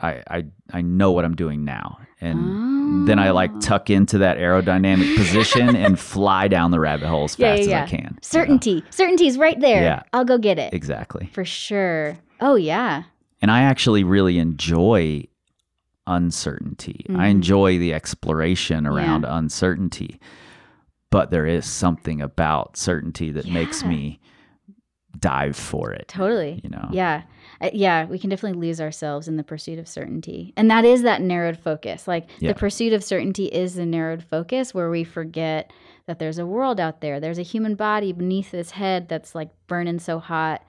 I, 0.01 0.23
I 0.31 0.45
I 0.73 0.81
know 0.83 1.11
what 1.11 1.25
I'm 1.25 1.35
doing 1.35 1.65
now. 1.65 1.99
And 2.20 2.39
then 3.06 3.19
I 3.19 3.31
like 3.31 3.59
tuck 3.60 3.90
into 3.90 4.19
that 4.19 4.36
aerodynamic 4.39 5.16
position 5.16 5.74
and 5.77 5.98
fly 6.01 6.48
down 6.48 6.70
the 6.70 6.81
rabbit 6.81 7.09
hole 7.09 7.24
as 7.24 7.39
Yeah, 7.39 7.56
fast 7.56 7.69
yeah, 7.69 7.82
as 7.82 7.86
I 7.86 7.90
can. 7.90 7.98
you 8.05 8.10
know? 8.10 8.16
Certainty. 8.23 8.85
Certainty's 8.90 9.39
right 9.39 9.59
there. 9.60 9.82
Yeah. 9.82 10.02
I'll 10.12 10.24
go 10.24 10.39
get 10.39 10.59
it. 10.59 10.74
Exactly. 10.74 11.31
For 11.32 11.44
sure. 11.44 12.19
Oh 12.40 12.55
yeah. 12.56 13.05
And 13.40 13.51
I 13.51 13.62
actually 13.62 14.05
really 14.05 14.39
enjoy 14.39 15.24
uncertainty. 16.06 17.05
I 17.10 17.12
Mhm. 17.27 17.31
enjoy 17.31 17.78
the 17.78 17.94
exploration 17.94 18.86
around 18.86 19.24
uncertainty. 19.24 20.20
But 21.10 21.31
there 21.31 21.47
is 21.47 21.65
something 21.66 22.20
about 22.20 22.77
certainty 22.77 23.31
that 23.32 23.47
makes 23.47 23.85
me 23.85 24.20
dive 25.19 25.56
for 25.56 25.93
it. 25.93 26.09
Totally. 26.09 26.60
You 26.62 26.70
know? 26.70 26.89
Yeah. 26.93 27.23
Uh, 27.60 27.70
yeah, 27.72 28.05
we 28.06 28.18
can 28.18 28.30
definitely 28.30 28.59
lose 28.68 28.80
ourselves 28.80 29.26
in 29.28 29.36
the 29.36 29.43
pursuit 29.43 29.78
of 29.78 29.89
certainty. 29.89 30.52
And 30.56 30.70
that 30.70 30.85
is 30.85 31.02
that 31.02 31.20
narrowed 31.22 31.59
focus. 31.59 32.06
Like 32.06 32.28
Yeah. 32.39 32.52
the 32.52 32.59
pursuit 32.59 32.93
of 32.93 33.02
certainty 33.02 33.47
is 33.47 33.74
the 33.74 33.86
narrowed 33.86 34.22
focus 34.22 34.72
where 34.72 34.90
we 34.90 35.02
forget 35.05 35.72
that 36.06 36.18
there's 36.18 36.39
a 36.39 36.47
world 36.47 36.78
out 36.80 37.01
there. 37.01 37.18
There's 37.20 37.39
a 37.39 37.43
human 37.43 37.74
body 37.74 38.12
beneath 38.12 38.51
this 38.52 38.70
head 38.70 39.09
that's 39.09 39.35
like 39.35 39.51
burning 39.66 39.98
so 39.98 40.18
hot. 40.18 40.62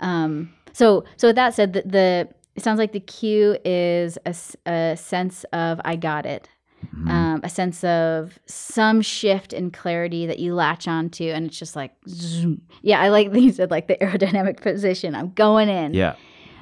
Um 0.00 0.54
so 0.72 1.04
so 1.16 1.28
with 1.28 1.36
that 1.36 1.54
said 1.54 1.72
the, 1.72 1.82
the 1.82 2.28
it 2.54 2.62
sounds 2.62 2.78
like 2.78 2.92
the 2.92 3.00
cue 3.00 3.56
is 3.64 4.18
a, 4.26 4.34
a 4.70 4.96
sense 4.96 5.44
of 5.52 5.80
I 5.84 5.96
got 5.96 6.24
it. 6.26 6.48
Mhm. 6.94 7.10
Um, 7.10 7.40
a 7.42 7.48
sense 7.48 7.84
of 7.84 8.38
some 8.46 9.02
shift 9.02 9.52
in 9.52 9.70
clarity 9.70 10.26
that 10.26 10.38
you 10.38 10.54
latch 10.54 10.88
onto, 10.88 11.24
and 11.24 11.46
it's 11.46 11.58
just 11.58 11.76
like, 11.76 11.92
zoom. 12.08 12.62
yeah, 12.82 13.00
I 13.00 13.08
like 13.08 13.32
that 13.32 13.40
you 13.40 13.52
said 13.52 13.70
like 13.70 13.88
the 13.88 13.96
aerodynamic 14.00 14.60
position. 14.60 15.14
I'm 15.14 15.30
going 15.30 15.68
in 15.68 15.94
yeah. 15.94 16.14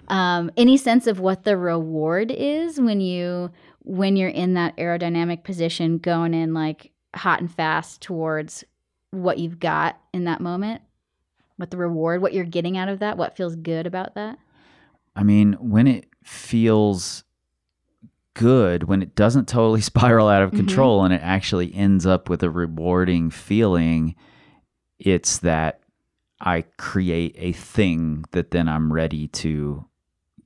um, 0.08 0.50
any 0.56 0.76
sense 0.76 1.06
of 1.06 1.20
what 1.20 1.44
the 1.44 1.56
reward 1.56 2.30
is 2.30 2.80
when 2.80 3.00
you 3.00 3.50
when 3.80 4.16
you're 4.16 4.28
in 4.28 4.54
that 4.54 4.76
aerodynamic 4.78 5.44
position 5.44 5.98
going 5.98 6.34
in 6.34 6.52
like 6.52 6.90
hot 7.14 7.40
and 7.40 7.52
fast 7.52 8.02
towards 8.02 8.64
what 9.12 9.38
you've 9.38 9.60
got 9.60 9.98
in 10.12 10.24
that 10.24 10.40
moment 10.40 10.82
what 11.56 11.70
the 11.70 11.76
reward 11.76 12.20
what 12.20 12.34
you're 12.34 12.44
getting 12.44 12.76
out 12.76 12.88
of 12.88 12.98
that 12.98 13.16
what 13.16 13.36
feels 13.36 13.54
good 13.54 13.86
about 13.86 14.14
that 14.16 14.38
I 15.16 15.22
mean, 15.22 15.54
when 15.54 15.86
it 15.86 16.06
feels 16.22 17.24
good, 18.36 18.84
when 18.84 19.02
it 19.02 19.14
doesn't 19.16 19.48
totally 19.48 19.80
spiral 19.92 20.28
out 20.28 20.42
of 20.42 20.52
Mhm. 20.52 20.56
control 20.56 21.04
and 21.04 21.12
it 21.14 21.20
actually 21.22 21.74
ends 21.74 22.06
up 22.06 22.28
with 22.28 22.42
a 22.42 22.50
rewarding 22.50 23.30
feeling, 23.30 24.14
it's 24.98 25.38
that 25.38 25.80
I 26.40 26.62
create 26.76 27.34
a 27.38 27.52
thing 27.52 28.24
that 28.32 28.50
then 28.50 28.68
I'm 28.68 28.92
ready 28.92 29.26
to 29.28 29.86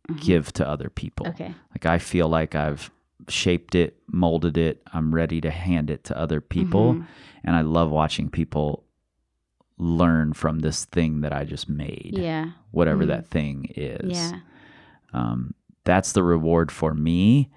Mhm. 0.08 0.20
give 0.20 0.52
to 0.54 0.66
other 0.68 0.88
people. 0.88 1.26
okay 1.28 1.52
Like 1.72 1.84
I 1.86 1.98
feel 1.98 2.28
like 2.28 2.54
I've 2.54 2.90
shaped 3.28 3.74
it, 3.74 3.96
molded 4.06 4.56
it, 4.56 4.82
I'm 4.92 5.14
ready 5.14 5.40
to 5.40 5.50
hand 5.50 5.90
it 5.90 6.04
to 6.04 6.16
other 6.18 6.40
people. 6.40 6.94
Mhm. 6.94 7.06
And 7.44 7.56
I 7.56 7.60
love 7.62 7.90
watching 7.90 8.28
people 8.30 8.84
learn 9.78 10.32
from 10.32 10.58
this 10.60 10.84
thing 10.84 11.22
that 11.22 11.32
I 11.32 11.44
just 11.44 11.68
made, 11.68 12.14
yeah 12.16 12.50
whatever 12.70 13.04
Mhm. 13.04 13.08
that 13.08 13.26
thing 13.28 13.66
is 13.76 14.10
yeah 14.12 14.40
um, 15.12 15.54
that's 15.84 16.12
the 16.12 16.22
reward 16.22 16.70
for 16.70 16.94
me. 16.94 17.50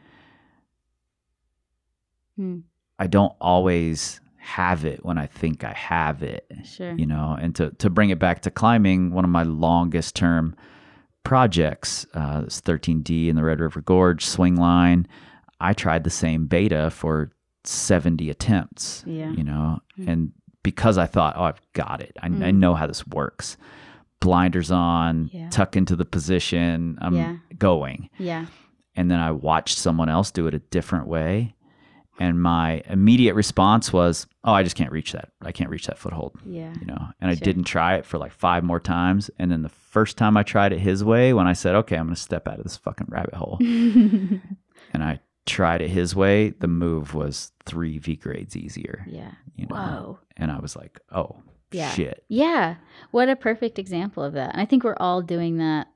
Hmm. 2.37 2.59
I 2.99 3.07
don't 3.07 3.33
always 3.41 4.19
have 4.37 4.83
it 4.85 5.05
when 5.05 5.17
I 5.17 5.25
think 5.27 5.63
I 5.63 5.73
have 5.73 6.21
it, 6.23 6.45
sure 6.65 6.93
you 6.93 7.05
know. 7.05 7.37
And 7.39 7.55
to 7.55 7.71
to 7.71 7.89
bring 7.89 8.09
it 8.09 8.19
back 8.19 8.41
to 8.41 8.51
climbing, 8.51 9.11
one 9.11 9.23
of 9.23 9.31
my 9.31 9.43
longest 9.43 10.15
term 10.15 10.55
projects, 11.23 12.05
uh, 12.13 12.41
this 12.41 12.59
13D 12.61 13.29
in 13.29 13.35
the 13.35 13.43
Red 13.43 13.59
River 13.59 13.81
Gorge 13.81 14.25
swing 14.25 14.55
line. 14.55 15.07
I 15.61 15.73
tried 15.73 16.03
the 16.03 16.09
same 16.09 16.47
beta 16.47 16.89
for 16.91 17.31
70 17.63 18.29
attempts, 18.29 19.03
Yeah. 19.07 19.31
you 19.31 19.43
know, 19.43 19.79
Hmm. 19.95 20.09
and 20.09 20.31
because 20.63 20.97
I 20.97 21.05
thought, 21.05 21.35
oh, 21.37 21.43
I've 21.43 21.61
got 21.73 22.01
it. 22.01 22.17
I, 22.21 22.27
I 22.27 22.29
Mm. 22.29 22.55
know 22.55 22.73
how 22.75 22.87
this 22.87 23.07
works. 23.07 23.55
Blinders 24.19 24.71
on, 24.71 25.29
Yeah. 25.33 25.49
tuck 25.49 25.75
into 25.77 25.95
the 25.95 26.05
position. 26.05 26.97
I'm 27.01 27.15
Yeah. 27.15 27.37
going 27.57 28.09
yeah 28.17 28.45
and 28.95 29.09
then 29.09 29.19
I 29.19 29.31
watched 29.31 29.77
someone 29.77 30.07
else 30.09 30.29
do 30.31 30.45
it 30.47 30.53
a 30.53 30.59
different 30.59 31.07
way. 31.07 31.55
And 32.19 32.41
my 32.41 32.83
immediate 32.87 33.33
response 33.33 33.91
was, 33.91 34.27
"Oh, 34.43 34.53
I 34.53 34.61
just 34.63 34.75
can't 34.75 34.91
reach 34.91 35.13
that. 35.13 35.29
I 35.41 35.51
can't 35.51 35.69
reach 35.69 35.87
that 35.87 35.97
foothold." 35.97 36.35
yeah 36.45 36.73
You 36.79 36.85
know, 36.85 37.07
and 37.19 37.31
I 37.31 37.35
Sure. 37.35 37.43
didn't 37.45 37.63
try 37.63 37.95
it 37.95 38.05
for 38.05 38.17
like 38.19 38.31
five 38.31 38.63
more 38.63 38.79
times. 38.79 39.31
And 39.39 39.51
then 39.51 39.63
the 39.63 39.69
first 39.69 40.15
time 40.17 40.37
I 40.37 40.43
tried 40.43 40.73
it 40.73 40.79
his 40.79 41.03
way, 41.03 41.33
when 41.33 41.47
I 41.47 41.53
said, 41.53 41.73
"Okay, 41.75 41.95
I'm 41.97 42.05
going 42.05 42.15
to 42.15 42.21
step 42.21 42.47
out 42.47 42.57
of 42.59 42.63
this 42.63 42.77
fucking 42.77 43.07
rabbit 43.09 43.33
hole," 43.33 43.57
and 44.93 45.03
I 45.03 45.19
tried 45.45 45.81
it 45.81 45.89
his 45.89 46.15
way, 46.15 46.49
the 46.49 46.67
move 46.67 47.13
was 47.13 47.51
three 47.65 47.97
V 47.97 48.15
grades 48.15 48.55
easier. 48.55 49.05
yeah 49.07 49.31
You 49.55 49.65
know, 49.67 49.75
whoa 49.75 50.19
and 50.37 50.51
I 50.51 50.59
was 50.59 50.75
like, 50.75 50.99
"Oh, 51.11 51.37
Yeah. 51.71 51.89
shit." 51.91 52.23
Yeah. 52.29 52.75
What 53.11 53.27
a 53.29 53.35
perfect 53.35 53.77
example 53.79 54.23
of 54.23 54.33
that. 54.33 54.51
And 54.53 54.61
I 54.61 54.65
think 54.65 54.83
we're 54.83 54.95
all 54.99 55.21
doing 55.21 55.57
that 55.57 55.87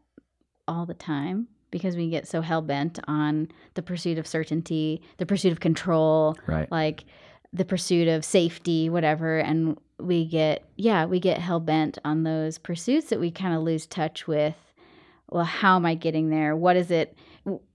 all 0.67 0.85
the 0.85 0.93
time 0.93 1.47
because 1.77 1.95
we 1.95 2.09
get 2.09 2.27
so 2.27 2.41
hell 2.41 2.61
bent 2.61 2.99
on 3.07 3.49
the 3.75 3.81
pursuit 3.81 4.17
of 4.17 4.27
certainty, 4.27 5.01
the 5.17 5.25
pursuit 5.25 5.51
of 5.51 5.59
control, 5.59 6.37
Right. 6.47 6.71
like 6.71 7.05
the 7.53 7.65
pursuit 7.65 8.07
of 8.07 8.25
safety, 8.25 8.89
whatever. 8.89 9.37
And 9.39 9.77
we 9.99 10.25
get, 10.25 10.63
yeah, 10.75 11.05
we 11.05 11.19
get 11.19 11.39
hell 11.39 11.59
bent 11.59 11.97
on 12.05 12.23
those 12.23 12.57
pursuits 12.57 13.09
that 13.09 13.19
we 13.19 13.31
kind 13.31 13.55
of 13.55 13.63
lose 13.63 13.85
touch 13.85 14.27
with. 14.27 14.55
Well, 15.29 15.43
how 15.43 15.75
am 15.75 15.85
I 15.85 15.95
getting 15.95 16.29
there? 16.29 16.55
What 16.55 16.75
is 16.75 16.91
it, 16.91 17.17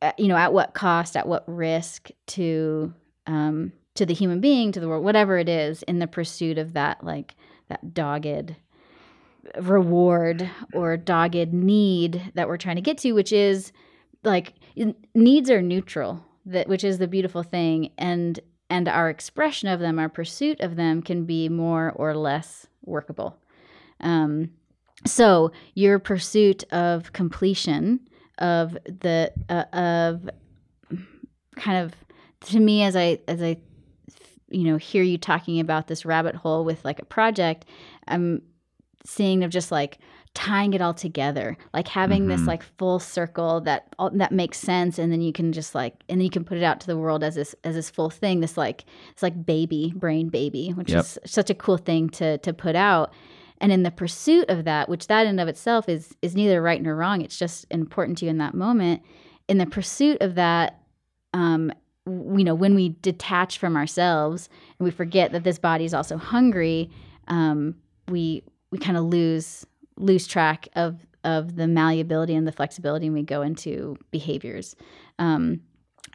uh, 0.00 0.12
you 0.18 0.28
know, 0.28 0.36
at 0.36 0.52
what 0.52 0.74
cost, 0.74 1.16
at 1.16 1.26
what 1.26 1.44
risk 1.46 2.10
to, 2.28 2.92
um, 3.26 3.72
to 3.94 4.06
the 4.06 4.14
human 4.14 4.40
being, 4.40 4.72
to 4.72 4.80
the 4.80 4.88
world, 4.88 5.04
whatever 5.04 5.36
it 5.38 5.48
is, 5.48 5.82
in 5.84 5.98
the 5.98 6.06
pursuit 6.06 6.58
of 6.58 6.72
that, 6.74 7.02
like 7.04 7.34
that 7.68 7.92
dogged 7.94 8.54
reward 9.60 10.48
or 10.72 10.96
dogged 10.96 11.52
need 11.52 12.32
that 12.34 12.48
we're 12.48 12.56
trying 12.56 12.76
to 12.76 12.82
get 12.82 12.98
to, 12.98 13.12
which 13.12 13.32
is 13.32 13.72
like 14.24 14.54
needs 15.14 15.50
are 15.50 15.62
neutral, 15.62 16.24
that 16.46 16.68
which 16.68 16.84
is 16.84 16.98
the 16.98 17.08
beautiful 17.08 17.42
thing, 17.42 17.90
and 17.98 18.38
and 18.70 18.88
our 18.88 19.10
expression 19.10 19.68
of 19.68 19.80
them, 19.80 19.98
our 19.98 20.08
pursuit 20.08 20.60
of 20.60 20.76
them, 20.76 21.02
can 21.02 21.24
be 21.24 21.48
more 21.48 21.92
or 21.96 22.14
less 22.16 22.66
workable. 22.84 23.36
Um, 24.00 24.50
so 25.04 25.52
your 25.74 25.98
pursuit 25.98 26.64
of 26.72 27.12
completion 27.12 28.00
of 28.38 28.72
the 28.84 29.32
uh, 29.48 29.64
of 29.72 30.30
kind 31.56 31.78
of 31.78 31.94
to 32.48 32.60
me 32.60 32.82
as 32.82 32.96
I 32.96 33.18
as 33.28 33.42
I 33.42 33.58
you 34.48 34.64
know 34.64 34.76
hear 34.76 35.02
you 35.02 35.18
talking 35.18 35.60
about 35.60 35.86
this 35.86 36.04
rabbit 36.04 36.34
hole 36.34 36.64
with 36.64 36.84
like 36.84 36.98
a 36.98 37.04
project, 37.04 37.66
I'm 38.08 38.42
seeing 39.04 39.44
of 39.44 39.50
just 39.50 39.72
like 39.72 39.98
tying 40.34 40.72
it 40.72 40.80
all 40.80 40.94
together 40.94 41.58
like 41.74 41.86
having 41.88 42.26
this 42.26 42.40
Mhm. 42.40 42.46
like 42.46 42.62
full 42.78 42.98
circle 42.98 43.60
that 43.62 43.94
that 44.14 44.32
makes 44.32 44.58
sense 44.58 44.98
and 44.98 45.12
then 45.12 45.20
you 45.20 45.30
can 45.32 45.52
just 45.52 45.74
like 45.74 45.94
and 46.08 46.18
then 46.20 46.24
you 46.24 46.30
can 46.30 46.42
put 46.42 46.56
it 46.56 46.62
out 46.64 46.80
to 46.80 46.86
the 46.86 46.96
world 46.96 47.22
as 47.22 47.34
this 47.34 47.54
as 47.64 47.74
this 47.74 47.90
full 47.90 48.08
thing 48.08 48.40
this 48.40 48.56
like 48.56 48.84
it's 49.10 49.22
like 49.22 49.44
baby 49.44 49.92
brain 49.94 50.30
baby 50.30 50.70
which 50.74 50.90
Yep. 50.90 51.00
is 51.00 51.18
such 51.26 51.50
a 51.50 51.54
cool 51.54 51.76
thing 51.76 52.08
to 52.10 52.38
to 52.38 52.54
put 52.54 52.74
out 52.74 53.12
and 53.58 53.70
in 53.72 53.82
the 53.82 53.90
pursuit 53.90 54.48
of 54.48 54.64
that 54.64 54.88
which 54.88 55.06
that 55.08 55.26
in 55.26 55.38
of 55.38 55.48
itself 55.48 55.86
is 55.86 56.14
is 56.22 56.34
neither 56.34 56.62
right 56.62 56.80
nor 56.80 56.96
wrong 56.96 57.20
it's 57.20 57.38
just 57.38 57.66
important 57.70 58.16
to 58.18 58.24
you 58.24 58.30
in 58.30 58.38
that 58.38 58.54
moment 58.54 59.02
in 59.48 59.58
the 59.58 59.66
pursuit 59.66 60.16
of 60.22 60.34
that 60.36 60.80
um 61.34 61.70
you 62.06 62.42
know 62.42 62.54
when 62.54 62.74
we 62.74 62.96
detach 63.02 63.58
from 63.58 63.76
ourselves 63.76 64.48
and 64.78 64.84
we 64.86 64.90
forget 64.90 65.30
that 65.32 65.44
this 65.44 65.58
body 65.58 65.84
is 65.84 65.92
also 65.92 66.16
hungry 66.16 66.90
um 67.28 67.74
we 68.08 68.42
we 68.70 68.78
kind 68.78 68.96
of 68.96 69.04
lose 69.04 69.66
lose 69.96 70.26
track 70.26 70.68
of 70.74 71.06
of 71.24 71.54
the 71.56 71.68
malleability 71.68 72.34
and 72.34 72.46
the 72.48 72.52
flexibility 72.52 73.06
and 73.06 73.14
we 73.14 73.22
go 73.22 73.42
into 73.42 73.96
behaviors 74.10 74.74
um, 75.18 75.60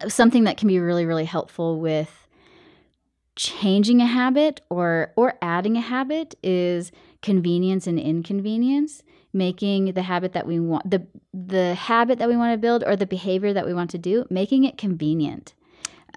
something 0.07 0.43
that 0.43 0.57
can 0.57 0.67
be 0.67 0.79
really 0.79 1.05
really 1.05 1.25
helpful 1.25 1.79
with 1.79 2.27
changing 3.35 4.01
a 4.01 4.05
habit 4.05 4.61
or 4.69 5.13
or 5.15 5.35
adding 5.41 5.77
a 5.77 5.81
habit 5.81 6.33
is 6.41 6.91
convenience 7.21 7.85
and 7.85 7.99
inconvenience 7.99 9.03
making 9.31 9.93
the 9.93 10.01
habit 10.01 10.33
that 10.33 10.47
we 10.47 10.59
want 10.59 10.89
the 10.89 11.05
the 11.33 11.75
habit 11.75 12.17
that 12.17 12.27
we 12.27 12.35
want 12.35 12.51
to 12.51 12.57
build 12.57 12.83
or 12.85 12.95
the 12.95 13.05
behavior 13.05 13.53
that 13.53 13.65
we 13.65 13.73
want 13.75 13.91
to 13.91 13.97
do 13.99 14.25
making 14.31 14.63
it 14.63 14.75
convenient 14.77 15.53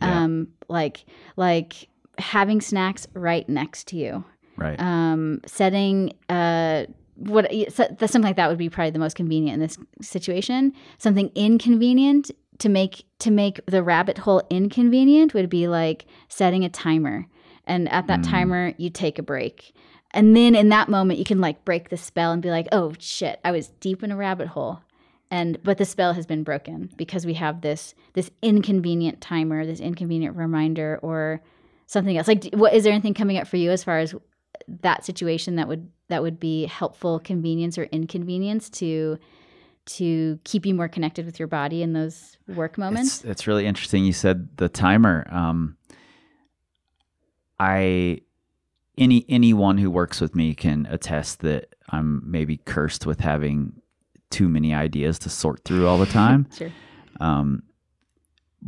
Yeah. 0.01 0.25
um 0.25 0.49
like 0.69 1.05
like 1.37 1.89
having 2.17 2.61
snacks 2.63 3.07
right 3.15 3.47
next 3.49 3.87
to 3.89 3.97
you 3.97 4.25
Right. 4.57 4.79
um, 4.79 5.41
setting 5.47 6.13
uh, 6.29 6.85
what 7.21 7.51
so- 7.73 7.87
something 8.01 8.23
like 8.23 8.37
that 8.37 8.49
would 8.49 8.59
be 8.59 8.69
probably 8.69 8.91
the 8.91 8.99
most 8.99 9.15
convenient 9.17 9.55
in 9.55 9.61
this 9.61 9.79
situation. 10.01 10.73
Something 10.99 11.31
inconvenient 11.35 12.31
to 12.59 12.69
make 12.69 13.05
to 13.21 13.31
make 13.31 13.61
the 13.67 13.83
rabbit 13.83 14.19
hole 14.19 14.43
inconvenient 14.51 15.35
would 15.35 15.49
be 15.51 15.69
like 15.69 16.07
setting 16.29 16.65
a 16.65 16.69
timer, 16.69 17.27
and 17.67 17.89
at 17.91 18.07
that 18.07 18.21
Mm. 18.21 18.31
timer 18.31 18.73
you 18.79 18.91
take 18.91 19.19
a 19.19 19.23
break, 19.23 19.75
and 20.13 20.37
then 20.37 20.55
in 20.55 20.69
that 20.71 20.89
moment 20.89 21.19
you 21.19 21.25
can 21.25 21.41
like 21.41 21.65
break 21.65 21.89
the 21.91 21.97
spell 21.97 22.33
and 22.33 22.43
be 22.43 22.51
like, 22.51 22.67
oh 22.73 22.93
shit, 22.99 23.39
I 23.45 23.51
was 23.53 23.69
deep 23.81 24.03
in 24.03 24.11
a 24.11 24.17
rabbit 24.17 24.49
hole. 24.49 24.81
and 25.33 25.63
but 25.63 25.79
the 25.79 25.85
spell 25.85 26.13
has 26.15 26.27
been 26.27 26.43
broken 26.43 26.91
because 26.97 27.25
we 27.25 27.35
have 27.35 27.61
this 27.61 27.95
this 28.15 28.31
inconvenient 28.43 29.21
timer, 29.21 29.65
this 29.65 29.79
inconvenient 29.79 30.37
reminder, 30.37 30.99
or 31.03 31.41
something 31.87 32.17
else. 32.19 32.27
Like, 32.29 32.53
what 32.55 32.75
is 32.75 32.83
there 32.85 32.93
anything 32.93 33.15
coming 33.15 33.39
up 33.39 33.47
for 33.47 33.57
you 33.57 33.71
as 33.71 33.85
far 33.85 33.99
as 34.01 34.13
that 34.69 35.05
situation 35.05 35.57
that 35.57 35.69
would 35.69 35.91
that 36.09 36.23
would 36.23 36.39
be 36.41 36.67
helpful 36.67 37.19
convenience 37.21 37.79
or 37.79 37.85
inconvenience 37.85 38.69
to 38.71 39.19
to 39.87 40.39
keep 40.45 40.67
you 40.67 40.75
more 40.75 40.89
connected 40.89 41.27
with 41.27 41.39
your 41.39 41.49
body 41.49 41.83
in 41.83 41.93
those 41.93 42.37
work 42.49 42.79
moments? 42.79 43.19
It's, 43.19 43.25
it's 43.25 43.47
really 43.47 43.67
interesting. 43.67 44.05
You 44.05 44.13
said 44.13 44.57
the 44.57 44.69
timer. 44.69 45.27
Um, 45.31 45.77
I 47.59 48.21
any 48.97 49.25
anyone 49.29 49.79
who 49.79 49.91
works 49.91 50.21
with 50.21 50.35
me 50.35 50.55
can 50.55 50.87
attest 50.91 51.41
that 51.41 51.75
I'm 51.89 52.23
maybe 52.25 52.59
cursed 52.59 53.07
with 53.07 53.21
having 53.21 53.73
too 54.31 54.49
many 54.49 54.73
ideas 54.73 55.19
to 55.21 55.31
sort 55.31 55.65
through 55.65 55.87
all 55.87 55.99
the 55.99 56.07
time. 56.21 56.49
Sure. 56.57 56.71
um, 57.21 57.63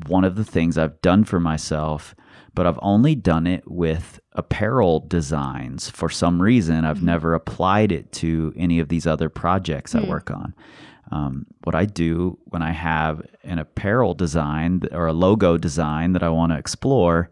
one 0.07 0.25
of 0.25 0.37
the 0.37 0.45
things 0.45 0.79
I've 0.79 1.01
done 1.03 1.25
for 1.25 1.39
myself, 1.39 2.15
but 2.55 2.67
I've 2.67 2.79
only 2.83 3.15
done 3.15 3.47
it 3.47 3.71
with 3.71 4.21
apparel 4.33 5.01
designs 5.01 5.89
for 5.91 6.09
some 6.09 6.41
reason. 6.41 6.85
I've 6.85 6.99
mm-hmm. 6.99 7.07
never 7.07 7.35
applied 7.35 7.93
it 7.93 8.13
to 8.13 8.53
any 8.57 8.79
of 8.79 8.89
these 8.89 9.07
other 9.07 9.29
projects 9.29 9.95
I 9.95 10.01
mm. 10.01 10.09
work 10.09 10.31
on. 10.31 10.55
Um, 11.11 11.47
what 11.65 11.75
I 11.75 11.85
do 11.85 12.39
when 12.45 12.63
I 12.63 12.73
have 12.73 13.23
an 13.43 13.59
apparel 13.59 14.15
design 14.15 14.83
or 14.93 15.07
a 15.07 15.13
logo 15.13 15.59
design 15.59 16.13
that 16.13 16.23
I 16.23 16.29
want 16.31 16.53
to 16.53 16.59
explore, 16.59 17.31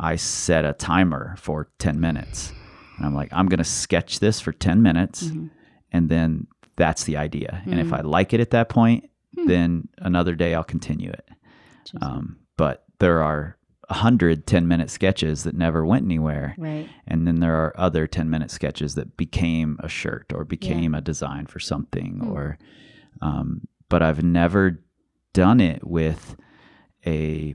I 0.00 0.16
set 0.16 0.64
a 0.64 0.72
timer 0.72 1.36
for 1.38 1.68
10 1.78 2.00
minutes. 2.00 2.52
And 2.96 3.06
I'm 3.06 3.14
like, 3.14 3.32
I'm 3.32 3.46
going 3.46 3.58
to 3.58 3.64
sketch 3.64 4.18
this 4.20 4.40
for 4.40 4.52
10 4.52 4.82
minutes. 4.82 5.24
Mm-hmm. 5.24 5.46
And 5.92 6.08
then 6.08 6.46
that's 6.76 7.04
the 7.04 7.16
idea. 7.16 7.62
And 7.66 7.78
if 7.78 7.88
mm. 7.88 7.98
I 7.98 8.00
like 8.00 8.32
it 8.32 8.40
at 8.40 8.50
that 8.50 8.68
point, 8.68 9.08
hmm. 9.36 9.46
then 9.46 9.88
another 9.98 10.34
day 10.34 10.54
I'll 10.54 10.64
continue 10.64 11.10
it. 11.10 11.28
Um, 12.00 12.38
but 12.56 12.84
there 12.98 13.22
are 13.22 13.58
a 13.92 13.94
hundred 13.94 14.46
10 14.46 14.66
minute 14.66 14.90
sketches 14.90 15.44
that 15.44 15.54
never 15.54 15.84
went 15.84 16.04
anywhere. 16.06 16.54
Right. 16.58 16.88
And 17.06 17.26
then 17.26 17.40
there 17.40 17.56
are 17.62 17.72
other 17.78 18.06
10 18.06 18.30
minute 18.30 18.50
sketches 18.50 18.94
that 18.94 19.16
became 19.16 19.76
a 19.80 19.88
shirt 19.88 20.32
or 20.34 20.44
became 20.44 20.94
a 20.94 21.00
design 21.02 21.44
for 21.46 21.58
something 21.60 22.12
Hmm. 22.22 22.32
or, 22.32 22.58
um, 23.20 23.68
but 23.90 24.00
I've 24.02 24.22
never 24.22 24.80
done 25.34 25.60
it 25.60 25.86
with 25.86 26.36
a 27.06 27.54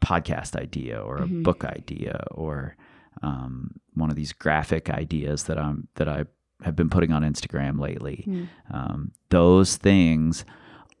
podcast 0.00 0.54
idea 0.56 0.98
or 1.00 1.16
a 1.18 1.22
Mm-hmm. 1.22 1.42
book 1.42 1.64
idea 1.64 2.24
or, 2.30 2.76
um, 3.22 3.70
one 3.94 4.10
of 4.10 4.16
these 4.16 4.32
graphic 4.32 4.90
ideas 4.90 5.44
that 5.44 5.58
I'm, 5.58 5.88
that 5.94 6.08
I 6.08 6.24
have 6.62 6.76
been 6.76 6.90
putting 6.90 7.12
on 7.12 7.22
Instagram 7.22 7.80
lately. 7.80 8.22
Hmm. 8.24 8.44
Um, 8.70 9.12
those 9.30 9.76
things 9.76 10.44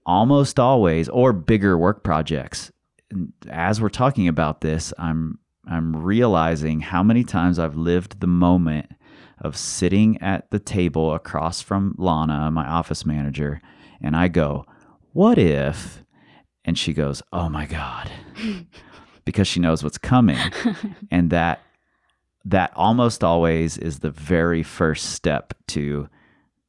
almost 0.06 0.58
always 0.58 1.08
or 1.08 1.32
bigger 1.32 1.76
work 1.78 2.02
projects 2.02 2.70
as 3.48 3.80
we're 3.80 3.88
talking 3.88 4.28
about 4.28 4.60
this 4.60 4.92
i'm 4.98 5.38
i'm 5.66 5.96
realizing 5.96 6.80
how 6.80 7.02
many 7.02 7.24
times 7.24 7.58
i've 7.58 7.76
lived 7.76 8.20
the 8.20 8.26
moment 8.26 8.86
of 9.40 9.56
sitting 9.56 10.20
at 10.20 10.50
the 10.50 10.58
table 10.58 11.14
across 11.14 11.60
from 11.60 11.94
lana 11.98 12.50
my 12.50 12.66
office 12.66 13.04
manager 13.04 13.60
and 14.00 14.16
i 14.16 14.28
go 14.28 14.64
what 15.12 15.38
if 15.38 16.02
and 16.64 16.78
she 16.78 16.92
goes 16.92 17.22
oh 17.32 17.48
my 17.48 17.66
god 17.66 18.10
because 19.24 19.46
she 19.46 19.60
knows 19.60 19.82
what's 19.82 19.98
coming 19.98 20.38
and 21.10 21.30
that 21.30 21.60
that 22.44 22.72
almost 22.76 23.24
always 23.24 23.78
is 23.78 24.00
the 24.00 24.10
very 24.10 24.62
first 24.62 25.10
step 25.10 25.54
to 25.68 26.08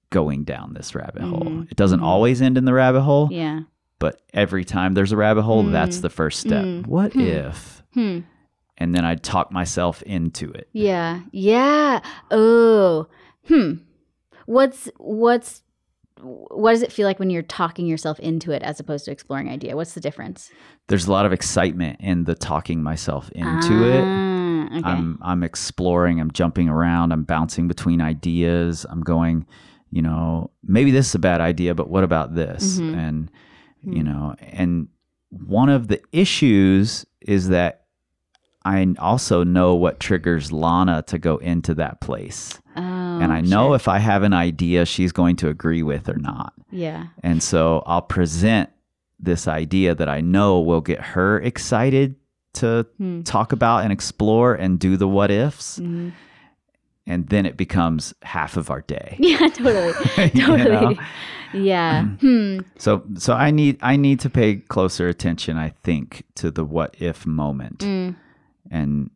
going 0.09 0.43
down 0.43 0.73
this 0.73 0.95
rabbit 0.95 1.23
hole. 1.23 1.41
Mm-hmm. 1.41 1.63
It 1.69 1.75
doesn't 1.75 1.99
mm-hmm. 1.99 2.07
always 2.07 2.41
end 2.41 2.57
in 2.57 2.65
the 2.65 2.73
rabbit 2.73 3.01
hole, 3.01 3.27
Yeah. 3.31 3.61
But 4.05 4.21
every 4.35 4.63
time 4.63 4.93
there's 4.93 5.11
a 5.11 5.17
rabbit 5.17 5.41
hole, 5.41 5.63
that's 5.63 6.01
the 6.01 6.11
first 6.11 6.39
step. 6.39 6.63
Mm. 6.63 6.85
What 6.85 7.15
if? 7.15 7.81
Hmm. 7.95 8.19
And 8.77 8.93
then 8.93 9.03
I 9.03 9.15
talk 9.15 9.51
myself 9.51 10.03
into 10.03 10.51
it. 10.51 10.67
Yeah. 10.73 11.21
Yeah. 11.31 12.01
Oh. 12.29 13.07
Hmm. 13.47 13.71
What's 14.45 14.89
what's 14.97 15.63
what 16.21 16.71
does 16.71 16.83
it 16.83 16.91
feel 16.91 17.07
like 17.07 17.17
when 17.19 17.31
you're 17.31 17.41
talking 17.41 17.87
yourself 17.87 18.19
into 18.19 18.51
it 18.51 18.61
as 18.61 18.79
opposed 18.79 19.05
to 19.05 19.11
exploring 19.11 19.49
idea? 19.49 19.75
What's 19.75 19.93
the 19.93 20.01
difference? 20.01 20.51
There's 20.87 21.07
a 21.07 21.11
lot 21.11 21.25
of 21.25 21.33
excitement 21.33 21.99
in 21.99 22.25
the 22.25 22.35
talking 22.35 22.83
myself 22.83 23.29
into 23.31 23.89
it. 23.91 24.03
Ah, 24.03 24.35
Okay. 24.67 24.81
I'm 24.83 25.17
I'm 25.21 25.41
exploring, 25.43 26.19
I'm 26.19 26.31
jumping 26.31 26.69
around, 26.69 27.11
I'm 27.11 27.23
bouncing 27.23 27.67
between 27.67 28.01
ideas. 28.01 28.85
I'm 28.89 29.01
going, 29.01 29.45
you 29.91 30.01
know, 30.03 30.51
maybe 30.63 30.91
this 30.91 31.07
is 31.09 31.15
a 31.15 31.19
bad 31.19 31.39
idea, 31.41 31.73
but 31.73 31.89
what 31.89 32.03
about 32.03 32.35
this? 32.35 32.79
Mhm. 32.79 32.95
And 32.97 33.31
you 33.85 34.03
know, 34.03 34.35
and 34.39 34.87
one 35.29 35.69
of 35.69 35.87
the 35.87 36.01
issues 36.11 37.05
is 37.21 37.49
that 37.49 37.81
I 38.63 38.85
also 38.99 39.43
know 39.43 39.75
what 39.75 39.99
triggers 39.99 40.51
Lana 40.51 41.03
to 41.07 41.17
go 41.19 41.37
into 41.37 41.73
that 41.75 42.01
place. 42.01 42.59
oh, 42.75 42.81
and 42.81 43.31
I 43.31 43.41
know 43.41 43.69
sure. 43.69 43.75
if 43.75 43.87
I 43.87 43.99
have 43.99 44.23
an 44.23 44.33
idea 44.33 44.85
she's 44.85 45.11
going 45.11 45.35
to 45.37 45.49
agree 45.49 45.83
with 45.83 46.09
or 46.09 46.17
not. 46.17 46.53
Yeah. 46.71 47.07
And 47.23 47.41
so 47.43 47.83
I'll 47.85 48.01
present 48.01 48.69
this 49.19 49.47
idea 49.47 49.95
that 49.95 50.09
I 50.09 50.19
know 50.21 50.59
will 50.59 50.81
get 50.81 50.99
her 50.99 51.39
excited 51.39 52.15
to 52.55 52.85
Hmm. 52.97 53.21
talk 53.21 53.51
about 53.53 53.83
and 53.83 53.91
explore 53.93 54.55
and 54.55 54.79
do 54.79 54.97
the 54.97 55.07
what 55.07 55.29
ifs. 55.31 55.79
Mhm. 55.79 56.11
And 57.07 57.27
then 57.29 57.45
it 57.45 57.55
becomes 57.55 58.13
half 58.23 58.57
of 58.57 58.69
our 58.71 58.81
day. 58.81 59.15
Yeah, 59.19 59.47
totally. 59.49 59.93
Totally. 60.41 60.97
Yeah. 61.53 62.03
Hmm. 62.19 62.59
So 62.77 63.03
so 63.17 63.33
I 63.33 63.51
need 63.51 63.77
I 63.81 63.95
need 63.95 64.19
to 64.21 64.29
pay 64.29 64.55
closer 64.57 65.07
attention, 65.07 65.57
I 65.57 65.69
think, 65.83 66.23
to 66.35 66.51
the 66.51 66.65
what 66.65 66.95
if 66.99 67.25
moment 67.25 67.79
Mm. 67.79 68.15
and 68.71 69.09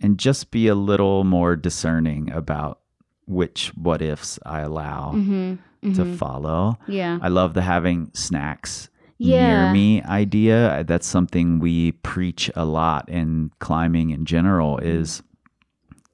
and 0.00 0.18
just 0.18 0.50
be 0.50 0.66
a 0.68 0.74
little 0.74 1.24
more 1.24 1.54
discerning 1.56 2.32
about 2.32 2.80
which 3.26 3.72
what 3.76 4.02
ifs 4.02 4.38
I 4.44 4.60
allow 4.60 5.12
Mhm. 5.14 5.58
to 5.82 6.04
Mhm. 6.04 6.16
follow. 6.16 6.78
Yeah. 6.88 7.18
I 7.22 7.28
love 7.28 7.54
the 7.54 7.62
having 7.62 8.10
snacks 8.14 8.88
Yeah. 9.18 9.46
near 9.64 9.72
me 9.72 10.02
idea. 10.02 10.82
That's 10.86 11.06
something 11.06 11.58
we 11.60 11.92
preach 11.92 12.50
a 12.56 12.64
lot 12.64 13.08
in 13.08 13.50
climbing 13.60 14.10
in 14.10 14.24
general 14.24 14.78
Mm-hmm. 14.78 15.00
is 15.00 15.22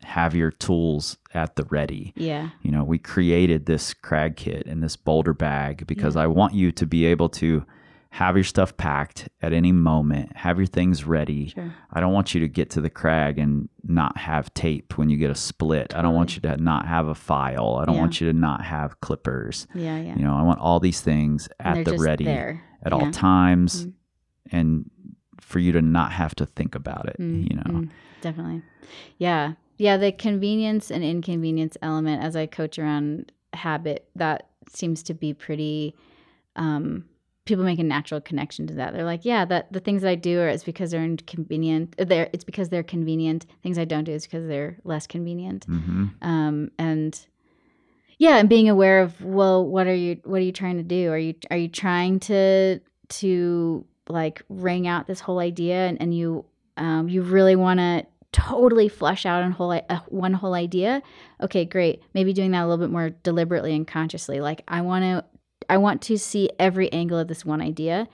have 0.02 0.35
your 0.35 0.51
tools 0.51 1.16
at 1.35 1.56
the 1.56 1.64
ready. 1.64 2.12
Yeah. 2.16 2.51
You 2.62 2.70
know, 2.70 2.85
we 2.85 2.98
created 2.98 3.66
this 3.66 3.93
crag 3.94 4.36
kit 4.36 4.66
and 4.66 4.82
this 4.82 4.97
boulder 4.97 5.35
bag 5.35 5.86
because 5.86 6.16
I 6.16 6.27
want 6.27 6.55
you 6.55 6.72
to 6.72 6.86
be 6.86 7.05
able 7.06 7.28
to 7.31 7.64
have 8.12 8.36
your 8.36 8.43
stuff 8.44 8.77
packed 8.77 9.28
at 9.40 9.52
any 9.52 9.70
moment, 9.70 10.36
have 10.36 10.59
your 10.59 10.66
things 10.66 11.05
ready. 11.05 11.48
Sure. 11.51 11.72
I 11.93 12.01
don't 12.01 12.12
want 12.12 12.35
you 12.35 12.40
to 12.40 12.48
get 12.48 12.70
to 12.70 12.81
the 12.81 12.90
crag 12.90 13.39
and 13.39 13.68
not 13.85 14.16
have 14.16 14.52
tape 14.52 14.98
when 14.98 15.09
you 15.10 15.16
get 15.16 15.31
a 15.31 15.35
split. 15.36 15.94
I 15.94 16.02
don't 16.02 16.14
want 16.16 16.35
you 16.35 16.40
to 16.43 16.56
not 16.56 16.86
have 16.89 17.06
a 17.06 17.14
file. 17.14 17.77
I 17.81 17.85
don't 17.85 17.94
Yeah. 17.94 18.01
want 18.01 18.20
you 18.20 18.27
to 18.32 18.36
not 18.36 18.64
have 18.64 19.01
clippers. 19.01 19.68
Yeah. 19.74 20.01
Yeah. 20.01 20.16
You 20.16 20.24
know, 20.24 20.35
I 20.35 20.43
want 20.43 20.59
all 20.59 20.81
these 20.81 21.01
things 21.01 21.48
at 21.60 21.85
the 21.85 21.97
ready 21.98 22.24
there. 22.24 22.64
at 22.82 22.90
Yeah. 22.93 22.98
all 22.98 23.10
times 23.12 23.85
Mhm. 23.86 23.93
and 24.51 24.90
for 25.40 25.59
you 25.59 25.70
to 25.72 25.82
not 25.82 26.12
have 26.12 26.35
to 26.36 26.47
think 26.47 26.74
about 26.74 27.09
it, 27.09 27.16
Mm, 27.20 27.48
you 27.51 27.56
know. 27.56 27.81
mm, 27.82 27.89
definitely. 28.22 28.62
Yeah. 29.18 29.52
Yeah. 29.81 29.97
The 29.97 30.12
convenience 30.12 30.90
and 30.90 31.02
inconvenience 31.02 31.77
element 31.81 32.23
as 32.23 32.36
I 32.36 32.47
coach 32.47 32.78
around 32.78 33.32
habit, 33.55 34.09
that 34.15 34.48
seems 34.69 35.02
to 35.05 35.15
be 35.15 35.35
pretty, 35.35 35.97
um, 36.55 37.07
people 37.47 37.65
make 37.65 37.81
a 37.81 37.85
natural 37.85 38.20
connection 38.20 38.66
to 38.69 38.74
that. 38.74 38.93
They're 38.93 39.05
like, 39.05 39.24
yeah, 39.24 39.44
that 39.47 39.73
the 39.73 39.81
things 39.81 40.02
that 40.02 40.11
I 40.11 40.15
do 40.15 40.39
are 40.40 40.48
it's 40.48 40.62
because 40.62 40.90
they're 40.90 41.02
inconvenient. 41.02 41.97
They're, 41.97 42.28
it's 42.32 42.44
because 42.44 42.69
they're 42.69 42.85
convenient. 42.85 43.47
Things 43.62 43.78
I 43.78 43.85
don't 43.86 44.05
do 44.05 44.12
is 44.12 44.24
because 44.24 44.47
they're 44.47 44.77
less 44.85 45.07
convenient. 45.07 45.65
hmm 45.65 46.07
Um, 46.23 46.70
and 46.78 47.19
yeah, 48.19 48.36
and 48.36 48.48
being 48.48 48.69
aware 48.69 49.01
of, 49.01 49.20
well, 49.24 49.66
what 49.66 49.86
are 49.86 49.94
you, 49.94 50.20
what 50.24 50.36
are 50.36 50.44
you 50.44 50.52
trying 50.52 50.77
to 50.77 50.82
do? 50.82 51.11
Are 51.11 51.19
you, 51.19 51.35
are 51.51 51.57
you 51.57 51.69
trying 51.69 52.20
to, 52.20 52.78
to 53.09 53.85
like 54.09 54.43
ring 54.48 54.86
out 54.86 55.07
this 55.07 55.20
whole 55.20 55.39
idea 55.39 55.86
and, 55.86 56.01
and 56.01 56.15
you, 56.15 56.44
um, 56.77 57.09
you 57.09 57.23
really 57.23 57.57
want 57.57 57.81
to 57.81 58.07
totally 58.32 58.89
flesh 58.89 59.27
out 59.27 59.43
a 59.43 59.51
whole, 59.51 59.73
uh, 59.73 60.01
one 60.09 60.32
whole 60.32 60.55
idea? 60.55 61.02
Okay, 61.40 61.65
great. 61.65 62.02
Maybe 62.15 62.32
doing 62.32 62.51
that 62.52 62.62
a 62.62 62.66
little 62.66 62.85
bit 62.85 62.93
more 62.93 63.11
deliberately 63.11 63.74
and 63.74 63.86
consciously. 63.86 64.40
Like 64.40 64.62
I 64.69 64.81
want 64.82 65.02
to, 65.05 65.24
I 65.69 65.77
want 65.77 66.02
to 66.02 66.19
see 66.19 66.51
every 66.59 66.93
angle 66.93 67.19
of 67.19 67.28
this 67.28 67.44
one 67.44 67.61
idea. 67.61 68.09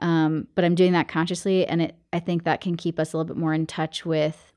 Um, 0.00 0.46
but 0.54 0.64
I'm 0.64 0.74
doing 0.74 0.92
that 0.92 1.08
consciously. 1.08 1.66
And 1.66 1.82
it, 1.82 1.96
I 2.12 2.20
think 2.20 2.44
that 2.44 2.60
can 2.60 2.76
keep 2.76 2.98
us 2.98 3.12
a 3.12 3.16
little 3.18 3.32
bit 3.32 3.38
more 3.38 3.52
in 3.52 3.66
touch 3.66 4.06
with, 4.06 4.52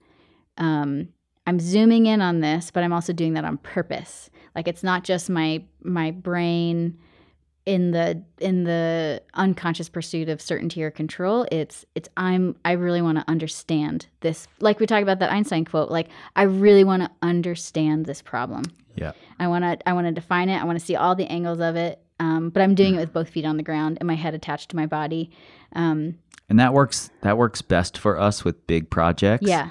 um, 0.58 1.10
I'm 1.46 1.60
zooming 1.60 2.06
in 2.06 2.22
on 2.22 2.40
this, 2.40 2.72
but 2.72 2.84
I'm 2.84 2.94
also 2.94 3.12
doing 3.12 3.34
that 3.34 3.44
on 3.44 3.58
purpose. 3.58 4.30
Like 4.56 4.68
it's 4.68 4.84
not 4.84 5.04
just 5.04 5.30
my 5.30 5.64
my 5.84 6.12
brain 6.12 6.98
in 7.66 7.92
the 7.92 8.22
in 8.40 8.66
the 8.66 9.22
unconscious 9.36 9.88
pursuit 9.90 10.28
of 10.30 10.42
certainty 10.42 10.84
or 10.84 10.92
control. 10.92 11.46
It's 11.52 11.86
it's 11.96 12.10
I'm 12.18 12.56
I 12.66 12.74
really 12.74 13.02
want 13.02 13.18
to 13.20 13.24
understand 13.30 14.08
this. 14.20 14.48
Like 14.60 14.80
we 14.80 14.86
talked 14.86 15.04
about 15.04 15.20
that 15.20 15.32
Einstein 15.32 15.66
quote. 15.66 15.90
Like 15.90 16.10
I 16.36 16.44
really 16.44 16.84
want 16.84 17.04
to 17.04 17.12
understand 17.22 18.06
this 18.06 18.22
problem. 18.22 18.64
Yeah. 18.96 19.14
I 19.40 19.48
want 19.48 19.64
to 19.64 19.90
I 19.90 19.94
want 19.94 20.08
to 20.08 20.12
define 20.12 20.50
it. 20.50 20.62
I 20.62 20.66
want 20.66 20.78
to 20.78 20.86
see 20.86 20.96
all 20.96 21.16
the 21.16 21.26
angles 21.28 21.60
of 21.60 21.76
it. 21.76 22.00
um, 22.20 22.50
but 22.50 22.62
I'm 22.62 22.76
doing 22.76 22.96
it 22.96 23.00
with 23.00 23.14
both 23.14 23.30
feet 23.30 23.46
on 23.46 23.58
the 23.58 23.64
ground 23.64 23.98
and 24.00 24.08
my 24.08 24.16
head 24.16 24.34
attached 24.34 24.70
to 24.70 24.76
my 24.76 24.86
body. 24.86 25.32
Um, 25.74 26.16
And 26.50 26.60
that 26.60 26.74
works 26.74 27.10
that 27.22 27.38
works 27.38 27.62
best 27.62 27.98
for 27.98 28.20
us 28.20 28.44
with 28.44 28.68
big 28.68 28.90
projects. 28.90 29.48
yeah, 29.48 29.70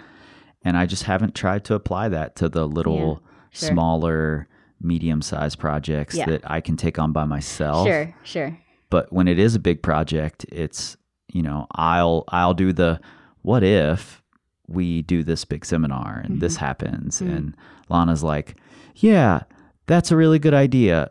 And 0.65 0.77
I 0.77 0.87
just 0.87 1.05
haven't 1.05 1.35
tried 1.35 1.65
to 1.67 1.75
apply 1.75 2.09
that 2.09 2.37
to 2.37 2.49
the 2.49 2.67
little 2.67 3.23
sure. 3.51 3.69
smaller 3.69 4.49
medium-sized 4.83 5.59
projects 5.59 6.15
Yeah. 6.17 6.27
that 6.27 6.51
I 6.51 6.61
can 6.61 6.77
take 6.77 6.99
on 6.99 7.13
by 7.13 7.25
myself. 7.25 7.87
sure, 7.87 8.15
sure. 8.25 8.59
But 8.91 9.13
when 9.13 9.29
it 9.29 9.39
is 9.39 9.55
a 9.55 9.59
big 9.61 9.83
project, 9.83 10.45
it's, 10.53 10.97
you 11.33 11.43
know, 11.43 11.67
I'll 11.75 12.25
I'll 12.29 12.55
do 12.55 12.73
the 12.73 13.01
what 13.43 13.63
if 13.65 14.23
we 14.69 15.03
do 15.03 15.23
this 15.23 15.45
big 15.45 15.65
seminar 15.65 16.21
and 16.25 16.41
this 16.41 16.55
Mm-hmm. 16.57 16.65
happens 16.65 17.21
and 17.21 17.57
Lana's 17.89 18.23
like, 18.23 18.57
"Yeah, 18.97 19.43
that's 19.87 20.11
a 20.11 20.17
really 20.17 20.39
good 20.39 20.55
idea. 20.55 21.11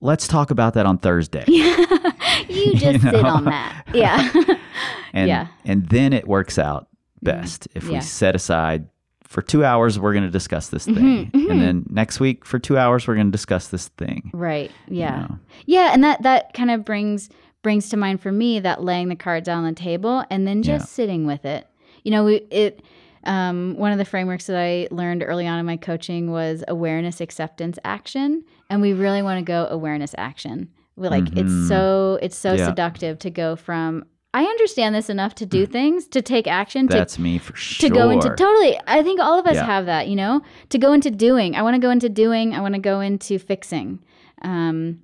Let's 0.00 0.28
talk 0.28 0.50
about 0.50 0.74
that 0.74 0.86
on 0.86 0.98
Thursday." 0.98 1.44
You 2.48 2.74
just 2.76 3.02
sit 3.02 3.14
on 3.26 3.44
that. 3.46 3.84
Yeah. 3.92 4.30
and 5.12 5.28
Yeah. 5.28 5.48
and 5.64 5.86
then 5.88 6.12
it 6.12 6.26
works 6.28 6.56
out 6.58 6.88
best 7.20 7.66
if 7.74 7.84
Yeah. 7.84 7.94
we 7.94 8.00
set 8.00 8.34
aside 8.36 8.88
for 9.28 9.42
two 9.42 9.62
hours 9.64 9.98
we're 9.98 10.12
going 10.14 10.24
to 10.24 10.30
discuss 10.30 10.68
this 10.70 10.84
thing 10.86 11.30
Mm-hmm, 11.32 11.50
and 11.50 11.60
then 11.60 11.86
next 11.90 12.18
week 12.18 12.44
for 12.44 12.58
two 12.58 12.76
hours 12.78 13.06
we're 13.06 13.14
going 13.14 13.28
to 13.28 13.30
discuss 13.32 13.68
this 13.68 13.88
thing 13.88 14.30
Right. 14.34 14.70
Yeah. 14.88 15.20
know? 15.20 15.38
Yeah, 15.66 15.90
and 15.92 16.02
that 16.02 16.22
that 16.22 16.54
kind 16.54 16.70
of 16.70 16.84
brings 16.84 17.28
brings 17.62 17.88
to 17.90 17.96
mind 17.96 18.20
for 18.20 18.32
me 18.32 18.58
that 18.60 18.82
laying 18.82 19.08
the 19.08 19.16
cards 19.16 19.48
on 19.48 19.64
the 19.64 19.72
table 19.72 20.24
and 20.30 20.46
then 20.46 20.62
just 20.62 20.84
Yeah. 20.86 20.88
sitting 20.88 21.26
with 21.26 21.44
it. 21.44 21.66
You 22.04 22.10
know, 22.12 22.26
it 22.26 22.82
um, 23.24 23.74
one 23.76 23.92
of 23.92 23.98
the 23.98 24.04
frameworks 24.04 24.46
that 24.46 24.56
I 24.56 24.88
learned 24.90 25.22
early 25.26 25.46
on 25.46 25.58
in 25.58 25.66
my 25.66 25.76
coaching 25.76 26.30
was 26.30 26.64
awareness, 26.68 27.20
acceptance, 27.20 27.78
action, 27.84 28.44
and 28.70 28.80
we 28.80 28.92
really 28.94 29.22
want 29.22 29.38
to 29.38 29.44
go 29.44 29.66
awareness, 29.70 30.14
action. 30.16 30.68
We 30.96 31.08
like 31.08 31.24
Mhm. 31.24 31.38
it's 31.38 31.68
so 31.68 32.18
it's 32.22 32.36
so 32.36 32.54
Yeah. 32.54 32.66
seductive 32.66 33.18
to 33.20 33.30
go 33.30 33.56
from 33.56 34.04
I 34.38 34.44
understand 34.44 34.94
this 34.94 35.10
enough 35.10 35.34
to 35.36 35.46
do 35.46 35.66
things 35.66 36.06
to 36.08 36.22
take 36.22 36.46
action 36.46 36.86
to 36.88 36.96
that's 36.96 37.18
me 37.18 37.38
for 37.38 37.56
sure 37.56 37.88
to 37.88 37.94
go 37.94 38.10
into 38.10 38.28
totally 38.36 38.78
i 38.86 39.02
think 39.02 39.18
all 39.20 39.36
of 39.38 39.46
us 39.46 39.56
Yeah. 39.56 39.64
have 39.66 39.86
that 39.86 40.06
you 40.08 40.16
know? 40.16 40.42
To 40.70 40.78
go 40.78 40.92
into 40.92 41.10
doing 41.10 41.56
i 41.56 41.62
want 41.62 41.74
to 41.74 41.80
go 41.80 41.90
into 41.90 42.08
doing 42.08 42.54
i 42.54 42.60
want 42.60 42.74
to 42.74 42.80
go 42.80 43.00
into 43.00 43.38
fixing. 43.38 43.98
Um 44.42 45.00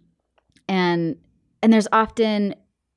and 0.69 1.16
and 1.62 1.73
there's 1.73 1.89
often 1.93 2.55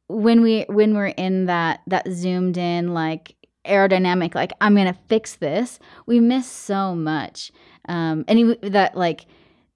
when 0.08 0.42
we 0.42 0.66
when 0.70 0.94
we're 0.96 1.14
in 1.28 1.46
that 1.46 1.82
that 1.88 2.08
zoomed 2.10 2.58
in 2.58 2.94
like 2.94 3.36
aerodynamic 3.66 4.34
like 4.36 4.52
i'm 4.62 4.76
gonna 4.76 4.98
fix 5.10 5.36
this 5.36 5.80
we 6.06 6.20
miss 6.20 6.48
so 6.50 6.94
much. 6.96 7.52
Um 7.90 8.26
and 8.28 8.58
that 8.62 8.96
like 8.96 9.26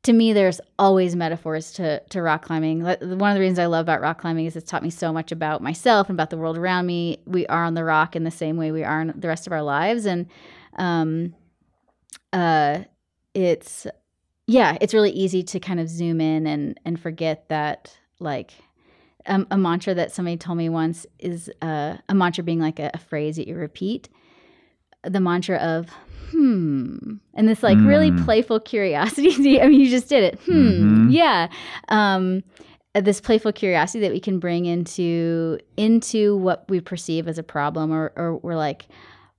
to 0.04 0.14
me 0.14 0.34
there's 0.34 0.60
always 0.80 1.16
metaphors 1.16 1.72
to 1.74 2.00
to 2.10 2.22
rock 2.22 2.44
climbing. 2.44 2.84
One 2.84 2.98
of 3.02 3.36
the 3.36 3.40
reasons 3.40 3.60
i 3.60 3.66
love 3.66 3.86
about 3.86 4.02
rock 4.02 4.20
climbing 4.20 4.46
is 4.46 4.56
it's 4.56 4.70
taught 4.70 4.84
me 4.84 4.90
so 4.90 5.14
much 5.14 5.32
about 5.32 5.62
myself 5.62 6.10
and 6.10 6.16
about 6.16 6.30
the 6.30 6.38
world 6.38 6.58
around 6.58 6.86
me. 6.86 7.20
We 7.26 7.46
are 7.48 7.64
on 7.64 7.76
the 7.76 7.84
rock 7.84 8.16
in 8.16 8.24
the 8.24 8.32
same 8.32 8.58
way 8.58 8.72
we 8.72 8.84
are 8.84 9.02
in 9.02 9.14
the 9.16 9.28
rest 9.28 9.48
of 9.48 9.54
our 9.54 9.64
lives. 9.64 10.06
And 10.06 10.28
um 10.78 11.36
uh 12.34 12.80
it's 13.34 13.86
yeah 14.48 14.78
it's 14.82 14.94
really 14.94 15.12
easy 15.12 15.44
to 15.44 15.60
kind 15.60 15.80
of 15.80 15.88
zoom 15.88 16.20
in 16.20 16.48
and 16.48 16.80
and 16.84 17.00
forget 17.00 17.48
that 17.50 17.98
like 18.20 18.54
um, 19.28 19.46
a 19.52 19.58
mantra 19.58 19.94
that 19.94 20.12
somebody 20.12 20.38
told 20.38 20.58
me 20.58 20.68
once 20.68 21.06
is 21.20 21.50
uh, 21.62 21.98
a 22.10 22.16
mantra 22.16 22.44
being 22.44 22.60
like 22.60 22.80
a, 22.80 22.90
a 22.94 22.98
phrase 22.98 23.36
that 23.36 23.48
you 23.48 23.56
repeat 23.56 24.10
the 25.04 25.20
mantra 25.20 25.58
of 25.58 25.90
hmm 26.32 27.16
and 27.34 27.48
this 27.48 27.62
like 27.64 27.78
really 27.80 28.12
Mm. 28.12 28.24
playful 28.24 28.60
curiosity 28.60 29.62
i 29.62 29.68
mean 29.68 29.82
you 29.82 29.90
just 29.90 30.08
did 30.10 30.24
it. 30.24 30.40
Hmm 30.46 30.52
Mhm. 30.52 31.12
yeah. 31.12 31.48
Um 31.90 32.44
uh, 32.94 33.00
this 33.02 33.22
playful 33.22 33.54
curiosity 33.54 34.02
that 34.02 34.12
we 34.12 34.20
can 34.20 34.38
bring 34.40 34.66
into 34.66 35.58
into 35.78 36.36
what 36.38 36.68
we 36.70 36.80
perceive 36.82 37.28
as 37.28 37.38
a 37.38 37.44
problem 37.44 37.92
or, 37.92 38.12
or 38.18 38.38
we're 38.38 38.56
like 38.58 38.88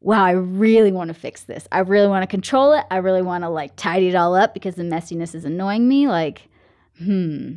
wow 0.01 0.25
i 0.25 0.31
really 0.33 0.91
want 0.93 1.09
to 1.09 1.15
fix 1.15 1.43
this. 1.45 1.69
I 1.71 1.81
really 1.81 2.09
want 2.09 2.23
to 2.25 2.27
control 2.27 2.73
it. 2.73 2.85
I 2.91 2.97
really 2.97 3.23
want 3.23 3.45
to 3.45 3.49
like 3.51 3.77
tidy 3.77 4.09
it 4.09 4.15
all 4.15 4.35
up 4.35 4.53
because 4.55 4.75
the 4.75 4.83
messiness 4.85 5.35
is 5.35 5.45
annoying 5.45 5.87
me. 5.87 6.09
Like 6.09 6.49
hmm. 6.99 7.57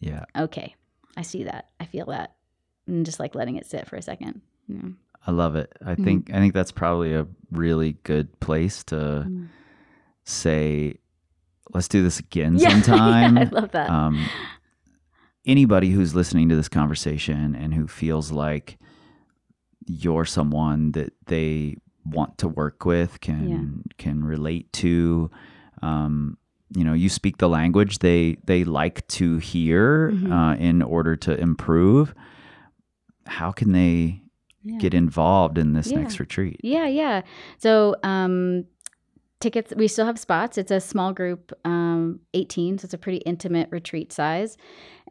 Yeah. 0.00 0.24
Okay. 0.36 0.74
I 1.16 1.22
see 1.22 1.44
that. 1.44 1.68
I 1.80 1.84
feel 1.86 2.06
that. 2.06 2.34
And 2.86 3.04
just 3.06 3.18
like 3.20 3.34
letting 3.34 3.56
it 3.56 3.66
sit 3.66 3.86
for 3.86 3.96
a 3.96 4.02
second. 4.02 4.40
Yeah. 4.68 4.90
I 5.28 5.30
love 5.30 5.54
it 5.56 5.70
i 5.84 5.92
Mm-hmm. 5.92 6.02
think 6.04 6.30
i 6.34 6.38
think 6.40 6.54
that's 6.54 6.72
probably 6.72 7.12
a 7.14 7.26
really 7.52 7.92
good 8.02 8.28
place 8.40 8.82
to 8.84 8.96
Mm. 9.28 9.48
say 10.24 10.96
let's 11.74 11.88
do 11.88 12.02
this 12.02 12.18
again 12.18 12.58
Yeah, 12.58 12.68
sometime 12.70 13.36
yeah, 13.36 13.42
i 13.42 13.48
love 13.60 13.70
that 13.72 13.90
um, 13.90 14.28
anybody 15.46 15.90
who's 15.90 16.14
listening 16.14 16.48
to 16.48 16.56
this 16.56 16.68
conversation 16.68 17.54
and 17.54 17.74
who 17.74 17.86
feels 17.86 18.32
like 18.32 18.78
you're 19.86 20.24
someone 20.26 20.92
that 20.92 21.12
they 21.26 21.76
want 22.04 22.38
to 22.38 22.48
work 22.48 22.84
with 22.84 23.20
can 23.20 23.82
can 23.98 24.24
relate 24.24 24.70
to 24.72 25.30
um, 25.82 26.36
you 26.76 26.84
know 26.84 26.92
you 26.92 27.08
speak 27.08 27.38
the 27.38 27.48
language 27.48 27.98
they 28.00 28.36
they 28.44 28.64
like 28.64 29.06
to 29.08 29.38
hear 29.38 30.10
Mhm. 30.12 30.32
uh, 30.32 30.54
in 30.56 30.82
order 30.82 31.16
to 31.16 31.38
improve 31.38 32.14
how 33.26 33.52
can 33.52 33.72
they 33.72 34.22
Yeah. 34.68 34.78
get 34.78 34.94
involved 34.94 35.58
in 35.58 35.72
this 35.72 35.90
Yeah. 35.90 35.98
next 36.00 36.20
retreat 36.20 36.60
Yeah, 36.62 36.86
yeah. 36.86 37.22
So 37.58 37.96
um, 38.02 38.64
tickets, 39.40 39.72
we 39.76 39.88
still 39.88 40.06
have 40.06 40.18
spots. 40.18 40.58
It's 40.58 40.70
a 40.70 40.80
small 40.80 41.12
group, 41.12 41.52
um, 41.64 42.20
18, 42.34 42.78
so 42.78 42.84
it's 42.86 42.94
a 42.94 42.98
pretty 42.98 43.18
intimate 43.18 43.68
retreat 43.70 44.12
size. 44.12 44.56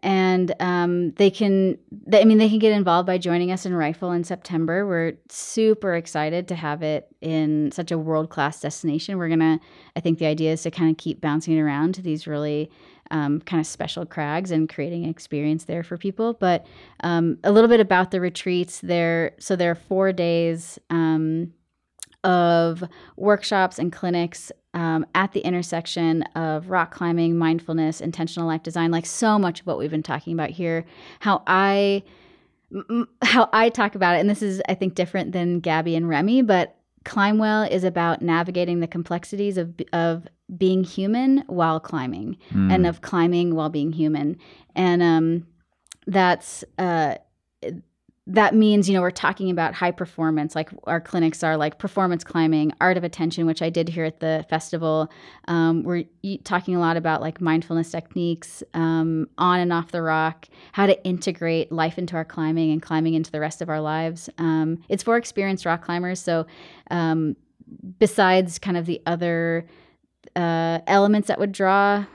And 0.03 0.53
um, 0.59 1.13
they 1.13 1.31
can, 1.31 1.77
they, 1.91 2.21
I 2.21 2.25
mean, 2.25 2.37
they 2.37 2.49
can 2.49 2.59
get 2.59 2.71
involved 2.71 3.07
by 3.07 3.17
joining 3.17 3.51
us 3.51 3.65
in 3.65 3.73
Rifle 3.73 4.11
in 4.11 4.23
September. 4.23 4.85
We're 4.85 5.13
super 5.29 5.95
excited 5.95 6.47
to 6.49 6.55
have 6.55 6.83
it 6.83 7.07
in 7.19 7.71
such 7.71 7.91
a 7.91 7.97
world 7.97 8.29
class 8.29 8.61
destination. 8.61 9.17
We're 9.17 9.29
going 9.29 9.39
to, 9.39 9.59
I 9.95 9.99
think 10.01 10.19
the 10.19 10.27
idea 10.27 10.51
is 10.51 10.61
to 10.63 10.71
kind 10.71 10.91
of 10.91 10.97
keep 10.97 11.19
bouncing 11.19 11.59
around 11.59 11.95
to 11.95 12.03
these 12.03 12.27
really 12.27 12.69
um, 13.11 13.41
kind 13.41 13.59
of 13.59 13.67
special 13.67 14.05
crags 14.05 14.51
and 14.51 14.69
creating 14.69 15.03
an 15.03 15.09
experience 15.09 15.65
there 15.65 15.83
for 15.83 15.97
people. 15.97 16.33
But 16.33 16.65
um, 17.01 17.37
a 17.43 17.51
little 17.51 17.69
bit 17.69 17.79
about 17.79 18.11
the 18.11 18.21
retreats 18.21 18.79
there. 18.81 19.31
So 19.39 19.55
there 19.55 19.71
are 19.71 19.75
four 19.75 20.11
days 20.11 20.79
um, 20.89 21.53
of 22.23 22.83
workshops 23.15 23.79
and 23.79 23.91
clinics 23.91 24.51
um, 24.73 25.05
at 25.15 25.31
the 25.31 25.39
intersection 25.41 26.23
of 26.35 26.69
rock 26.69 26.91
climbing, 26.93 27.37
mindfulness, 27.37 28.01
intentional 28.01 28.47
life 28.47 28.63
design. 28.63 28.91
Like 28.91 29.05
so 29.05 29.39
much 29.39 29.61
of 29.61 29.67
what 29.67 29.77
we've 29.77 29.91
been 29.91 30.03
talking 30.03 30.33
about 30.33 30.51
here. 30.51 30.85
How 31.19 31.43
I 31.47 32.03
how 33.21 33.49
I 33.53 33.69
talk 33.69 33.95
about 33.95 34.15
it, 34.15 34.19
and 34.19 34.29
this 34.29 34.41
is 34.41 34.61
I 34.67 34.73
think 34.73 34.93
different 34.93 35.31
than 35.31 35.61
Gabby 35.61 35.95
and 35.95 36.09
Remy, 36.09 36.41
but 36.41 36.77
Climbwell 37.05 37.71
is 37.71 37.85
about 37.85 38.21
navigating 38.21 38.81
the 38.81 38.87
complexities 38.87 39.57
of 39.57 39.73
of 39.93 40.27
being 40.55 40.83
human 40.83 41.43
while 41.47 41.79
climbing 41.79 42.37
Mm. 42.53 42.71
and 42.73 42.85
of 42.87 43.01
climbing 43.01 43.55
while 43.55 43.69
being 43.69 43.91
human. 43.91 44.37
And 44.75 45.01
um, 45.03 45.47
that's 46.05 46.63
uh, 46.77 47.15
that 48.29 48.53
means 48.53 48.89
you 48.89 48.93
know 48.93 49.01
we're 49.01 49.09
talking 49.09 49.49
about 49.49 49.73
high 49.73 49.91
performance. 49.91 50.53
Like 50.53 50.69
our 50.83 50.99
clinics 50.99 51.43
are 51.43 51.55
like 51.55 51.79
performance 51.79 52.25
climbing, 52.25 52.73
art 52.81 52.97
of 52.97 53.05
attention, 53.05 53.45
which 53.45 53.61
I 53.61 53.69
did 53.69 53.87
here 53.87 54.03
at 54.03 54.19
the 54.19 54.45
festival. 54.49 55.09
Um, 55.47 55.83
we're 55.83 56.03
talking 56.43 56.75
a 56.75 56.79
lot 56.79 56.97
about 56.97 57.21
like 57.21 57.39
mindfulness 57.39 57.89
techniques 57.91 58.63
um, 58.73 59.29
on 59.37 59.61
and 59.61 59.71
off 59.71 59.91
the 59.91 60.01
rock, 60.01 60.47
how 60.73 60.87
to 60.87 61.01
integrate 61.05 61.71
life 61.71 61.97
into 61.97 62.15
our 62.17 62.25
climbing 62.25 62.71
and 62.71 62.81
climbing 62.81 63.13
into 63.13 63.31
the 63.31 63.39
rest 63.39 63.61
of 63.61 63.69
our 63.69 63.79
lives. 63.79 64.29
Um, 64.37 64.83
it's 64.89 65.03
for 65.03 65.15
experienced 65.17 65.65
rock 65.65 65.81
climbers, 65.83 66.19
so. 66.21 66.45
Um, 66.91 67.35
besides 67.99 68.59
kind 68.59 68.77
of 68.77 68.85
the 68.85 69.01
other 69.05 69.65
uh, 70.37 70.79
elements 70.87 71.27
that 71.27 71.39
would 71.39 71.51
draw 71.51 72.05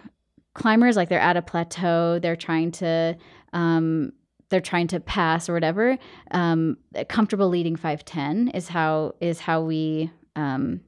climbers 0.54 0.96
like 0.96 1.08
they're 1.08 1.18
at 1.18 1.36
a 1.36 1.42
plateau 1.42 2.18
they're 2.18 2.36
trying 2.36 2.70
to 2.70 3.16
um, 3.52 4.12
they're 4.52 4.60
trying 4.60 4.86
to 4.86 5.00
pass 5.00 5.48
or 5.48 5.54
whatever. 5.54 5.98
Um, 6.30 6.76
comfortable 7.08 7.48
leading 7.48 7.74
510 7.74 8.48
is 8.48 8.68
how 8.68 9.14
is 9.20 9.40
how 9.40 9.62
we 9.62 10.12
um, 10.36 10.82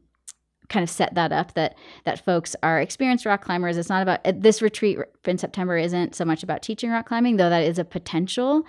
kind 0.68 0.82
of 0.82 0.90
set 0.90 1.14
that 1.14 1.32
up 1.32 1.54
that 1.54 1.76
that 2.04 2.24
folks 2.24 2.54
are 2.62 2.80
experienced 2.80 3.26
rock 3.26 3.42
climbers. 3.42 3.76
It's 3.76 3.88
not 3.88 4.02
about 4.02 4.20
uh, 4.24 4.32
this 4.36 4.62
retreat 4.62 4.98
in 5.24 5.38
september 5.38 5.76
isn't 5.76 6.14
so 6.14 6.24
much 6.24 6.42
about 6.42 6.62
teaching 6.62 6.90
rock 6.90 7.08
climbing 7.08 7.38
though 7.38 7.50
that 7.50 7.64
is 7.64 7.78
a 7.78 7.84
potential 7.84 8.64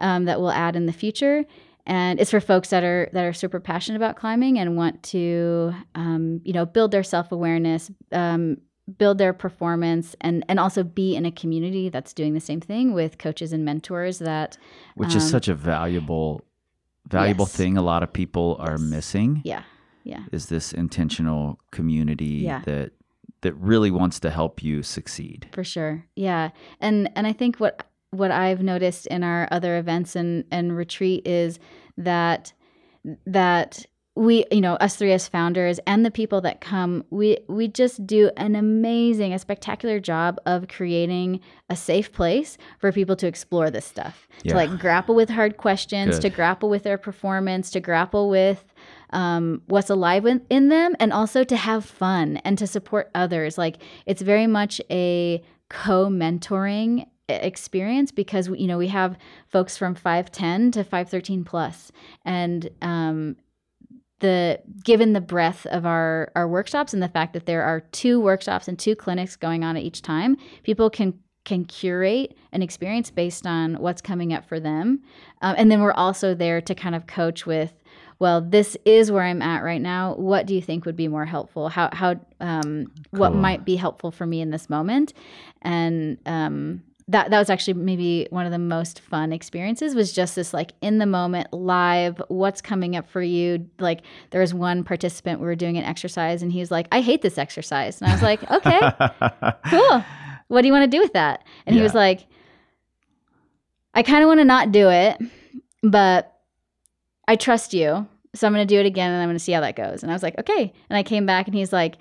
um, 0.00 0.24
that 0.24 0.40
we'll 0.40 0.50
add 0.50 0.76
in 0.76 0.86
the 0.86 0.92
future 0.92 1.44
and 1.86 2.20
it's 2.20 2.30
for 2.30 2.40
folks 2.40 2.70
that 2.70 2.84
are 2.84 3.08
that 3.12 3.24
are 3.24 3.32
super 3.32 3.60
passionate 3.60 3.96
about 3.96 4.16
climbing 4.16 4.58
and 4.58 4.76
want 4.76 5.02
to 5.02 5.72
um, 5.94 6.40
you 6.44 6.52
know 6.52 6.66
build 6.66 6.90
their 6.90 7.02
self-awareness 7.02 7.90
um, 8.12 8.56
build 8.98 9.18
their 9.18 9.32
performance 9.32 10.16
and 10.20 10.44
and 10.48 10.58
also 10.58 10.82
be 10.82 11.14
in 11.16 11.24
a 11.26 11.30
community 11.32 11.88
that's 11.88 12.12
doing 12.12 12.34
the 12.34 12.40
same 12.40 12.60
thing 12.60 12.92
with 12.92 13.18
coaches 13.18 13.52
and 13.52 13.64
mentors 13.64 14.18
that 14.18 14.56
which 14.96 15.14
is 15.14 15.22
um, 15.24 15.28
such 15.30 15.48
a 15.48 15.54
valuable 15.54 16.42
valuable 17.08 17.44
yes. 17.46 17.56
thing 17.56 17.76
a 17.76 17.82
lot 17.82 18.02
of 18.02 18.12
people 18.12 18.56
are 18.60 18.72
Yes. 18.72 18.80
missing 18.80 19.42
yeah 19.44 19.62
yeah 20.04 20.24
is 20.32 20.46
this 20.46 20.72
intentional 20.72 21.58
community 21.70 22.40
Yeah. 22.44 22.62
that 22.64 22.92
that 23.42 23.54
really 23.54 23.90
wants 23.90 24.20
to 24.20 24.28
help 24.30 24.62
you 24.62 24.82
succeed. 24.82 25.48
for 25.52 25.64
sure 25.64 26.04
yeah 26.16 26.50
and 26.80 27.10
and 27.16 27.26
i 27.26 27.32
think 27.32 27.56
what 27.58 27.86
what 28.10 28.30
i've 28.30 28.62
noticed 28.62 29.06
in 29.06 29.22
our 29.22 29.46
other 29.50 29.78
events 29.78 30.16
and 30.16 30.44
and 30.50 30.76
retreat 30.76 31.26
is 31.26 31.58
that 31.96 32.52
that 33.26 33.84
we 34.16 34.44
you 34.50 34.60
know 34.60 34.74
us 34.74 34.96
three 34.96 35.12
as 35.12 35.28
founders 35.28 35.78
and 35.86 36.04
the 36.04 36.10
people 36.10 36.40
that 36.40 36.60
come 36.60 37.04
we 37.10 37.38
we 37.48 37.68
just 37.68 38.04
do 38.06 38.28
an 38.36 38.56
amazing 38.56 39.32
a 39.32 39.38
spectacular 39.38 40.00
job 40.00 40.38
of 40.44 40.66
creating 40.66 41.38
a 41.70 41.76
safe 41.76 42.12
place 42.12 42.58
for 42.80 42.90
people 42.90 43.14
to 43.14 43.28
explore 43.28 43.70
this 43.70 43.86
stuff 43.86 44.26
Yeah. 44.42 44.50
to 44.52 44.56
like 44.56 44.80
grapple 44.80 45.14
with 45.14 45.30
hard 45.30 45.56
questions 45.56 46.16
Good. 46.16 46.22
to 46.22 46.30
grapple 46.30 46.68
with 46.68 46.82
their 46.82 46.98
performance 46.98 47.70
to 47.70 47.80
grapple 47.80 48.28
with 48.28 48.64
um, 49.12 49.62
what's 49.66 49.90
alive 49.90 50.26
in, 50.26 50.44
in 50.50 50.68
them 50.68 50.94
and 51.00 51.12
also 51.12 51.42
to 51.44 51.56
have 51.56 51.84
fun 51.84 52.38
and 52.38 52.58
to 52.58 52.66
support 52.66 53.10
others 53.14 53.56
like 53.56 53.76
it's 54.06 54.22
very 54.22 54.48
much 54.48 54.80
a 54.90 55.40
co-mentoring 55.68 57.06
experience 57.42 58.12
because 58.12 58.48
you 58.48 58.66
know 58.66 58.78
we 58.78 58.88
have 58.88 59.16
folks 59.48 59.76
from 59.76 59.94
510 59.94 60.72
to 60.72 60.84
513 60.84 61.44
plus. 61.44 61.92
And 62.24 62.68
um, 62.82 63.36
the 64.20 64.60
given 64.84 65.12
the 65.12 65.20
breadth 65.20 65.66
of 65.66 65.84
our 65.84 66.30
our 66.36 66.46
workshops 66.46 66.92
and 66.94 67.02
the 67.02 67.08
fact 67.08 67.32
that 67.32 67.46
there 67.46 67.62
are 67.62 67.80
two 67.80 68.20
workshops 68.20 68.68
and 68.68 68.78
two 68.78 68.94
clinics 68.94 69.34
going 69.34 69.64
on 69.64 69.76
at 69.76 69.82
each 69.82 70.02
time 70.02 70.36
people 70.62 70.88
can 70.88 71.18
can 71.44 71.64
curate 71.64 72.36
an 72.52 72.62
experience 72.62 73.10
based 73.10 73.46
on 73.46 73.74
what's 73.76 74.02
coming 74.02 74.32
up 74.32 74.46
for 74.46 74.60
them. 74.60 75.00
Um, 75.40 75.54
and 75.56 75.70
then 75.70 75.80
we're 75.80 75.92
also 75.92 76.34
there 76.34 76.60
to 76.60 76.74
kind 76.74 76.94
of 76.94 77.06
coach 77.06 77.46
with 77.46 77.72
well 78.18 78.42
this 78.42 78.76
is 78.84 79.10
where 79.10 79.24
i'm 79.24 79.42
at 79.42 79.62
right 79.62 79.80
now. 79.80 80.14
What 80.14 80.46
do 80.46 80.54
you 80.54 80.62
think 80.62 80.84
would 80.84 80.96
be 80.96 81.08
more 81.08 81.24
helpful? 81.24 81.68
How 81.68 81.88
how 81.92 82.20
um, 82.40 82.92
what 83.10 83.34
might 83.34 83.64
be 83.64 83.76
helpful 83.76 84.10
for 84.10 84.26
me 84.26 84.40
in 84.40 84.50
this 84.50 84.68
moment? 84.68 85.14
And 85.62 86.18
um, 86.26 86.82
that 87.10 87.30
that 87.30 87.38
was 87.38 87.50
actually 87.50 87.74
maybe 87.74 88.28
one 88.30 88.46
of 88.46 88.52
the 88.52 88.58
most 88.58 89.00
fun 89.00 89.32
experiences 89.32 89.94
was 89.96 90.12
just 90.12 90.36
this 90.36 90.54
like 90.54 90.72
in 90.80 90.98
the 90.98 91.06
moment 91.06 91.52
live 91.52 92.22
what's 92.28 92.60
coming 92.60 92.94
up 92.94 93.08
for 93.08 93.20
you? 93.20 93.68
Like 93.80 94.02
there 94.30 94.40
was 94.40 94.54
one 94.54 94.84
participant 94.84 95.40
we 95.40 95.46
were 95.46 95.56
doing 95.56 95.76
an 95.76 95.84
exercise 95.84 96.40
and 96.42 96.52
he 96.52 96.60
was 96.60 96.70
like 96.70 96.86
i 96.92 97.00
hate 97.00 97.22
this 97.22 97.36
exercise. 97.36 98.00
And 98.00 98.10
i 98.10 98.14
was 98.14 98.22
like 98.22 98.48
okay 98.50 98.80
cool. 99.70 100.04
What 100.48 100.62
do 100.62 100.68
you 100.68 100.72
want 100.72 100.90
to 100.90 100.96
do 100.96 101.02
with 101.02 101.12
that? 101.14 101.44
And 101.66 101.74
he 101.74 101.82
was 101.82 101.94
like 101.94 102.26
i 103.92 104.02
kind 104.04 104.22
of 104.22 104.28
want 104.28 104.38
to 104.38 104.44
not 104.44 104.70
do 104.70 104.88
it 104.88 105.20
but 105.82 106.38
i 107.26 107.34
trust 107.34 107.74
you 107.74 108.06
so 108.36 108.46
i'm 108.46 108.52
going 108.52 108.66
to 108.66 108.72
do 108.72 108.78
it 108.78 108.86
again 108.86 109.10
and 109.10 109.20
i'm 109.20 109.26
going 109.26 109.34
to 109.34 109.42
see 109.42 109.52
how 109.52 109.60
that 109.60 109.74
goes. 109.74 110.04
And 110.04 110.12
i 110.12 110.14
was 110.14 110.22
like 110.22 110.38
okay. 110.38 110.72
And 110.88 110.96
i 110.96 111.02
came 111.02 111.26
back 111.26 111.46
and 111.46 111.56
he's 111.56 111.72
like 111.72 111.96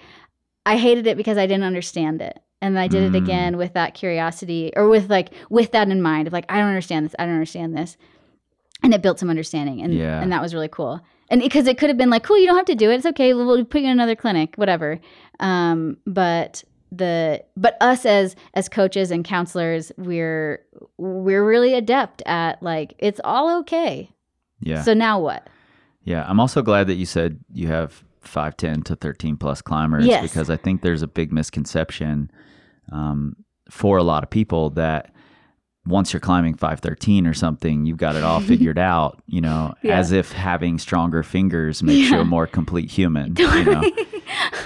i 0.68 0.78
hated 0.78 1.08
it 1.08 1.18
because 1.18 1.38
i 1.40 1.48
didn't 1.48 1.64
understand 1.64 2.22
it 2.22 2.40
and 2.62 2.78
i 2.80 2.88
did 2.88 3.04
Mm. 3.12 3.16
it 3.16 3.18
again 3.18 3.58
with 3.58 3.74
that 3.74 3.94
curiosity 3.94 4.72
or 4.76 4.88
with 4.90 5.10
like 5.10 5.30
with 5.50 5.72
that 5.72 5.90
in 5.90 6.02
mind 6.02 6.28
of 6.28 6.34
like 6.34 6.46
i 6.50 6.58
don't 6.58 6.68
understand 6.68 7.06
this 7.06 7.16
i 7.20 7.26
don't 7.26 7.34
understand 7.36 7.76
this 7.78 7.98
and 8.84 8.94
it 8.94 9.02
built 9.02 9.20
some 9.20 9.30
understanding 9.30 9.82
and 9.82 9.94
Yeah. 9.94 10.22
and 10.22 10.32
that 10.32 10.42
was 10.42 10.54
really 10.54 10.68
cool 10.70 11.02
and 11.30 11.42
because 11.42 11.68
it 11.68 11.78
could 11.78 11.90
have 11.90 11.98
been 11.98 12.10
like 12.10 12.24
cool 12.24 12.38
you 12.38 12.46
don't 12.48 12.58
have 12.58 12.66
to 12.66 12.76
do 12.76 12.90
it 12.92 12.96
it's 12.96 13.06
okay 13.06 13.34
we'll, 13.34 13.46
we'll 13.46 13.66
put 13.66 13.82
you 13.82 13.88
in 13.88 13.92
another 13.94 14.16
clinic 14.16 14.56
whatever 14.56 15.00
um 15.40 15.98
but 16.06 16.64
the 16.92 17.44
but 17.56 17.78
us 17.82 18.04
as 18.06 18.36
as 18.56 18.68
coaches 18.68 19.12
and 19.12 19.24
counselors 19.24 19.92
we're 19.98 20.60
we're 20.98 21.46
really 21.46 21.74
adept 21.76 22.22
at 22.26 22.62
like 22.64 22.96
it's 23.00 23.22
all 23.24 23.60
okay 23.60 24.10
yeah. 24.62 24.82
so 24.82 24.94
now 24.94 25.20
what 25.20 25.48
Yeah, 26.04 26.26
I'm 26.28 26.40
also 26.40 26.62
glad 26.64 26.88
that 26.88 26.96
you 26.96 27.06
said 27.06 27.40
you 27.54 27.68
have 27.68 28.04
510 28.22 28.82
to 28.84 28.96
13 28.96 29.38
plus 29.38 29.62
climbers 29.62 30.06
Yes. 30.08 30.22
because 30.24 30.50
I 30.50 30.58
think 30.58 30.82
there's 30.82 31.02
a 31.04 31.08
big 31.08 31.32
misconception 31.32 32.32
um, 32.92 33.36
for 33.70 33.98
a 33.98 34.04
lot 34.04 34.24
of 34.24 34.30
people 34.30 34.72
that 34.72 35.14
once 35.86 36.14
you're 36.14 36.20
climbing 36.20 36.54
513 36.56 37.26
or 37.26 37.34
something, 37.34 37.86
you've 37.86 37.98
got 37.98 38.16
it 38.16 38.24
all 38.24 38.40
figured 38.52 38.78
out, 38.78 39.22
you 39.28 39.42
know, 39.42 39.74
Yeah. 39.84 39.98
as 39.98 40.12
if 40.12 40.32
having 40.32 40.78
stronger 40.78 41.24
fingers 41.24 41.82
makes 41.82 42.10
you 42.12 42.20
a 42.20 42.26
more 42.26 42.46
complete 42.48 42.90
human, 42.92 43.36
you 43.38 43.64
know. 43.66 43.90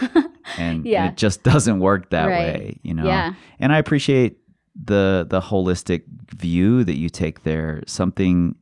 And 0.58 0.86
Yeah. 0.86 1.08
it 1.08 1.18
just 1.18 1.41
doesn't 1.44 1.80
work 1.80 2.10
that 2.12 2.26
Right. 2.28 2.40
way, 2.40 2.80
you 2.84 2.94
know. 2.94 3.06
Yeah. 3.06 3.34
And 3.60 3.74
I 3.74 3.78
appreciate 3.80 4.38
the 4.76 5.26
the 5.28 5.40
holistic 5.41 6.04
view 6.36 6.84
that 6.84 6.98
you 6.98 7.10
take 7.10 7.44
there. 7.44 7.82
Something 7.88 8.56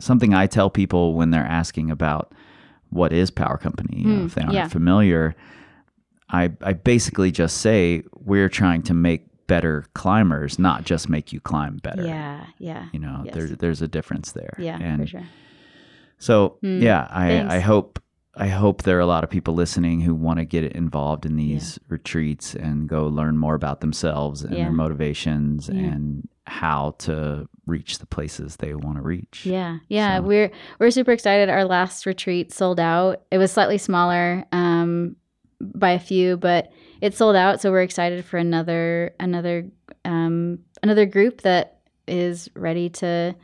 something 0.00 0.32
I 0.34 0.46
tell 0.46 0.70
people 0.70 1.14
when 1.14 1.30
they're 1.30 1.44
asking 1.46 1.90
about 1.90 2.32
what 2.90 3.12
is 3.12 3.30
power 3.30 3.58
company, 3.58 4.00
you 4.02 4.08
know, 4.08 4.20
Mm, 4.22 4.26
if 4.26 4.34
they 4.34 4.42
aren't 4.42 4.54
yeah. 4.54 4.68
familiar, 4.68 5.34
I 6.30 6.52
I 6.62 6.72
basically 6.72 7.30
just 7.30 7.58
say 7.58 8.02
we're 8.14 8.48
trying 8.48 8.82
to 8.84 8.94
make 8.94 9.26
better 9.46 9.84
climbers, 9.94 10.58
not 10.58 10.84
just 10.84 11.08
make 11.08 11.32
you 11.32 11.40
climb 11.40 11.76
better. 11.78 12.04
yeah 12.06 12.46
yeah 12.58 12.86
You 12.92 13.00
know, 13.00 13.22
Yes. 13.24 13.34
there's 13.34 13.50
there's 13.58 13.82
a 13.82 13.88
difference 13.88 14.32
there. 14.32 14.54
yeah 14.58 14.78
and 14.80 15.02
for 15.02 15.06
sure 15.06 15.26
so 16.18 16.56
Hmm, 16.62 16.80
yeah, 16.82 17.08
I, 17.10 17.28
thanks. 17.28 17.54
I 17.54 17.58
hope 17.60 18.00
I 18.36 18.48
hope 18.48 18.82
there 18.82 18.96
are 18.96 19.00
a 19.00 19.06
lot 19.06 19.22
of 19.22 19.30
people 19.30 19.54
listening 19.54 20.00
who 20.00 20.12
want 20.14 20.38
to 20.40 20.44
get 20.44 20.64
involved 20.72 21.24
in 21.24 21.36
these 21.36 21.78
retreats 21.88 22.54
and 22.56 22.88
go 22.88 23.06
learn 23.06 23.36
more 23.38 23.54
about 23.54 23.80
themselves 23.80 24.42
and 24.42 24.54
Yeah. 24.56 24.64
their 24.64 24.72
motivations 24.72 25.68
Yeah. 25.72 25.80
and 25.92 26.28
how 26.46 26.94
to 26.98 27.48
reach 27.66 27.98
the 28.00 28.06
places 28.06 28.56
they 28.56 28.74
want 28.74 28.96
to 28.96 29.02
reach. 29.02 29.46
Yeah, 29.46 29.78
yeah, 29.88 30.16
So- 30.18 30.22
we're 30.22 30.50
we're 30.80 30.90
super 30.90 31.12
excited. 31.12 31.48
Our 31.48 31.64
last 31.64 32.06
retreat 32.06 32.52
sold 32.52 32.80
out. 32.80 33.22
It 33.30 33.38
was 33.38 33.52
slightly 33.52 33.78
smaller 33.78 34.44
um, 34.52 35.16
by 35.74 35.90
a 35.92 35.98
few, 35.98 36.36
but 36.36 36.72
it 37.00 37.14
sold 37.14 37.36
out. 37.36 37.60
So 37.60 37.70
we're 37.70 37.82
excited 37.82 38.24
for 38.24 38.38
another 38.38 39.14
another 39.20 39.66
um, 40.04 40.60
another 40.82 41.06
group 41.06 41.42
that 41.42 41.78
is 42.06 42.50
ready 42.54 42.88
to 42.90 43.34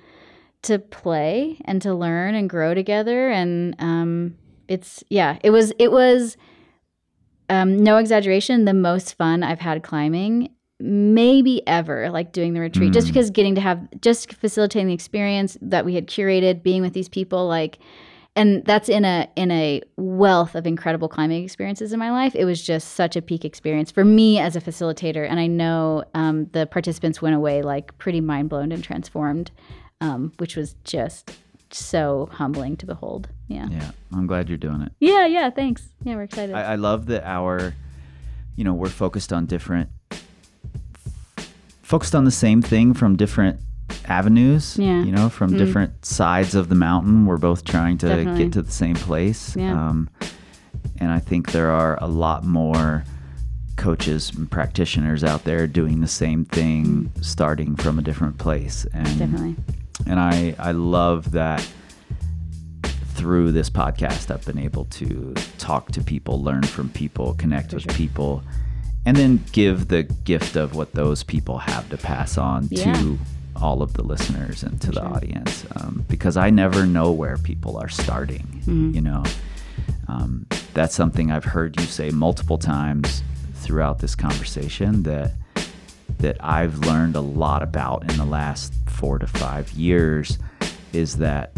to 0.62 0.78
play 0.78 1.58
and 1.64 1.80
to 1.82 1.94
learn 1.94 2.34
and 2.34 2.50
grow 2.50 2.74
together. 2.74 3.30
And 3.30 3.74
um, 3.78 4.36
it's 4.68 5.02
yeah, 5.08 5.38
it 5.42 5.50
was 5.50 5.72
it 5.78 5.90
was 5.90 6.36
um, 7.48 7.76
no 7.76 7.96
exaggeration 7.96 8.64
the 8.64 8.74
most 8.74 9.14
fun 9.14 9.42
I've 9.42 9.60
had 9.60 9.82
climbing 9.82 10.50
maybe 10.82 11.62
ever 11.66 12.08
like 12.08 12.32
doing 12.32 12.54
the 12.54 12.60
retreat 12.60 12.90
just 12.90 13.08
Mm. 13.08 13.10
because 13.10 13.30
getting 13.30 13.54
to 13.56 13.60
have 13.60 13.86
just 14.00 14.32
facilitating 14.32 14.86
the 14.88 14.94
experience 14.94 15.58
that 15.60 15.84
we 15.84 15.94
had 15.94 16.06
curated 16.06 16.62
being 16.62 16.80
with 16.80 16.94
these 16.94 17.08
people 17.08 17.46
like 17.46 17.78
and 18.36 18.64
that's 18.64 18.88
in 18.88 19.04
a 19.04 19.28
in 19.36 19.50
a 19.50 19.82
wealth 19.96 20.54
of 20.54 20.66
incredible 20.66 21.08
climbing 21.08 21.44
experiences 21.44 21.92
in 21.92 21.98
my 21.98 22.10
life. 22.10 22.34
It 22.34 22.44
was 22.44 22.62
just 22.62 22.92
such 22.94 23.16
a 23.16 23.22
peak 23.22 23.44
experience 23.44 23.90
for 23.90 24.04
me 24.04 24.38
as 24.38 24.56
a 24.56 24.60
facilitator 24.60 25.28
and 25.28 25.40
i 25.40 25.46
know 25.46 26.04
um, 26.14 26.46
the 26.52 26.66
participants 26.66 27.20
went 27.20 27.34
away 27.34 27.62
like 27.62 27.96
pretty 27.98 28.20
mind 28.20 28.48
blown 28.48 28.72
and 28.72 28.82
transformed 28.82 29.50
um, 30.00 30.32
which 30.38 30.56
was 30.56 30.74
just 30.84 31.30
so 31.72 32.28
humbling 32.32 32.76
to 32.78 32.86
behold. 32.86 33.28
Yeah. 33.48 33.68
Yeah, 33.70 33.90
I'm 34.12 34.26
glad 34.26 34.48
you're 34.48 34.58
doing 34.58 34.82
it. 34.82 34.92
yeah 35.00 35.26
yeah 35.26 35.50
thanks. 35.50 35.88
Yeah 36.02 36.16
we're 36.16 36.22
excited. 36.22 36.54
I, 36.54 36.72
I 36.72 36.74
love 36.76 37.06
that 37.06 37.24
our, 37.24 37.74
you 38.56 38.64
know, 38.64 38.74
we're 38.74 38.88
focused 38.88 39.32
on 39.32 39.46
different, 39.46 39.88
focused 41.82 42.14
on 42.14 42.24
the 42.24 42.30
same 42.30 42.62
thing 42.62 42.94
from 42.94 43.16
different 43.16 43.60
avenues. 44.06 44.76
Yeah. 44.78 45.02
You 45.02 45.12
know, 45.12 45.28
from 45.28 45.52
Mm. 45.52 45.58
different 45.58 46.04
sides 46.04 46.54
of 46.54 46.68
the 46.68 46.74
mountain. 46.74 47.26
We're 47.26 47.36
both 47.38 47.64
trying 47.64 47.98
to 47.98 48.08
Definitely. 48.08 48.44
get 48.44 48.52
to 48.54 48.62
the 48.62 48.72
same 48.72 48.94
place. 48.96 49.54
Yeah. 49.56 49.72
Um, 49.88 50.08
and 50.98 51.10
I 51.10 51.18
think 51.18 51.52
there 51.52 51.70
are 51.70 51.98
a 52.00 52.06
lot 52.06 52.44
more 52.44 53.04
coaches 53.76 54.30
and 54.36 54.50
practitioners 54.50 55.24
out 55.24 55.44
there 55.44 55.66
doing 55.66 56.00
the 56.00 56.06
same 56.08 56.44
thing, 56.44 57.10
starting 57.22 57.74
from 57.76 57.98
a 57.98 58.02
different 58.02 58.36
place. 58.38 58.86
And 58.92 59.06
definitely 59.18 59.56
and 60.06 60.18
I 60.20 60.54
I 60.58 60.72
love 60.72 61.30
that 61.32 61.66
through 63.14 63.52
this 63.52 63.68
podcast 63.68 64.30
I've 64.30 64.44
been 64.46 64.58
able 64.58 64.86
to 64.86 65.34
talk 65.58 65.90
to 65.92 66.00
people, 66.02 66.42
learn 66.42 66.62
from 66.62 66.88
people, 66.90 67.34
connect 67.34 67.74
with 67.74 67.86
people, 67.94 68.42
and 69.04 69.16
then 69.16 69.44
give 69.52 69.88
the 69.88 70.02
gift 70.04 70.56
of 70.56 70.74
what 70.74 70.92
those 70.94 71.22
people 71.22 71.58
have 71.58 71.88
to 71.90 71.96
pass 71.98 72.38
on 72.38 72.68
Yeah. 72.70 72.92
to 72.94 73.18
all 73.56 73.82
of 73.82 73.94
the 73.94 74.02
listeners 74.02 74.62
and 74.62 74.80
to 74.82 74.90
the 74.90 75.02
audience. 75.02 75.66
Um, 75.76 76.04
because 76.08 76.36
I 76.36 76.50
never 76.50 76.86
know 76.86 77.10
where 77.12 77.36
people 77.38 77.76
are 77.76 77.88
starting. 77.88 78.46
Mm-hmm. 78.60 78.94
You 78.94 79.00
know, 79.00 79.24
um, 80.08 80.46
that's 80.74 80.94
something 80.94 81.30
I've 81.30 81.44
heard 81.44 81.78
you 81.80 81.86
say 81.86 82.10
multiple 82.10 82.58
times 82.58 83.22
throughout 83.54 83.98
this 83.98 84.14
conversation 84.14 85.02
that 85.04 85.32
that 86.18 86.36
I've 86.44 86.78
learned 86.80 87.16
a 87.16 87.20
lot 87.20 87.62
about 87.62 88.10
in 88.10 88.18
the 88.18 88.24
last 88.26 88.74
four 88.86 89.18
to 89.18 89.26
five 89.26 89.70
years 89.72 90.38
is 90.92 91.16
that 91.16 91.52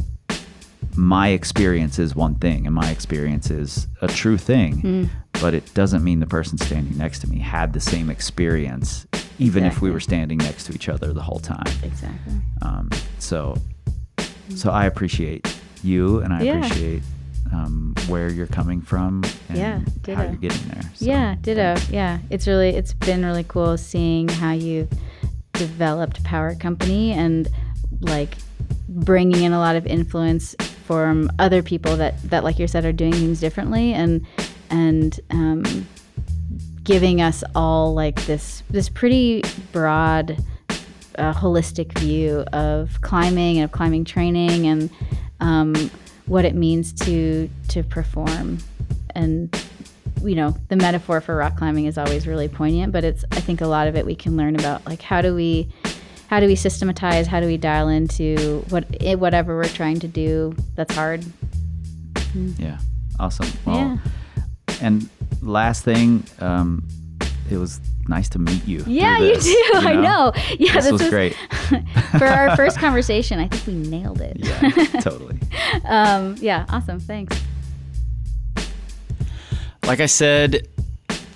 my 0.95 1.29
experience 1.29 1.99
is 1.99 2.15
one 2.15 2.35
thing 2.37 2.67
and 2.67 2.75
my 2.75 2.91
experience 2.91 3.51
is 3.51 3.89
a 4.03 4.09
true 4.09 4.37
thing, 4.39 5.11
but 5.41 5.55
it 5.55 5.73
doesn't 5.75 6.05
mean 6.05 6.21
the 6.21 6.27
person 6.27 6.59
standing 6.59 6.97
next 6.97 7.21
to 7.21 7.29
me 7.29 7.39
had 7.39 7.73
the 7.73 7.81
same 7.81 8.11
experience, 8.11 9.07
even 9.43 9.65
if 9.65 9.81
we 9.81 9.91
were 9.91 10.01
standing 10.01 10.39
next 10.39 10.65
to 10.65 10.73
each 10.75 10.89
other 10.89 11.13
the 11.13 11.23
whole 11.23 11.41
time. 11.41 11.67
exactly 11.83 12.35
Um, 12.63 12.89
so, 13.19 13.57
so 14.55 14.71
I 14.71 14.87
appreciate 14.87 15.47
you 15.83 16.21
and 16.21 16.33
I 16.33 16.43
Yeah. 16.43 16.59
appreciate 16.59 17.03
um, 17.53 17.95
where 18.09 18.31
you're 18.31 18.47
coming 18.47 18.81
from 18.81 19.23
and 19.49 19.59
Yeah, 19.59 19.81
how 20.15 20.23
you're 20.23 20.37
getting 20.37 20.69
there. 20.69 20.83
So, 20.95 21.05
yeah, 21.05 21.35
ditto. 21.43 21.77
Yeah, 21.91 22.19
it's 22.31 22.47
really 22.47 22.71
it's 22.71 22.95
been 22.95 23.25
really 23.25 23.45
cool 23.45 23.77
seeing 23.77 24.29
how 24.29 24.53
you've 24.53 24.89
developed 25.53 26.25
Power 26.25 26.55
Company 26.55 27.13
and 27.13 27.49
like 28.01 28.37
bringing 28.89 29.43
in 29.45 29.53
a 29.53 29.59
lot 29.59 29.77
of 29.77 29.87
influence 29.87 30.55
from 30.87 31.31
other 31.39 31.63
people 31.63 31.97
that 31.97 32.15
that 32.31 32.43
like 32.43 32.59
you 32.59 32.67
said 32.67 32.85
are 32.85 32.93
doing 32.93 33.13
things 33.13 33.39
differently 33.41 33.93
and 33.93 34.25
and 34.71 35.21
um, 35.31 35.63
giving 36.85 37.21
us 37.21 37.45
all 37.55 37.95
like 37.95 38.25
this 38.27 38.63
this 38.71 38.89
pretty 38.89 39.43
broad 39.73 40.37
uh, 41.19 41.33
holistic 41.33 41.97
view 41.99 42.41
of 42.53 43.01
climbing 43.03 43.59
and 43.59 43.65
of 43.65 43.73
climbing 43.73 44.05
training 44.05 44.67
and 44.67 44.91
um, 45.41 45.75
what 46.27 46.45
it 46.45 46.55
means 46.55 46.93
to 46.93 47.49
to 47.69 47.83
perform 47.83 48.59
and 49.15 49.65
you 50.23 50.35
know 50.35 50.57
the 50.69 50.77
metaphor 50.77 51.21
for 51.21 51.37
rock 51.37 51.57
climbing 51.57 51.87
is 51.87 51.99
always 51.99 52.27
really 52.27 52.49
poignant 52.49 52.93
but 52.93 53.05
it's 53.05 53.25
i 53.33 53.41
think 53.41 53.61
a 53.61 53.67
lot 53.67 53.89
of 53.89 53.97
it 53.97 54.07
we 54.07 54.15
can 54.15 54.37
learn 54.37 54.55
about 54.55 54.85
like 54.87 55.03
how 55.03 55.21
do 55.21 55.35
we 55.35 55.69
how 56.29 56.41
do 56.41 56.47
we 56.47 56.55
systematize 56.55 57.27
how 57.27 57.41
do 57.41 57.47
we 57.47 57.57
dial 57.57 57.89
into 57.89 58.65
what 58.71 58.85
eh, 59.01 59.15
whatever 59.15 59.57
we're 59.57 59.65
trying 59.65 59.99
to 59.99 60.09
do 60.09 60.55
that's 60.75 60.95
hard 60.95 61.25
Yeah. 62.59 62.79
Awesome. 63.21 63.47
Well, 63.67 63.77
yeah 63.77 63.99
and 64.81 65.09
last 65.41 65.85
thing, 65.85 66.25
um, 66.41 66.87
it 67.51 67.57
was 67.57 67.81
nice 68.09 68.29
to 68.31 68.39
meet 68.41 68.67
you. 68.67 68.81
through 68.81 68.93
yeah 68.93 69.17
you 69.19 69.35
this, 69.35 69.45
do 69.45 69.63
i 69.75 69.95
know 69.95 70.33
yeah 70.59 70.73
This, 70.81 70.91
was, 70.91 71.09
great. 71.09 71.35
for 72.19 72.27
our 72.27 72.57
first 72.57 72.77
conversation 72.85 73.39
i 73.39 73.47
think 73.47 73.65
we 73.65 73.75
nailed 73.89 74.21
it 74.21 74.37
Yeah, 74.39 75.01
totally. 75.01 75.39
um, 75.85 76.35
yeah 76.41 76.67
awesome 76.69 76.99
thanks 76.99 77.41
Like 79.85 79.99
I 80.01 80.07
said, 80.07 80.69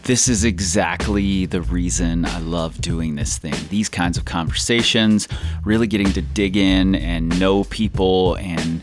this 0.05 0.28
is 0.28 0.44
exactly 0.44 1.47
the 1.47 1.62
reason 1.62 2.24
I 2.24 2.39
love 2.39 2.81
doing 2.81 3.16
this 3.16 3.39
thing. 3.39 3.55
These 3.70 3.89
kinds 3.89 4.16
of 4.16 4.24
conversations, 4.24 5.27
really 5.64 5.89
getting 5.89 6.12
to 6.12 6.23
dig 6.23 6.56
in 6.56 6.94
and 6.94 7.39
know 7.40 7.64
people 7.64 8.36
and 8.36 8.82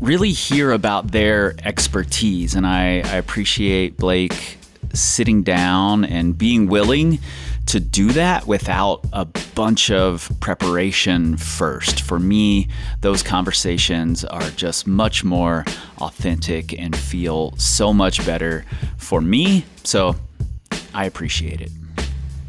really 0.00 0.32
hear 0.32 0.72
about 0.72 1.12
their 1.12 1.54
expertise. 1.64 2.54
And 2.54 2.66
I, 2.66 3.00
I 3.00 3.16
appreciate 3.16 3.96
Blake 3.96 4.58
sitting 4.92 5.42
down 5.42 6.04
and 6.04 6.36
being 6.36 6.68
willing 6.68 7.18
to 7.66 7.80
do 7.80 8.12
that 8.12 8.46
without 8.46 9.04
a 9.12 9.24
bunch 9.54 9.90
of 9.90 10.30
preparation 10.40 11.36
first. 11.36 12.02
For 12.02 12.18
me, 12.18 12.68
those 13.00 13.22
conversations 13.22 14.24
are 14.24 14.50
just 14.50 14.86
much 14.86 15.24
more 15.24 15.64
authentic 15.98 16.78
and 16.78 16.94
feel 16.94 17.56
so 17.56 17.92
much 17.92 18.24
better 18.26 18.64
for 18.98 19.20
me. 19.20 19.64
So 19.82 20.16
I 20.92 21.06
appreciate 21.06 21.60
it. 21.60 21.70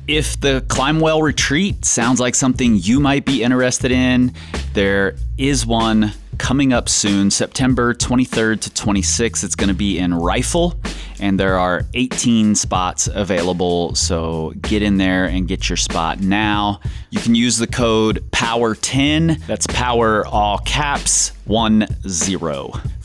If 0.08 0.40
the 0.40 0.64
Climbwell 0.68 1.24
retreat 1.24 1.84
sounds 1.86 2.20
like 2.20 2.36
something 2.36 2.76
you 2.76 3.00
might 3.00 3.26
be 3.26 3.42
interested 3.42 3.92
in, 3.92 4.34
there 4.74 5.16
is 5.38 5.66
one 5.66 6.12
coming 6.38 6.74
up 6.74 6.90
soon, 6.90 7.32
September 7.32 7.94
23rd 7.94 8.62
to 8.62 8.70
26th. 8.70 9.44
It's 9.44 9.56
going 9.56 9.70
to 9.70 9.76
be 9.76 9.98
in 9.98 10.14
Rifle, 10.14 10.76
and 11.20 11.40
there 11.40 11.58
are 11.58 11.86
18 11.94 12.56
spots 12.56 13.08
available. 13.12 13.96
So 13.96 14.54
get 14.62 14.82
in 14.82 14.98
there 14.98 15.26
and 15.26 15.48
get 15.48 15.70
your 15.70 15.78
spot 15.78 16.20
now. 16.20 16.80
You 17.10 17.20
can 17.20 17.36
use 17.36 17.58
the 17.58 17.68
code 17.68 18.24
POWER10, 18.32 19.46
that's 19.46 19.68
power 19.68 20.26
all 20.26 20.58
caps 20.60 21.32
10 21.48 21.88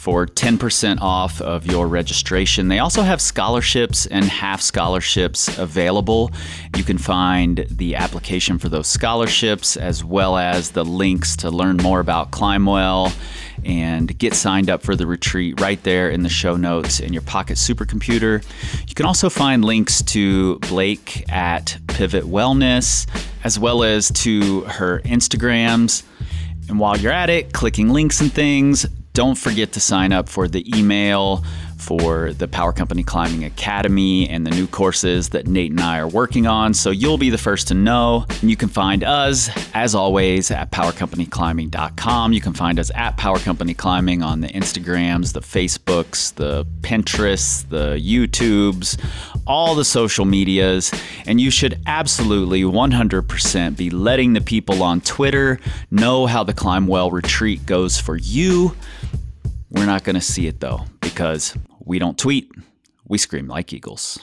for 0.00 0.26
10% 0.26 1.00
off 1.02 1.42
of 1.42 1.66
your 1.66 1.86
registration. 1.86 2.68
They 2.68 2.78
also 2.78 3.02
have 3.02 3.20
scholarships 3.20 4.06
and 4.06 4.24
half 4.24 4.62
scholarships 4.62 5.58
available. 5.58 6.30
You 6.74 6.84
can 6.84 6.96
find 6.96 7.66
the 7.70 7.96
application 7.96 8.58
for 8.58 8.70
those 8.70 8.86
scholarships 8.86 9.76
as 9.76 10.02
well 10.02 10.38
as 10.38 10.70
the 10.70 10.86
links 10.86 11.36
to 11.36 11.50
learn 11.50 11.76
more 11.76 12.00
about 12.00 12.30
Climbwell 12.30 13.12
and 13.64 14.16
get 14.18 14.34
signed 14.34 14.70
up 14.70 14.82
for 14.82 14.96
the 14.96 15.06
retreat 15.06 15.60
right 15.60 15.82
there 15.82 16.10
in 16.10 16.22
the 16.22 16.28
show 16.28 16.56
notes 16.56 17.00
in 17.00 17.12
your 17.12 17.22
pocket 17.22 17.56
supercomputer. 17.56 18.44
You 18.88 18.94
can 18.94 19.06
also 19.06 19.28
find 19.30 19.64
links 19.64 20.02
to 20.02 20.58
Blake 20.60 21.30
at 21.30 21.78
Pivot 21.88 22.24
Wellness 22.24 23.06
as 23.44 23.58
well 23.58 23.82
as 23.82 24.10
to 24.12 24.62
her 24.62 25.00
Instagrams. 25.00 26.02
And 26.68 26.78
while 26.78 26.96
you're 26.96 27.12
at 27.12 27.30
it, 27.30 27.52
clicking 27.52 27.88
links 27.90 28.20
and 28.20 28.32
things, 28.32 28.84
don't 29.12 29.36
forget 29.36 29.72
to 29.72 29.80
sign 29.80 30.12
up 30.12 30.28
for 30.28 30.46
the 30.46 30.64
email 30.78 31.44
for 31.80 32.32
the 32.32 32.46
Power 32.46 32.72
Company 32.72 33.02
Climbing 33.02 33.44
Academy 33.44 34.28
and 34.28 34.46
the 34.46 34.50
new 34.50 34.66
courses 34.66 35.30
that 35.30 35.46
Nate 35.46 35.70
and 35.70 35.80
I 35.80 35.98
are 35.98 36.08
working 36.08 36.46
on. 36.46 36.74
So 36.74 36.90
you'll 36.90 37.18
be 37.18 37.30
the 37.30 37.38
first 37.38 37.68
to 37.68 37.74
know. 37.74 38.26
And 38.40 38.50
you 38.50 38.56
can 38.56 38.68
find 38.68 39.02
us, 39.02 39.50
as 39.74 39.94
always, 39.94 40.50
at 40.50 40.70
powercompanyclimbing.com. 40.70 42.32
You 42.32 42.40
can 42.40 42.52
find 42.52 42.78
us 42.78 42.90
at 42.94 43.16
Power 43.16 43.38
Company 43.38 43.74
Climbing 43.74 44.22
on 44.22 44.40
the 44.40 44.48
Instagrams, 44.48 45.32
the 45.32 45.40
Facebooks, 45.40 46.34
the 46.34 46.66
Pinterests, 46.82 47.68
the 47.68 47.96
YouTubes, 47.96 48.98
all 49.46 49.74
the 49.74 49.84
social 49.84 50.24
medias. 50.24 50.92
And 51.26 51.40
you 51.40 51.50
should 51.50 51.80
absolutely 51.86 52.62
100% 52.62 53.76
be 53.76 53.90
letting 53.90 54.34
the 54.34 54.40
people 54.40 54.82
on 54.82 55.00
Twitter 55.00 55.58
know 55.90 56.26
how 56.26 56.44
the 56.44 56.54
Climbwell 56.54 57.10
retreat 57.12 57.64
goes 57.66 57.98
for 57.98 58.16
you. 58.16 58.76
We're 59.70 59.86
not 59.86 60.04
going 60.04 60.16
to 60.16 60.20
see 60.20 60.46
it 60.46 60.60
though, 60.60 60.84
because 61.00 61.54
we 61.90 61.98
don't 61.98 62.16
tweet, 62.16 62.48
we 63.08 63.18
scream 63.18 63.48
like 63.48 63.72
eagles. 63.72 64.16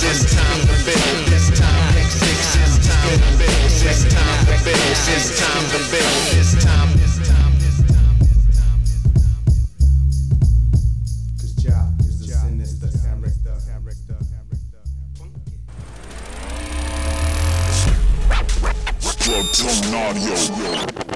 It's 0.00 0.32
time 0.32 0.60
to 0.60 0.66
build. 0.86 1.32
It's 1.34 1.50
time 1.58 1.94
to 1.94 2.02
fix. 2.22 2.54
It's 2.54 2.78
time 2.86 3.18
to 3.18 3.30
build. 3.36 3.50
It's 3.82 4.04
time 4.14 4.46
to 4.46 4.54
build. 4.64 4.78
It's 4.78 5.28
time 5.40 5.64
to 5.72 5.78
build. 5.90 6.38
It's 6.38 6.52
time. 6.64 6.90
It's 7.02 7.18
time. 7.28 7.54
It's 7.58 7.82
time. 7.82 8.14
It's 8.22 8.46
time. 8.58 8.80
Cause 11.40 11.54
job 11.54 12.00
is 12.00 12.20
the 12.20 12.26
sin. 12.28 12.60
It's 12.60 12.74
the 12.78 12.88
character. 12.96 13.58
Character. 13.66 14.18
Character. 14.30 14.82
Structural 19.00 19.94
audio. 19.96 21.07